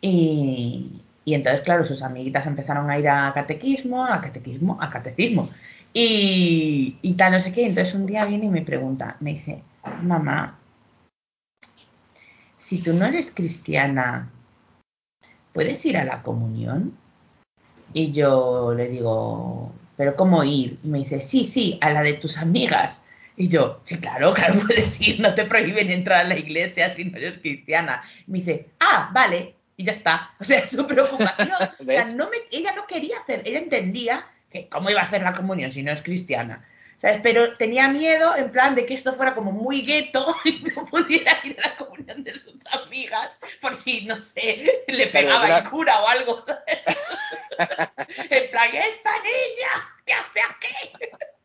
Y, 0.00 1.02
y 1.24 1.34
entonces, 1.34 1.62
claro, 1.62 1.84
sus 1.84 2.02
amiguitas 2.02 2.46
empezaron 2.46 2.90
a 2.90 2.98
ir 2.98 3.08
a 3.08 3.32
catequismo, 3.34 4.04
a 4.04 4.20
catequismo, 4.20 4.78
a 4.80 4.90
catecismo. 4.90 5.48
Y, 5.92 6.96
y 7.02 7.14
tal, 7.14 7.32
no 7.32 7.40
sé 7.40 7.52
qué. 7.52 7.66
Entonces 7.66 7.94
un 7.94 8.06
día 8.06 8.24
viene 8.26 8.46
y 8.46 8.50
me 8.50 8.62
pregunta, 8.62 9.16
me 9.20 9.32
dice, 9.32 9.62
mamá, 10.02 10.58
si 12.58 12.82
tú 12.82 12.92
no 12.92 13.06
eres 13.06 13.32
cristiana, 13.34 14.30
¿puedes 15.52 15.84
ir 15.86 15.96
a 15.96 16.04
la 16.04 16.22
comunión? 16.22 16.94
Y 17.92 18.12
yo 18.12 18.74
le 18.74 18.88
digo, 18.88 19.72
¿pero 19.96 20.14
cómo 20.16 20.44
ir? 20.44 20.78
Y 20.82 20.88
me 20.88 20.98
dice, 20.98 21.20
sí, 21.20 21.44
sí, 21.44 21.78
a 21.80 21.90
la 21.90 22.02
de 22.02 22.14
tus 22.14 22.38
amigas. 22.38 23.00
Y 23.38 23.46
yo, 23.46 23.80
sí, 23.84 23.98
claro, 24.00 24.32
claro, 24.34 24.54
puedes 24.66 25.00
ir, 25.00 25.20
no 25.20 25.34
te 25.34 25.44
prohíben 25.44 25.90
entrar 25.90 26.26
a 26.26 26.28
la 26.28 26.36
iglesia 26.36 26.92
si 26.92 27.04
no 27.04 27.16
eres 27.16 27.38
cristiana. 27.38 28.02
Y 28.26 28.32
me 28.32 28.38
dice, 28.38 28.66
ah, 28.80 29.10
vale, 29.12 29.54
y 29.76 29.84
ya 29.84 29.92
está. 29.92 30.34
O 30.40 30.44
sea, 30.44 30.68
su 30.68 30.86
preocupación, 30.86 31.52
o 31.54 31.58
sea, 31.58 31.74
¿Ves? 31.78 32.14
no 32.14 32.28
me, 32.28 32.36
ella 32.50 32.74
no 32.74 32.86
quería 32.86 33.20
hacer, 33.20 33.42
ella 33.46 33.60
entendía 33.60 34.26
que 34.50 34.68
cómo 34.68 34.90
iba 34.90 35.00
a 35.00 35.04
hacer 35.04 35.22
la 35.22 35.32
comunión 35.32 35.70
si 35.70 35.82
no 35.82 35.92
es 35.92 36.02
cristiana. 36.02 36.68
¿Sabes? 37.00 37.20
Pero 37.22 37.56
tenía 37.56 37.86
miedo 37.86 38.34
en 38.34 38.50
plan 38.50 38.74
de 38.74 38.84
que 38.84 38.94
esto 38.94 39.12
fuera 39.12 39.36
como 39.36 39.52
muy 39.52 39.82
gueto 39.82 40.34
y 40.44 40.64
no 40.74 40.84
pudiera 40.86 41.38
ir 41.44 41.56
a 41.62 41.68
la 41.68 41.76
comunión 41.76 42.24
de 42.24 42.34
sus 42.34 42.56
amigas 42.72 43.30
por 43.60 43.76
si, 43.76 44.04
no 44.04 44.16
sé, 44.16 44.82
le 44.88 45.06
pegaba 45.06 45.58
el 45.58 45.70
cura 45.70 46.00
o 46.00 46.08
algo. 46.08 46.44
en 46.48 48.50
plan, 48.50 48.74
esta 48.74 49.12
niña, 49.22 49.70
¿qué 50.04 50.12
hace 50.12 50.40
aquí? 50.40 51.37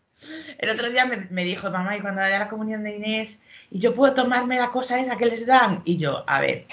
El 0.58 0.70
otro 0.70 0.90
día 0.90 1.06
me, 1.06 1.28
me 1.30 1.44
dijo, 1.44 1.70
mamá, 1.72 1.98
y 1.98 2.02
cuando 2.02 2.22
haya 2.22 2.40
la 2.40 2.50
comunión 2.50 2.84
de 2.84 2.96
Inés, 2.96 3.40
y 3.72 3.80
yo 3.80 3.96
puedo 3.96 4.14
tomarme 4.14 4.58
la 4.58 4.72
cosa 4.72 5.00
esa 5.00 5.18
que 5.18 5.26
les 5.26 5.46
dan. 5.46 5.82
Y 5.86 5.98
yo, 5.98 6.24
a 6.28 6.40
ver, 6.40 6.66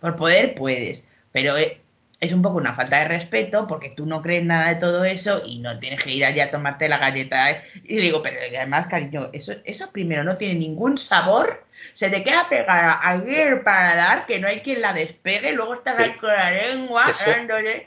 por 0.00 0.16
poder 0.16 0.54
puedes, 0.54 1.04
pero 1.32 1.56
eh, 1.56 1.80
es 2.20 2.32
un 2.32 2.40
poco 2.42 2.56
una 2.56 2.74
falta 2.74 2.98
de 2.98 3.08
respeto 3.08 3.66
porque 3.66 3.90
tú 3.90 4.06
no 4.06 4.22
crees 4.22 4.42
nada 4.44 4.68
de 4.68 4.76
todo 4.76 5.04
eso 5.04 5.42
y 5.44 5.58
no 5.58 5.78
tienes 5.78 6.02
que 6.02 6.12
ir 6.12 6.24
allá 6.24 6.44
a 6.44 6.50
tomarte 6.50 6.88
la 6.88 6.98
galleta. 6.98 7.50
¿eh? 7.50 7.62
Y 7.84 7.96
digo, 7.98 8.22
pero 8.22 8.38
además, 8.40 8.86
cariño, 8.86 9.28
eso, 9.32 9.52
eso 9.64 9.90
primero 9.92 10.24
no 10.24 10.36
tiene 10.38 10.54
ningún 10.54 10.96
sabor. 10.96 11.64
Se 11.94 12.08
te 12.08 12.24
queda 12.24 12.48
pegada 12.48 12.98
ayer 13.02 13.62
para 13.62 13.94
dar 13.96 14.26
que 14.26 14.38
no 14.38 14.48
hay 14.48 14.60
quien 14.60 14.80
la 14.80 14.92
despegue, 14.94 15.52
luego 15.52 15.74
estás 15.74 15.98
Sí. 15.98 16.04
ahí 16.04 16.12
con 16.14 16.30
la 16.30 16.50
lengua 16.50 17.04
Eso. 17.10 17.30
dándole. 17.30 17.86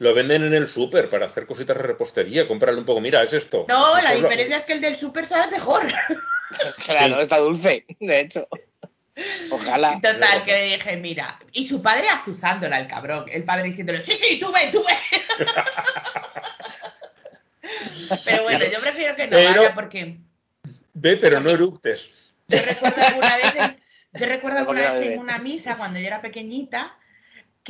Lo 0.00 0.14
venden 0.14 0.42
en 0.44 0.54
el 0.54 0.66
súper 0.66 1.08
para 1.08 1.26
hacer 1.26 1.46
cositas 1.46 1.76
de 1.76 1.82
repostería. 1.82 2.48
Cómprale 2.48 2.78
un 2.78 2.84
poco. 2.84 3.00
Mira, 3.00 3.22
es 3.22 3.32
esto. 3.34 3.66
No, 3.68 4.00
la 4.00 4.14
lo- 4.14 4.22
diferencia 4.22 4.56
es 4.56 4.64
que 4.64 4.72
el 4.72 4.80
del 4.80 4.96
súper 4.96 5.26
sabe 5.26 5.50
mejor. 5.52 5.82
Claro, 6.84 7.14
Sí. 7.14 7.22
está 7.22 7.38
dulce, 7.38 7.86
de 8.00 8.20
hecho. 8.20 8.48
Ojalá. 9.52 10.00
Total, 10.02 10.42
que 10.44 10.50
le 10.52 10.64
dije, 10.76 10.96
mira, 10.96 11.38
y 11.52 11.68
su 11.68 11.80
padre 11.80 12.08
azuzándola, 12.08 12.80
el 12.80 12.88
cabrón, 12.88 13.26
el 13.30 13.44
padre 13.44 13.68
diciéndole, 13.68 14.00
sí, 14.02 14.18
sí, 14.20 14.40
tú 14.40 14.50
ve, 14.50 14.68
tú 14.72 14.82
ve. 14.84 15.46
Pero 18.24 18.42
bueno, 18.42 18.64
yo 18.64 18.80
prefiero 18.80 19.14
que 19.14 19.26
no 19.26 19.30
Pero- 19.36 19.60
vaya 19.62 19.74
porque 19.74 20.16
Ve, 20.94 21.16
pero 21.18 21.38
no 21.40 21.50
eructes. 21.50 22.34
yo 22.48 22.58
recuerdo 22.58 23.06
alguna 23.06 23.36
vez, 23.36 23.54
en, 23.54 23.80
yo 24.20 24.26
recuerdo 24.26 24.58
alguna 24.64 24.90
vez 24.92 25.02
en 25.12 25.18
una 25.20 25.38
misa 25.38 25.76
cuando 25.76 26.00
yo 26.00 26.06
era 26.08 26.20
pequeñita 26.20 26.96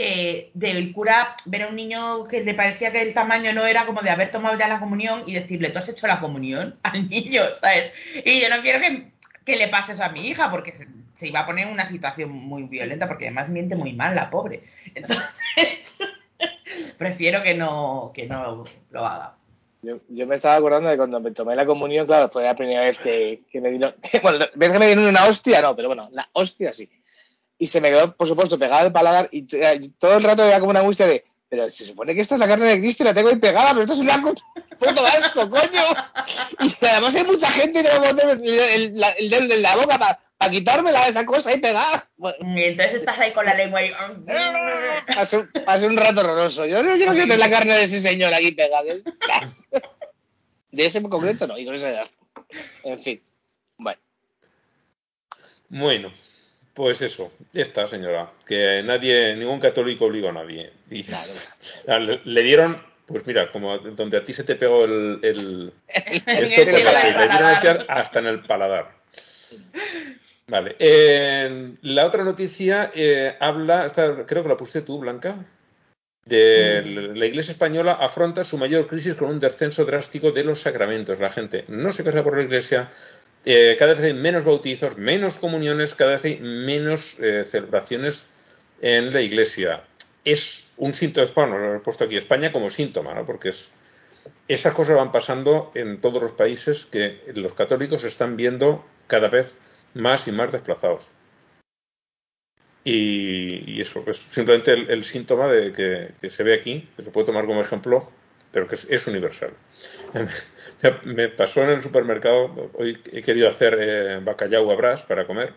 que 0.00 0.50
del 0.54 0.94
cura 0.94 1.36
ver 1.44 1.64
a 1.64 1.66
un 1.68 1.76
niño 1.76 2.26
que 2.26 2.42
le 2.42 2.54
parecía 2.54 2.90
que 2.90 3.02
el 3.02 3.12
tamaño 3.12 3.52
no 3.52 3.66
era 3.66 3.84
como 3.84 4.00
de 4.00 4.08
haber 4.08 4.30
tomado 4.30 4.58
ya 4.58 4.66
la 4.66 4.80
comunión 4.80 5.24
y 5.26 5.34
decirle, 5.34 5.68
¿tú 5.68 5.78
has 5.78 5.90
hecho 5.90 6.06
la 6.06 6.20
comunión 6.20 6.78
al 6.84 7.06
niño? 7.10 7.42
¿Sabes? 7.60 7.92
Y 8.24 8.40
yo 8.40 8.48
no 8.48 8.62
quiero 8.62 8.80
que, 8.80 9.10
que 9.44 9.56
le 9.56 9.68
pase 9.68 9.92
eso 9.92 10.02
a 10.02 10.08
mi 10.08 10.26
hija 10.26 10.50
porque 10.50 10.72
se, 10.72 11.26
iba 11.28 11.40
a 11.40 11.46
poner 11.46 11.66
en 11.66 11.74
una 11.74 11.86
situación 11.86 12.30
muy 12.30 12.62
violenta 12.62 13.06
porque 13.06 13.26
además 13.26 13.50
miente 13.50 13.76
muy 13.76 13.92
mal 13.92 14.14
la 14.14 14.30
pobre. 14.30 14.62
Entonces, 14.94 15.98
prefiero 16.96 17.42
que 17.42 17.52
no, 17.52 18.10
que 18.14 18.24
no 18.24 18.64
lo 18.90 19.06
haga. 19.06 19.34
Yo, 19.82 19.98
yo 20.08 20.26
me 20.26 20.36
estaba 20.36 20.56
acordando 20.56 20.88
de 20.88 20.96
cuando 20.96 21.20
me 21.20 21.30
tomé 21.32 21.54
la 21.56 21.66
comunión, 21.66 22.06
claro, 22.06 22.30
fue 22.30 22.44
la 22.44 22.56
primera 22.56 22.80
vez 22.80 22.98
que, 22.98 23.42
me 23.52 23.70
dieron. 23.70 23.94
bueno, 24.22 24.46
¿ves 24.54 24.72
que 24.72 24.78
me 24.78 24.86
dieron 24.86 25.04
una 25.04 25.26
hostia? 25.26 25.60
No, 25.60 25.76
pero 25.76 25.88
bueno, 25.88 26.08
la 26.12 26.26
hostia 26.32 26.72
sí. 26.72 26.88
Y 27.62 27.66
se 27.66 27.80
me 27.80 27.90
quedó, 27.90 28.16
por 28.16 28.26
supuesto, 28.26 28.58
pegada 28.58 28.80
al 28.80 28.90
paladar 28.92 29.28
y 29.30 29.42
todo 29.98 30.16
el 30.16 30.24
rato 30.24 30.42
era 30.44 30.58
como 30.58 30.70
una 30.70 30.80
angustia 30.80 31.06
de. 31.06 31.24
Pero 31.50 31.68
se 31.68 31.84
supone 31.84 32.14
que 32.14 32.20
esto 32.22 32.34
es 32.34 32.40
la 32.40 32.46
carne 32.48 32.64
de 32.64 32.78
Cristo 32.78 33.02
y 33.02 33.06
la 33.06 33.12
tengo 33.12 33.28
ahí 33.28 33.36
pegada, 33.36 33.70
pero 33.70 33.82
esto 33.82 33.92
es 33.94 33.98
una 34.00 34.22
co- 34.22 34.32
puto 34.78 35.04
asco, 35.04 35.50
coño. 35.50 35.82
Y 36.60 36.86
además 36.86 37.14
hay 37.16 37.24
mucha 37.24 37.50
gente 37.50 37.82
que 37.82 37.88
va 37.90 37.96
a 37.96 38.02
poner 38.10 38.30
el, 38.30 38.48
el- 38.48 38.94
la- 38.98 39.10
el 39.10 39.28
dedo 39.28 39.54
en 39.54 39.60
la 39.62 39.76
boca 39.76 39.98
para 39.98 40.50
quitármela 40.50 41.06
esa 41.06 41.26
cosa 41.26 41.50
ahí 41.50 41.58
pegada. 41.58 42.08
Y 42.40 42.62
entonces 42.64 42.94
estás 43.00 43.18
ahí 43.18 43.32
con 43.34 43.44
la 43.44 43.54
lengua 43.54 43.80
ahí. 43.80 43.92
pasé, 45.14 45.38
un- 45.38 45.50
pasé 45.66 45.86
un 45.86 45.96
rato 45.98 46.20
horroroso. 46.20 46.64
Yo 46.66 46.82
no 46.82 46.94
quiero 46.94 47.12
que 47.12 47.20
tener 47.22 47.38
la 47.38 47.50
carne 47.50 47.74
de 47.74 47.82
ese 47.84 48.00
señor 48.00 48.32
aquí 48.32 48.52
pegada. 48.52 48.84
De 50.70 50.86
ese 50.86 50.98
en 50.98 51.08
concreto 51.10 51.46
no, 51.46 51.58
y 51.58 51.64
con 51.66 51.74
esa 51.74 51.90
edad. 51.90 52.08
En 52.84 53.02
fin. 53.02 53.20
Bueno, 53.76 54.00
Bueno, 55.68 56.12
pues 56.80 57.02
eso, 57.02 57.30
esta 57.52 57.86
señora, 57.86 58.30
que 58.46 58.82
nadie, 58.82 59.36
ningún 59.36 59.60
católico 59.60 60.06
obligó 60.06 60.30
a 60.30 60.32
nadie. 60.32 60.72
Y 60.90 61.02
Claro. 61.04 62.20
le, 62.24 62.42
dieron, 62.42 62.82
pues 63.04 63.26
mira, 63.26 63.50
como 63.52 63.76
donde 63.78 64.16
a 64.16 64.24
ti 64.24 64.32
se 64.32 64.44
te 64.44 64.56
pegó 64.56 64.86
el, 64.86 65.18
el- 65.22 65.72
esto, 65.86 66.22
pues 66.24 66.24
el 66.26 66.44
así, 66.46 66.56
le 66.56 66.64
dieron 66.64 66.84
paladar. 66.84 67.42
hasta- 67.44 67.92
hasta 67.92 68.18
en 68.20 68.26
el 68.26 68.40
paladar. 68.46 68.90
Vale, 70.48 70.74
eh, 70.78 71.74
la 71.82 72.06
otra 72.06 72.24
noticia 72.24 72.90
eh, 72.94 73.36
habla, 73.38 73.84
esta 73.84 74.24
creo 74.24 74.42
que 74.42 74.48
la 74.48 74.56
pusiste 74.56 74.80
tú, 74.80 74.98
Blanca, 75.00 75.36
de 76.24 77.12
la 77.14 77.26
Iglesia 77.26 77.52
española 77.52 77.92
afronta 77.92 78.42
su 78.42 78.56
mayor 78.58 78.86
crisis 78.86 79.14
con 79.14 79.28
un 79.30 79.38
descenso 79.38 79.84
drástico 79.84 80.30
de 80.32 80.44
los 80.44 80.60
sacramentos. 80.60 81.20
La 81.20 81.28
gente 81.30 81.64
no 81.68 81.92
se 81.92 82.04
casa 82.04 82.24
por 82.24 82.36
la 82.36 82.42
Iglesia, 82.44 82.90
eh, 83.44 83.76
cada 83.78 83.94
vez 83.94 84.02
hay 84.04 84.14
menos 84.14 84.44
bautizos, 84.44 84.98
menos 84.98 85.38
comuniones, 85.38 85.94
cada 85.94 86.12
vez 86.12 86.24
hay 86.24 86.38
menos 86.40 87.18
eh, 87.20 87.44
celebraciones 87.44 88.26
en 88.82 89.12
la 89.12 89.22
Iglesia. 89.22 89.84
Es 90.24 90.72
un 90.76 90.92
síntoma, 90.92 91.26
bueno, 91.34 91.58
lo 91.58 91.76
he 91.76 91.80
puesto 91.80 92.04
aquí 92.04 92.16
España 92.16 92.52
como 92.52 92.68
síntoma, 92.68 93.14
¿no? 93.14 93.24
porque 93.24 93.48
es, 93.48 93.72
esas 94.48 94.74
cosas 94.74 94.96
van 94.96 95.12
pasando 95.12 95.72
en 95.74 96.00
todos 96.00 96.22
los 96.22 96.32
países 96.32 96.84
que 96.84 97.22
los 97.34 97.54
católicos 97.54 98.04
están 98.04 98.36
viendo 98.36 98.84
cada 99.06 99.28
vez 99.28 99.56
más 99.94 100.28
y 100.28 100.32
más 100.32 100.52
desplazados. 100.52 101.10
Y, 102.84 103.80
eso, 103.80 104.02
pues 104.04 104.16
simplemente 104.16 104.72
el, 104.72 105.04
síntoma 105.04 105.48
de 105.48 105.72
que, 105.72 106.30
se 106.30 106.42
ve 106.42 106.54
aquí, 106.54 106.88
que 106.96 107.02
se 107.02 107.10
puede 107.10 107.26
tomar 107.26 107.46
como 107.46 107.60
ejemplo, 107.60 108.00
pero 108.52 108.66
que 108.66 108.74
es, 108.74 108.86
es 108.90 109.06
universal. 109.06 109.52
Me, 111.04 111.28
pasó 111.28 111.62
en 111.62 111.70
el 111.70 111.82
supermercado, 111.82 112.70
hoy 112.74 112.98
he 113.12 113.22
querido 113.22 113.48
hacer 113.48 113.76
eh, 113.78 114.20
bacalhau 114.22 114.70
a 114.70 114.76
brás 114.76 115.02
para 115.02 115.26
comer, 115.26 115.52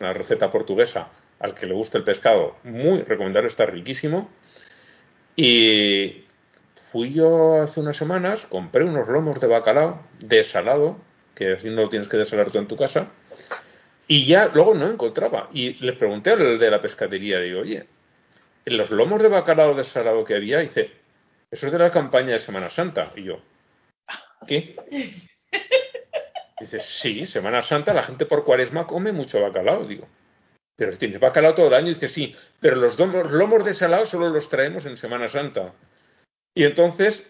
una 0.00 0.14
receta 0.14 0.48
portuguesa 0.48 1.10
al 1.38 1.54
que 1.54 1.66
le 1.66 1.74
gusta 1.74 1.98
el 1.98 2.04
pescado, 2.04 2.56
muy 2.62 3.02
recomendable, 3.02 3.48
está 3.48 3.66
riquísimo. 3.66 4.30
Y 5.36 6.24
fui 6.74 7.12
yo 7.12 7.60
hace 7.60 7.80
unas 7.80 7.96
semanas, 7.96 8.46
compré 8.46 8.84
unos 8.84 9.08
lomos 9.08 9.38
de 9.40 9.48
bacalao 9.48 10.00
desalado, 10.20 10.96
que 11.34 11.54
así 11.54 11.68
no 11.68 11.82
lo 11.82 11.88
tienes 11.90 12.08
que 12.08 12.16
desalar 12.16 12.50
tú 12.50 12.58
en 12.58 12.68
tu 12.68 12.76
casa, 12.76 13.10
y 14.08 14.24
ya 14.24 14.46
luego 14.46 14.74
no 14.74 14.88
encontraba. 14.88 15.50
Y 15.52 15.74
le 15.84 15.92
pregunté 15.92 16.30
al 16.30 16.58
de 16.58 16.70
la 16.70 16.80
pescadería, 16.80 17.40
digo, 17.40 17.60
oye, 17.60 17.86
los 18.64 18.90
lomos 18.90 19.20
de 19.20 19.28
bacalao 19.28 19.74
desalado 19.74 20.24
que 20.24 20.36
había, 20.36 20.60
dice, 20.60 20.90
eso 21.50 21.66
es 21.66 21.72
de 21.72 21.78
la 21.78 21.90
campaña 21.90 22.30
de 22.30 22.38
Semana 22.38 22.70
Santa. 22.70 23.12
Y 23.16 23.24
yo, 23.24 23.40
¿qué? 24.46 24.76
Dice, 26.60 26.80
sí, 26.80 27.26
Semana 27.26 27.62
Santa, 27.62 27.92
la 27.92 28.02
gente 28.02 28.26
por 28.26 28.44
cuaresma 28.44 28.86
come 28.86 29.12
mucho 29.12 29.40
bacalao. 29.40 29.84
Digo, 29.84 30.06
pero 30.76 30.92
si 30.92 30.98
tienes 30.98 31.20
bacalao 31.20 31.54
todo 31.54 31.68
el 31.68 31.74
año. 31.74 31.88
Dice, 31.88 32.08
sí, 32.08 32.34
pero 32.60 32.76
los 32.76 32.98
lomos, 32.98 33.32
lomos 33.32 33.64
desalados 33.64 34.08
solo 34.08 34.28
los 34.28 34.48
traemos 34.48 34.86
en 34.86 34.96
Semana 34.96 35.28
Santa. 35.28 35.72
Y 36.54 36.64
entonces, 36.64 37.28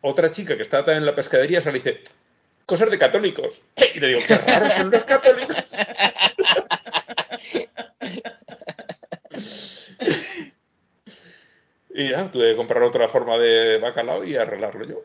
otra 0.00 0.30
chica 0.30 0.56
que 0.56 0.64
también 0.64 0.98
en 0.98 1.06
la 1.06 1.14
pescadería 1.14 1.60
sale 1.60 1.78
y 1.78 1.82
dice, 1.82 2.02
cosas 2.66 2.90
de 2.90 2.98
católicos. 2.98 3.62
Y 3.94 4.00
le 4.00 4.08
digo, 4.08 4.20
qué 4.26 4.36
raros 4.36 4.72
son 4.74 4.90
los 4.90 5.04
católicos. 5.04 5.56
Y 11.96 12.10
ya, 12.10 12.28
tuve 12.28 12.50
que 12.50 12.56
comprar 12.56 12.82
otra 12.82 13.08
forma 13.08 13.38
de 13.38 13.78
bacalao 13.78 14.24
y 14.24 14.34
arreglarlo 14.34 14.84
yo. 14.84 15.04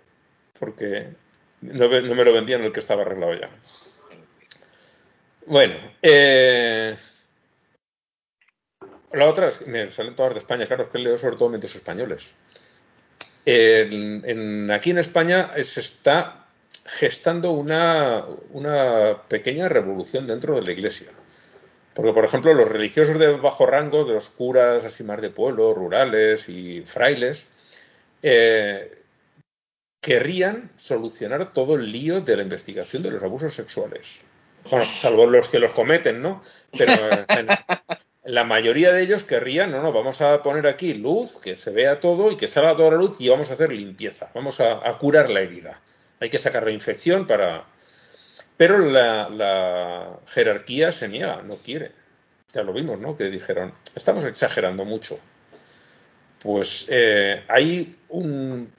Porque 0.59 1.09
no, 1.61 1.89
me 1.89 2.01
lo 2.25 2.33
vendían 2.33 2.63
el 2.63 2.71
que 2.71 2.79
estaba 2.79 3.01
arreglado 3.01 3.33
ya. 3.33 3.49
Bueno, 5.45 5.73
eh, 6.01 6.95
la 9.13 9.27
otra 9.27 9.47
es 9.47 9.57
que 9.57 9.65
me 9.65 9.87
salen 9.87 10.15
todas 10.15 10.33
de 10.33 10.39
España, 10.39 10.67
claro, 10.67 10.83
es 10.83 10.89
que 10.89 10.99
leo 10.99 11.17
sobre 11.17 11.35
todo 11.37 11.49
medios 11.49 11.73
españoles. 11.75 12.33
En- 13.45 14.23
en- 14.25 14.71
aquí 14.71 14.91
en 14.91 14.99
España 14.99 15.51
se 15.63 15.79
está 15.79 16.45
gestando 16.85 17.51
una, 17.51 18.25
una 18.51 19.23
pequeña 19.27 19.67
revolución 19.69 20.27
dentro 20.27 20.55
de 20.55 20.61
la 20.61 20.71
Iglesia. 20.71 21.07
Porque, 21.95 22.13
por 22.13 22.23
ejemplo, 22.25 22.53
los 22.53 22.69
religiosos 22.69 23.17
de 23.19 23.29
bajo 23.37 23.65
rango, 23.65 24.05
de 24.05 24.13
los 24.13 24.29
curas 24.29 24.85
así 24.85 25.03
más 25.03 25.21
de 25.21 25.29
pueblo, 25.31 25.73
rurales 25.73 26.47
y 26.49 26.83
frailes, 26.85 27.47
eh, 28.23 28.98
querrían 30.01 30.71
solucionar 30.75 31.53
todo 31.53 31.75
el 31.75 31.91
lío 31.91 32.21
de 32.21 32.35
la 32.35 32.43
investigación 32.43 33.03
de 33.03 33.11
los 33.11 33.23
abusos 33.23 33.53
sexuales. 33.53 34.23
Bueno, 34.69 34.85
salvo 34.93 35.25
los 35.25 35.49
que 35.49 35.59
los 35.59 35.73
cometen, 35.73 36.21
¿no? 36.21 36.41
Pero 36.77 36.93
en- 37.29 37.47
la 38.23 38.43
mayoría 38.43 38.91
de 38.93 39.01
ellos 39.01 39.23
querrían, 39.23 39.71
no, 39.71 39.81
no, 39.81 39.91
vamos 39.91 40.21
a 40.21 40.41
poner 40.43 40.67
aquí 40.67 40.93
luz, 40.93 41.37
que 41.41 41.57
se 41.57 41.71
vea 41.71 41.99
todo 41.99 42.31
y 42.31 42.37
que 42.37 42.47
salga 42.47 42.75
toda 42.75 42.91
la 42.91 42.97
luz 42.97 43.19
y 43.19 43.29
vamos 43.29 43.49
a 43.49 43.53
hacer 43.53 43.71
limpieza, 43.71 44.29
vamos 44.33 44.59
a, 44.59 44.81
curar 44.99 45.29
la 45.29 45.41
herida. 45.41 45.81
Hay 46.19 46.29
que 46.29 46.37
sacar 46.37 46.63
la 46.63 46.71
infección 46.71 47.25
para... 47.25 47.65
Pero 48.57 48.77
la, 48.77 49.29
la 49.29 50.19
jerarquía 50.27 50.91
se 50.91 51.07
niega, 51.07 51.41
no 51.41 51.55
quiere. 51.55 51.93
Ya 52.53 52.61
lo 52.61 52.73
vimos, 52.73 52.99
¿no? 52.99 53.15
Que 53.15 53.25
dijeron, 53.25 53.73
estamos 53.95 54.25
exagerando 54.25 54.83
mucho. 54.83 55.17
Pues 56.41 56.87
eh, 56.89 57.43
hay 57.47 57.95
un... 58.09 58.71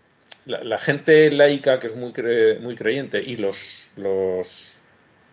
La, 0.47 0.65
la 0.65 0.79
gente 0.79 1.31
laica 1.31 1.79
que 1.79 1.87
es 1.87 1.97
muy, 1.97 2.13
cre- 2.13 2.59
muy 2.61 2.75
creyente 2.75 3.23
y 3.23 3.37
los, 3.37 3.91
los 3.97 4.81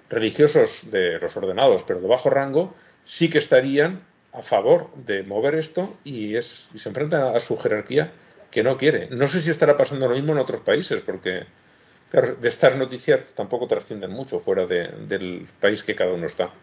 religiosos 0.09 0.91
de 0.91 1.19
los 1.19 1.35
ordenados, 1.37 1.83
pero 1.83 1.99
de 2.01 2.07
bajo 2.07 2.29
rango, 2.29 2.75
sí 3.03 3.29
que 3.29 3.37
estarían 3.37 4.05
a 4.33 4.41
favor 4.43 4.93
de 4.95 5.23
mover 5.23 5.55
esto 5.55 5.97
y, 6.03 6.35
es, 6.35 6.69
y 6.73 6.77
se 6.79 6.89
enfrentan 6.89 7.35
a 7.35 7.39
su 7.39 7.57
jerarquía 7.57 8.11
que 8.51 8.63
no 8.63 8.77
quiere. 8.77 9.07
No 9.09 9.27
sé 9.27 9.41
si 9.41 9.49
estará 9.49 9.75
pasando 9.75 10.07
lo 10.07 10.15
mismo 10.15 10.33
en 10.33 10.39
otros 10.39 10.61
países, 10.61 11.01
porque 11.01 11.45
de 12.11 12.47
estas 12.47 12.75
noticias 12.75 13.33
tampoco 13.33 13.67
trascienden 13.67 14.11
mucho 14.11 14.39
fuera 14.39 14.65
de- 14.65 14.87
del 15.07 15.47
país 15.59 15.83
que 15.83 15.95
cada 15.95 16.13
uno 16.13 16.25
está. 16.25 16.53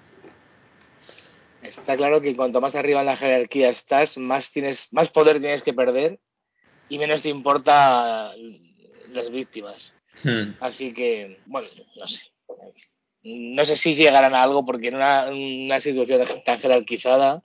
Está 1.62 1.96
claro 1.96 2.20
que 2.20 2.36
cuanto 2.36 2.60
más 2.60 2.74
arriba 2.74 3.00
en 3.00 3.06
la 3.06 3.16
jerarquía 3.16 3.70
estás, 3.70 4.18
más 4.18 4.52
tienes, 4.52 4.92
más 4.92 5.08
poder 5.10 5.40
tienes 5.40 5.62
que 5.62 5.72
perder 5.72 6.20
y 6.88 6.98
menos 6.98 7.22
te 7.22 7.28
importa 7.28 8.32
las 9.10 9.30
víctimas. 9.30 9.94
Hmm. 10.22 10.54
Así 10.60 10.92
que, 10.92 11.40
bueno, 11.46 11.68
no 11.96 12.08
sé. 12.08 12.22
No 13.22 13.64
sé 13.64 13.76
si 13.76 13.94
llegarán 13.94 14.34
a 14.34 14.42
algo 14.42 14.66
porque 14.66 14.88
en 14.88 14.96
una, 14.96 15.28
una 15.30 15.80
situación 15.80 16.26
tan 16.44 16.60
jerarquizada, 16.60 17.42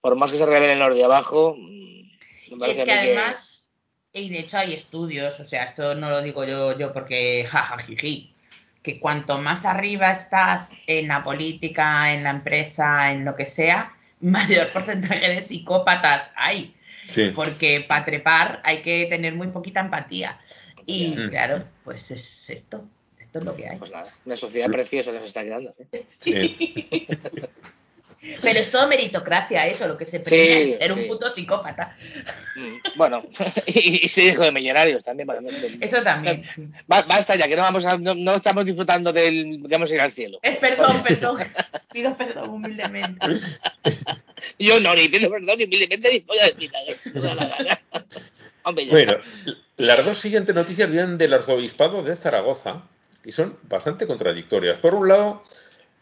por 0.00 0.16
más 0.16 0.30
que 0.30 0.36
se 0.36 0.44
revelen 0.44 0.78
los 0.78 0.94
de 0.94 1.02
abajo, 1.02 1.56
mm, 1.58 2.52
me 2.52 2.58
parece 2.58 2.80
Es 2.80 2.84
que 2.84 2.92
a 2.92 3.02
mí 3.02 3.08
además, 3.08 3.66
y 4.12 4.28
de 4.28 4.40
hecho 4.40 4.58
hay 4.58 4.74
estudios, 4.74 5.40
o 5.40 5.44
sea, 5.44 5.64
esto 5.64 5.94
no 5.94 6.10
lo 6.10 6.20
digo 6.20 6.44
yo, 6.44 6.78
yo 6.78 6.92
porque 6.92 7.46
jajajiji, 7.50 8.34
que 8.82 9.00
cuanto 9.00 9.40
más 9.40 9.64
arriba 9.64 10.12
estás 10.12 10.82
en 10.86 11.08
la 11.08 11.24
política, 11.24 12.12
en 12.12 12.24
la 12.24 12.30
empresa, 12.30 13.10
en 13.10 13.24
lo 13.24 13.34
que 13.34 13.46
sea, 13.46 13.96
mayor 14.20 14.70
porcentaje 14.70 15.26
de 15.30 15.46
psicópatas 15.46 16.30
hay. 16.36 16.74
Sí. 17.14 17.32
Porque 17.34 17.84
para 17.88 18.04
trepar 18.04 18.60
hay 18.64 18.82
que 18.82 19.06
tener 19.08 19.34
muy 19.34 19.48
poquita 19.48 19.80
empatía. 19.80 20.40
Y 20.86 21.14
Ya. 21.14 21.30
claro, 21.30 21.64
pues 21.84 22.10
es 22.10 22.50
esto, 22.50 22.88
esto 23.18 23.38
es 23.38 23.44
lo 23.44 23.54
que 23.56 23.68
hay. 23.68 23.78
pues 23.78 23.90
nada, 23.90 24.12
una 24.26 24.36
sociedad 24.36 24.68
preciosa 24.70 25.12
nos 25.12 25.24
está 25.24 25.42
quedando. 25.44 25.74
¿eh? 25.92 26.04
Sí. 26.20 26.56
Pero 28.42 28.58
es 28.58 28.70
todo 28.70 28.88
meritocracia, 28.88 29.66
eso, 29.66 29.86
lo 29.86 29.96
que 29.98 30.06
se 30.06 30.20
premia 30.20 30.44
Sí, 30.64 30.70
es 30.72 30.78
ser 30.78 30.92
un 30.92 31.06
puto 31.06 31.30
psicópata. 31.32 31.96
Mm, 32.56 32.76
Bueno, 32.96 33.22
y, 33.66 34.06
y 34.06 34.08
se 34.08 34.22
dijo 34.22 34.42
de 34.42 34.52
millonarios 34.52 35.02
también. 35.04 35.26
para- 35.26 35.40
Eso 35.80 36.02
también. 36.02 36.42
Ba- 36.86 37.02
Basta 37.06 37.36
ya, 37.36 37.46
que 37.48 37.56
no, 37.56 37.62
vamos 37.62 37.84
a- 37.84 37.98
no, 37.98 38.14
no 38.14 38.34
estamos 38.34 38.64
disfrutando 38.64 39.12
del 39.12 39.60
que 39.62 39.68
vamos 39.68 39.90
a 39.90 39.94
ir 39.94 40.00
al 40.00 40.12
cielo. 40.12 40.38
Es 40.42 40.56
perdón, 40.56 41.02
perdón. 41.06 41.38
Pido 41.92 42.16
perdón 42.16 42.48
humildemente. 42.50 43.26
Yo 44.58 44.80
no, 44.80 44.94
ni 44.94 45.08
pido 45.08 45.30
perdón, 45.30 45.58
ni 45.58 45.64
humildemente, 45.64 46.12
ni 46.12 46.20
polla 46.20 46.46
de 46.46 46.52
pita, 46.54 46.78
¿eh? 46.86 46.96
No 47.12 47.22
da 47.22 47.34
la 47.34 47.44
gana. 47.48 47.80
Hombre, 48.64 48.86
Bueno, 48.88 49.16
las 49.76 50.04
dos 50.04 50.16
siguientes 50.18 50.54
noticias 50.54 50.90
vienen 50.90 51.18
del 51.18 51.34
arzobispado 51.34 52.02
de 52.02 52.16
Zaragoza 52.16 52.82
y 53.24 53.32
son 53.32 53.58
bastante 53.64 54.06
contradictorias. 54.06 54.78
Por 54.78 54.94
un 54.94 55.08
lado, 55.08 55.42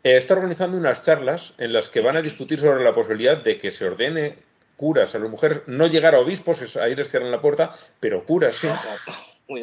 eh, 0.04 0.16
está 0.16 0.34
organizando 0.34 0.76
unas 0.76 1.02
charlas 1.02 1.54
en 1.58 1.72
las 1.72 1.88
que 1.88 2.00
van 2.00 2.16
a 2.16 2.22
discutir 2.22 2.58
sobre 2.58 2.84
la 2.84 2.92
posibilidad 2.92 3.36
de 3.36 3.58
que 3.58 3.70
se 3.70 3.86
ordene 3.86 4.36
curas 4.76 5.14
a 5.14 5.18
las 5.20 5.30
mujeres, 5.30 5.62
no 5.66 5.86
llegar 5.86 6.14
a 6.14 6.20
obispos, 6.20 6.76
ahí 6.76 6.96
les 6.96 7.08
cierran 7.08 7.30
la 7.30 7.40
puerta, 7.40 7.72
pero 8.00 8.24
curas 8.24 8.56
sí, 8.56 8.68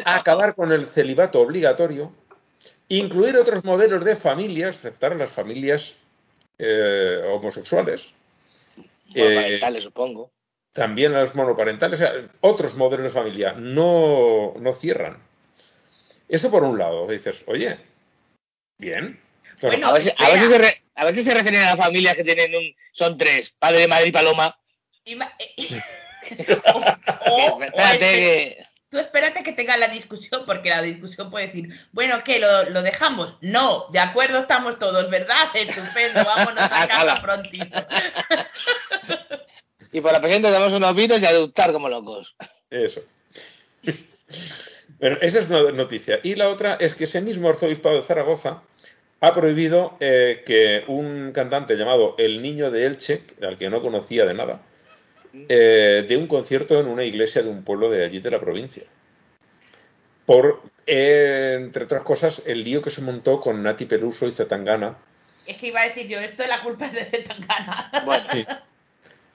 acabar 0.06 0.56
con 0.56 0.72
el 0.72 0.86
celibato 0.86 1.42
obligatorio, 1.42 2.14
incluir 2.88 3.36
otros 3.36 3.66
modelos 3.66 4.06
de 4.06 4.16
familias, 4.16 4.78
aceptar 4.78 5.16
las 5.18 5.32
familias 5.32 5.98
eh, 6.58 7.22
homosexuales, 7.28 8.14
Bueno, 9.14 9.42
eh, 9.42 9.82
supongo. 9.82 10.32
también 10.72 11.14
a 11.16 11.20
los 11.20 11.36
monoparentales, 11.36 12.02
o 12.02 12.06
sea, 12.06 12.30
otros 12.40 12.76
modelos 12.76 13.04
de 13.04 13.10
familia 13.10 13.54
no, 13.58 14.54
no 14.58 14.72
cierran. 14.72 15.18
Eso 16.30 16.52
por 16.52 16.64
un 16.64 16.78
lado, 16.78 17.08
dices, 17.08 17.44
oye, 17.48 17.78
bien. 18.80 19.20
Bueno, 19.62 19.90
a, 19.94 20.00
si 20.00 20.10
se 20.48 20.58
re- 20.58 20.84
a 20.96 21.12
si 21.14 21.24
se 21.24 21.34
refieren 21.34 21.64
a 21.64 21.76
familias 21.78 22.16
que 22.16 22.24
tienen 22.24 22.56
un. 22.56 22.76
Son 22.94 23.18
tres: 23.18 23.54
padre, 23.58 23.88
madre 23.88 24.08
y 24.08 24.12
paloma. 24.12 24.58
Ima- 25.06 25.32
eh, 25.40 25.56
o- 27.32 27.62
Espérate 27.64 27.96
espe- 27.96 28.00
que. 28.00 28.66
Tú 28.92 28.98
espérate 28.98 29.44
que 29.44 29.52
tenga 29.52 29.78
la 29.78 29.88
discusión, 29.88 30.44
porque 30.48 30.72
la 30.72 30.82
discusión 30.82 31.30
puede 31.30 31.46
decir, 31.46 31.70
bueno, 31.92 32.24
¿qué? 32.24 32.40
¿Lo, 32.40 32.72
lo 32.72 32.82
dejamos? 32.82 33.36
No, 33.42 33.86
de 33.92 34.00
acuerdo 34.00 34.40
estamos 34.40 34.80
todos, 34.80 35.12
¿verdad? 35.12 35.48
Estupendo, 35.54 36.26
vámonos 36.26 36.64
a 36.72 36.88
casa 36.88 37.22
prontito. 37.22 37.86
Y 39.92 40.02
por 40.02 40.12
la 40.12 40.20
presente 40.22 40.50
damos 40.50 40.74
unos 40.74 40.96
vinos 40.96 41.22
y 41.22 41.26
a 41.26 41.30
adoptar 41.30 41.72
como 41.72 41.88
locos. 41.88 42.36
Eso. 42.72 43.02
Bueno, 45.00 45.18
esa 45.22 45.40
es 45.40 45.50
una 45.50 45.72
noticia. 45.72 46.20
Y 46.24 46.36
la 46.36 46.50
otra 46.50 46.76
es 46.80 46.94
que 46.96 47.04
ese 47.06 47.22
mismo 47.22 47.48
arzobispado 47.50 47.96
de 47.96 48.02
Zaragoza 48.02 48.64
ha 49.22 49.34
prohibido 49.34 49.98
eh, 50.00 50.44
que 50.46 50.84
un 50.88 51.32
cantante 51.34 51.76
llamado 51.76 52.16
El 52.18 52.42
Niño 52.42 52.72
de 52.72 52.86
Elche, 52.86 53.22
al 53.42 53.58
que 53.58 53.70
no 53.70 53.82
conocía 53.82 54.26
de 54.26 54.34
nada, 54.34 54.62
eh, 55.34 56.06
dé 56.08 56.18
un 56.18 56.28
concierto 56.28 56.80
en 56.80 56.88
una 56.88 57.04
iglesia 57.04 57.44
de 57.44 57.50
un 57.50 57.64
pueblo 57.64 57.90
de 57.90 58.06
allí 58.06 58.20
de 58.20 58.32
la 58.32 58.40
provincia. 58.40 58.84
Por, 60.26 60.62
eh, 60.86 61.56
entre 61.60 61.84
otras 61.84 62.04
cosas, 62.04 62.44
el 62.46 62.64
lío 62.64 62.82
que 62.82 62.90
se 62.90 63.02
montó 63.02 63.40
con 63.40 63.62
Nati 63.62 63.86
Peluso 63.86 64.28
y 64.28 64.32
Zetangana. 64.32 64.98
Es 65.46 65.58
que 65.58 65.68
iba 65.68 65.82
a 65.82 65.86
decir 65.86 66.08
yo, 66.08 66.20
esto 66.20 66.44
de 66.44 66.50
la 66.50 66.62
culpa 66.62 66.86
es 66.86 66.94
de 66.94 67.06
Zetangana. 67.06 67.92
Bueno, 68.06 68.24
Sí. 68.32 68.46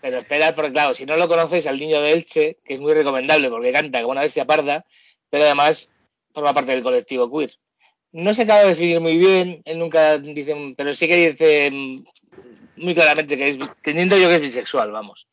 pero 0.00 0.18
esperad, 0.18 0.54
porque 0.54 0.72
claro, 0.72 0.94
si 0.94 1.04
no 1.04 1.16
lo 1.16 1.28
conocéis 1.28 1.66
al 1.66 1.78
niño 1.78 2.00
de 2.00 2.12
Elche, 2.12 2.58
que 2.64 2.74
es 2.74 2.80
muy 2.80 2.94
recomendable 2.94 3.50
porque 3.50 3.72
canta 3.72 4.00
como 4.00 4.12
una 4.12 4.20
bestia 4.20 4.44
parda, 4.44 4.84
pero 5.30 5.44
además 5.44 5.94
forma 6.32 6.54
parte 6.54 6.72
del 6.72 6.82
colectivo 6.82 7.30
queer. 7.30 7.50
No 8.14 8.32
se 8.32 8.42
acaba 8.42 8.60
de 8.60 8.68
definir 8.68 9.00
muy 9.00 9.18
bien, 9.18 9.60
él 9.64 9.78
nunca 9.78 10.18
dice, 10.18 10.54
pero 10.76 10.94
sí 10.94 11.08
que 11.08 11.32
dice 11.32 11.70
mm, 11.70 12.04
muy 12.76 12.94
claramente 12.94 13.36
que 13.36 13.48
es, 13.48 13.58
teniendo 13.82 14.16
yo 14.16 14.28
que 14.28 14.36
es 14.36 14.40
bisexual, 14.40 14.92
vamos. 14.92 15.26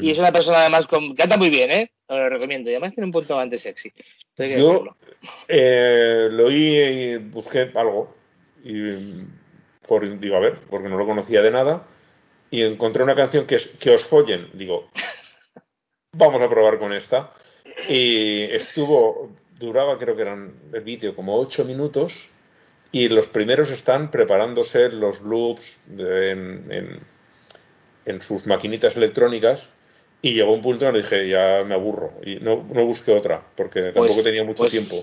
Y 0.00 0.10
es 0.10 0.18
una 0.18 0.32
persona 0.32 0.58
además 0.58 0.86
con, 0.86 1.14
canta 1.14 1.36
muy 1.36 1.50
bien, 1.50 1.70
¿eh? 1.70 1.90
Lo 2.08 2.28
recomiendo. 2.28 2.70
Y 2.70 2.74
además 2.74 2.94
tiene 2.94 3.06
un 3.06 3.12
punto 3.12 3.34
bastante 3.34 3.58
sexy. 3.58 3.92
Yo 4.36 4.84
eh, 5.48 6.28
lo 6.30 6.46
oí 6.46 6.78
y 6.78 7.16
busqué 7.16 7.70
algo. 7.74 8.14
Y 8.62 8.90
por, 9.86 10.18
digo, 10.18 10.36
a 10.36 10.40
ver, 10.40 10.60
porque 10.70 10.88
no 10.88 10.96
lo 10.96 11.06
conocía 11.06 11.42
de 11.42 11.50
nada. 11.50 11.86
Y 12.50 12.62
encontré 12.62 13.02
una 13.02 13.14
canción 13.14 13.46
que 13.46 13.56
es 13.56 13.68
Que 13.68 13.90
os 13.90 14.04
follen. 14.04 14.48
Digo, 14.52 14.88
vamos 16.12 16.40
a 16.40 16.48
probar 16.48 16.78
con 16.78 16.92
esta. 16.92 17.32
Y 17.88 18.42
estuvo, 18.42 19.30
duraba, 19.58 19.96
creo 19.98 20.16
que 20.16 20.22
eran 20.22 20.54
el 20.72 20.80
vídeo, 20.82 21.14
como 21.14 21.36
ocho 21.36 21.64
minutos. 21.64 22.28
Y 22.92 23.08
los 23.08 23.26
primeros 23.26 23.70
están 23.70 24.10
preparándose 24.10 24.88
los 24.90 25.20
loops 25.22 25.78
de- 25.86 26.30
en, 26.30 26.72
en- 26.72 26.92
en 28.06 28.20
sus 28.20 28.46
maquinitas 28.46 28.96
electrónicas. 28.96 29.70
Y 30.22 30.32
llegó 30.34 30.52
un 30.54 30.60
punto 30.62 30.88
en 30.88 30.96
el 30.96 31.02
que 31.06 31.16
dije, 31.16 31.28
ya 31.30 31.64
me 31.66 31.74
aburro. 31.74 32.12
Y 32.24 32.36
no, 32.36 32.64
no 32.72 32.84
busqué 32.86 33.12
otra, 33.12 33.44
porque 33.56 33.82
tampoco 33.82 34.06
Pues- 34.14 34.24
tenía 34.24 34.42
mucho 34.44 34.58
pues 34.58 34.72
tiempo. 34.72 34.94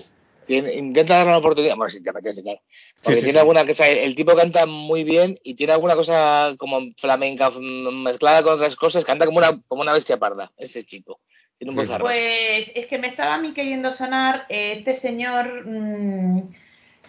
tiene- 0.46 0.74
intenta 0.74 1.14
darle 1.16 1.28
una 1.30 1.38
oportunidad. 1.38 1.76
Bueno, 1.76 1.90
si 1.90 2.02
te 2.02 2.10
apetece, 2.10 2.42
claro. 2.42 2.60
Porque 3.02 3.14
sí, 3.16 3.24
tiene 3.24 3.32
sí. 3.34 3.38
alguna 3.38 3.64
cosa. 3.66 3.88
El 3.88 4.14
tipo 4.16 4.34
canta 4.34 4.66
muy 4.66 5.04
bien 5.04 5.38
y 5.44 5.54
tiene 5.54 5.74
alguna 5.74 5.94
cosa 5.94 6.54
como 6.58 6.80
flamenca 6.96 7.50
mezclada 7.60 8.42
con 8.42 8.54
otras 8.54 8.74
cosas. 8.74 9.04
Canta 9.04 9.26
como 9.26 9.38
una, 9.38 9.60
como 9.68 9.82
una 9.82 9.92
bestia 9.92 10.16
parda, 10.18 10.50
ese 10.56 10.82
chico. 10.82 11.20
Tiene 11.62 11.70
un 11.70 11.76
Sí. 11.76 11.82
bozarrón. 11.82 12.08
Pues 12.08 12.72
es 12.74 12.86
que 12.86 12.98
me 12.98 13.06
estaba 13.06 13.34
a 13.34 13.38
mí 13.38 13.54
queriendo 13.54 13.92
sonar, 13.92 14.46
eh, 14.48 14.74
este 14.78 14.94
señor 14.94 15.64
mm, 15.64 16.48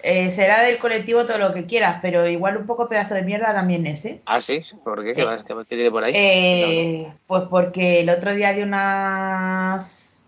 eh, 0.04 0.30
será 0.30 0.62
del 0.62 0.78
colectivo 0.78 1.26
todo 1.26 1.40
lo 1.40 1.56
que 1.56 1.66
quieras, 1.66 1.98
pero 2.04 2.28
igual 2.28 2.58
un 2.58 2.68
poco 2.68 2.88
pedazo 2.88 3.16
de 3.16 3.24
mierda 3.24 3.52
también 3.52 3.88
es, 3.88 4.06
¿eh? 4.06 4.22
Ah, 4.28 4.40
sí. 4.40 4.62
¿Por 4.84 5.04
qué? 5.04 5.16
¿Qué, 5.16 5.22
Sí. 5.22 5.28
más? 5.28 5.44
¿Qué 5.44 5.76
tiene 5.76 5.90
por 5.90 6.04
ahí? 6.04 6.14
Eh, 6.16 7.12
Pues 7.26 7.46
porque 7.50 8.02
el 8.02 8.12
otro 8.12 8.36
día 8.36 8.54
de 8.54 8.62
unas 8.62 10.24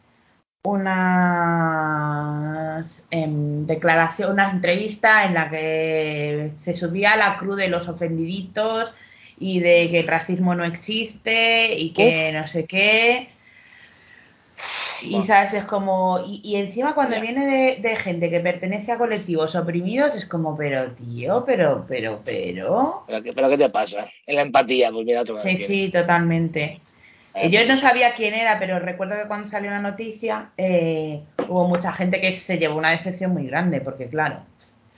unas 0.64 1.04
em, 3.12 3.68
declaración, 3.68 4.32
una 4.32 4.50
entrevista 4.50 5.26
en 5.26 5.36
la 5.36 5.52
que 5.52 6.50
se 6.56 6.76
subía 6.76 7.12
a 7.12 7.18
la 7.18 7.38
cruz 7.38 7.58
de 7.58 7.70
los 7.70 7.88
ofendiditos 7.88 8.96
y 9.40 9.60
de 9.60 9.92
que 9.92 10.00
el 10.00 10.08
racismo 10.08 10.56
no 10.56 10.66
existe 10.66 11.76
y 11.76 11.94
que 11.94 12.32
no 12.34 12.48
sé 12.48 12.66
qué. 12.66 13.35
Y 15.08 15.24
sabes, 15.24 15.54
es 15.54 15.66
como. 15.66 16.20
Y, 16.28 16.42
y 16.44 16.56
encima 16.58 16.94
cuando 16.96 17.16
Ya. 17.16 17.22
viene 17.22 17.46
de, 17.46 17.82
de 17.82 17.96
gente 17.96 18.30
que 18.30 18.40
pertenece 18.40 18.92
a 18.92 18.98
colectivos 18.98 19.56
oprimidos, 19.56 20.16
es 20.16 20.26
como, 20.26 20.56
pero 20.58 20.92
tío, 20.92 21.44
pero, 21.46 21.86
pero, 21.88 22.22
pero. 22.24 23.04
¿Pero 23.08 23.24
qué, 23.24 23.34
pero 23.34 23.50
qué 23.50 23.58
te 23.58 23.70
pasa? 23.70 24.08
En 24.26 24.36
la 24.36 24.42
empatía, 24.42 24.92
pues 24.92 25.06
mira, 25.06 25.22
otro 25.22 25.38
Sí, 25.42 25.58
sí, 25.58 25.90
totalmente. 25.92 26.82
Eh, 27.36 27.50
Yo 27.50 27.66
no 27.68 27.78
sabía 27.78 28.16
quién 28.16 28.34
era, 28.34 28.60
pero 28.60 28.80
recuerdo 28.80 29.16
que 29.16 29.28
cuando 29.28 29.48
salió 29.48 29.70
la 29.72 29.80
noticia 29.82 30.52
eh, 30.58 31.22
hubo 31.50 31.68
mucha 31.68 31.92
gente 31.92 32.22
que 32.22 32.34
se 32.34 32.58
llevó 32.58 32.78
una 32.78 32.92
decepción 32.92 33.32
muy 33.32 33.46
grande, 33.48 33.82
porque 33.82 34.08
claro, 34.10 34.40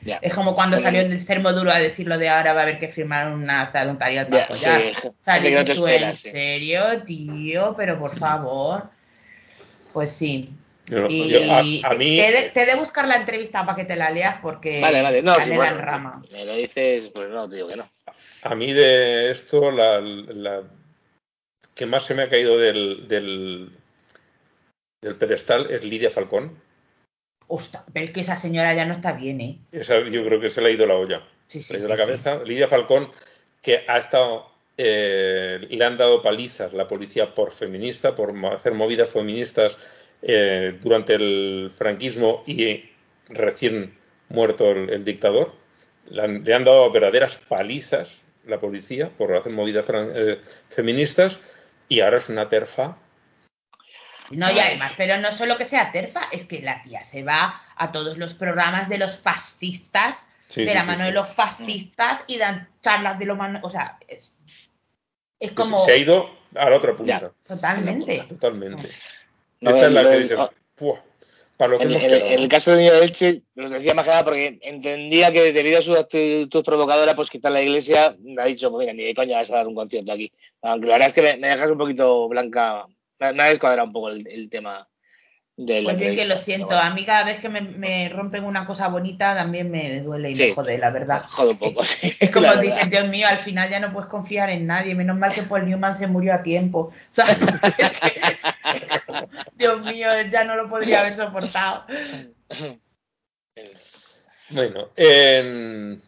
Ya. 0.06 0.20
es 0.22 0.34
como 0.34 0.56
cuando 0.56 0.78
Bueno, 0.78 0.88
salió 0.88 1.02
el 1.02 1.14
extremo 1.14 1.52
duro 1.54 1.72
a 1.72 1.80
decirlo 1.80 2.18
de 2.18 2.30
ahora 2.30 2.54
va 2.54 2.62
a 2.62 2.64
haber 2.64 2.80
que 2.80 2.88
firmar 2.88 3.32
una 3.34 3.62
acta 3.62 3.84
notarial 3.86 4.28
para 4.28 4.40
Ya, 4.40 4.46
apoyar. 4.46 4.82
sí, 4.82 5.10
O 5.20 5.24
sea, 5.24 5.38
no 5.38 5.66
te 5.66 5.74
¿en 6.10 6.16
sí. 6.18 6.30
serio, 6.30 7.04
tío? 7.06 7.74
Pero 7.76 8.00
por 8.00 8.12
favor. 8.18 8.90
Pues 9.93 10.11
sí. 10.11 10.51
Yo- 10.88 11.07
Y 11.09 11.30
yo- 11.30 11.39
a, 11.51 11.59
a 11.59 11.93
mí, 11.95 12.18
te, 12.18 12.27
he 12.27 12.31
de, 12.31 12.49
te 12.51 12.65
de 12.65 12.76
buscar 12.76 13.05
la 13.07 13.18
entrevista 13.18 13.65
para 13.65 13.76
que 13.76 13.84
te 13.84 13.95
la 13.97 14.09
leas 14.09 14.39
porque 14.41 14.80
Vale, 14.80 15.01
vale, 15.01 15.22
no, 15.22 15.35
sí, 15.35 15.51
bueno, 15.51 15.76
en 15.76 15.81
rama. 15.81 16.23
me 16.31 16.45
lo 16.45 16.55
dices, 16.55 17.09
pues 17.14 17.30
no, 17.30 17.49
te 17.49 17.57
digo 17.57 17.68
que 17.68 17.76
no. 17.76 17.85
a 18.43 18.55
mí 18.55 18.72
de 18.72 19.30
esto, 19.30 19.69
la, 19.72 19.99
la 19.99 20.64
que 21.76 21.85
más 21.85 22.03
se 22.05 22.14
me 22.15 22.23
ha 22.23 22.30
caído 22.30 22.57
del, 22.57 23.05
del, 23.07 23.72
del 25.03 25.15
pedestal 25.15 25.69
es 25.69 25.84
Lidia 25.84 26.09
Falcón. 26.09 26.57
Ostras, 27.47 27.84
pero 27.93 28.05
es 28.05 28.11
que 28.11 28.22
esa 28.22 28.38
señora 28.38 28.73
ya 28.73 28.85
no 28.85 28.93
está 28.93 29.11
bien, 29.14 29.41
¿eh? 29.41 29.59
Esa 29.73 29.99
yo 30.01 30.23
creo 30.26 30.39
que 30.39 30.49
se 30.49 30.61
le 30.61 30.69
ha 30.69 30.72
ido 30.72 30.85
la 30.85 30.95
olla. 30.95 31.22
Sí, 31.47 31.61
Se 31.61 31.68
sí, 31.68 31.73
le 31.73 31.77
ha 31.77 31.80
ido 31.80 31.88
sí, 31.88 31.91
la 31.93 31.97
cabeza. 32.05 32.43
Lidia 32.45 32.68
Falcón, 32.68 33.11
que 33.61 33.84
ha 33.88 33.97
estado, 33.97 34.47
eh, 34.78 35.60
le 35.70 35.86
han 35.86 35.98
dado 35.98 36.22
palizas 36.22 36.74
la 36.74 36.88
policía 36.88 37.34
por 37.34 37.52
feminista, 37.52 38.14
por 38.14 38.34
hacer 38.54 38.74
movidas 38.74 39.10
feministas 39.12 39.78
eh, 40.22 40.78
durante 40.80 41.16
el 41.16 41.72
franquismo 41.76 42.44
y 42.45 42.90
recién 43.30 43.98
muerto 44.30 44.72
el, 44.72 44.90
el 44.91 45.04
dictador. 45.04 45.54
Le 46.10 46.22
han, 46.22 46.44
le 46.44 46.54
han 46.54 46.64
dado 46.64 46.91
verdaderas 46.91 47.38
palizas 47.38 48.22
la 48.45 48.60
policía 48.60 49.10
por 49.10 49.36
hacer 49.36 49.52
movidas 49.52 49.90
eh, 49.90 50.40
feministas 50.70 51.40
y 51.90 51.99
ahora 52.02 52.18
es 52.18 52.30
una 52.30 52.48
terfa. 52.48 52.98
No, 54.30 54.52
y 54.52 54.60
además, 54.60 54.94
pero 54.98 55.18
no 55.18 55.32
solo 55.32 55.58
que 55.58 55.68
sea 55.68 55.91
terfa, 55.91 56.28
es 56.32 56.44
que 56.45 56.62
la 56.62 56.82
tía 56.84 57.04
se 57.04 57.24
va 57.24 57.62
a 57.76 57.91
todos 57.91 58.18
los 58.18 58.34
programas 58.34 58.90
de 58.90 58.98
los 58.98 59.18
fascistas, 59.18 60.28
Sí, 60.48 60.64
de 60.64 60.72
sí, 60.72 60.78
la 60.78 60.84
mano 60.86 60.99
sí. 60.99 61.06
de 61.06 61.12
los 61.12 61.28
fascistas 61.28 62.24
y 62.26 62.38
dan 62.38 62.70
charlas 62.82 63.20
de 63.20 63.26
lo 63.26 63.36
mano, 63.36 63.60
o 63.64 63.70
sea, 63.70 63.98
es, 64.08 64.36
es 65.39 65.51
como 65.51 65.80
Se 65.80 65.91
ha 65.91 65.97
ido 65.97 66.30
a 66.55 66.69
la 66.69 66.77
otra 66.77 66.95
punta. 66.95 67.19
Ya. 67.19 67.31
totalmente. 67.47 68.23
Totalmente. 68.30 68.89
No, 69.61 69.69
Esta 69.72 69.88
es 69.88 69.93
la 69.93 70.03
que 70.09 70.18
dice, 70.18 70.35
ah, 70.38 70.49
"Buah, 70.80 70.99
para 71.57 71.72
lo 71.72 71.77
que 71.80 71.84
En, 71.85 71.91
hemos 71.91 72.03
en- 72.03 72.09
quedado". 72.09 72.26
en 72.31 72.39
el 72.39 72.47
caso 72.47 72.72
del 72.72 72.80
niño 72.81 72.93
de 72.93 73.03
Elche, 73.03 73.41
lo 73.55 73.69
decía 73.69 73.93
más 73.95 74.05
que 74.05 74.11
nada 74.11 74.23
porque 74.23 74.59
entendía 74.61 75.31
que 75.31 75.51
debido 75.51 75.80
a 75.80 75.81
su 75.81 75.95
actitud 75.95 76.64
provocadora, 76.64 77.15
pues 77.15 77.30
quizá 77.30 77.49
la 77.49 77.61
iglesia 77.61 78.15
me 78.19 78.41
ha 78.41 78.45
dicho, 78.45 78.69
pues 78.72 78.81
mira, 78.85 78.93
ni 78.93 79.03
de 79.03 79.15
coña 79.15 79.38
vas 79.38 79.51
a 79.51 79.55
dar 79.57 79.68
un 79.68 79.76
concierto 79.76 80.11
aquí. 80.11 80.31
Aunque 80.61 80.88
la 80.88 80.93
verdad 80.93 81.07
es 81.07 81.14
que 81.14 81.22
me, 81.23 81.38
me 81.38 81.49
dejas 81.49 81.72
un 81.72 81.77
poquito 81.77 82.27
blanca, 82.30 82.85
me, 83.19 83.34
me 83.34 83.43
ha 83.43 83.49
descuadrado 83.49 83.88
un 83.88 83.93
poco 83.93 84.09
el, 84.09 84.27
el 84.27 84.49
tema 84.49 84.88
de 85.58 85.82
la 85.82 85.96
Pues 85.96 86.16
que 86.16 86.26
lo 86.26 86.38
siento, 86.38 86.78
a 86.78 86.94
mí 86.94 87.04
cada 87.04 87.26
vez 87.26 87.40
que 87.40 87.50
me, 87.50 87.62
me 87.62 88.10
rompen 88.10 88.44
una 88.44 88.68
cosa 88.68 88.90
bonita 88.90 89.36
también 89.36 89.72
me 89.72 90.02
duele 90.02 90.30
y 90.30 90.36
Sí. 90.36 90.50
me 90.50 90.54
jode, 90.54 90.78
la 90.78 90.92
verdad. 90.92 91.24
Jode 91.30 91.50
un 91.50 91.58
poco, 91.58 91.84
sí. 91.84 92.16
Es 92.20 92.30
como 92.30 92.56
dicen, 92.58 92.92
Dios 92.92 93.08
mío, 93.08 93.28
al 93.28 93.40
final 93.40 93.68
ya 93.70 93.80
no 93.80 93.92
puedes 93.92 94.08
confiar 94.08 94.52
en 94.52 94.68
nadie. 94.68 94.94
Menos 94.94 95.18
mal 95.18 95.34
que 95.34 95.42
Paul 95.42 95.68
Newman 95.68 95.98
se 95.98 96.06
murió 96.06 96.36
a 96.36 96.44
tiempo. 96.44 96.94
Dios 99.56 99.82
mío, 99.82 100.10
ya 100.32 100.44
no 100.44 100.56
lo 100.56 100.70
podría 100.70 101.02
haber 101.02 101.16
soportado. 101.16 101.86
Bueno, 104.50 104.90
en... 104.96 106.00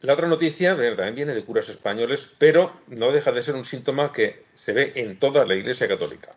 la 0.00 0.12
otra 0.12 0.26
noticia 0.26 0.74
bueno, 0.74 0.96
también 0.96 1.14
viene 1.14 1.34
de 1.34 1.44
curas 1.44 1.68
españoles, 1.68 2.30
pero 2.36 2.72
no 2.88 3.12
deja 3.12 3.30
de 3.30 3.44
ser 3.44 3.54
un 3.54 3.64
síntoma 3.64 4.10
que 4.10 4.44
se 4.54 4.72
ve 4.72 4.92
en 4.96 5.20
toda 5.20 5.46
la 5.46 5.54
Iglesia 5.54 5.86
Católica. 5.86 6.32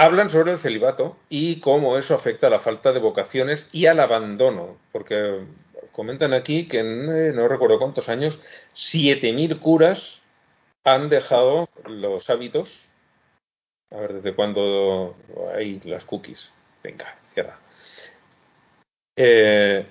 Hablan 0.00 0.28
sobre 0.28 0.52
el 0.52 0.58
celibato 0.58 1.16
y 1.28 1.58
cómo 1.58 1.98
eso 1.98 2.14
afecta 2.14 2.46
a 2.46 2.50
la 2.50 2.60
falta 2.60 2.92
de 2.92 3.00
vocaciones 3.00 3.68
y 3.72 3.86
al 3.86 3.98
abandono, 3.98 4.78
porque 4.92 5.44
comentan 5.90 6.32
aquí 6.34 6.68
que 6.68 6.78
en 6.78 7.10
eh, 7.10 7.32
no 7.34 7.48
recuerdo 7.48 7.80
cuántos 7.80 8.08
años, 8.08 8.40
7.000 8.74 9.58
curas 9.58 10.22
han 10.84 11.08
dejado 11.08 11.68
los 11.86 12.30
hábitos. 12.30 12.90
A 13.90 13.96
ver, 13.96 14.12
¿desde 14.12 14.36
cuándo 14.36 15.16
hay 15.56 15.80
las 15.80 16.04
cookies? 16.04 16.52
Venga, 16.84 17.18
cierra. 17.26 17.58
Eh, 19.16 19.84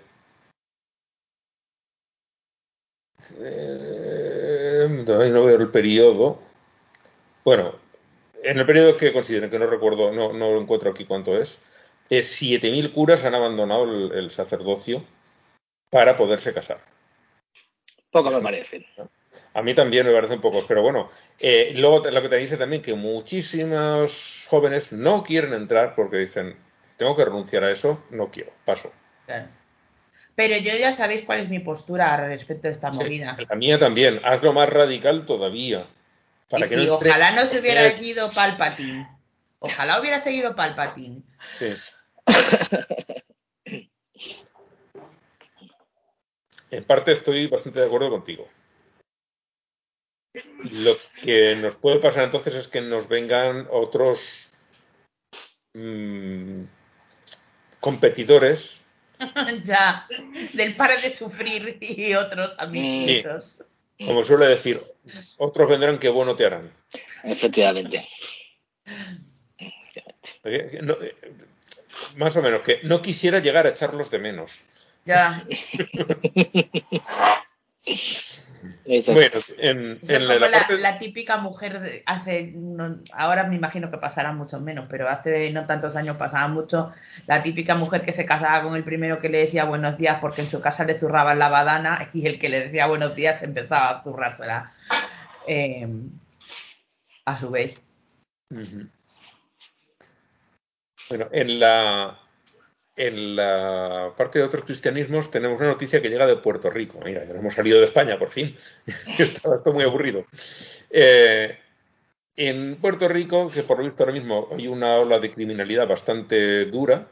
eh, 3.42 4.88
no 4.90 5.44
veo 5.44 5.58
el 5.58 5.70
periodo. 5.70 6.40
Bueno, 7.44 7.87
en 8.52 8.58
el 8.60 8.66
periodo 8.66 8.98
que 8.98 9.12
consideren, 9.14 9.50
que 9.50 9.60
no 9.60 9.68
recuerdo, 9.68 10.12
no, 10.12 10.34
no 10.34 10.52
lo 10.52 10.62
encuentro 10.62 10.90
aquí 10.92 11.06
cuánto 11.06 11.38
es, 11.38 11.90
eh, 12.10 12.22
7.000 12.22 12.92
curas 12.94 13.26
han 13.26 13.36
abandonado 13.36 13.84
el, 13.84 14.12
el 14.14 14.30
sacerdocio 14.32 15.04
para 15.90 16.16
poderse 16.16 16.54
casar. 16.54 16.80
Poco 18.12 18.32
me 18.32 18.42
parece. 18.42 18.86
A 19.54 19.62
mí 19.62 19.74
también 19.74 20.06
me 20.06 20.14
parece 20.14 20.36
un 20.36 20.42
poco, 20.42 20.64
pero 20.68 20.82
bueno, 20.82 21.10
eh, 21.40 21.74
luego 21.76 22.10
lo 22.10 22.22
que 22.22 22.30
te 22.30 22.38
dice 22.38 22.58
también 22.58 22.82
que 22.82 22.94
muchísimos 22.94 24.48
jóvenes 24.50 24.92
no 24.92 25.24
quieren 25.24 25.54
entrar 25.54 25.96
porque 25.96 26.18
dicen, 26.18 26.56
tengo 26.96 27.16
que 27.16 27.26
renunciar 27.26 27.64
a 27.64 27.72
eso, 27.72 28.04
no 28.10 28.30
quiero, 28.30 28.52
paso. 28.66 28.92
Claro. 29.26 29.48
Pero 30.36 30.56
yo 30.58 30.76
ya 30.78 30.92
sabéis 30.92 31.24
cuál 31.26 31.40
es 31.40 31.50
mi 31.50 31.60
postura 31.60 32.16
respecto 32.28 32.68
a 32.68 32.72
esta 32.72 32.94
Sí, 32.94 33.04
movida. 33.04 33.36
la 33.50 33.56
mía 33.56 33.80
también, 33.80 34.20
hazlo 34.24 34.54
más 34.54 34.70
radical 34.70 35.26
todavía. 35.26 35.88
Para 36.50 36.66
Y 36.66 36.70
que 36.70 36.76
sí, 36.80 36.86
no 36.86 36.94
entre- 36.94 37.10
ojalá 37.10 37.32
no 37.32 37.46
se 37.46 37.60
hubiera 37.60 37.86
Eh, 37.86 37.92
seguido 37.92 38.32
Palpatine. 38.32 39.08
Ojalá 39.60 40.00
hubiera 40.00 40.20
seguido 40.20 40.56
Palpatine. 40.56 41.24
Sí. 41.58 41.74
En 46.70 46.84
parte 46.84 47.14
estoy 47.14 47.48
bastante 47.48 47.80
de 47.80 47.86
acuerdo 47.86 48.10
contigo. 48.10 48.48
Lo 50.70 50.94
que 51.22 51.56
nos 51.56 51.78
puede 51.78 52.00
pasar 52.00 52.26
entonces 52.26 52.56
es 52.56 52.68
que 52.68 52.82
nos 52.82 53.08
vengan 53.08 53.68
otros 53.72 54.50
mm, 55.74 56.64
competidores. 57.80 58.82
ya, 59.64 60.08
del 60.54 60.76
pare 60.76 61.02
de 61.02 61.16
sufrir 61.16 61.78
y 61.82 62.14
otros 62.14 62.54
amiguitos. 62.60 63.64
Como 64.06 64.24
suele 64.24 64.48
decir, 64.48 64.80
otros 65.38 65.70
vendrán 65.70 66.00
que 66.00 66.10
bueno 66.10 66.36
te 66.36 66.46
harán. 66.46 66.72
Efectivamente. 67.24 68.06
Eh, 70.44 70.80
no, 70.84 70.94
eh, 70.94 71.16
más 72.16 72.36
o 72.38 72.42
menos, 72.42 72.62
que 72.62 72.80
no 72.84 73.02
quisiera 73.02 73.40
llegar 73.40 73.66
a 73.66 73.70
echarlos 73.70 74.12
de 74.12 74.20
menos. 74.20 74.64
Ya. 75.06 75.44
Bueno, 79.14 79.36
en, 79.58 80.00
en 80.08 80.28
la, 80.28 80.34
como 80.36 80.40
la 80.40 80.50
la, 80.50 80.58
parte- 80.60 80.78
la 80.78 80.98
típica 81.00 81.38
mujer 81.38 82.04
hace, 82.06 82.52
no- 82.56 83.00
ahora 83.14 83.44
me 83.44 83.56
imagino 83.56 83.92
que 83.92 83.98
pasará 83.98 84.32
mucho 84.32 84.60
menos, 84.60 84.88
pero 84.90 85.10
hace 85.10 85.52
no 85.52 85.66
tantos 85.66 85.96
años 85.96 86.18
pasaba 86.18 86.48
mucho 86.48 86.94
la 87.28 87.44
típica 87.44 87.76
mujer 87.76 88.04
que 88.04 88.14
se 88.14 88.26
casaba 88.26 88.64
con 88.64 88.76
el 88.76 88.84
primero 88.84 89.20
que 89.20 89.30
le 89.30 89.40
decía 89.40 89.66
buenos 89.66 89.98
días 89.98 90.18
porque 90.22 90.42
en 90.42 90.48
su 90.48 90.62
casa 90.62 90.86
le 90.86 90.98
zurraban 90.98 91.38
la 91.40 91.50
badana 91.50 92.10
y 92.14 92.26
el 92.28 92.40
que 92.40 92.50
le 92.50 92.62
decía 92.62 92.88
buenos 92.88 93.16
días 93.16 93.42
empezaba 93.44 93.90
a 93.90 94.04
zurrársela 94.04 94.74
eh, 95.48 95.88
a 97.26 97.38
su 97.38 97.52
vez. 97.52 97.82
Bueno, 101.10 101.28
en 101.32 101.60
la, 101.60 102.20
en 102.98 103.36
la 103.36 104.12
parte 104.18 104.40
de 104.40 104.46
otros 104.46 104.66
cristianismos 104.66 105.30
tenemos 105.32 105.60
una 105.60 105.70
noticia 105.70 106.02
que 106.02 106.10
llega 106.10 106.26
de 106.26 106.36
Puerto 106.38 106.70
Rico. 106.70 107.00
Mira, 107.06 107.24
ya 107.26 107.36
hemos 107.38 107.54
salido 107.54 107.78
de 107.78 107.86
España, 107.86 108.18
por 108.18 108.32
fin. 108.32 108.58
Estaba 109.20 109.56
esto 109.56 109.72
muy 109.72 109.84
aburrido. 109.84 110.26
Eh, 110.90 111.58
en 112.36 112.76
Puerto 112.78 113.08
Rico, 113.08 113.50
que 113.50 113.64
por 113.64 113.78
lo 113.80 113.86
visto 113.86 114.04
ahora 114.04 114.14
mismo 114.14 114.50
hay 114.52 114.68
una 114.68 114.96
ola 114.96 115.20
de 115.20 115.30
criminalidad 115.32 115.88
bastante 115.88 116.66
dura, 116.66 117.08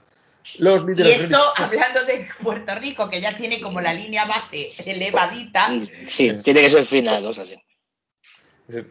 los 0.60 0.88
Y 0.88 0.92
esto 0.92 1.04
religiosos- 1.04 1.54
hablando 1.58 2.04
de 2.06 2.28
Puerto 2.44 2.76
Rico, 2.76 3.10
que 3.10 3.22
ya 3.22 3.36
tiene 3.36 3.60
como 3.62 3.80
la 3.82 3.94
línea 3.94 4.26
base 4.26 4.68
elevadita. 4.86 5.72
Sí, 6.06 6.32
tiene 6.44 6.62
que 6.62 6.70
ser 6.70 6.84
fina, 6.84 7.20
cosas 7.22 7.50
así. 7.50 8.86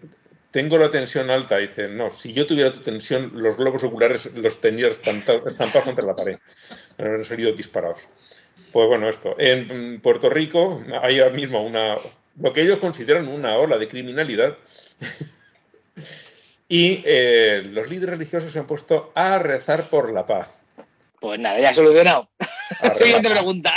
Tengo 0.54 0.78
la 0.78 0.88
tensión 0.88 1.30
alta. 1.30 1.56
Dice, 1.56 1.88
no, 1.88 2.12
si 2.12 2.32
yo 2.32 2.46
tuviera 2.46 2.70
tu 2.70 2.78
tensión, 2.78 3.32
los 3.34 3.56
globos 3.56 3.82
oculares 3.82 4.30
los 4.36 4.60
tendría 4.60 4.86
estampados 4.86 5.82
contra 5.82 6.04
la 6.04 6.14
pared. 6.14 6.38
Me 6.96 7.06
habrían 7.06 7.24
salido 7.24 7.50
disparados. 7.50 8.06
Pues 8.70 8.86
bueno, 8.86 9.08
esto. 9.08 9.34
En 9.36 10.00
Puerto 10.00 10.30
Rico 10.30 10.80
hay 11.02 11.18
ahora 11.18 11.34
mismo 11.34 11.60
una 11.60 11.96
lo 12.40 12.52
que 12.52 12.62
ellos 12.62 12.78
consideran 12.78 13.26
una 13.26 13.56
ola 13.56 13.78
de 13.78 13.88
criminalidad. 13.88 14.56
y 16.68 17.02
eh, 17.04 17.64
los 17.72 17.90
líderes 17.90 18.16
religiosos 18.16 18.52
se 18.52 18.60
han 18.60 18.68
puesto 18.68 19.10
a 19.16 19.40
rezar 19.40 19.90
por 19.90 20.12
la 20.12 20.24
paz. 20.24 20.62
Pues 21.18 21.40
nada, 21.40 21.58
ya 21.58 21.74
solucionado. 21.74 22.28
Siguiente 22.94 23.28
pregunta. 23.28 23.72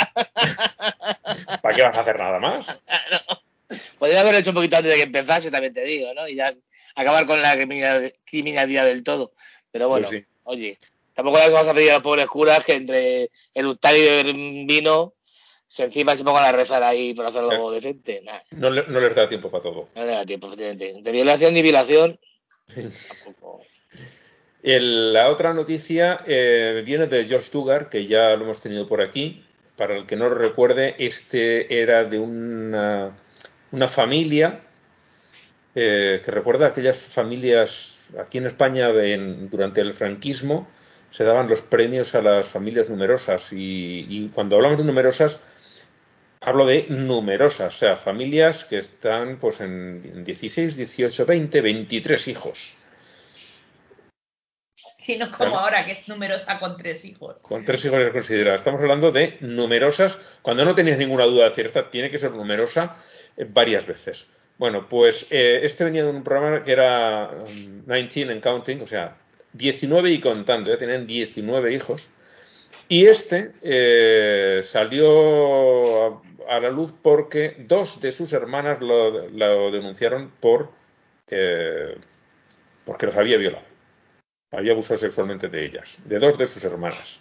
¿Para 1.60 1.76
qué 1.76 1.82
vas 1.82 1.98
a 1.98 2.02
hacer 2.02 2.20
nada 2.20 2.38
más? 2.38 2.68
Podría 3.98 4.22
haberlo 4.22 4.38
hecho 4.38 4.52
un 4.52 4.56
poquito 4.58 4.78
antes 4.78 4.92
de 4.92 4.98
que 4.98 5.04
empezase, 5.04 5.50
también 5.50 5.74
te 5.74 5.84
digo, 5.84 6.14
¿no? 6.14 6.28
Y 6.28 6.36
ya 6.36 6.54
acabar 6.98 7.26
con 7.28 7.42
la 7.42 7.56
criminal- 7.56 8.14
criminalidad 8.26 8.86
del 8.86 9.04
todo. 9.04 9.32
Pero 9.72 9.88
bueno, 9.88 10.08
Pues 10.10 10.22
sí. 10.24 10.28
oye, 10.44 10.78
tampoco 11.14 11.38
les 11.38 11.52
vamos 11.52 11.68
a 11.68 11.74
pedir 11.74 11.92
a 11.92 11.96
los 11.96 12.04
pobres 12.04 12.28
curas 12.28 12.64
que 12.66 12.74
entre 12.74 13.30
eructar 13.54 13.96
y 13.96 14.02
beber 14.02 14.34
vino 14.66 15.14
se 15.68 15.84
encima 15.84 16.16
se 16.16 16.24
pongan 16.24 16.46
a 16.46 16.52
rezar 16.54 16.82
ahí 16.84 17.14
por 17.14 17.26
hacer 17.26 17.42
algo 17.44 17.72
decente. 17.72 18.22
Nada, 18.24 18.42
No, 18.52 18.70
le- 18.70 18.88
no 18.88 19.00
les 19.00 19.14
da 19.16 19.28
tiempo 19.28 19.50
para 19.52 19.64
todo. 19.64 19.90
no 19.96 20.06
le 20.06 20.12
da 20.12 20.26
tiempo, 20.26 20.48
efectivamente. 20.48 20.94
De 21.02 21.12
violación 21.12 21.54
ni 21.54 21.62
violación, 21.62 22.20
tampoco. 23.24 23.62
El- 24.64 25.14
la 25.14 25.30
otra 25.30 25.54
noticia 25.54 26.22
eh, 26.26 26.82
viene 26.86 27.08
de 27.08 27.26
Josh 27.30 27.52
Dugar, 27.52 27.90
que 27.90 28.06
ya 28.06 28.36
lo 28.36 28.44
hemos 28.44 28.62
tenido 28.62 28.88
por 28.88 29.02
aquí. 29.02 29.44
Para 29.76 29.96
el 29.96 30.06
que 30.08 30.16
no 30.16 30.28
lo 30.28 30.36
recuerde, 30.36 30.96
este 30.98 31.82
era 31.82 32.04
de 32.04 32.18
una, 32.20 33.16
una 33.72 33.88
familia 33.88 34.62
eh, 35.80 36.22
que 36.26 36.32
recuerda 36.32 36.66
aquellas 36.66 36.98
familias 36.98 38.10
aquí 38.20 38.40
en 38.40 38.48
España 38.48 38.88
de- 38.92 39.14
en- 39.14 39.50
durante 39.50 39.80
el 39.82 39.94
franquismo. 39.94 40.68
Se 41.12 41.24
daban 41.24 41.48
los 41.48 41.62
premios 41.62 42.16
a 42.16 42.22
las 42.24 42.48
familias 42.48 42.90
numerosas 42.90 43.54
y, 43.54 44.08
y 44.10 44.30
cuando 44.30 44.56
hablamos 44.56 44.80
de 44.80 44.86
numerosas 44.86 45.40
hablo 46.42 46.66
de 46.66 46.86
numerosas, 46.90 47.76
o 47.76 47.78
sea, 47.78 47.96
familias 47.96 48.66
que 48.66 48.78
están 48.78 49.38
pues 49.38 49.62
en 49.62 50.24
16, 50.24 50.78
18, 50.78 51.26
20, 51.26 51.62
23 51.62 52.28
hijos. 52.28 52.76
Sino 55.00 55.32
como 55.32 55.58
ahora, 55.60 55.86
que 55.86 55.92
es 55.94 56.08
numerosa 56.10 56.60
con 56.60 56.76
tres 56.76 57.06
hijos. 57.06 57.38
Con 57.42 57.64
tres 57.66 57.86
hijos 57.86 58.00
es 58.00 58.12
considerada. 58.14 58.56
Estamos 58.56 58.82
hablando 58.82 59.12
de 59.12 59.38
numerosas, 59.42 60.18
cuando 60.42 60.66
no 60.66 60.76
tenías 60.76 60.98
ninguna 60.98 61.26
duda 61.26 61.46
de 61.46 61.52
cierta, 61.52 61.90
tiene 61.90 62.10
que 62.10 62.18
ser 62.18 62.32
numerosa 62.32 62.98
eh, 63.38 63.46
varias 63.48 63.86
veces. 63.86 64.28
Bueno, 64.58 64.88
pues 64.90 65.28
eh, 65.32 65.60
este 65.64 65.84
venía 65.84 66.04
de 66.04 66.10
un 66.10 66.24
programa 66.24 66.64
que 66.64 66.72
era 66.72 67.30
um, 67.30 67.86
19 67.86 68.34
and 68.34 68.42
counting, 68.42 68.82
o 68.82 68.88
sea, 68.88 69.18
19 69.54 70.10
y 70.12 70.20
contando, 70.20 70.72
ya 70.72 70.78
tenían 70.78 71.06
19 71.06 71.74
hijos. 71.74 72.10
Y 72.90 73.06
este 73.06 73.54
eh, 73.62 74.62
salió 74.64 76.06
a, 76.06 76.22
a 76.50 76.60
la 76.60 76.70
luz 76.70 76.94
porque 77.02 77.56
dos 77.60 78.00
de 78.00 78.12
sus 78.12 78.34
hermanas 78.34 78.82
lo, 78.82 79.28
lo 79.30 79.72
denunciaron 79.72 80.32
por 80.40 80.70
eh, 81.30 81.98
porque 82.86 83.06
los 83.06 83.16
había 83.16 83.38
violado. 83.38 83.66
Había 84.52 84.72
abusado 84.72 84.98
sexualmente 84.98 85.50
de 85.50 85.66
ellas, 85.66 86.00
de 86.06 86.20
dos 86.20 86.38
de 86.38 86.48
sus 86.48 86.64
hermanas. 86.64 87.20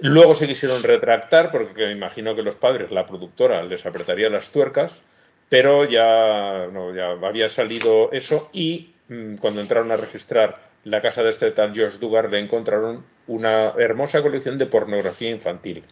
Luego 0.00 0.34
se 0.34 0.46
quisieron 0.46 0.82
retractar 0.82 1.50
porque 1.50 1.86
me 1.86 1.92
imagino 1.92 2.34
que 2.34 2.42
los 2.42 2.56
padres, 2.56 2.92
la 2.92 3.06
productora, 3.06 3.62
les 3.64 3.84
apretaría 3.86 4.30
las 4.30 4.50
tuercas, 4.50 5.02
pero 5.48 5.84
ya, 5.84 6.68
no, 6.72 6.94
ya 6.94 7.10
había 7.26 7.48
salido 7.48 8.10
eso 8.12 8.48
y 8.52 8.94
mm, 9.08 9.36
cuando 9.36 9.60
entraron 9.60 9.92
a 9.92 9.96
registrar 9.96 10.60
la 10.84 11.00
casa 11.00 11.22
de 11.22 11.30
este 11.30 11.50
tal 11.50 11.70
Josh 11.70 11.98
Dugar 11.98 12.30
le 12.30 12.40
encontraron 12.40 13.04
una 13.26 13.72
hermosa 13.78 14.22
colección 14.22 14.58
de 14.58 14.66
pornografía 14.66 15.30
infantil. 15.30 15.84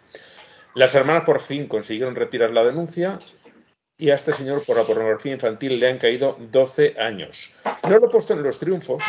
Las 0.74 0.94
hermanas 0.94 1.24
por 1.24 1.40
fin 1.40 1.66
consiguieron 1.66 2.14
retirar 2.14 2.50
la 2.50 2.64
denuncia 2.64 3.18
y 3.98 4.10
a 4.10 4.14
este 4.14 4.32
señor 4.32 4.64
por 4.64 4.76
la 4.76 4.84
pornografía 4.84 5.32
infantil 5.32 5.78
le 5.78 5.88
han 5.88 5.98
caído 5.98 6.36
12 6.38 6.96
años. 6.98 7.52
No 7.88 7.98
lo 7.98 8.06
he 8.06 8.10
puesto 8.10 8.34
en 8.34 8.42
los 8.42 8.58
triunfos. 8.58 9.02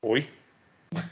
Uy. 0.00 0.26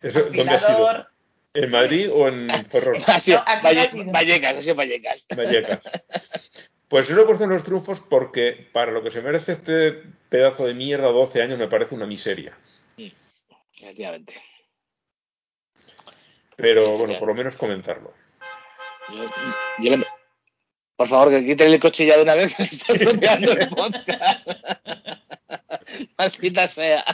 Eso, 0.00 0.24
¿Dónde 0.24 0.50
ha 0.50 0.58
sido? 0.58 1.06
¿En 1.54 1.70
Madrid 1.70 2.10
o 2.12 2.28
en 2.28 2.48
Ferrol? 2.70 3.02
Ha 3.06 3.20
sido 3.20 3.38
No, 3.46 3.62
Valle-. 3.62 3.90
Vallecas, 4.12 4.56
ha 4.56 4.62
sido 4.62 4.74
Vallecas. 4.74 5.26
Vallecas. 5.36 5.80
Pues 6.86 7.08
yo 7.08 7.16
lo 7.16 7.22
he 7.22 7.26
puesto 7.26 7.42
en 7.44 7.50
los 7.50 7.64
triunfos 7.64 8.00
porque 8.00 8.68
para 8.72 8.92
lo 8.92 9.02
que 9.02 9.10
se 9.10 9.20
merece 9.22 9.50
este 9.52 9.92
pedazo 10.28 10.64
de 10.66 10.74
mierda 10.74 11.08
12 11.08 11.42
años 11.42 11.58
me 11.58 11.66
parece 11.66 11.94
una 11.96 12.06
miseria. 12.06 12.56
Efectivamente. 13.80 14.34
Pero 16.56 16.96
bueno, 16.98 17.18
por 17.18 17.26
lo 17.28 17.34
menos 17.34 17.56
comentarlo. 17.56 18.14
Yo- 19.12 19.30
yo 19.80 19.96
me- 19.96 20.04
Por 20.94 21.08
favor, 21.08 21.30
que 21.30 21.44
quiten 21.44 21.72
el 21.72 21.80
coche 21.80 22.06
ya 22.06 22.16
de 22.16 22.22
una 22.22 22.34
vez, 22.36 22.54
que 22.54 22.62
me 22.62 22.68
está 22.68 22.92
el 23.62 23.68
podcast. 23.70 24.48
Maldita 26.16 26.68
sea. 26.68 27.04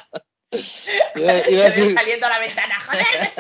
Iba, 1.15 1.49
iba 1.49 1.65
a 1.65 1.71
decir, 1.71 1.95
saliendo 1.95 2.27
a 2.27 2.31
la 2.31 2.39
ventana. 2.41 2.75
¡Joder! 2.81 3.33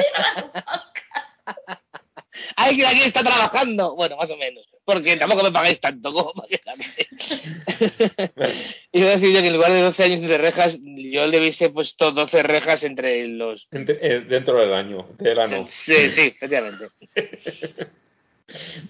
¡Alguien 2.57 2.87
aquí 2.87 3.01
está 3.03 3.23
trabajando! 3.23 3.95
Bueno, 3.97 4.17
más 4.17 4.31
o 4.31 4.37
menos. 4.37 4.67
Porque 4.85 5.17
tampoco 5.17 5.43
me 5.45 5.53
pagáis 5.53 5.81
tanto 5.81 6.13
como 6.13 6.33
para 6.33 6.49
quejarme. 6.49 6.87
Iba 8.93 9.09
a 9.09 9.17
decir 9.17 9.35
yo 9.35 9.41
que 9.41 9.47
en 9.49 9.53
lugar 9.53 9.73
de 9.73 9.81
12 9.83 10.05
años 10.05 10.21
entre 10.21 10.39
rejas, 10.39 10.79
yo 10.83 11.27
le 11.27 11.39
hubiese 11.39 11.71
puesto 11.71 12.13
12 12.13 12.43
rejas 12.43 12.83
entre 12.85 13.27
los. 13.29 13.69
Entre- 13.71 13.99
eh, 14.01 14.21
dentro 14.21 14.59
del 14.61 14.73
año, 14.75 15.07
del 15.19 15.39
ano. 15.39 15.67
Sí, 15.71 16.09
sí, 16.09 16.33
efectivamente. 16.37 16.89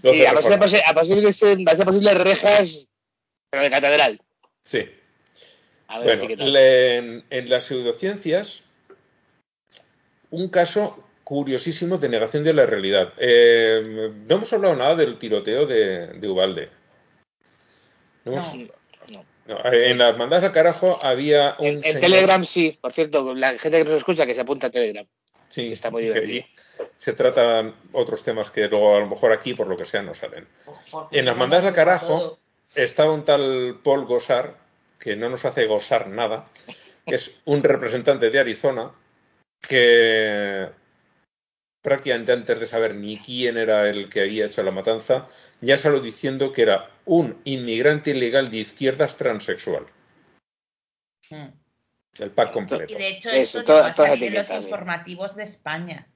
12 0.03 0.16
Y 0.16 0.24
a 0.24 0.32
posi- 0.32 0.82
a 0.87 0.95
posibles, 0.95 1.43
a 1.43 1.85
posibles 1.85 2.15
rejas, 2.15 2.89
pero 3.51 3.62
de 3.65 3.70
catedral. 3.70 4.20
Sí. 4.62 4.89
A 5.89 5.99
ver 5.99 6.19
Bueno, 6.19 6.47
si 6.49 6.57
en, 6.59 7.24
en 7.28 7.51
las 7.51 7.65
pseudociencias, 7.65 8.62
un 10.31 10.49
caso 10.49 11.05
curiosísimo 11.31 11.97
de 11.97 12.09
negación 12.09 12.43
de 12.43 12.52
la 12.52 12.66
realidad. 12.66 13.12
Eh, 13.16 14.11
no 14.27 14.35
hemos 14.35 14.52
hablado 14.52 14.74
nada 14.74 14.97
del 14.97 15.16
tiroteo 15.16 15.65
de, 15.65 16.09
de 16.09 16.28
Ubalde. 16.28 16.69
No 18.24 18.32
hemos- 18.32 18.52
No. 18.57 19.24
No. 19.47 19.59
no, 19.62 19.73
en 19.73 19.97
las 19.98 20.19
mandadas 20.19 20.47
al 20.47 20.51
carajo 20.51 20.98
había 21.01 21.55
un 21.61 21.66
En, 21.69 21.82
señor- 21.85 22.01
Telegram 22.01 22.44
sí, 22.44 22.77
por 22.81 22.93
cierto, 22.93 23.32
la 23.32 23.51
gente 23.59 23.78
que 23.78 23.85
nos 23.85 23.94
escucha 23.94 24.27
que 24.27 24.35
se 24.35 24.40
apunta 24.40 24.66
a 24.66 24.70
Telegram. 24.73 25.07
Sí, 25.47 25.70
está 25.73 25.93
muy 25.93 26.02
divertido. 26.02 26.47
Se 26.97 27.12
tratan 27.12 27.77
otros 27.93 28.24
temas 28.24 28.51
que 28.51 28.66
luego 28.66 28.97
a 28.97 28.98
lo 28.98 29.07
mejor 29.07 29.31
aquí, 29.32 29.55
por 29.55 29.69
lo 29.69 29.77
que 29.77 29.85
sea, 29.85 30.02
no 30.02 30.15
salen. 30.15 30.48
En 31.12 31.27
las 31.27 31.36
mandadas 31.36 31.65
al 31.66 31.73
carajo 31.74 32.40
estaba 32.74 33.12
un 33.12 33.24
tal 33.24 33.78
Paul 33.85 34.05
Gosar, 34.05 34.57
que 34.98 35.15
no 35.15 35.28
nos 35.28 35.44
hace 35.44 35.66
gozar 35.66 36.09
nada, 36.09 36.48
que 37.07 37.15
es 37.15 37.40
un 37.44 37.62
representante 37.62 38.31
de 38.31 38.40
Arizona, 38.40 38.90
que 39.61 40.69
prácticamente 41.82 42.32
antes 42.32 42.61
de 42.61 42.66
saber 42.66 42.94
ni 42.94 43.19
quién 43.19 43.57
era 43.57 43.89
el 43.89 44.09
que 44.09 44.20
había 44.23 44.47
hecho 44.47 44.62
la 44.62 44.70
matanza, 44.70 45.27
ya 45.61 45.77
salió 45.77 46.01
diciendo 46.01 46.52
que 46.52 46.62
era 46.62 46.90
un 47.07 47.40
inmigrante 47.44 48.11
ilegal 48.11 48.51
de 48.51 48.59
izquierdas 48.59 49.16
transexual. 49.16 49.86
Mm. 51.31 51.47
El 52.19 52.31
pack 52.32 52.51
Y 52.51 52.52
completo. 52.52 52.94
de 52.98 53.09
hecho, 53.09 53.31
Eso, 53.31 53.61
esto 53.61 53.65
toda- 53.65 53.89
llegó 53.90 54.02
a 54.02 54.07
salir 54.09 54.24
en 54.24 54.35
los 54.35 54.51
informativos 54.65 55.36
de 55.36 55.44
España. 55.44 56.09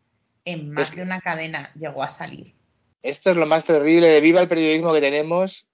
En 0.44 0.70
más 0.72 0.88
Es 0.88 0.90
que- 0.90 0.96
de 0.96 1.02
una 1.04 1.20
cadena 1.20 1.72
llegó 1.74 2.02
a 2.02 2.08
salir. 2.10 2.54
Esto 3.02 3.30
es 3.30 3.36
lo 3.36 3.46
más 3.46 3.64
terrible 3.64 4.08
de 4.08 4.20
viva 4.20 4.40
el 4.42 4.48
periodismo 4.48 4.92
que 4.92 5.00
tenemos. 5.00 5.66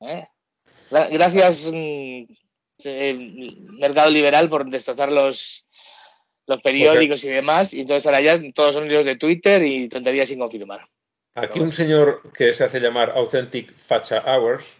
¿eh? 0.00 0.26
Gra- 0.90 1.08
Gracias, 1.10 1.70
mm, 1.72 2.24
eh, 2.84 3.56
Mercado 3.78 4.10
Liberal, 4.10 4.48
por 4.48 4.68
destrozar 4.68 5.12
los, 5.12 5.65
los 6.46 6.60
periódicos 6.62 7.24
y 7.24 7.30
demás. 7.30 7.72
Y 7.74 7.80
entonces 7.82 8.06
ahora 8.06 8.20
ya 8.20 8.40
todos 8.52 8.74
son 8.74 8.88
líos 8.88 9.04
de 9.04 9.16
Twitter 9.16 9.62
y 9.62 9.88
tonterías 9.88 10.28
sin 10.28 10.38
confirmar. 10.38 10.88
Aquí 11.34 11.60
un 11.60 11.72
señor 11.72 12.22
que 12.32 12.52
se 12.52 12.64
hace 12.64 12.80
llamar 12.80 13.10
Authentic 13.10 13.74
Facha 13.74 14.22
Hours, 14.24 14.78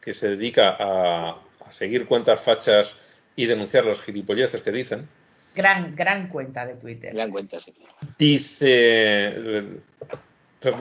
que 0.00 0.14
se 0.14 0.30
dedica 0.30 0.74
a, 0.78 1.42
a 1.66 1.72
seguir 1.72 2.06
cuentas 2.06 2.42
fachas 2.42 2.96
y 3.36 3.46
denunciar 3.46 3.84
las 3.84 4.00
gilipolleces 4.00 4.62
que 4.62 4.70
dicen, 4.70 5.08
Gran, 5.56 5.96
gran 5.96 6.28
cuenta 6.28 6.66
de 6.66 6.74
Twitter. 6.74 7.14
Dan 7.14 7.30
cuenta, 7.30 7.58
sí. 7.58 7.72
dice, 8.18 9.80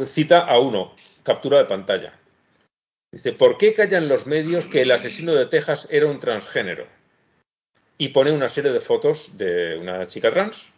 cita 0.03 0.39
a 0.45 0.59
uno, 0.59 0.93
captura 1.23 1.59
de 1.59 1.65
pantalla. 1.65 2.13
Dice, 3.09 3.31
¿por 3.31 3.57
qué 3.57 3.73
callan 3.73 4.09
los 4.09 4.27
medios 4.27 4.65
que 4.65 4.81
el 4.81 4.91
asesino 4.91 5.33
de 5.33 5.45
Texas 5.45 5.87
era 5.89 6.07
un 6.07 6.19
transgénero? 6.19 6.87
Y 7.97 8.09
pone 8.09 8.31
una 8.31 8.49
serie 8.49 8.71
de 8.71 8.81
fotos 8.81 9.37
de 9.37 9.77
una 9.77 10.05
chica 10.05 10.31
trans. 10.31 10.69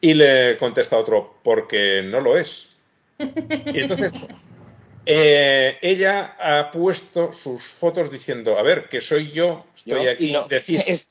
Y 0.00 0.14
le 0.14 0.56
contesta 0.56 0.96
otro, 0.98 1.38
porque 1.42 2.02
no 2.02 2.20
lo 2.20 2.36
es. 2.38 2.70
Y 3.18 3.80
entonces 3.80 4.12
eh, 5.06 5.78
ella 5.82 6.36
ha 6.38 6.70
puesto 6.70 7.32
sus 7.32 7.62
fotos 7.64 8.10
diciendo, 8.10 8.58
a 8.58 8.62
ver, 8.62 8.88
que 8.88 9.00
soy 9.00 9.30
yo, 9.30 9.66
estoy 9.74 10.04
Yo, 10.04 10.10
aquí, 10.10 10.28
y 10.30 10.32
no, 10.32 10.46
decís, 10.48 10.84
es- 10.88 11.10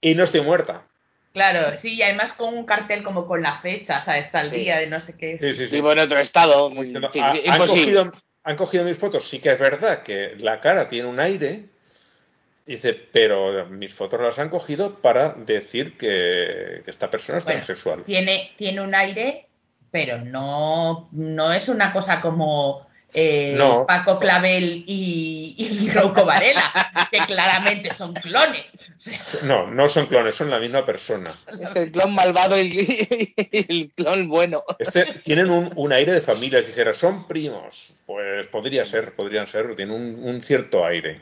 y 0.00 0.14
no 0.14 0.24
estoy 0.24 0.40
muerta. 0.42 0.84
Claro, 1.32 1.76
sí, 1.80 1.94
y 1.94 2.02
además 2.02 2.32
con 2.32 2.52
un 2.54 2.64
cartel 2.64 3.02
como 3.02 3.26
con 3.26 3.42
la 3.42 3.60
fecha, 3.60 3.98
o 4.00 4.02
sea, 4.02 4.18
está 4.18 4.40
el 4.40 4.48
Sí. 4.48 4.56
día 4.56 4.78
de 4.78 4.88
no 4.88 4.98
sé 5.00 5.16
qué. 5.16 5.38
Sí, 5.40 5.52
sí, 5.52 5.66
sí. 5.66 5.76
Vivo 5.76 5.92
en 5.92 6.00
otro 6.00 6.18
estado. 6.18 6.70
Fin, 6.70 6.96
"Ah, 7.20 7.34
han, 7.46 7.58
cogido, 7.66 8.12
han 8.42 8.56
cogido 8.56 8.84
mis 8.84 8.98
fotos, 8.98 9.24
sí 9.28 9.38
que 9.38 9.52
es 9.52 9.58
verdad 9.58 10.02
que 10.02 10.34
la 10.38 10.58
cara 10.60 10.88
tiene 10.88 11.06
un 11.06 11.20
aire, 11.20 11.64
dice, 12.68 12.94
pero 12.94 13.66
mis 13.66 13.94
fotos 13.94 14.20
las 14.20 14.38
han 14.38 14.48
cogido 14.48 15.00
para 15.00 15.30
decir 15.30 15.96
que, 15.96 16.82
que 16.84 16.90
esta 16.90 17.10
persona 17.10 17.38
es 17.38 17.44
Bueno, 17.44 17.58
transexual. 17.58 18.04
Tiene, 18.04 18.52
tiene 18.56 18.80
un 18.80 18.94
aire, 18.94 19.48
pero 19.90 20.18
no, 20.18 21.08
no 21.12 21.52
es 21.52 21.68
una 21.68 21.92
cosa 21.92 22.20
como 22.20 22.88
eh, 23.14 23.54
No. 23.56 23.86
Paco 23.86 24.18
Clavel 24.18 24.84
y, 24.86 25.54
y 25.56 25.90
Rocco 25.90 26.26
Varela, 26.26 26.70
que 27.10 27.18
claramente 27.20 27.94
son 27.94 28.12
clones. 28.14 28.70
No, 29.46 29.66
no 29.66 29.88
son 29.88 30.06
clones, 30.06 30.34
son 30.34 30.50
la 30.50 30.58
misma 30.58 30.84
persona. 30.84 31.34
Es 31.58 31.74
el 31.76 31.90
clon 31.90 32.14
malvado 32.14 32.60
y 32.60 33.34
el, 33.50 33.64
el 33.68 33.90
clon 33.94 34.28
bueno. 34.28 34.62
Este, 34.78 35.06
tienen 35.24 35.50
un, 35.50 35.70
un 35.74 35.92
aire 35.92 36.12
de 36.12 36.20
familia, 36.20 36.60
si 36.60 36.68
dijera, 36.68 36.92
son 36.92 37.26
primos. 37.26 37.94
Pues 38.04 38.46
podría 38.48 38.84
ser, 38.84 39.14
podrían 39.14 39.46
ser, 39.46 39.74
tienen 39.74 39.94
un, 39.94 40.28
un 40.28 40.40
cierto 40.42 40.84
aire. 40.84 41.20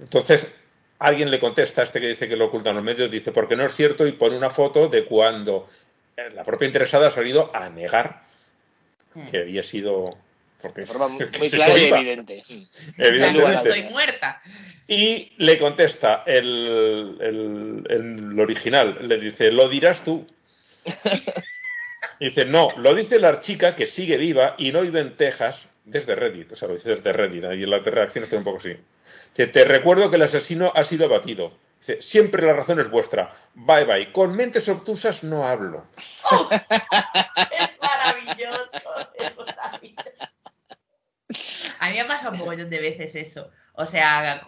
Entonces, 0.00 0.54
alguien 0.98 1.30
le 1.30 1.38
contesta 1.38 1.80
a 1.80 1.84
este 1.84 2.00
que 2.00 2.08
dice 2.08 2.28
que 2.28 2.36
lo 2.36 2.46
ocultan 2.46 2.74
los 2.76 2.84
medios, 2.84 3.10
dice, 3.10 3.32
porque 3.32 3.56
no 3.56 3.64
es 3.66 3.74
cierto, 3.74 4.06
y 4.06 4.12
pone 4.12 4.36
una 4.36 4.50
foto 4.50 4.88
de 4.88 5.04
cuando 5.04 5.68
eh, 6.16 6.30
la 6.34 6.42
propia 6.42 6.66
interesada 6.66 7.06
ha 7.08 7.10
salido 7.10 7.54
a 7.54 7.68
negar 7.68 8.22
que 9.30 9.38
había 9.38 9.62
sido. 9.62 10.16
Porque, 10.60 10.86
forma 10.86 11.08
muy 11.08 11.26
clara 11.50 11.76
y 11.76 11.84
evidente. 11.86 12.40
Evidentemente. 12.98 13.68
estoy 13.68 13.82
muerta. 13.92 14.40
Y 14.86 15.32
le 15.38 15.58
contesta 15.58 16.22
el, 16.26 17.16
el- 17.20 17.86
el 17.88 18.40
original, 18.40 18.96
le 19.02 19.18
dice, 19.18 19.50
lo 19.50 19.68
dirás 19.68 20.04
tú. 20.04 20.26
Dice, 22.20 22.44
no, 22.44 22.70
lo 22.76 22.94
dice 22.94 23.18
la 23.18 23.40
chica 23.40 23.74
que 23.74 23.86
sigue 23.86 24.16
viva 24.16 24.54
y 24.58 24.70
no 24.70 24.82
vive 24.82 25.00
en 25.00 25.16
Texas, 25.16 25.66
desde 25.84 26.14
Reddit, 26.14 26.52
o 26.52 26.54
sea, 26.54 26.68
lo 26.68 26.74
dice 26.74 26.90
desde 26.90 27.12
Reddit, 27.12 27.44
ahí 27.44 27.62
en 27.64 27.70
la 27.70 27.78
reacción 27.78 28.22
estoy 28.22 28.38
un 28.38 28.44
poco 28.44 28.58
así. 28.58 28.76
Te 29.34 29.64
recuerdo 29.64 30.10
que 30.10 30.16
el 30.16 30.22
asesino 30.22 30.72
ha 30.74 30.84
sido 30.84 31.06
abatido. 31.06 31.52
Siempre 31.98 32.46
la 32.46 32.52
razón 32.52 32.78
es 32.80 32.90
vuestra. 32.90 33.32
Bye 33.54 33.84
bye. 33.84 34.12
Con 34.12 34.36
mentes 34.36 34.68
obtusas 34.68 35.24
no 35.24 35.44
hablo. 35.46 35.86
Es 37.50 37.78
maravilloso. 37.80 38.92
A 41.80 41.88
mí 41.88 41.94
me 41.94 42.00
ha 42.02 42.06
pasado 42.08 42.32
un 42.32 42.38
mogollón 42.38 42.70
de 42.70 42.80
veces 42.80 43.14
eso. 43.14 43.50
O 43.74 43.86
sea, 43.86 44.46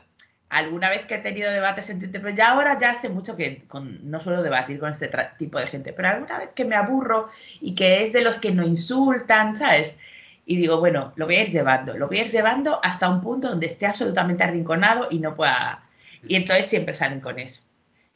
alguna 0.48 0.89
vez 0.90 1.06
que 1.06 1.15
he 1.16 1.19
tenido 1.19 1.51
debates 1.51 1.89
en 1.89 1.98
Twitter, 1.98 2.20
pero 2.23 2.35
ya 2.36 2.51
ahora 2.52 2.78
ya 2.78 2.90
hace 2.90 3.09
mucho 3.09 3.36
que 3.36 3.66
con- 3.66 4.09
no 4.11 4.20
suelo 4.20 4.43
debatir 4.43 4.78
con 4.78 4.93
este 4.93 5.11
tipo 5.39 5.59
de 5.59 5.66
gente, 5.66 5.93
pero 5.93 6.09
alguna 6.09 6.39
vez 6.39 6.51
que 6.55 6.65
me 6.65 6.77
aburro 6.77 7.31
y 7.61 7.74
que 7.74 8.05
es 8.05 8.12
de 8.12 8.20
los 8.20 8.39
que 8.39 8.52
no 8.52 8.65
insultan, 8.65 9.56
¿sabes? 9.56 9.97
Y 10.46 10.56
digo, 10.56 10.78
bueno, 10.78 11.12
lo 11.16 11.26
voy 11.26 11.36
a 11.36 11.42
ir 11.42 11.50
llevando, 11.50 11.96
lo 11.96 12.06
voy 12.08 12.18
a 12.18 12.24
ir 12.24 12.30
llevando 12.30 12.80
hasta 12.82 13.08
un 13.08 13.20
punto 13.20 13.48
donde 13.48 13.66
esté 13.66 13.86
absolutamente 13.86 14.44
arrinconado 14.44 15.08
y 15.10 15.18
no 15.18 15.34
pueda... 15.34 15.82
Y 16.26 16.36
entonces 16.36 16.66
siempre 16.66 16.94
salen 16.94 17.20
con 17.20 17.38
eso. 17.38 17.60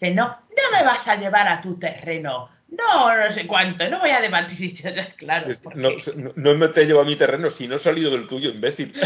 Dicen, 0.01 0.15
no, 0.15 0.27
no 0.27 0.77
me 0.79 0.85
vas 0.85 1.07
a 1.09 1.17
llevar 1.17 1.49
a 1.49 1.61
tu 1.61 1.79
terreno. 1.79 2.51
No, 2.71 3.17
no 3.17 3.33
sé 3.33 3.47
cuánto, 3.47 3.89
no 3.89 3.99
voy 4.01 4.11
a 4.11 4.21
debatir. 4.21 4.59
Y 4.63 4.73
yo, 4.73 4.91
claro, 5.17 5.47
porque- 5.63 5.79
No, 5.79 5.91
no, 6.17 6.33
no 6.37 6.55
me 6.55 6.69
te 6.69 6.85
llevo 6.85 7.01
a 7.01 7.05
mi 7.05 7.17
terreno 7.17 7.51
si 7.51 7.67
no 7.67 7.77
he 7.77 7.79
salido 7.79 8.11
del 8.11 8.27
tuyo, 8.27 8.51
imbécil. 8.51 8.95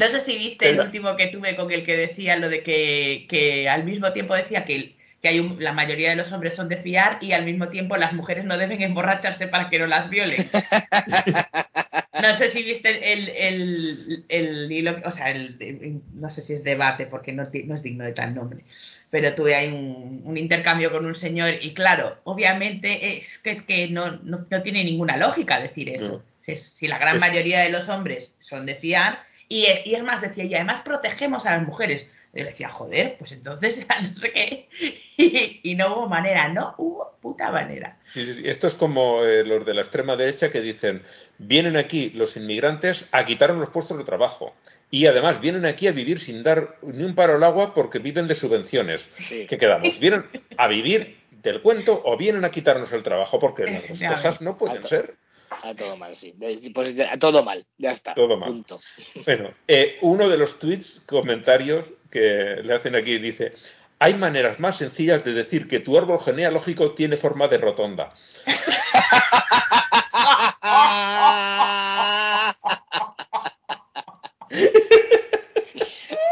No 0.00 0.06
sé 0.06 0.22
si 0.22 0.38
viste 0.38 0.70
el 0.70 0.80
último 0.80 1.16
que 1.16 1.26
tuve 1.26 1.54
con 1.54 1.70
el 1.70 1.84
que 1.84 1.96
decía 1.98 2.36
lo 2.36 2.48
de 2.48 2.62
que, 2.62 3.26
que 3.28 3.68
al 3.68 3.84
mismo 3.84 4.10
tiempo 4.12 4.34
decía 4.34 4.64
que, 4.64 4.95
que 5.26 5.30
hay 5.30 5.40
un- 5.40 5.56
la 5.62 5.72
mayoría 5.72 6.10
de 6.10 6.16
los 6.16 6.30
hombres 6.30 6.54
son 6.54 6.68
de 6.68 6.76
fiar 6.76 7.18
y 7.20 7.32
al 7.32 7.44
mismo 7.44 7.68
tiempo 7.68 7.96
las 7.96 8.12
mujeres 8.12 8.44
no 8.44 8.56
deben 8.56 8.80
emborracharse 8.80 9.48
para 9.48 9.68
que 9.70 9.80
no 9.80 9.86
las 9.88 10.08
violen. 10.08 10.48
No 12.22 12.34
sé 12.34 12.50
si 12.50 12.62
viste 12.62 13.12
el, 13.12 13.28
el, 13.28 14.24
el 14.30 14.72
hilo, 14.72 14.96
o 15.04 15.12
sea, 15.12 15.30
el, 15.30 15.56
el- 15.60 16.00
no 16.14 16.30
sé 16.30 16.40
si 16.40 16.54
es 16.54 16.64
debate 16.64 17.04
porque 17.06 17.32
no, 17.32 17.46
no 17.66 17.76
es 17.76 17.82
digno 17.82 18.04
de 18.04 18.12
tal 18.12 18.34
nombre, 18.34 18.64
pero 19.10 19.34
tuve 19.34 19.54
ahí 19.54 19.68
un, 19.68 20.22
un 20.24 20.36
intercambio 20.38 20.90
con 20.90 21.04
un 21.04 21.14
señor 21.14 21.50
y 21.60 21.74
claro, 21.74 22.18
obviamente 22.24 23.18
es 23.18 23.38
que, 23.38 23.50
es 23.50 23.62
que 23.62 23.88
no, 23.88 24.12
no, 24.22 24.46
no 24.48 24.62
tiene 24.62 24.82
ninguna 24.84 25.18
lógica 25.18 25.60
decir 25.60 25.90
eso. 25.90 26.22
Es- 26.46 26.74
si 26.78 26.86
la 26.88 26.98
gran 26.98 27.18
mayoría 27.20 27.60
de 27.60 27.70
los 27.70 27.88
hombres 27.90 28.32
son 28.40 28.64
de 28.64 28.76
fiar 28.76 29.22
y, 29.48 29.66
y 29.84 29.94
es 29.94 30.02
más, 30.02 30.22
decía, 30.22 30.44
y 30.44 30.54
además 30.54 30.80
protegemos 30.80 31.44
a 31.44 31.56
las 31.58 31.66
mujeres. 31.66 32.06
Y 32.36 32.40
yo 32.40 32.44
decía, 32.44 32.68
joder, 32.68 33.16
pues 33.18 33.32
entonces 33.32 33.86
no 34.14 34.20
sé 34.20 34.32
qué. 34.32 34.68
Y, 35.16 35.60
y 35.62 35.74
no 35.74 35.96
hubo 35.96 36.08
manera, 36.08 36.48
no 36.48 36.74
hubo 36.76 37.16
puta 37.22 37.50
manera. 37.50 37.96
Sí, 38.04 38.26
sí, 38.26 38.34
sí. 38.34 38.48
Esto 38.48 38.66
es 38.66 38.74
como 38.74 39.24
eh, 39.24 39.42
los 39.42 39.64
de 39.64 39.72
la 39.72 39.80
extrema 39.80 40.16
derecha 40.16 40.50
que 40.50 40.60
dicen, 40.60 41.02
vienen 41.38 41.76
aquí 41.78 42.10
los 42.10 42.36
inmigrantes 42.36 43.06
a 43.10 43.24
quitarnos 43.24 43.58
los 43.58 43.70
puestos 43.70 43.96
de 43.96 44.04
trabajo. 44.04 44.54
Y 44.90 45.06
además 45.06 45.40
vienen 45.40 45.64
aquí 45.64 45.88
a 45.88 45.92
vivir 45.92 46.20
sin 46.20 46.42
dar 46.42 46.76
ni 46.82 47.04
un 47.04 47.14
paro 47.14 47.36
al 47.36 47.42
agua 47.42 47.72
porque 47.72 48.00
viven 48.00 48.26
de 48.26 48.34
subvenciones. 48.34 49.08
Sí. 49.14 49.46
¿Qué 49.46 49.56
quedamos? 49.56 49.98
¿Vienen 49.98 50.26
a 50.58 50.68
vivir 50.68 51.18
del 51.42 51.62
cuento 51.62 52.02
o 52.04 52.18
vienen 52.18 52.44
a 52.44 52.50
quitarnos 52.50 52.92
el 52.92 53.02
trabajo? 53.02 53.38
Porque 53.38 53.64
las 53.64 53.82
cosas 54.14 54.42
no 54.42 54.58
pueden 54.58 54.86
ser. 54.86 55.16
A 55.62 55.74
todo 55.74 55.96
mal, 55.96 56.14
sí. 56.16 56.34
Pues 56.74 56.98
a 57.00 57.18
todo 57.18 57.42
mal, 57.42 57.64
ya 57.78 57.90
está. 57.90 58.14
Todo 58.14 58.36
mal. 58.36 58.48
Punto. 58.50 58.78
Bueno, 59.24 59.52
eh, 59.68 59.96
uno 60.02 60.28
de 60.28 60.36
los 60.38 60.58
tweets, 60.58 61.02
comentarios 61.06 61.92
que 62.10 62.60
le 62.62 62.74
hacen 62.74 62.94
aquí 62.96 63.18
dice, 63.18 63.52
hay 63.98 64.14
maneras 64.14 64.60
más 64.60 64.76
sencillas 64.78 65.24
de 65.24 65.32
decir 65.32 65.68
que 65.68 65.80
tu 65.80 65.96
árbol 65.96 66.18
genealógico 66.18 66.92
tiene 66.92 67.16
forma 67.16 67.48
de 67.48 67.58
rotonda. 67.58 68.12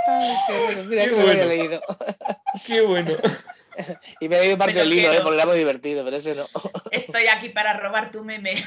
Ay, 0.06 0.34
qué 0.46 0.58
bueno, 0.64 0.84
mira 0.84 1.02
Qué 1.04 1.10
que 1.10 1.16
me 1.16 1.22
lo 1.22 1.30
había 1.30 1.44
bueno. 1.46 1.48
leído. 1.48 1.82
Qué 2.66 2.80
bueno. 2.82 3.10
Y 4.20 4.28
me 4.28 4.36
he 4.36 4.40
leído 4.40 4.58
parte 4.58 4.74
del 4.78 4.92
hilo, 4.92 5.12
¿eh? 5.12 5.20
porque 5.22 5.36
era 5.36 5.46
muy 5.46 5.58
divertido, 5.58 6.04
pero 6.04 6.16
ese 6.16 6.34
no. 6.34 6.46
Estoy 6.90 7.26
aquí 7.26 7.48
para 7.48 7.72
robar 7.74 8.10
tu 8.10 8.22
meme. 8.22 8.64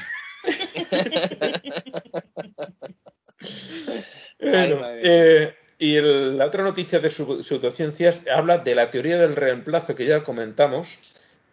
Bueno, 4.40 4.80
eh, 4.84 5.56
y 5.78 5.96
el- 5.96 6.38
la 6.38 6.46
otra 6.46 6.62
noticia 6.62 6.98
de 6.98 7.10
su- 7.10 7.42
pseudociencias 7.42 8.22
habla 8.32 8.58
de 8.58 8.74
la 8.74 8.90
teoría 8.90 9.16
del 9.18 9.36
reemplazo 9.36 9.94
que 9.94 10.06
ya 10.06 10.22
comentamos. 10.22 10.98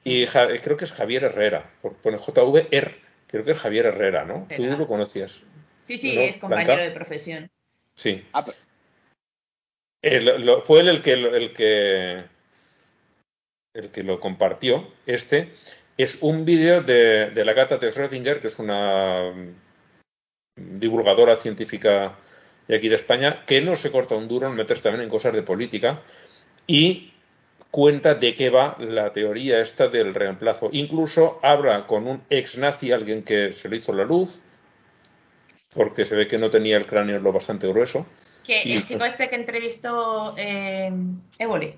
Y 0.04 0.28
Ja- 0.28 0.48
creo 0.62 0.78
que 0.78 0.86
es 0.86 0.92
Javier 0.92 1.24
Herrera, 1.24 1.74
porque 1.82 1.98
pone 2.02 2.18
JVR, 2.18 2.96
creo 3.28 3.44
que 3.44 3.52
es 3.52 3.58
Javier 3.58 3.88
Herrera, 3.88 4.24
¿no? 4.26 4.48
Tú 4.56 4.64
lo 4.66 4.88
conocías. 4.88 5.42
Sí, 5.88 5.98
sí, 5.98 6.16
¿No, 6.16 6.22
es 6.22 6.38
compañero 6.38 6.74
Blanca? 6.76 6.84
de 6.90 6.92
profesión. 6.92 7.50
Sí. 7.96 8.24
Ah, 8.34 8.44
pero- 8.44 8.58
Eh, 10.04 10.22
lo- 10.22 10.38
lo- 10.38 10.62
fue 10.62 10.82
él 10.82 10.90
el 10.90 11.02
que, 11.02 11.14
el 11.14 11.54
que 11.54 12.24
el 13.74 13.90
que 13.92 14.04
lo 14.04 14.20
compartió. 14.20 14.88
Este 15.08 15.52
es 15.98 16.18
un 16.22 16.46
vídeo 16.46 16.82
de, 16.82 17.32
de 17.32 17.46
la 17.46 17.54
gata 17.54 17.78
de 17.78 17.92
Schrödinger, 17.92 18.40
que 18.40 18.48
es 18.48 18.60
una 18.60 19.32
mm, 19.32 20.80
divulgadora 20.80 21.36
científica 21.36 22.16
de 22.68 22.76
aquí 22.76 22.90
de 22.90 22.96
España, 22.96 23.44
que 23.46 23.62
no 23.62 23.76
se 23.76 23.92
corta 23.92 24.16
un 24.16 24.28
duro 24.28 24.48
en 24.48 24.56
meterse 24.56 24.84
también 24.84 25.04
en 25.04 25.10
cosas 25.10 25.34
de 25.34 25.44
política 25.44 26.02
y 26.68 27.14
cuenta 27.72 28.16
de 28.16 28.34
qué 28.34 28.50
va 28.50 28.76
la 28.80 29.12
teoría 29.12 29.60
esta 29.62 29.88
del 29.88 30.14
reemplazo. 30.14 30.70
Incluso 30.72 31.40
habla 31.44 31.82
con 31.84 32.08
un 32.08 32.24
ex 32.30 32.58
nazi, 32.58 32.92
alguien 32.92 33.24
que 33.24 33.52
se 33.54 33.70
le 33.70 33.78
hizo 33.78 33.94
la 33.94 34.04
luz, 34.04 34.40
porque 35.74 36.06
se 36.06 36.16
ve 36.16 36.28
que 36.28 36.38
no 36.38 36.50
tenía 36.50 36.78
el 36.78 36.86
cráneo 36.86 37.20
lo 37.20 37.32
bastante 37.32 37.68
grueso. 37.68 38.06
Que 38.46 38.62
Y, 38.64 38.76
el 38.78 38.86
chico 38.86 39.00
pues- 39.00 39.12
este 39.12 39.30
que 39.30 39.36
entrevistó 39.36 40.36
eh, 40.38 40.92
Évole, 41.40 41.78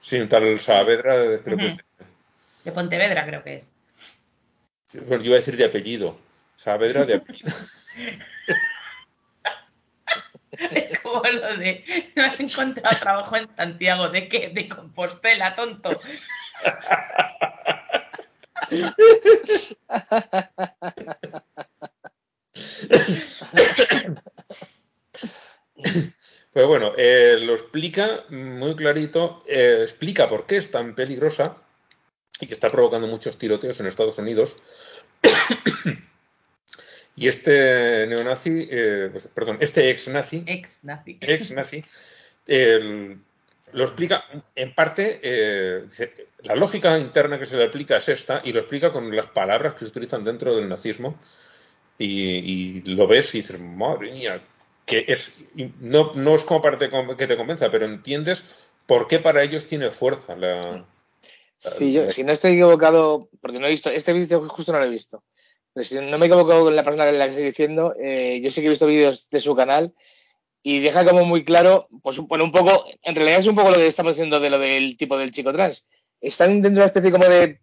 Sí, 0.00 0.18
un 0.18 0.28
tal 0.28 0.58
Saavedra, 0.58 1.40
creo 1.42 1.58
que. 1.58 1.76
De 2.64 2.72
Pontevedra 2.72 3.26
creo 3.26 3.42
que 3.42 3.56
es. 3.56 3.70
Bueno, 5.06 5.22
yo 5.22 5.28
iba 5.30 5.36
a 5.36 5.40
decir 5.40 5.56
de 5.56 5.64
apellido. 5.64 6.18
Saavedra 6.56 7.04
de 7.04 7.14
apellido. 7.14 7.50
Es 10.52 10.98
como 10.98 11.22
lo 11.22 11.56
de, 11.56 12.12
no 12.14 12.24
has 12.24 12.38
encontrado 12.38 12.98
trabajo 12.98 13.36
en 13.36 13.50
Santiago, 13.50 14.08
¿de 14.08 14.28
qué? 14.28 14.50
De 14.52 14.68
Compostela, 14.68 15.54
tonto. 15.54 15.98
Pues 26.52 26.66
bueno, 26.66 26.92
eh, 26.98 27.38
lo 27.40 27.54
explica 27.54 28.24
muy 28.28 28.74
clarito, 28.74 29.44
eh, 29.46 29.78
explica 29.82 30.28
por 30.28 30.46
qué 30.46 30.56
es 30.56 30.70
tan 30.70 30.94
peligrosa 30.94 31.56
que 32.50 32.54
está 32.54 32.70
provocando 32.70 33.06
muchos 33.08 33.38
tiroteos 33.38 33.80
en 33.80 33.86
Estados 33.86 34.18
Unidos. 34.18 34.58
y 37.16 37.28
este 37.28 38.06
neonazi, 38.08 38.68
eh, 38.70 39.08
pues, 39.12 39.28
perdón, 39.28 39.58
este 39.60 39.90
ex 39.90 40.08
nazi, 40.08 40.44
Ex 40.46 40.84
nazi. 40.84 41.18
ex 41.20 41.50
nazi, 41.52 41.84
Lo 43.72 43.84
explica, 43.84 44.24
en 44.56 44.74
parte, 44.74 45.20
eh, 45.22 45.86
la 46.42 46.56
lógica 46.56 46.98
interna 46.98 47.38
que 47.38 47.46
se 47.46 47.56
le 47.56 47.64
aplica 47.64 47.96
es 47.96 48.08
esta, 48.08 48.42
y 48.44 48.52
lo 48.52 48.60
explica 48.60 48.90
con 48.90 49.14
las 49.14 49.26
palabras 49.28 49.74
que 49.74 49.80
se 49.80 49.90
utilizan 49.92 50.24
dentro 50.24 50.56
del 50.56 50.68
nazismo, 50.68 51.16
y, 51.98 52.78
y 52.78 52.82
lo 52.96 53.06
ves 53.06 53.34
y 53.34 53.42
dices, 53.42 53.60
madre 53.60 54.10
mía, 54.10 54.42
que 54.86 55.04
es, 55.06 55.32
no, 55.80 56.12
no 56.14 56.34
es 56.34 56.42
como 56.44 56.60
para 56.62 56.78
te- 56.78 56.90
que 57.16 57.26
te 57.28 57.36
convenza, 57.36 57.70
pero 57.70 57.84
entiendes 57.84 58.70
por 58.86 59.06
qué 59.06 59.20
para 59.20 59.42
ellos 59.44 59.66
tiene 59.68 59.90
fuerza 59.92 60.34
la... 60.34 60.84
Sí, 61.62 61.92
yo, 61.92 62.10
si 62.10 62.24
no 62.24 62.32
estoy 62.32 62.52
equivocado, 62.52 63.28
porque 63.40 63.58
no 63.58 63.66
he 63.66 63.70
visto, 63.70 63.90
este 63.90 64.12
vídeo 64.14 64.48
justo 64.48 64.72
no 64.72 64.78
lo 64.78 64.86
he 64.86 64.90
visto, 64.90 65.22
pero 65.74 65.84
si 65.86 65.94
no 65.96 66.16
me 66.18 66.24
he 66.24 66.28
equivocado 66.28 66.64
con 66.64 66.74
la 66.74 66.82
persona 66.84 67.04
que 67.04 67.12
la 67.12 67.24
que 67.26 67.30
estoy 67.30 67.44
diciendo, 67.44 67.94
eh, 68.00 68.40
yo 68.42 68.50
sí 68.50 68.60
que 68.60 68.66
he 68.68 68.70
visto 68.70 68.86
vídeos 68.86 69.28
de 69.28 69.40
su 69.40 69.54
canal 69.54 69.94
y 70.62 70.80
deja 70.80 71.04
como 71.04 71.24
muy 71.24 71.44
claro, 71.44 71.88
pues 72.02 72.18
un- 72.18 72.26
bueno, 72.28 72.44
un 72.44 72.52
poco, 72.52 72.86
en 73.02 73.14
realidad 73.14 73.40
es 73.40 73.46
un 73.46 73.56
poco 73.56 73.70
lo 73.70 73.76
que 73.76 73.86
estamos 73.86 74.12
diciendo 74.12 74.40
de 74.40 74.50
lo 74.50 74.58
del 74.58 74.96
tipo 74.96 75.16
del 75.18 75.30
chico 75.32 75.52
trans. 75.52 75.86
Están 76.20 76.62
dentro 76.62 76.70
de 76.70 76.76
una 76.78 76.86
especie 76.86 77.10
como 77.12 77.24
de 77.26 77.60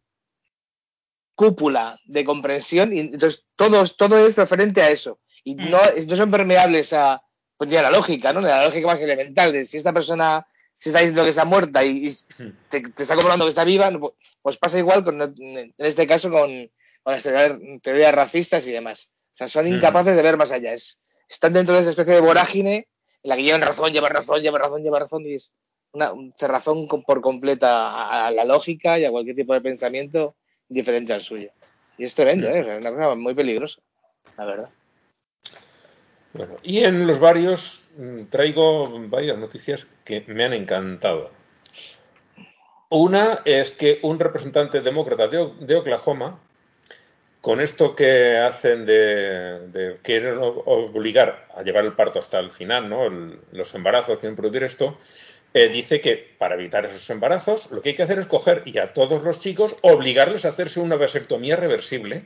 cúpula 1.36 2.00
de 2.06 2.26
comprensión 2.26 2.94
y 2.94 3.00
entonces 3.00 3.46
todo, 3.56 3.84
todo 3.98 4.26
es 4.26 4.38
referente 4.38 4.82
a 4.82 4.90
eso 4.90 5.20
y 5.44 5.56
Mm. 5.56 5.70
no, 5.70 5.80
no 6.08 6.16
son 6.16 6.32
permeables 6.32 6.94
a, 6.94 7.22
pues, 7.58 7.70
ni 7.70 7.76
a 7.78 7.84
la 7.84 7.92
lógica, 7.92 8.34
¿no? 8.34 8.42
La 8.42 8.66
lógica 8.66 8.88
más 8.88 9.00
elemental 9.02 9.52
de 9.52 9.64
si 9.66 9.78
esta 9.78 9.94
persona 9.94 10.46
se 10.78 10.90
está 10.90 11.00
diciendo 11.00 11.24
que 11.24 11.30
está 11.30 11.46
muerta 11.46 11.84
y, 11.84 12.08
y 12.08 12.10
te, 12.70 12.82
te 12.82 13.04
está 13.04 13.16
comprobando 13.16 13.46
que 13.46 13.50
está 13.50 13.64
viva, 13.64 13.90
pues 14.42 14.58
pasa 14.58 14.78
igual 14.80 15.04
con, 15.04 15.22
en 15.22 15.74
este 15.78 16.08
caso 16.08 16.30
con, 16.30 16.50
con 17.04 17.14
las 17.14 17.24
teorías, 17.24 17.58
teorías 17.82 18.14
racistas 18.14 18.68
y 18.68 18.72
demás. 18.72 19.10
O 19.34 19.38
sea, 19.38 19.48
son 19.48 19.66
Ujú. 19.68 19.76
incapaces 19.76 20.16
de 20.16 20.22
ver 20.22 20.38
más 20.38 20.52
allá. 20.52 20.74
Es- 20.74 21.02
están 21.30 21.54
dentro 21.54 21.76
de 21.76 21.82
esa 21.82 21.90
especie 21.90 22.14
de 22.14 22.22
vorágine 22.22 22.88
en 23.24 23.30
la 23.30 23.36
que 23.36 23.44
llevan 23.44 23.62
razón, 23.62 23.92
llevan 23.92 24.12
razón, 24.12 24.42
llevan 24.42 24.62
razón, 24.62 24.82
llevan 24.84 25.02
razón 25.02 25.26
y 25.26 25.34
es 25.36 25.54
una 25.92 26.14
un 26.14 26.34
cerrazón 26.38 26.88
por 26.88 27.22
completa 27.22 27.90
a, 27.90 28.28
a 28.28 28.32
la 28.32 28.46
lógica 28.46 28.98
y 29.00 29.06
a 29.06 29.12
cualquier 29.12 29.36
tipo 29.36 29.54
de 29.54 29.62
pensamiento 29.62 30.36
diferente 30.70 31.14
al 31.14 31.22
suyo. 31.22 31.52
Y 31.98 32.04
es 32.06 32.14
tremendo, 32.16 32.48
¿eh? 32.50 32.60
Es 32.60 32.66
una 32.86 32.92
cosa 32.92 33.16
muy 33.16 33.34
peligrosa, 33.34 33.82
la 34.38 34.46
verdad. 34.46 34.74
Bueno, 36.38 36.58
y 36.62 36.84
en 36.84 37.08
los 37.08 37.20
varios 37.20 37.84
mm, 37.98 38.26
traigo 38.26 38.88
varias 39.10 39.38
noticias 39.40 39.88
que 40.06 40.24
me 40.28 40.46
han 40.46 40.54
encantado. 40.54 41.32
Una 42.90 43.42
es 43.44 43.72
que 43.72 44.00
un 44.04 44.20
representante 44.20 44.82
demócrata 44.82 45.28
de, 45.28 45.76
Oklahoma, 45.76 46.40
con 47.42 47.60
esto 47.60 47.96
que 47.96 48.38
hacen 48.38 48.86
de, 48.86 49.68
de 49.70 49.98
quieren 50.04 50.38
obligar 50.40 51.48
a 51.56 51.64
llevar 51.64 51.86
el 51.86 51.94
parto 51.94 52.20
hasta 52.20 52.40
el 52.40 52.52
final, 52.52 52.88
¿no? 52.88 53.10
Los 53.52 53.74
embarazos 53.74 54.20
quieren 54.20 54.36
prohibir 54.36 54.64
esto, 54.64 54.96
eh, 55.54 55.70
dice 55.70 56.02
que 56.02 56.36
para 56.38 56.54
evitar 56.54 56.86
esos 56.86 57.10
embarazos 57.10 57.72
lo 57.72 57.82
que 57.82 57.90
hay 57.90 57.96
que 57.96 58.04
hacer 58.04 58.20
es 58.20 58.28
coger 58.28 58.62
y 58.66 58.78
a 58.78 58.94
todos 58.94 59.24
los 59.24 59.40
chicos 59.40 59.76
obligarles 59.82 60.46
a 60.46 60.50
hacerse 60.50 60.80
una 60.80 60.98
vasectomía 60.98 61.56
reversible 61.56 62.26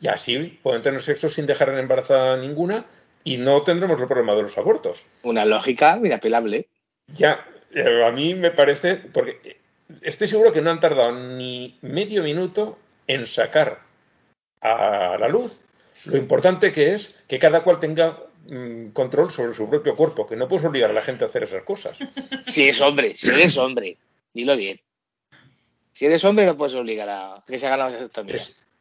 y 0.00 0.08
así 0.08 0.60
pueden 0.62 0.82
tener 0.82 1.00
sexo 1.00 1.28
sin 1.28 1.46
dejar 1.46 1.70
en 1.70 1.78
embarazada 1.78 2.36
ninguna 2.36 2.86
y 3.24 3.36
no 3.38 3.62
tendremos 3.62 4.00
el 4.00 4.06
problema 4.06 4.34
de 4.34 4.42
los 4.42 4.58
abortos. 4.58 5.06
Una 5.22 5.44
lógica 5.44 5.98
inapelable. 6.02 6.68
Ya, 7.08 7.46
eh, 7.74 8.04
a 8.04 8.10
mí 8.10 8.34
me 8.34 8.50
parece, 8.50 8.96
porque 8.96 9.58
estoy 10.02 10.28
seguro 10.28 10.52
que 10.52 10.62
no 10.62 10.70
han 10.70 10.80
tardado 10.80 11.12
ni 11.12 11.78
medio 11.82 12.22
minuto 12.22 12.78
en 13.06 13.26
sacar 13.26 13.80
a 14.60 15.16
la 15.18 15.28
luz 15.28 15.62
lo 16.06 16.16
importante 16.16 16.72
que 16.72 16.94
es 16.94 17.14
que 17.28 17.38
cada 17.38 17.62
cual 17.62 17.78
tenga 17.78 18.18
mm, 18.46 18.88
control 18.88 19.30
sobre 19.30 19.54
su 19.54 19.68
propio 19.68 19.94
cuerpo, 19.94 20.26
que 20.26 20.36
no 20.36 20.48
puedes 20.48 20.64
obligar 20.64 20.90
a 20.90 20.94
la 20.94 21.02
gente 21.02 21.24
a 21.24 21.28
hacer 21.28 21.44
esas 21.44 21.64
cosas. 21.64 21.98
Si 22.46 22.68
es 22.68 22.80
hombre, 22.80 23.14
si 23.14 23.28
eres 23.28 23.56
hombre, 23.56 23.96
dilo 24.34 24.56
bien. 24.56 24.80
Si 25.92 26.06
eres 26.06 26.24
hombre 26.24 26.46
no 26.46 26.56
puedes 26.56 26.74
obligar 26.74 27.08
a 27.08 27.42
que 27.46 27.58
se 27.58 27.66
hagan 27.66 27.92
las 27.92 28.10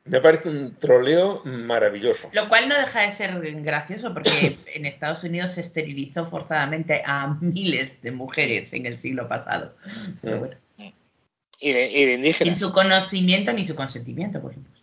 me 0.06 0.20
parece 0.20 0.50
un 0.50 0.74
troleo 0.76 1.42
maravilloso. 1.46 2.30
Lo 2.34 2.50
cual 2.50 2.68
no 2.68 2.76
deja 2.78 3.02
de 3.02 3.12
ser 3.12 3.40
gracioso 3.62 4.14
porque 4.14 4.58
en 4.74 4.86
Estados 4.86 5.24
Unidos 5.24 5.52
se 5.52 5.62
esterilizó 5.62 6.26
forzadamente 6.26 7.04
a 7.06 7.38
miles 7.40 8.02
de 8.02 8.12
mujeres 8.12 8.74
en 8.74 8.86
el 8.86 8.98
siglo 8.98 9.28
pasado. 9.28 9.76
Pero 10.22 10.40
bueno, 10.40 10.56
Y 11.60 11.72
de, 11.74 11.88
y 11.92 12.06
de 12.06 12.12
sin 12.14 12.20
indígenas. 12.20 12.60
su 12.60 12.72
conocimiento 12.72 13.54
ni 13.54 13.68
su 13.68 13.76
consentimiento, 13.76 14.42
por 14.42 14.54
supuesto. 14.54 14.82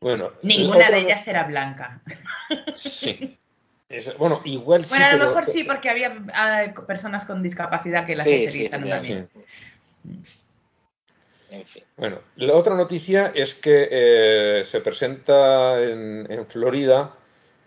Bueno, 0.00 0.32
Ninguna 0.42 0.90
de 0.90 0.98
ellas 1.00 1.26
era 1.28 1.44
blanca. 1.44 2.00
Sí. 2.74 3.36
Es- 3.88 4.16
bueno, 4.18 4.40
igual 4.44 4.84
sí. 4.84 4.90
Bueno, 4.90 5.04
a 5.06 5.12
lo 5.12 5.18
pero- 5.18 5.28
mejor 5.30 5.52
sí, 5.52 5.64
porque 5.64 5.88
había 5.90 6.16
ah, 6.34 6.64
personas 6.86 7.24
con 7.24 7.42
discapacidad 7.42 8.04
que 8.06 8.16
las 8.16 8.26
Sí, 8.26 8.48
sí, 8.50 8.68
también. 8.68 9.28
En 11.50 11.64
fin. 11.64 11.82
Bueno, 11.96 12.18
la 12.36 12.54
otra 12.54 12.74
noticia 12.74 13.32
es 13.34 13.54
que 13.54 13.88
eh, 13.90 14.64
se 14.64 14.80
presenta 14.80 15.80
en, 15.82 16.26
en 16.30 16.46
Florida 16.46 17.14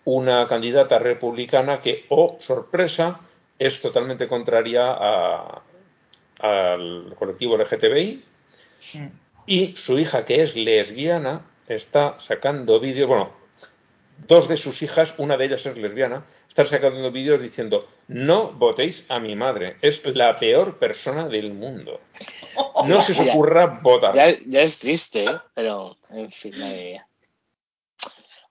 una 0.06 0.48
candidata 0.48 1.00
republicana 1.00 1.82
que, 1.82 2.06
oh 2.10 2.36
sorpresa, 2.40 3.20
es 3.58 3.80
totalmente 3.82 4.28
contraria 4.28 4.86
a- 4.92 5.62
al 6.40 7.14
colectivo 7.18 7.56
LGTBI 7.58 8.24
Mm. 8.94 9.08
y 9.46 9.76
su 9.76 10.00
hija, 10.00 10.26
que 10.26 10.42
es 10.42 10.56
lesbiana, 10.56 11.46
está 11.68 12.18
sacando 12.18 12.80
vídeos, 12.80 13.08
bueno, 13.08 13.32
dos 14.28 14.48
de 14.48 14.58
sus 14.58 14.82
hijas, 14.82 15.16
una 15.18 15.38
de 15.38 15.46
ellas 15.46 15.66
es 15.66 15.78
lesbiana, 15.78 16.26
están 16.48 16.68
sacando 16.68 17.12
vídeos 17.12 17.42
diciendo, 17.42 17.88
no 18.08 18.52
votéis 18.52 19.06
a 19.10 19.20
mi 19.20 19.36
madre, 19.36 19.78
es 19.82 20.06
la 20.06 20.36
peor 20.36 20.78
persona 20.78 21.28
del 21.28 21.54
mundo. 21.54 22.00
No 22.86 23.02
se 23.02 23.14
os 23.14 23.20
ocurra 23.20 23.80
votar. 23.82 24.16
Ya, 24.16 24.32
ya 24.46 24.62
es 24.62 24.80
triste, 24.80 25.26
¿eh? 25.26 25.38
pero 25.54 25.98
en 26.10 26.32
fin, 26.32 26.58
madre 26.60 26.84
mía. 26.84 27.08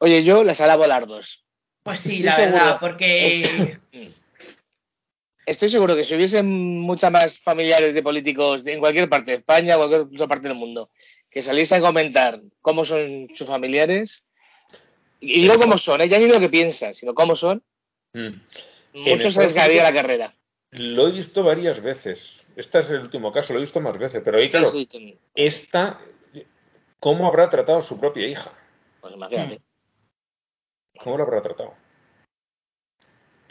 Oye, 0.01 0.23
yo 0.23 0.45
las 0.45 0.61
hará 0.61 0.77
volar 0.77 1.07
dos. 1.07 1.45
Pues 1.83 2.01
sí, 2.01 2.09
Estoy 2.09 2.23
la 2.25 2.33
seguro. 2.33 2.53
verdad, 2.59 2.79
porque 2.81 3.79
Estoy 5.49 5.71
seguro 5.71 5.97
que 5.97 6.05
si 6.05 6.15
hubiesen 6.15 6.81
muchas 6.81 7.11
más 7.11 7.39
familiares 7.39 7.95
de 7.95 8.03
políticos 8.03 8.63
en 8.67 8.81
cualquier 8.81 9.09
parte 9.09 9.31
de 9.31 9.37
España, 9.39 9.79
cualquier 9.79 10.03
otra 10.03 10.27
parte 10.29 10.47
del 10.49 10.59
mundo, 10.59 10.91
que 11.31 11.41
saliesen 11.41 11.79
a 11.79 11.87
comentar 11.87 12.43
cómo 12.61 12.85
son 12.85 13.29
sus 13.33 13.49
familiares, 13.49 14.25
y 15.21 15.43
digo 15.43 15.59
cómo 15.59 15.79
son, 15.79 16.01
¿eh? 16.01 16.09
ya 16.09 16.19
ni 16.19 16.27
lo 16.27 16.41
que 16.41 16.49
piensan, 16.49 16.95
sino 16.95 17.15
cómo 17.15 17.37
son, 17.37 17.63
Mm. 18.15 18.41
muchos 18.95 19.35
se 19.35 19.55
caería 19.55 19.83
la 19.83 19.93
carrera. 19.93 20.35
Lo 20.71 21.09
he 21.09 21.13
visto 21.13 21.43
varias 21.43 21.81
veces. 21.83 22.47
Este 22.57 22.79
es 22.79 22.91
el 22.91 23.01
último 23.01 23.31
caso, 23.33 23.53
lo 23.53 23.59
he 23.59 23.63
visto 23.63 23.81
más 23.81 23.97
veces. 23.99 24.23
Pero 24.25 24.39
ahí, 24.39 24.49
claro, 24.49 24.69
sí, 24.71 24.89
sí. 24.91 25.19
esta, 25.35 26.01
¿cómo 26.99 27.27
habrá 27.27 27.49
tratado 27.49 27.79
a 27.79 27.83
su 27.83 27.99
propia 28.01 28.27
hija? 28.27 28.53
Pues 29.01 29.15
imagínate. 29.15 29.61
¿Cómo 30.99 31.17
lo 31.17 31.23
habrá 31.25 31.43
tratado? 31.43 31.75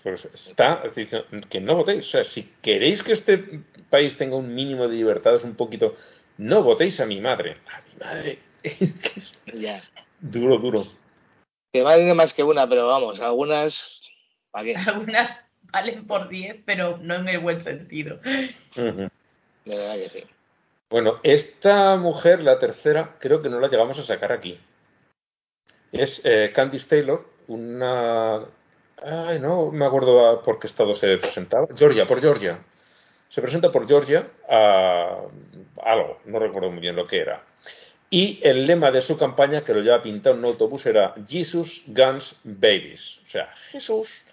Pues 0.04 0.26
está 0.26 0.82
es 0.84 0.96
decir, 0.96 1.26
que 1.50 1.60
no 1.60 1.76
votéis. 1.76 2.00
O 2.08 2.10
sea, 2.12 2.24
si 2.24 2.44
queréis 2.62 3.04
que 3.04 3.14
este 3.14 3.38
país 3.90 4.18
tenga 4.18 4.36
un 4.36 4.54
mínimo 4.54 4.88
de 4.88 4.96
libertades, 4.98 5.44
un 5.44 5.56
poquito, 5.56 5.96
no 6.38 6.64
votéis 6.64 7.00
a 7.00 7.06
mi 7.06 7.22
madre. 7.22 7.56
A 7.68 7.82
mi 7.82 7.96
madre. 8.06 8.40
Es 8.64 9.34
Ya. 9.54 9.82
duro, 10.20 10.58
duro. 10.58 10.88
Que 11.72 11.84
valen 11.84 12.16
más 12.16 12.34
que 12.34 12.44
una, 12.44 12.68
pero 12.68 12.88
vamos, 12.88 13.20
algunas. 13.20 14.02
¿Para 14.52 14.66
qué? 14.66 14.76
algunas 14.88 15.48
valen 15.72 16.08
por 16.08 16.30
10, 16.30 16.64
pero 16.66 16.98
no 17.02 17.16
en 17.16 17.28
el 17.28 17.40
buen 17.40 17.62
sentido. 17.62 18.20
De 18.24 19.10
verdad 19.66 19.96
que 19.96 20.10
sí. 20.10 20.24
Bueno, 20.90 21.16
esta 21.24 21.98
mujer, 21.98 22.42
la 22.42 22.60
tercera, 22.60 23.18
creo 23.20 23.42
que 23.42 23.50
no 23.50 23.60
la 23.60 23.68
llegamos 23.68 24.00
a 24.00 24.04
sacar 24.04 24.32
aquí. 24.32 24.58
Es 25.92 26.22
eh, 26.24 26.52
Candice 26.54 26.88
Taylor, 26.88 27.28
una... 27.48 28.46
Ay, 29.04 29.40
no 29.40 29.72
me 29.72 29.86
acuerdo 29.86 30.42
por 30.42 30.60
qué 30.60 30.68
estado 30.68 30.96
se 30.96 31.18
presentaba. 31.18 31.68
Georgia, 31.76 32.06
por 32.06 32.22
Georgia. 32.22 32.60
Se 33.30 33.42
presenta 33.42 33.70
por 33.70 33.88
Georgia 33.88 34.30
a 34.50 35.24
algo, 35.84 36.20
no 36.26 36.40
recuerdo 36.40 36.72
muy 36.72 36.80
bien 36.80 36.96
lo 36.96 37.06
que 37.06 37.20
era. 37.20 37.44
Y 38.10 38.40
el 38.42 38.66
lema 38.66 38.90
de 38.92 39.02
su 39.02 39.18
campaña, 39.18 39.64
que 39.64 39.74
lo 39.74 39.82
lleva 39.82 40.02
pintado 40.02 40.36
en 40.36 40.40
un 40.40 40.46
autobús, 40.46 40.86
era 40.86 41.14
Jesus, 41.28 41.84
Guns, 41.88 42.38
Babies. 42.44 43.20
O 43.24 43.28
sea, 43.28 43.50
Jesús, 43.70 44.24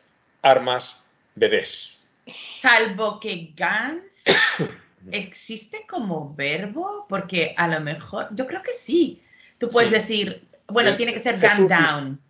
armas, 0.42 0.96
bebés. 1.34 1.98
Salvo 2.32 3.18
que 3.18 3.52
Gans 3.56 4.22
existe 5.10 5.84
como 5.88 6.32
verbo, 6.34 7.06
porque 7.08 7.54
a 7.56 7.66
lo 7.68 7.80
mejor, 7.80 8.28
yo 8.32 8.46
creo 8.46 8.62
que 8.62 8.72
sí. 8.72 9.20
Tú 9.58 9.68
puedes 9.70 9.90
Sí. 9.90 9.96
decir, 9.96 10.46
bueno, 10.68 10.92
Sí, 10.92 10.96
tiene 10.98 11.12
que 11.12 11.20
ser 11.20 11.38
gun 11.40 11.66
down. 11.68 12.20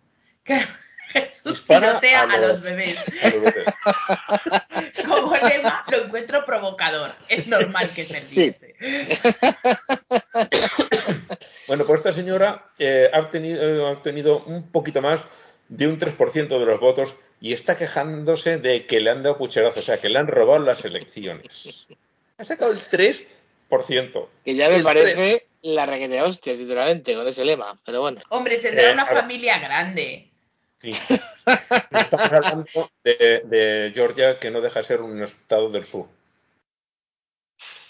Que 0.43 0.65
Jesús 1.09 1.43
Dispara 1.53 1.99
tirotea 1.99 2.21
a 2.23 2.33
a 2.33 2.37
los 2.37 2.61
bebés. 2.61 2.97
a 3.23 3.29
los 3.29 3.41
bebés. 3.43 3.65
Como 5.07 5.35
lema 5.37 5.85
lo 5.91 6.05
encuentro 6.05 6.45
provocador. 6.45 7.13
Es 7.29 7.47
normal 7.47 7.83
que 7.83 8.01
se 8.03 8.19
Sí. 8.19 8.55
riese. 8.79 9.21
Bueno, 11.67 11.83
pues 11.85 11.99
esta 11.99 12.13
señora 12.13 12.69
eh, 12.77 13.09
ha, 13.11 13.19
obtenido, 13.19 13.87
ha 13.87 13.91
obtenido 13.91 14.43
un 14.45 14.69
poquito 14.69 15.01
más 15.01 15.27
de 15.67 15.87
un 15.87 15.97
3% 15.97 16.47
de 16.59 16.65
los 16.65 16.79
votos 16.79 17.15
y 17.41 17.53
está 17.53 17.75
quejándose 17.75 18.57
de 18.59 18.85
que 18.85 18.99
le 18.99 19.09
han 19.09 19.23
dado 19.23 19.37
pucherazo, 19.37 19.79
o 19.79 19.83
sea, 19.83 19.97
que 19.97 20.09
le 20.09 20.19
han 20.19 20.27
robado 20.27 20.59
las 20.59 20.85
elecciones. 20.85 21.87
Ha 22.37 22.45
sacado 22.45 22.71
el 22.71 22.79
3%. 22.79 23.25
Que 24.45 24.53
ya 24.55 24.69
me 24.69 24.75
El 24.75 24.83
parece 24.83 25.47
la 25.63 25.87
requete 25.87 26.21
hostia, 26.21 26.53
sinceramente, 26.53 27.15
con 27.15 27.27
ese 27.27 27.43
lema. 27.43 27.79
Pero 27.83 28.01
bueno. 28.01 28.21
Hombre, 28.29 28.59
tendrá 28.59 28.89
Eh, 28.89 28.93
una 28.93 29.07
familia 29.07 29.57
grande. 29.57 30.29
Sí. 30.85 30.91
Estamos 31.91 32.31
hablando 32.31 32.65
de, 33.03 33.41
de 33.45 33.91
Georgia, 33.93 34.37
que 34.39 34.51
no 34.51 34.61
deja 34.61 34.79
de 34.79 34.85
ser 34.85 35.01
un 35.01 35.21
estado 35.23 35.67
del 35.69 35.85
sur. 35.85 36.05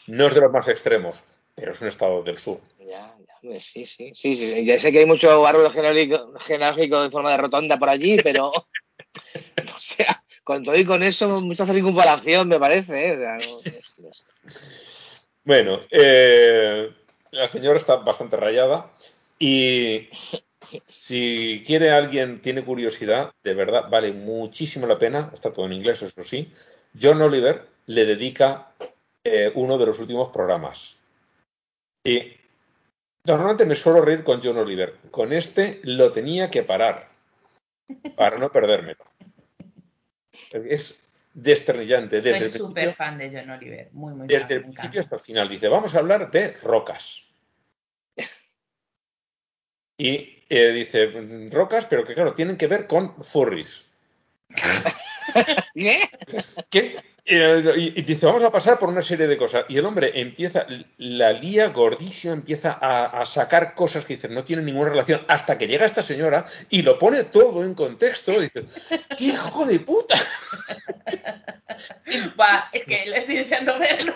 No 0.07 0.27
es 0.27 0.33
de 0.35 0.41
los 0.41 0.51
más 0.51 0.67
extremos, 0.67 1.23
pero 1.55 1.71
es 1.73 1.81
un 1.81 1.87
estado 1.89 2.21
del 2.23 2.37
sur. 2.37 2.59
Ya, 2.79 3.13
ya, 3.41 3.59
sí, 3.59 3.85
sí, 3.85 4.11
sí, 4.15 4.35
sí. 4.35 4.65
Ya 4.65 4.79
sé 4.79 4.91
que 4.91 4.99
hay 4.99 5.05
mucho 5.05 5.45
árbol 5.45 5.71
genealógico, 5.71 7.03
en 7.03 7.11
forma 7.11 7.31
de 7.31 7.37
rotonda 7.37 7.77
por 7.77 7.89
allí, 7.89 8.17
pero. 8.23 8.49
o 8.51 9.79
sea, 9.79 10.23
con 10.43 10.63
todo 10.63 10.75
y 10.75 10.85
con 10.85 11.03
eso, 11.03 11.41
mucha 11.41 11.65
circunvalación, 11.65 12.47
me 12.47 12.59
parece. 12.59 13.09
¿eh? 13.09 13.15
O 13.15 13.19
sea, 13.19 13.37
no- 13.37 13.59
no- 13.65 14.07
no 14.07 14.13
sé. 14.13 14.23
Bueno, 15.43 15.81
eh, 15.91 16.91
la 17.31 17.47
señora 17.47 17.77
está 17.77 17.97
bastante 17.97 18.37
rayada 18.37 18.89
y 19.37 20.07
si 20.83 21.63
quiere 21.65 21.91
alguien, 21.91 22.37
tiene 22.37 22.63
curiosidad, 22.63 23.33
de 23.43 23.53
verdad, 23.53 23.89
vale 23.89 24.11
muchísimo 24.11 24.87
la 24.87 24.97
pena, 24.97 25.31
está 25.33 25.51
todo 25.51 25.65
en 25.65 25.73
inglés, 25.73 26.01
eso 26.01 26.23
sí, 26.23 26.51
John 26.99 27.21
Oliver 27.21 27.67
le 27.87 28.05
dedica 28.05 28.71
eh, 29.23 29.51
uno 29.55 29.77
de 29.77 29.85
los 29.85 29.99
últimos 29.99 30.29
programas. 30.29 30.97
Y 32.03 32.33
normalmente 33.25 33.65
me 33.65 33.75
suelo 33.75 34.01
reír 34.01 34.23
con 34.23 34.41
John 34.41 34.57
Oliver, 34.57 34.95
con 35.11 35.33
este 35.33 35.81
lo 35.83 36.11
tenía 36.11 36.49
que 36.49 36.63
parar 36.63 37.09
para 38.15 38.37
no 38.37 38.51
perdérmelo. 38.51 39.03
Es 40.51 41.05
desternillante 41.33 42.21
desde 42.21 42.39
Soy 42.39 42.47
el 42.47 42.53
súper 42.53 42.93
fan 42.93 43.17
de 43.17 43.31
John 43.31 43.49
Oliver. 43.49 43.89
Muy, 43.91 44.13
muy 44.13 44.27
fan. 44.27 44.27
desde 44.27 44.55
el 44.55 44.61
principio 44.61 44.99
hasta 45.01 45.15
el 45.15 45.21
final. 45.21 45.49
Dice, 45.49 45.67
vamos 45.67 45.95
a 45.95 45.99
hablar 45.99 46.31
de 46.31 46.51
rocas. 46.63 47.23
Y 49.97 50.34
eh, 50.49 50.71
dice, 50.71 51.07
"Mm, 51.07 51.49
rocas, 51.51 51.85
pero 51.87 52.03
que 52.03 52.13
claro, 52.13 52.33
tienen 52.33 52.57
que 52.57 52.67
ver 52.67 52.87
con 52.87 53.15
furries. 53.23 53.85
¿Qué? 55.75 55.99
¿Qué? 56.69 56.97
Y, 57.27 57.99
y 57.99 58.01
dice, 58.03 58.27
vamos 58.27 58.43
a 58.43 58.51
pasar 58.51 58.77
por 58.77 58.87
una 58.87 59.01
serie 59.01 59.25
de 59.25 59.35
cosas. 59.35 59.65
Y 59.67 59.77
el 59.77 59.85
hombre 59.85 60.11
empieza, 60.13 60.67
la 60.97 61.33
lía 61.33 61.69
gordísima, 61.69 62.33
empieza 62.33 62.77
a, 62.79 63.19
a 63.19 63.25
sacar 63.25 63.73
cosas 63.73 64.05
que 64.05 64.13
dice, 64.13 64.29
no 64.29 64.43
tienen 64.43 64.65
ninguna 64.65 64.89
relación, 64.89 65.25
hasta 65.27 65.57
que 65.57 65.67
llega 65.67 65.87
esta 65.87 66.03
señora 66.03 66.45
y 66.69 66.83
lo 66.83 66.99
pone 66.99 67.23
todo 67.23 67.63
en 67.63 67.73
contexto. 67.73 68.31
Y 68.33 68.49
dice, 68.53 68.65
¡qué 69.17 69.25
hijo 69.25 69.65
de 69.65 69.79
puta! 69.79 70.15
Es 72.07 72.85
que 72.85 73.05
le 73.07 73.17
estoy 73.17 73.35
deseando 73.35 73.77
verlo. 73.77 74.13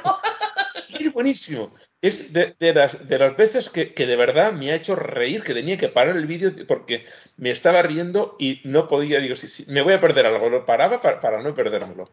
Es 0.99 1.14
buenísimo. 1.14 1.72
Es 2.02 2.31
de, 2.31 2.56
de 2.60 2.73
las, 2.73 3.07
de 3.07 3.19
las 3.19 3.36
veces 3.36 3.69
que, 3.69 3.94
que 3.94 4.06
de 4.06 4.15
verdad 4.15 4.53
me 4.53 4.72
ha 4.72 4.76
hecho 4.76 4.95
reír, 4.95 5.44
que 5.44 5.53
tenía 5.53 5.77
que 5.77 5.90
parar 5.90 6.15
el 6.15 6.26
vídeo 6.26 6.52
porque 6.68 7.03
me 7.38 7.52
estaba 7.52 7.81
riendo 7.81 8.36
y 8.40 8.61
no 8.64 8.88
podía, 8.88 9.19
digo, 9.19 9.36
si, 9.36 9.48
si, 9.48 9.65
me 9.72 9.81
voy 9.81 9.94
a 9.94 9.99
perder 9.99 10.26
algo, 10.26 10.49
lo 10.49 10.65
paraba 10.65 11.02
para, 11.02 11.19
para 11.19 11.41
no 11.41 11.53
perdérmelo. 11.53 12.10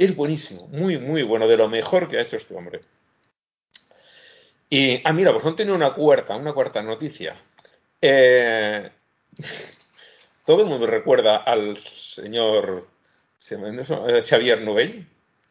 Es 0.00 0.14
buenísimo, 0.14 0.68
muy, 0.68 0.96
muy 0.98 1.24
bueno, 1.24 1.48
de 1.48 1.56
lo 1.56 1.68
mejor 1.68 2.06
que 2.06 2.18
ha 2.18 2.22
hecho 2.22 2.36
este 2.36 2.54
hombre. 2.54 2.82
Y, 4.70 5.00
ah, 5.04 5.12
mira, 5.12 5.32
pues 5.32 5.44
han 5.44 5.56
tenido 5.56 5.74
una 5.74 5.92
cuarta, 5.92 6.36
una 6.36 6.52
cuarta 6.52 6.80
noticia. 6.82 7.36
Eh, 8.00 8.88
todo 10.46 10.60
el 10.62 10.68
mundo 10.68 10.86
recuerda 10.86 11.38
al 11.38 11.76
señor 11.76 12.86
eh, 13.50 14.22
Xavier 14.22 14.60
Novell, 14.62 15.04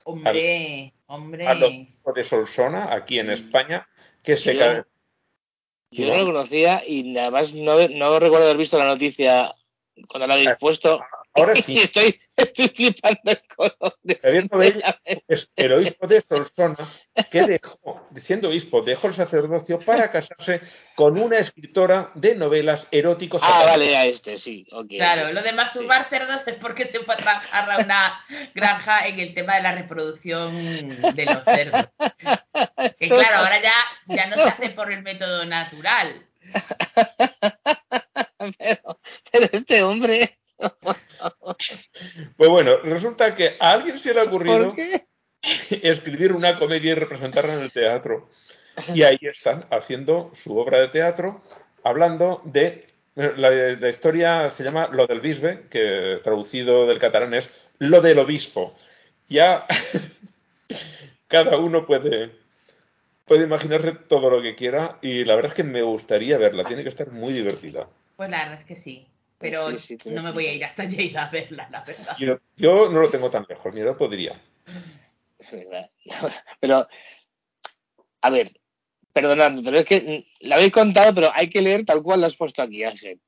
Hombre, 0.06 0.94
hombre. 1.08 1.46
al 1.46 1.64
obispo 1.64 2.14
de 2.14 2.24
Solsona, 2.24 2.94
aquí 2.94 3.20
en 3.20 3.32
España, 3.32 3.86
que 4.24 4.38
se 4.38 4.56
Yo- 4.56 4.86
Yo 5.92 6.08
no 6.08 6.16
lo 6.16 6.26
conocía 6.26 6.82
y 6.88 7.18
además 7.18 7.54
no, 7.54 7.86
no 7.90 8.20
recuerdo 8.20 8.46
haber 8.46 8.58
visto 8.58 8.78
la 8.78 8.86
noticia 8.86 9.54
cuando 10.08 10.26
la 10.28 10.36
habéis 10.36 10.56
puesto. 10.58 11.02
Ahora 11.38 11.56
sí, 11.56 11.78
estoy, 11.78 12.20
estoy 12.36 12.70
flipando 12.70 13.20
el 13.26 13.42
color 13.56 13.98
de 14.02 14.16
Xavier 14.16 14.52
Novell 14.52 14.84
es 15.28 15.52
el 15.56 15.74
obispo 15.74 16.08
de 16.08 16.22
Solsona 16.22 16.76
que 17.32 17.44
dejó, 17.44 18.08
siendo 18.16 18.50
obispo, 18.50 18.82
dejó 18.82 19.08
el 19.08 19.14
sacerdocio 19.14 19.80
para 19.80 20.10
casarse 20.10 20.62
con 20.96 21.20
una 21.20 21.38
escritora 21.38 22.12
de 22.16 22.36
novelas 22.36 22.88
eróticos. 22.92 23.42
Ah, 23.44 23.64
vale, 23.66 23.96
a 23.96 24.06
este, 24.06 24.38
sí. 24.38 24.66
ok. 24.72 24.90
Claro, 24.90 25.32
lo 25.32 25.42
de 25.44 25.54
masturbar 25.54 26.10
cerdos 26.10 26.42
es 26.48 26.56
porque 26.56 26.86
se 26.86 27.00
fue 27.00 27.14
a 27.14 27.18
trabajar 27.18 27.72
a 27.72 27.78
una 27.78 28.26
granja 28.56 29.08
en 29.08 29.20
el 29.20 29.34
tema 29.34 29.56
de 29.56 29.62
la 29.62 29.74
reproducción 29.74 31.00
de 31.14 31.26
los 31.26 31.44
cerdos. 31.44 31.88
Que 33.00 33.08
claro, 33.08 33.38
ahora 33.38 33.62
ya, 33.62 33.74
ya 34.08 34.28
no 34.28 34.38
se 34.38 34.50
hace 34.50 34.70
por 34.70 34.92
el 34.92 35.04
método 35.04 35.46
natural. 35.46 36.26
Pero, 38.60 39.00
pero 39.32 39.50
este 39.52 39.84
hombre, 39.84 40.30
Pues 42.36 42.50
bueno, 42.50 42.78
resulta 42.84 43.34
que 43.36 43.58
a 43.60 43.72
alguien 43.72 44.00
se 44.00 44.14
le 44.14 44.22
ha 44.22 44.24
ocurrido 44.24 44.76
escribir 45.70 46.34
una 46.34 46.58
comedia 46.58 46.92
y 46.92 46.96
representarla 46.96 47.54
en 47.54 47.62
el 47.62 47.72
teatro. 47.72 48.28
Y 48.94 49.04
ahí 49.04 49.18
están 49.22 49.66
haciendo 49.72 50.32
su 50.34 50.58
obra 50.58 50.80
de 50.80 50.88
teatro, 50.90 51.42
hablando 51.84 52.42
de. 52.46 52.86
La, 53.16 53.50
la 53.50 53.90
historia 53.90 54.48
se 54.52 54.64
llama 54.64 54.90
Lo 54.94 55.08
del 55.08 55.22
Bisbe, 55.22 55.66
que 55.72 56.20
traducido 56.24 56.86
del 56.86 57.00
catalán 57.00 57.34
es 57.34 57.50
Lo 57.80 58.00
del 58.02 58.20
Obispo. 58.20 58.76
Ya 59.28 59.66
cada 61.28 61.58
uno 61.58 61.84
puede, 61.84 62.32
puede 63.26 63.46
imaginarse 63.46 63.94
todo 63.94 64.30
lo 64.30 64.42
que 64.44 64.56
quiera 64.56 65.00
y 65.02 65.26
la 65.26 65.34
verdad 65.34 65.52
es 65.52 65.56
que 65.56 65.64
me 65.64 65.82
gustaría 65.82 66.38
verla, 66.38 66.64
tiene 66.64 66.84
que 66.84 66.90
estar 66.90 67.12
muy 67.12 67.34
divertida. 67.34 67.88
Pues 68.16 68.30
la 68.30 68.38
verdad 68.40 68.60
es 68.60 68.66
que 68.66 68.76
sí. 68.76 69.08
Pero 69.40 69.72
Sí, 69.72 69.78
sí, 69.78 69.98
tiene 69.98 70.18
no 70.18 70.24
me 70.24 70.32
voy 70.32 70.48
a 70.48 70.54
ir 70.54 70.66
hasta 70.66 70.86
Lleida 70.86 71.26
a 71.26 71.30
verla, 71.30 71.68
la 71.72 71.84
verdad. 71.84 72.16
Yo, 72.18 72.40
yo 72.56 72.90
no 72.90 73.00
lo 73.00 73.10
tengo 73.10 73.30
tan 73.30 73.46
lejos, 73.48 73.74
ni 73.74 73.82
lo 73.82 73.96
podría. 73.96 74.42
Es 75.38 75.52
verdad. 75.52 75.90
Pero, 76.60 76.88
a 78.22 78.30
ver, 78.30 78.52
perdonadme, 79.14 79.62
pero 79.64 79.80
es 79.80 79.86
que 79.86 80.28
la 80.42 80.56
habéis 80.56 80.72
contado, 80.72 81.14
pero 81.16 81.32
hay 81.34 81.50
que 81.50 81.62
leer 81.62 81.86
tal 81.86 82.04
cual 82.04 82.22
lo 82.22 82.28
has 82.28 82.36
puesto 82.36 82.62
aquí, 82.62 82.84
Ángel. 82.84 83.20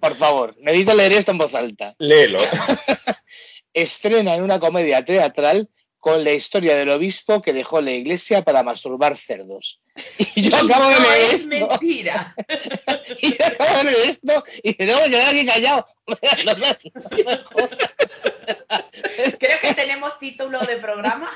Por 0.00 0.14
favor, 0.14 0.54
necesito 0.58 0.94
leer 0.94 1.12
esto 1.12 1.30
en 1.30 1.38
voz 1.38 1.54
alta. 1.54 1.94
Léelo. 1.98 2.40
Estrena 3.74 4.34
en 4.34 4.42
una 4.42 4.60
comedia 4.60 5.04
teatral 5.04 5.70
con 6.02 6.24
la 6.24 6.32
historia 6.32 6.74
del 6.74 6.90
obispo 6.90 7.40
que 7.40 7.52
dejó 7.52 7.80
la 7.80 7.92
iglesia 7.92 8.42
para 8.42 8.64
masturbar 8.64 9.16
cerdos. 9.16 9.80
Y 10.34 10.50
yo 10.50 10.56
acabo 10.56 10.88
de 10.88 10.98
leer 10.98 11.22
es 11.26 11.32
esto. 11.32 11.48
mentira. 11.48 12.34
Y 13.20 13.38
yo 13.38 13.46
acabo 13.46 13.78
de 13.78 13.84
leer 13.84 14.08
esto 14.08 14.44
y 14.64 14.74
tengo 14.74 14.98
que 15.04 15.10
quedar 15.10 15.28
aquí 15.28 15.46
callado. 15.46 15.86
Creo 19.38 19.60
que 19.60 19.74
tenemos 19.74 20.18
título 20.18 20.58
de 20.62 20.76
programa. 20.78 21.30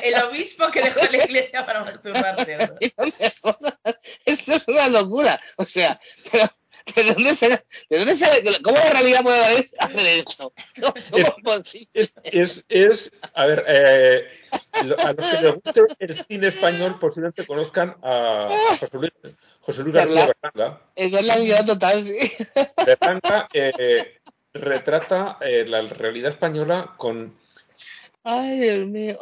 El 0.00 0.14
obispo 0.22 0.70
que 0.70 0.82
dejó 0.82 1.00
la 1.10 1.24
iglesia 1.24 1.66
para 1.66 1.82
masturbar 1.82 2.44
cerdos. 2.44 2.78
Esto 4.24 4.54
es 4.54 4.68
una 4.68 4.86
locura. 4.90 5.40
O 5.56 5.64
sea, 5.64 5.98
pero, 6.30 6.48
¿de 6.94 7.04
dónde 7.12 7.34
sale? 7.34 7.64
¿De 7.90 7.98
dónde 7.98 8.14
sale? 8.14 8.42
¿Cómo 8.62 8.78
la 8.78 8.90
realidad 8.90 9.22
puede 9.22 9.42
hacer 9.78 10.06
esto? 10.18 10.52
¿Cómo, 10.80 10.94
es 11.16 11.30
posible? 11.42 11.88
Es, 11.94 12.14
es, 12.24 12.64
es- 12.68 13.10
a 13.34 13.46
ver, 13.46 13.64
eh, 13.66 14.28
a 14.72 15.12
los 15.12 15.26
que 15.26 15.42
les 15.42 15.54
guste 15.54 15.80
el 15.98 16.16
cine 16.16 16.46
español 16.48 16.98
posiblemente 16.98 17.46
conozcan 17.46 17.96
a, 18.02 18.46
José 18.78 18.98
Luis, 18.98 19.12
José 19.60 19.82
Luis 19.82 19.94
García 19.94 20.32
Berlanga. 20.42 20.80
Es 20.94 21.12
la 21.12 21.20
realidad 21.22 21.66
total, 21.66 22.02
sí. 22.04 22.18
Berlanga 22.84 23.48
eh, 23.52 24.18
retrata 24.52 25.38
eh, 25.40 25.64
la 25.66 25.82
realidad 25.82 26.30
española 26.30 26.94
con... 26.96 27.36
Ay, 28.28 28.58
Dios 28.58 28.88
mío. 28.88 29.16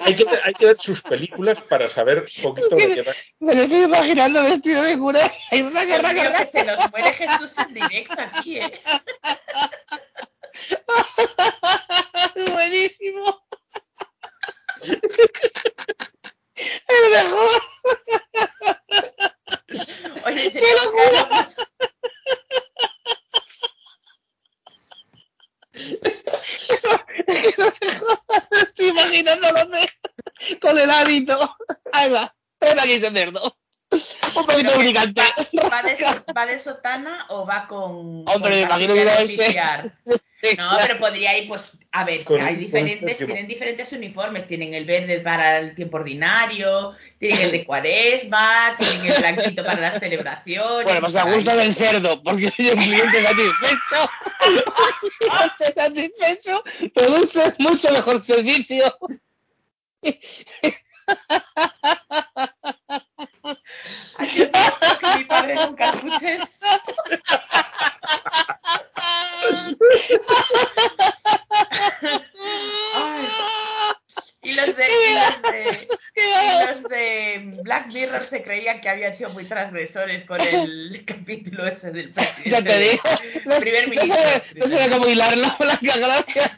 Hay 0.00 0.16
que, 0.16 0.24
hay 0.42 0.54
que 0.54 0.64
ver, 0.64 0.80
sus 0.80 1.02
películas 1.02 1.60
para 1.60 1.86
saber 1.86 2.20
un 2.20 2.42
poquito 2.42 2.74
de 2.76 2.94
qué 2.94 3.02
va. 3.02 3.12
Me 3.40 3.54
lo 3.54 3.62
estoy 3.64 3.82
imaginando 3.82 4.42
vestido 4.42 4.82
de 4.82 4.96
cura. 4.98 5.20
Hay 5.50 5.60
una 5.60 5.84
Dios 5.84 5.98
guerra, 5.98 6.14
guerra. 6.14 6.38
que 6.38 6.46
se 6.46 6.64
nos 6.64 6.90
muere 6.90 7.12
Jesús 7.12 7.52
en 7.58 7.74
directo 7.74 8.14
aquí, 8.22 8.58
¿eh? 8.58 8.82
Es 12.34 12.50
buenísimo. 12.54 13.44
Es 14.80 14.98
mejor. 17.10 17.62
Oye, 20.24 20.50
tenemos 20.50 20.90
que 20.90 21.00
hablar- 21.02 21.48
Me 28.50 28.58
estoy 28.60 28.90
va. 31.20 32.34
Ven 32.60 32.80
aquí, 32.80 32.92
ese 32.92 33.10
cerdo. 33.10 33.56
Un 34.34 34.46
poquito 34.46 34.74
lubricante. 34.74 35.20
¿Va, 35.20 35.68
va 35.68 35.82
de, 35.82 35.96
va 36.36 36.46
de 36.46 36.58
sotana 36.58 37.26
o 37.28 37.44
va 37.44 37.68
con. 37.68 38.24
Hombre, 38.26 38.34
con 38.34 38.50
me 38.50 38.60
imagino 38.60 38.94
que 38.94 39.04
de 39.04 39.24
oficiar? 39.24 39.98
Sí, 40.42 40.56
No, 40.56 40.70
claro. 40.70 40.78
pero 40.88 40.98
podría 40.98 41.38
ir, 41.38 41.46
pues, 41.46 41.70
a 41.92 42.02
ver, 42.02 42.24
Con 42.24 42.40
hay 42.40 42.56
diferentes, 42.56 43.16
tienen 43.18 43.46
diferentes 43.46 43.92
uniformes. 43.92 44.48
Tienen 44.48 44.74
el 44.74 44.84
verde 44.84 45.20
para 45.20 45.58
el 45.58 45.72
tiempo 45.76 45.98
ordinario, 45.98 46.96
tienen 47.20 47.42
el 47.42 47.52
de 47.52 47.64
cuaresma, 47.66 48.74
tienen 48.76 49.06
el 49.06 49.18
blanquito 49.20 49.64
para 49.64 49.80
las 49.80 50.00
celebraciones. 50.00 50.84
Bueno, 50.84 51.00
pues 51.00 51.14
a 51.14 51.30
gusto 51.32 51.54
del 51.54 51.74
cerdo, 51.76 52.20
porque 52.24 52.50
soy 52.50 52.70
un 52.70 52.76
cliente 52.78 53.22
satisfecho. 53.22 54.10
cliente 55.20 55.74
satisfecho, 55.76 56.64
produce 56.92 57.54
mucho 57.60 57.92
mejor 57.92 58.24
servicio. 58.24 58.98
Espero 64.18 64.98
que 65.00 65.18
mi 65.18 65.24
padre 65.24 65.54
nunca 65.66 65.84
escuche. 65.90 66.38
Ay, 72.94 73.26
y 74.44 74.52
los 74.54 74.76
de, 74.76 74.86
y 74.86 75.14
los 75.14 75.42
de, 75.42 75.88
y 76.16 76.66
los 76.66 76.82
de 76.88 77.60
Black 77.62 77.92
Mirror 77.92 78.26
se 78.28 78.42
creían 78.42 78.80
que 78.80 78.88
habían 78.88 79.14
sido 79.14 79.30
muy 79.30 79.44
transgresores 79.44 80.26
con 80.26 80.40
el 80.40 81.04
capítulo 81.06 81.66
ese 81.66 81.90
del 81.92 82.10
presidente. 82.10 82.50
Ya 82.50 82.62
te 82.62 82.78
digo. 82.78 83.02
del 83.44 83.60
primer 83.60 83.84
No 83.88 83.90
ministro. 83.94 84.16
sé, 84.22 84.42
no 84.56 84.68
sé 84.68 84.90
cómo 84.90 85.06
hilarlo, 85.06 85.46
Blanca, 85.58 85.96
gracias. 85.96 86.50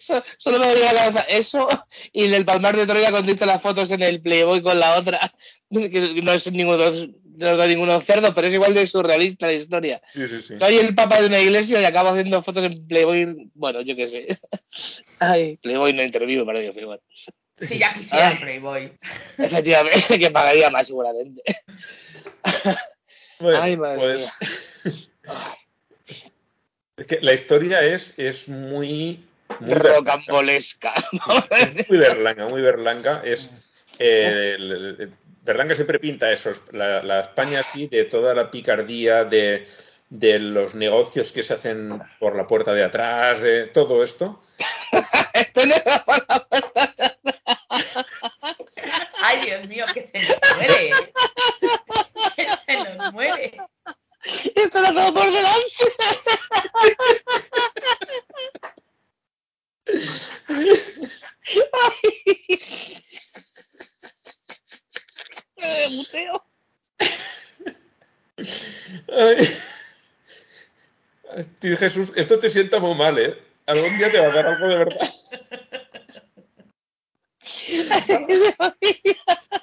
So- 0.00 0.22
Solo 0.38 0.60
me 0.60 0.68
dolía 0.68 0.92
la 0.92 1.00
cabeza 1.04 1.20
eso 1.28 1.83
y 2.16 2.32
el 2.32 2.44
palmar 2.44 2.76
de 2.76 2.86
Troya 2.86 3.10
cuando 3.10 3.32
hizo 3.32 3.44
las 3.44 3.60
fotos 3.60 3.90
en 3.90 4.00
el 4.00 4.22
Playboy 4.22 4.62
con 4.62 4.78
la 4.78 4.96
otra. 4.96 5.20
Que 5.74 6.22
no 6.22 6.32
es 6.32 6.52
ninguno 6.52 6.78
de 6.78 6.84
los, 6.84 7.08
de 7.24 7.50
los 7.50 7.58
de 7.58 7.66
ninguno 7.66 8.00
cerdo, 8.00 8.32
pero 8.32 8.46
es 8.46 8.54
igual 8.54 8.74
de 8.74 8.86
surrealista 8.86 9.48
la 9.48 9.54
historia. 9.54 10.00
Sí, 10.12 10.28
sí, 10.28 10.40
sí. 10.40 10.56
Soy 10.56 10.76
el 10.76 10.94
papa 10.94 11.20
de 11.20 11.26
una 11.26 11.40
iglesia 11.40 11.80
y 11.80 11.84
acabo 11.84 12.10
haciendo 12.10 12.40
fotos 12.44 12.62
en 12.62 12.86
Playboy. 12.86 13.50
Bueno, 13.54 13.80
yo 13.80 13.96
qué 13.96 14.06
sé. 14.06 14.28
Ay, 15.18 15.56
Playboy 15.56 15.92
no 15.92 16.04
intervive 16.04 16.44
para 16.44 16.60
pero 16.60 16.80
igual. 16.80 17.00
Si 17.56 17.76
ya 17.76 17.92
quisiera 17.92 18.30
el 18.30 18.38
Playboy. 18.38 18.92
Efectivamente, 19.38 20.16
que 20.16 20.30
pagaría 20.30 20.70
más 20.70 20.86
seguramente. 20.86 21.42
Bueno, 23.40 23.58
Ay, 23.60 23.76
madre 23.76 24.18
pues, 24.84 25.08
es 26.96 27.06
que 27.06 27.20
la 27.20 27.34
historia 27.34 27.82
es, 27.82 28.16
es 28.16 28.48
muy... 28.48 29.24
muy 29.60 29.70
berlanga. 29.70 29.98
Rocambolesca. 30.16 30.94
Muy 31.88 31.98
berlanga, 31.98 32.48
muy 32.48 32.62
berlanga. 32.62 33.22
Es, 33.24 33.50
eh, 33.98 34.54
el- 34.56 34.72
el- 34.72 34.96
el- 35.00 35.12
Berlanga 35.42 35.74
siempre 35.74 35.98
pinta 35.98 36.32
eso, 36.32 36.52
la, 36.72 37.02
la 37.02 37.20
España 37.20 37.60
así, 37.60 37.86
de 37.86 38.04
toda 38.04 38.32
la 38.34 38.50
picardía, 38.50 39.24
de, 39.24 39.68
de 40.08 40.38
los 40.38 40.74
negocios 40.74 41.32
que 41.32 41.42
se 41.42 41.52
hacen 41.52 42.00
por 42.18 42.34
la 42.34 42.46
puerta 42.46 42.72
de 42.72 42.82
atrás, 42.82 43.42
de 43.42 43.66
todo 43.66 44.02
esto. 44.02 44.40
Esto 45.34 45.66
no 45.66 45.74
es 45.74 45.84
la 45.84 46.02
palabra. 46.02 46.46
Ay, 49.22 49.40
Dios 49.44 49.68
mío, 49.68 49.84
que 49.92 50.06
se 50.06 50.18
nos 50.20 50.56
muere. 50.56 50.90
Que 52.36 52.46
se 52.64 52.94
nos 52.96 53.12
muere. 53.12 53.58
Esto 54.54 54.78
era 54.78 54.94
todo 54.94 55.12
por 55.12 55.24
delante. 55.26 55.74
Ay. 60.48 60.70
Me 65.56 65.88
muteo. 65.96 66.44
Ay. 69.08 69.48
Jesús, 71.76 72.12
esto 72.16 72.38
te 72.38 72.50
sienta 72.50 72.78
muy 72.78 72.94
mal, 72.94 73.18
¿eh? 73.18 73.36
Algún 73.66 73.96
día 73.96 74.10
te 74.10 74.20
va 74.20 74.26
a 74.26 74.30
dar 74.34 74.46
algo 74.46 74.68
de 74.68 74.76
verdad. 74.76 75.10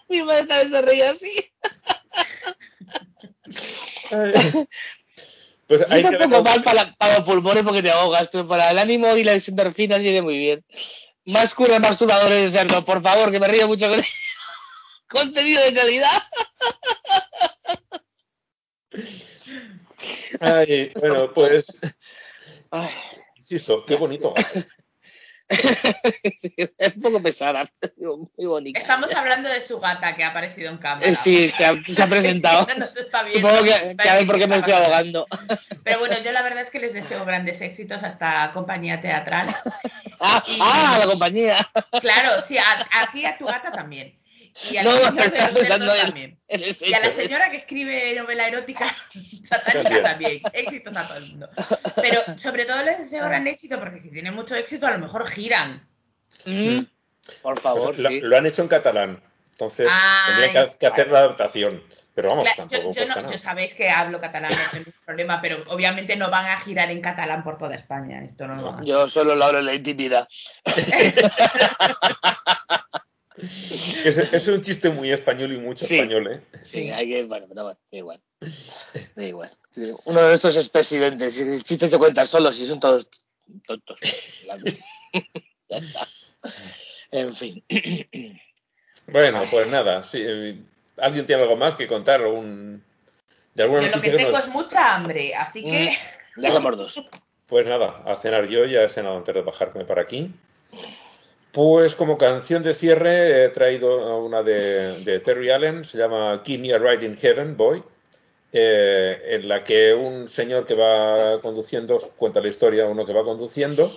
Mi 0.09 0.23
madre 0.23 0.45
también 0.45 0.69
se 0.69 0.81
reía 0.81 1.11
así. 1.11 1.53
Ay. 4.11 4.67
Pues 5.71 5.89
Yo 5.89 6.01
tampoco 6.01 6.43
mal 6.43 6.61
para, 6.63 6.93
para 6.95 7.19
los 7.19 7.23
pulmones 7.23 7.63
porque 7.63 7.81
te 7.81 7.89
ahogas, 7.89 8.27
pero 8.29 8.45
para 8.45 8.71
el 8.71 8.77
ánimo 8.77 9.15
y 9.15 9.23
las 9.23 9.47
endorfinas 9.47 10.01
viene 10.01 10.21
muy 10.21 10.37
bien. 10.37 10.65
Más 11.23 11.53
cura 11.53 11.79
masturbadores 11.79 12.51
de 12.51 12.59
cerdo, 12.59 12.83
por 12.83 13.01
favor, 13.01 13.31
que 13.31 13.39
me 13.39 13.47
río 13.47 13.69
mucho 13.69 13.87
con 13.87 14.01
contenido 15.07 15.63
de 15.63 15.73
calidad. 15.73 16.23
Ay, 20.41 20.91
bueno, 20.99 21.31
pues, 21.31 21.67
Ay, 22.71 22.89
insisto, 23.37 23.85
qué 23.85 23.95
bonito. 23.95 24.33
es 26.77 26.95
un 26.95 27.01
poco 27.01 27.21
pesada, 27.21 27.69
muy 27.97 28.45
bonita. 28.45 28.79
Estamos 28.79 29.13
hablando 29.15 29.49
de 29.49 29.61
su 29.61 29.79
gata 29.79 30.15
que 30.15 30.23
ha 30.23 30.29
aparecido 30.29 30.69
en 30.71 30.77
cámara. 30.77 31.07
Eh, 31.07 31.15
sí, 31.15 31.49
se 31.49 31.65
ha, 31.65 31.75
se 31.87 32.01
ha 32.03 32.07
presentado. 32.07 32.67
No 32.77 32.85
se 32.85 33.01
está 33.01 33.23
viendo. 33.23 33.47
Supongo 33.49 33.63
que, 33.65 33.95
que 33.97 34.09
a 34.09 34.15
ver 34.15 34.25
por 34.27 34.39
qué 34.39 34.47
me 34.47 34.57
estoy 34.57 34.73
ahogando. 34.73 35.27
Pero 35.83 35.99
bueno, 35.99 36.15
yo 36.23 36.31
la 36.31 36.41
verdad 36.41 36.63
es 36.63 36.69
que 36.69 36.79
les 36.79 36.93
deseo 36.93 37.25
grandes 37.25 37.61
éxitos 37.61 38.03
a 38.03 38.07
esta 38.07 38.51
compañía 38.53 39.01
teatral. 39.01 39.47
Ah, 40.19 40.43
Y- 40.47 40.57
ah, 40.61 40.97
la 40.99 41.05
compañía. 41.05 41.57
Claro, 42.01 42.41
sí, 42.47 42.57
a, 42.57 42.87
a 42.91 43.11
ti 43.11 43.21
y 43.21 43.25
a 43.25 43.37
tu 43.37 43.45
gata 43.45 43.71
también. 43.71 44.17
Y 44.71 44.77
al 44.77 44.85
No, 44.85 44.99
también. 44.99 46.39
en 46.47 46.63
el 46.63 46.75
Y 46.81 46.93
a 46.93 46.99
la 46.99 47.05
señor. 47.09 47.23
señora 47.23 47.49
que 47.51 47.57
escribe 47.57 48.13
novela 48.15 48.47
erótica 48.47 48.93
satánica 49.43 50.03
También. 50.03 50.41
Éxitos 50.53 50.95
a 50.95 51.07
todo 51.07 51.17
el 51.17 51.29
mundo. 51.29 51.49
Pero 52.01 52.21
sobre 52.37 52.65
todo 52.65 52.83
les 52.83 52.99
deseo 52.99 53.25
gran 53.25 53.47
éxito 53.47 53.79
porque 53.79 53.99
si 54.01 54.09
tienen 54.11 54.33
mucho 54.35 54.55
éxito 54.55 54.87
a 54.87 54.91
lo 54.91 54.99
mejor 54.99 55.27
giran. 55.29 55.87
Mm, 56.45 56.79
Por 57.41 57.59
favor, 57.59 57.97
lo, 57.99 58.09
sí. 58.09 58.21
lo 58.21 58.37
han 58.37 58.45
hecho 58.45 58.61
en 58.61 58.67
catalán, 58.67 59.21
entonces 59.51 59.89
Ay, 59.91 60.41
tendría 60.43 60.67
que, 60.69 60.77
que 60.77 60.87
hacer 60.87 61.11
la 61.11 61.19
adaptación. 61.19 61.83
Pero 62.13 62.29
vamos, 62.29 62.45
tampoco 62.57 62.91
yo, 62.91 62.93
yo 62.93 63.05
no- 63.07 63.15
nada. 63.15 63.31
yo 63.31 63.37
sabéis 63.37 63.73
que 63.73 63.89
hablo 63.89 64.19
catalán, 64.19 64.51
no 64.51 64.57
tengo 64.71 64.85
ningún 64.85 65.05
problema, 65.05 65.41
pero 65.41 65.63
obviamente 65.67 66.15
no 66.17 66.29
van 66.29 66.45
a 66.47 66.59
girar 66.59 66.91
en 66.91 67.01
catalán 67.01 67.41
por 67.43 67.57
toda 67.57 67.75
España. 67.75 68.21
Esto 68.23 68.47
no 68.47 68.55
lo 68.55 68.63
van 68.63 68.73
a 68.73 68.77
hacer. 68.79 68.87
Yo 68.87 69.07
solo 69.07 69.35
lo 69.35 69.45
hablo 69.45 69.59
en 69.59 69.65
la 69.65 69.73
intimidad. 69.75 70.27
Es, 73.37 74.17
es 74.17 74.47
un 74.47 74.61
chiste 74.61 74.89
muy 74.89 75.11
español 75.11 75.53
y 75.53 75.57
mucho 75.57 75.85
Sí. 75.85 75.95
español, 75.99 76.27
¿eh? 76.33 76.41
Sí, 76.63 76.89
hay 76.89 77.07
que. 77.09 77.23
Bueno, 77.23 77.45
pero 77.49 77.63
bueno, 77.63 77.79
da 77.91 77.97
igual. 77.97 78.21
Da 79.15 79.23
igual. 79.25 79.49
Uno 80.05 80.21
de 80.21 80.33
estos 80.35 80.55
es 80.57 80.67
presidente. 80.69 81.29
Si 81.31 81.43
el 81.43 81.63
chiste 81.63 81.87
se 81.87 81.97
cuenta 81.97 82.25
solo, 82.25 82.51
si 82.51 82.67
son 82.67 82.79
todos 82.79 83.07
tontos. 83.65 83.99
ya 85.69 85.77
está. 85.77 86.07
En 87.11 87.35
fin. 87.35 87.63
Bueno, 89.07 89.43
pues 89.49 89.67
nada, 89.67 90.03
sí, 90.03 90.19
eh, 90.21 90.57
¿alguien 90.97 91.25
tiene 91.25 91.43
algo 91.43 91.55
más 91.57 91.75
que 91.75 91.87
contar? 91.87 92.21
¿Algún- 92.21 92.83
¿De 93.53 93.63
alguna 93.63 93.83
Yo 93.83 93.95
lo 93.95 94.01
que 94.01 94.11
que 94.11 94.17
tengo 94.17 94.31
nos- 94.31 94.45
es 94.47 94.53
mucha 94.53 94.95
hambre, 94.95 95.33
así 95.35 95.63
que 95.63 95.97
Ya 96.37 96.51
somos 96.51 96.77
dos. 96.77 97.01
Pues 97.47 97.65
nada, 97.65 98.01
a 98.05 98.15
cenar 98.15 98.47
yo, 98.47 98.65
ya 98.65 98.81
he 98.83 98.89
cenado 98.89 99.17
antes 99.17 99.35
de 99.35 99.41
bajarme 99.41 99.83
para 99.85 100.01
aquí. 100.03 100.31
Pues 101.51 101.95
como 101.95 102.17
canción 102.17 102.63
de 102.63 102.73
cierre 102.73 103.43
he 103.43 103.49
traído 103.49 104.23
una 104.23 104.41
de, 104.41 105.19
Terry 105.19 105.49
Allen, 105.49 105.83
se 105.83 105.97
llama 105.97 106.41
Keep 106.43 106.61
Me 106.61 106.73
a 106.73 106.77
Ride 106.77 107.05
in 107.05 107.17
Heaven, 107.17 107.57
Boy, 107.57 107.83
eh, 108.53 109.21
en 109.25 109.49
la 109.49 109.61
que 109.61 109.93
un 109.93 110.29
señor 110.29 110.63
que 110.63 110.75
va 110.75 111.41
conduciendo, 111.41 111.97
cuenta 112.15 112.39
la 112.39 112.47
historia, 112.47 112.85
uno 112.85 113.05
que 113.05 113.11
va 113.11 113.25
conduciendo 113.25 113.91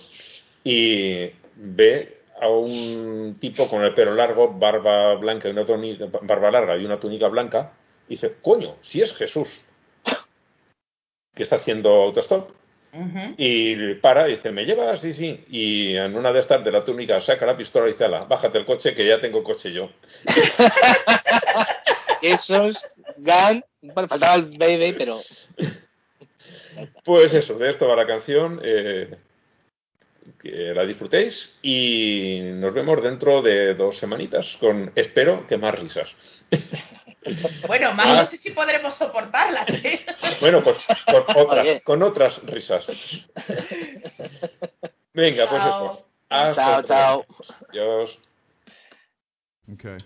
y 0.64 1.30
ve 1.54 2.18
a 2.40 2.48
un 2.48 3.36
tipo 3.38 3.68
con 3.68 3.82
el 3.82 3.94
pelo 3.94 4.16
largo, 4.16 4.52
barba 4.52 5.14
blanca 5.14 5.48
y 5.48 5.52
una 5.52 5.64
túnica, 5.64 6.06
barba 6.22 6.50
larga 6.50 6.76
y 6.76 6.84
una 6.84 6.98
túnica 6.98 7.28
blanca, 7.28 7.72
y 8.08 8.14
dice, 8.14 8.34
coño, 8.42 8.74
si 8.80 9.00
es 9.00 9.14
Jesús, 9.14 9.62
que 11.34 11.44
está 11.44 11.56
haciendo 11.56 11.90
autostop. 12.02 12.50
Ujú. 12.94 13.34
Y 13.36 13.94
para, 13.94 14.28
y 14.28 14.32
dice, 14.32 14.52
¿me 14.52 14.64
llevas? 14.64 15.00
Sí, 15.00 15.12
sí. 15.12 15.44
Y 15.50 15.96
en 15.96 16.14
una 16.14 16.32
de 16.32 16.40
estas 16.40 16.62
de 16.64 16.70
la 16.70 16.84
túnica 16.84 17.18
saca 17.20 17.44
la 17.46 17.56
pistola 17.56 17.86
y 17.86 17.92
dice, 17.92 18.04
"Ala, 18.04 18.24
bájate 18.24 18.58
el 18.58 18.64
coche 18.64 18.94
que 18.94 19.06
ya 19.06 19.18
tengo 19.18 19.42
coche 19.42 19.72
yo. 19.72 19.90
Esos, 22.22 22.94
Gun. 23.16 23.64
Bueno, 23.82 24.08
faltaba 24.08 24.36
el 24.36 24.56
baby, 24.56 24.94
pero. 24.96 25.16
Pues 27.04 27.34
eso, 27.34 27.58
de 27.58 27.68
esto 27.70 27.88
va 27.88 27.96
la 27.96 28.06
canción. 28.06 28.60
eh, 28.62 29.14
que 30.40 30.72
la 30.74 30.84
disfrutéis 30.84 31.56
y 31.62 32.40
nos 32.54 32.72
vemos 32.74 33.02
dentro 33.02 33.42
de 33.42 33.74
dos 33.74 33.96
semanitas 33.96 34.56
con, 34.58 34.92
espero, 34.94 35.46
que 35.46 35.56
más 35.56 35.78
risas. 35.80 36.44
bueno, 37.66 37.94
más 37.94 38.06
Ah. 38.06 38.14
no 38.20 38.26
sé 38.26 38.36
si 38.36 38.50
podremos 38.50 38.94
soportarlas. 38.94 39.68
¿eh? 39.84 40.04
Bueno, 40.40 40.62
pues 40.62 40.78
con 41.06 41.24
otras, 41.36 41.60
Oye. 41.66 41.80
con 41.82 42.02
otras 42.02 42.40
risas. 42.44 43.28
Venga, 45.12 45.46
pues 45.46 45.62
Chao. 45.62 45.90
eso. 45.92 46.06
Hasta 46.28 46.54
Chao, 46.64 46.82
chao. 46.82 47.24
pues, 47.36 47.50
Adiós. 47.70 48.18
Okay. 49.72 49.96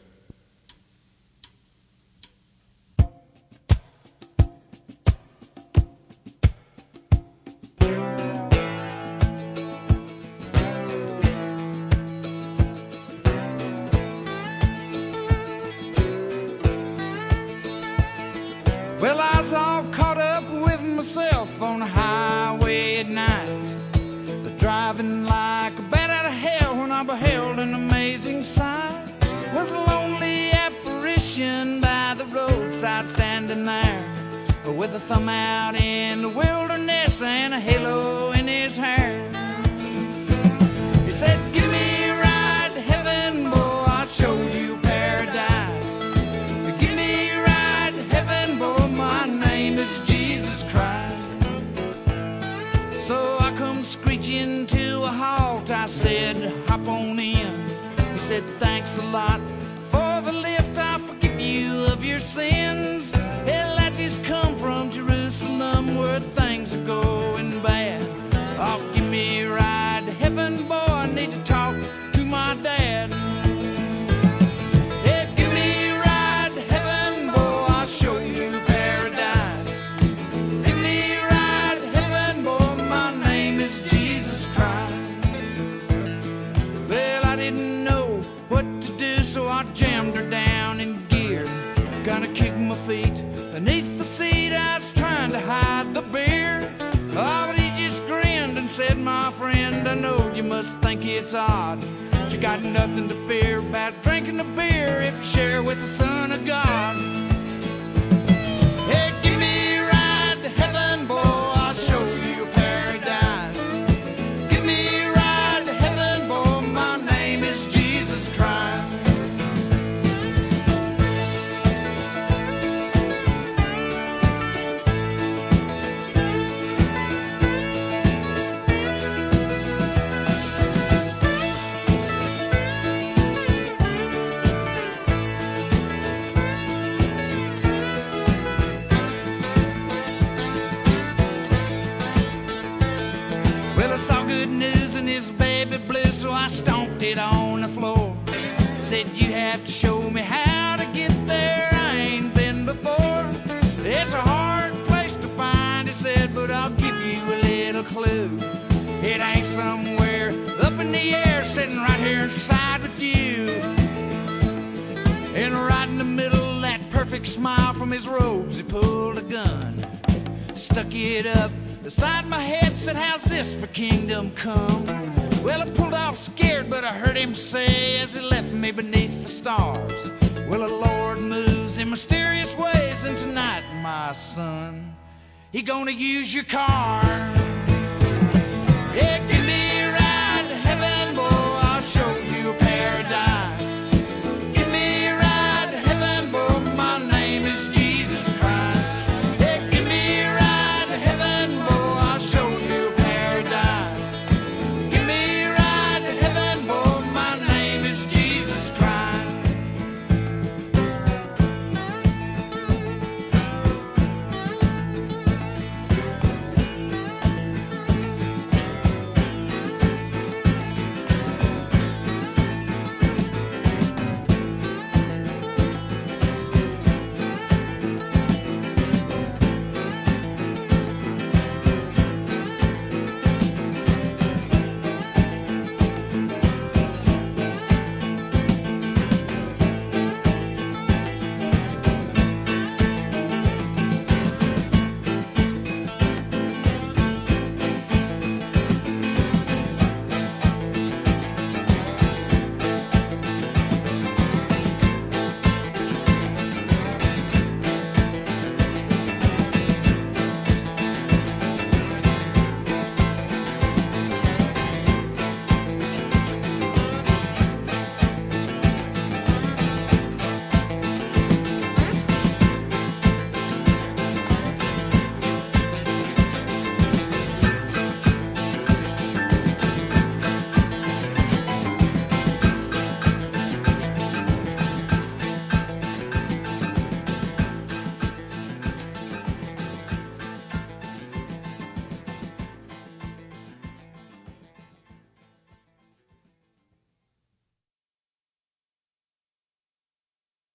somehow. 35.09 35.68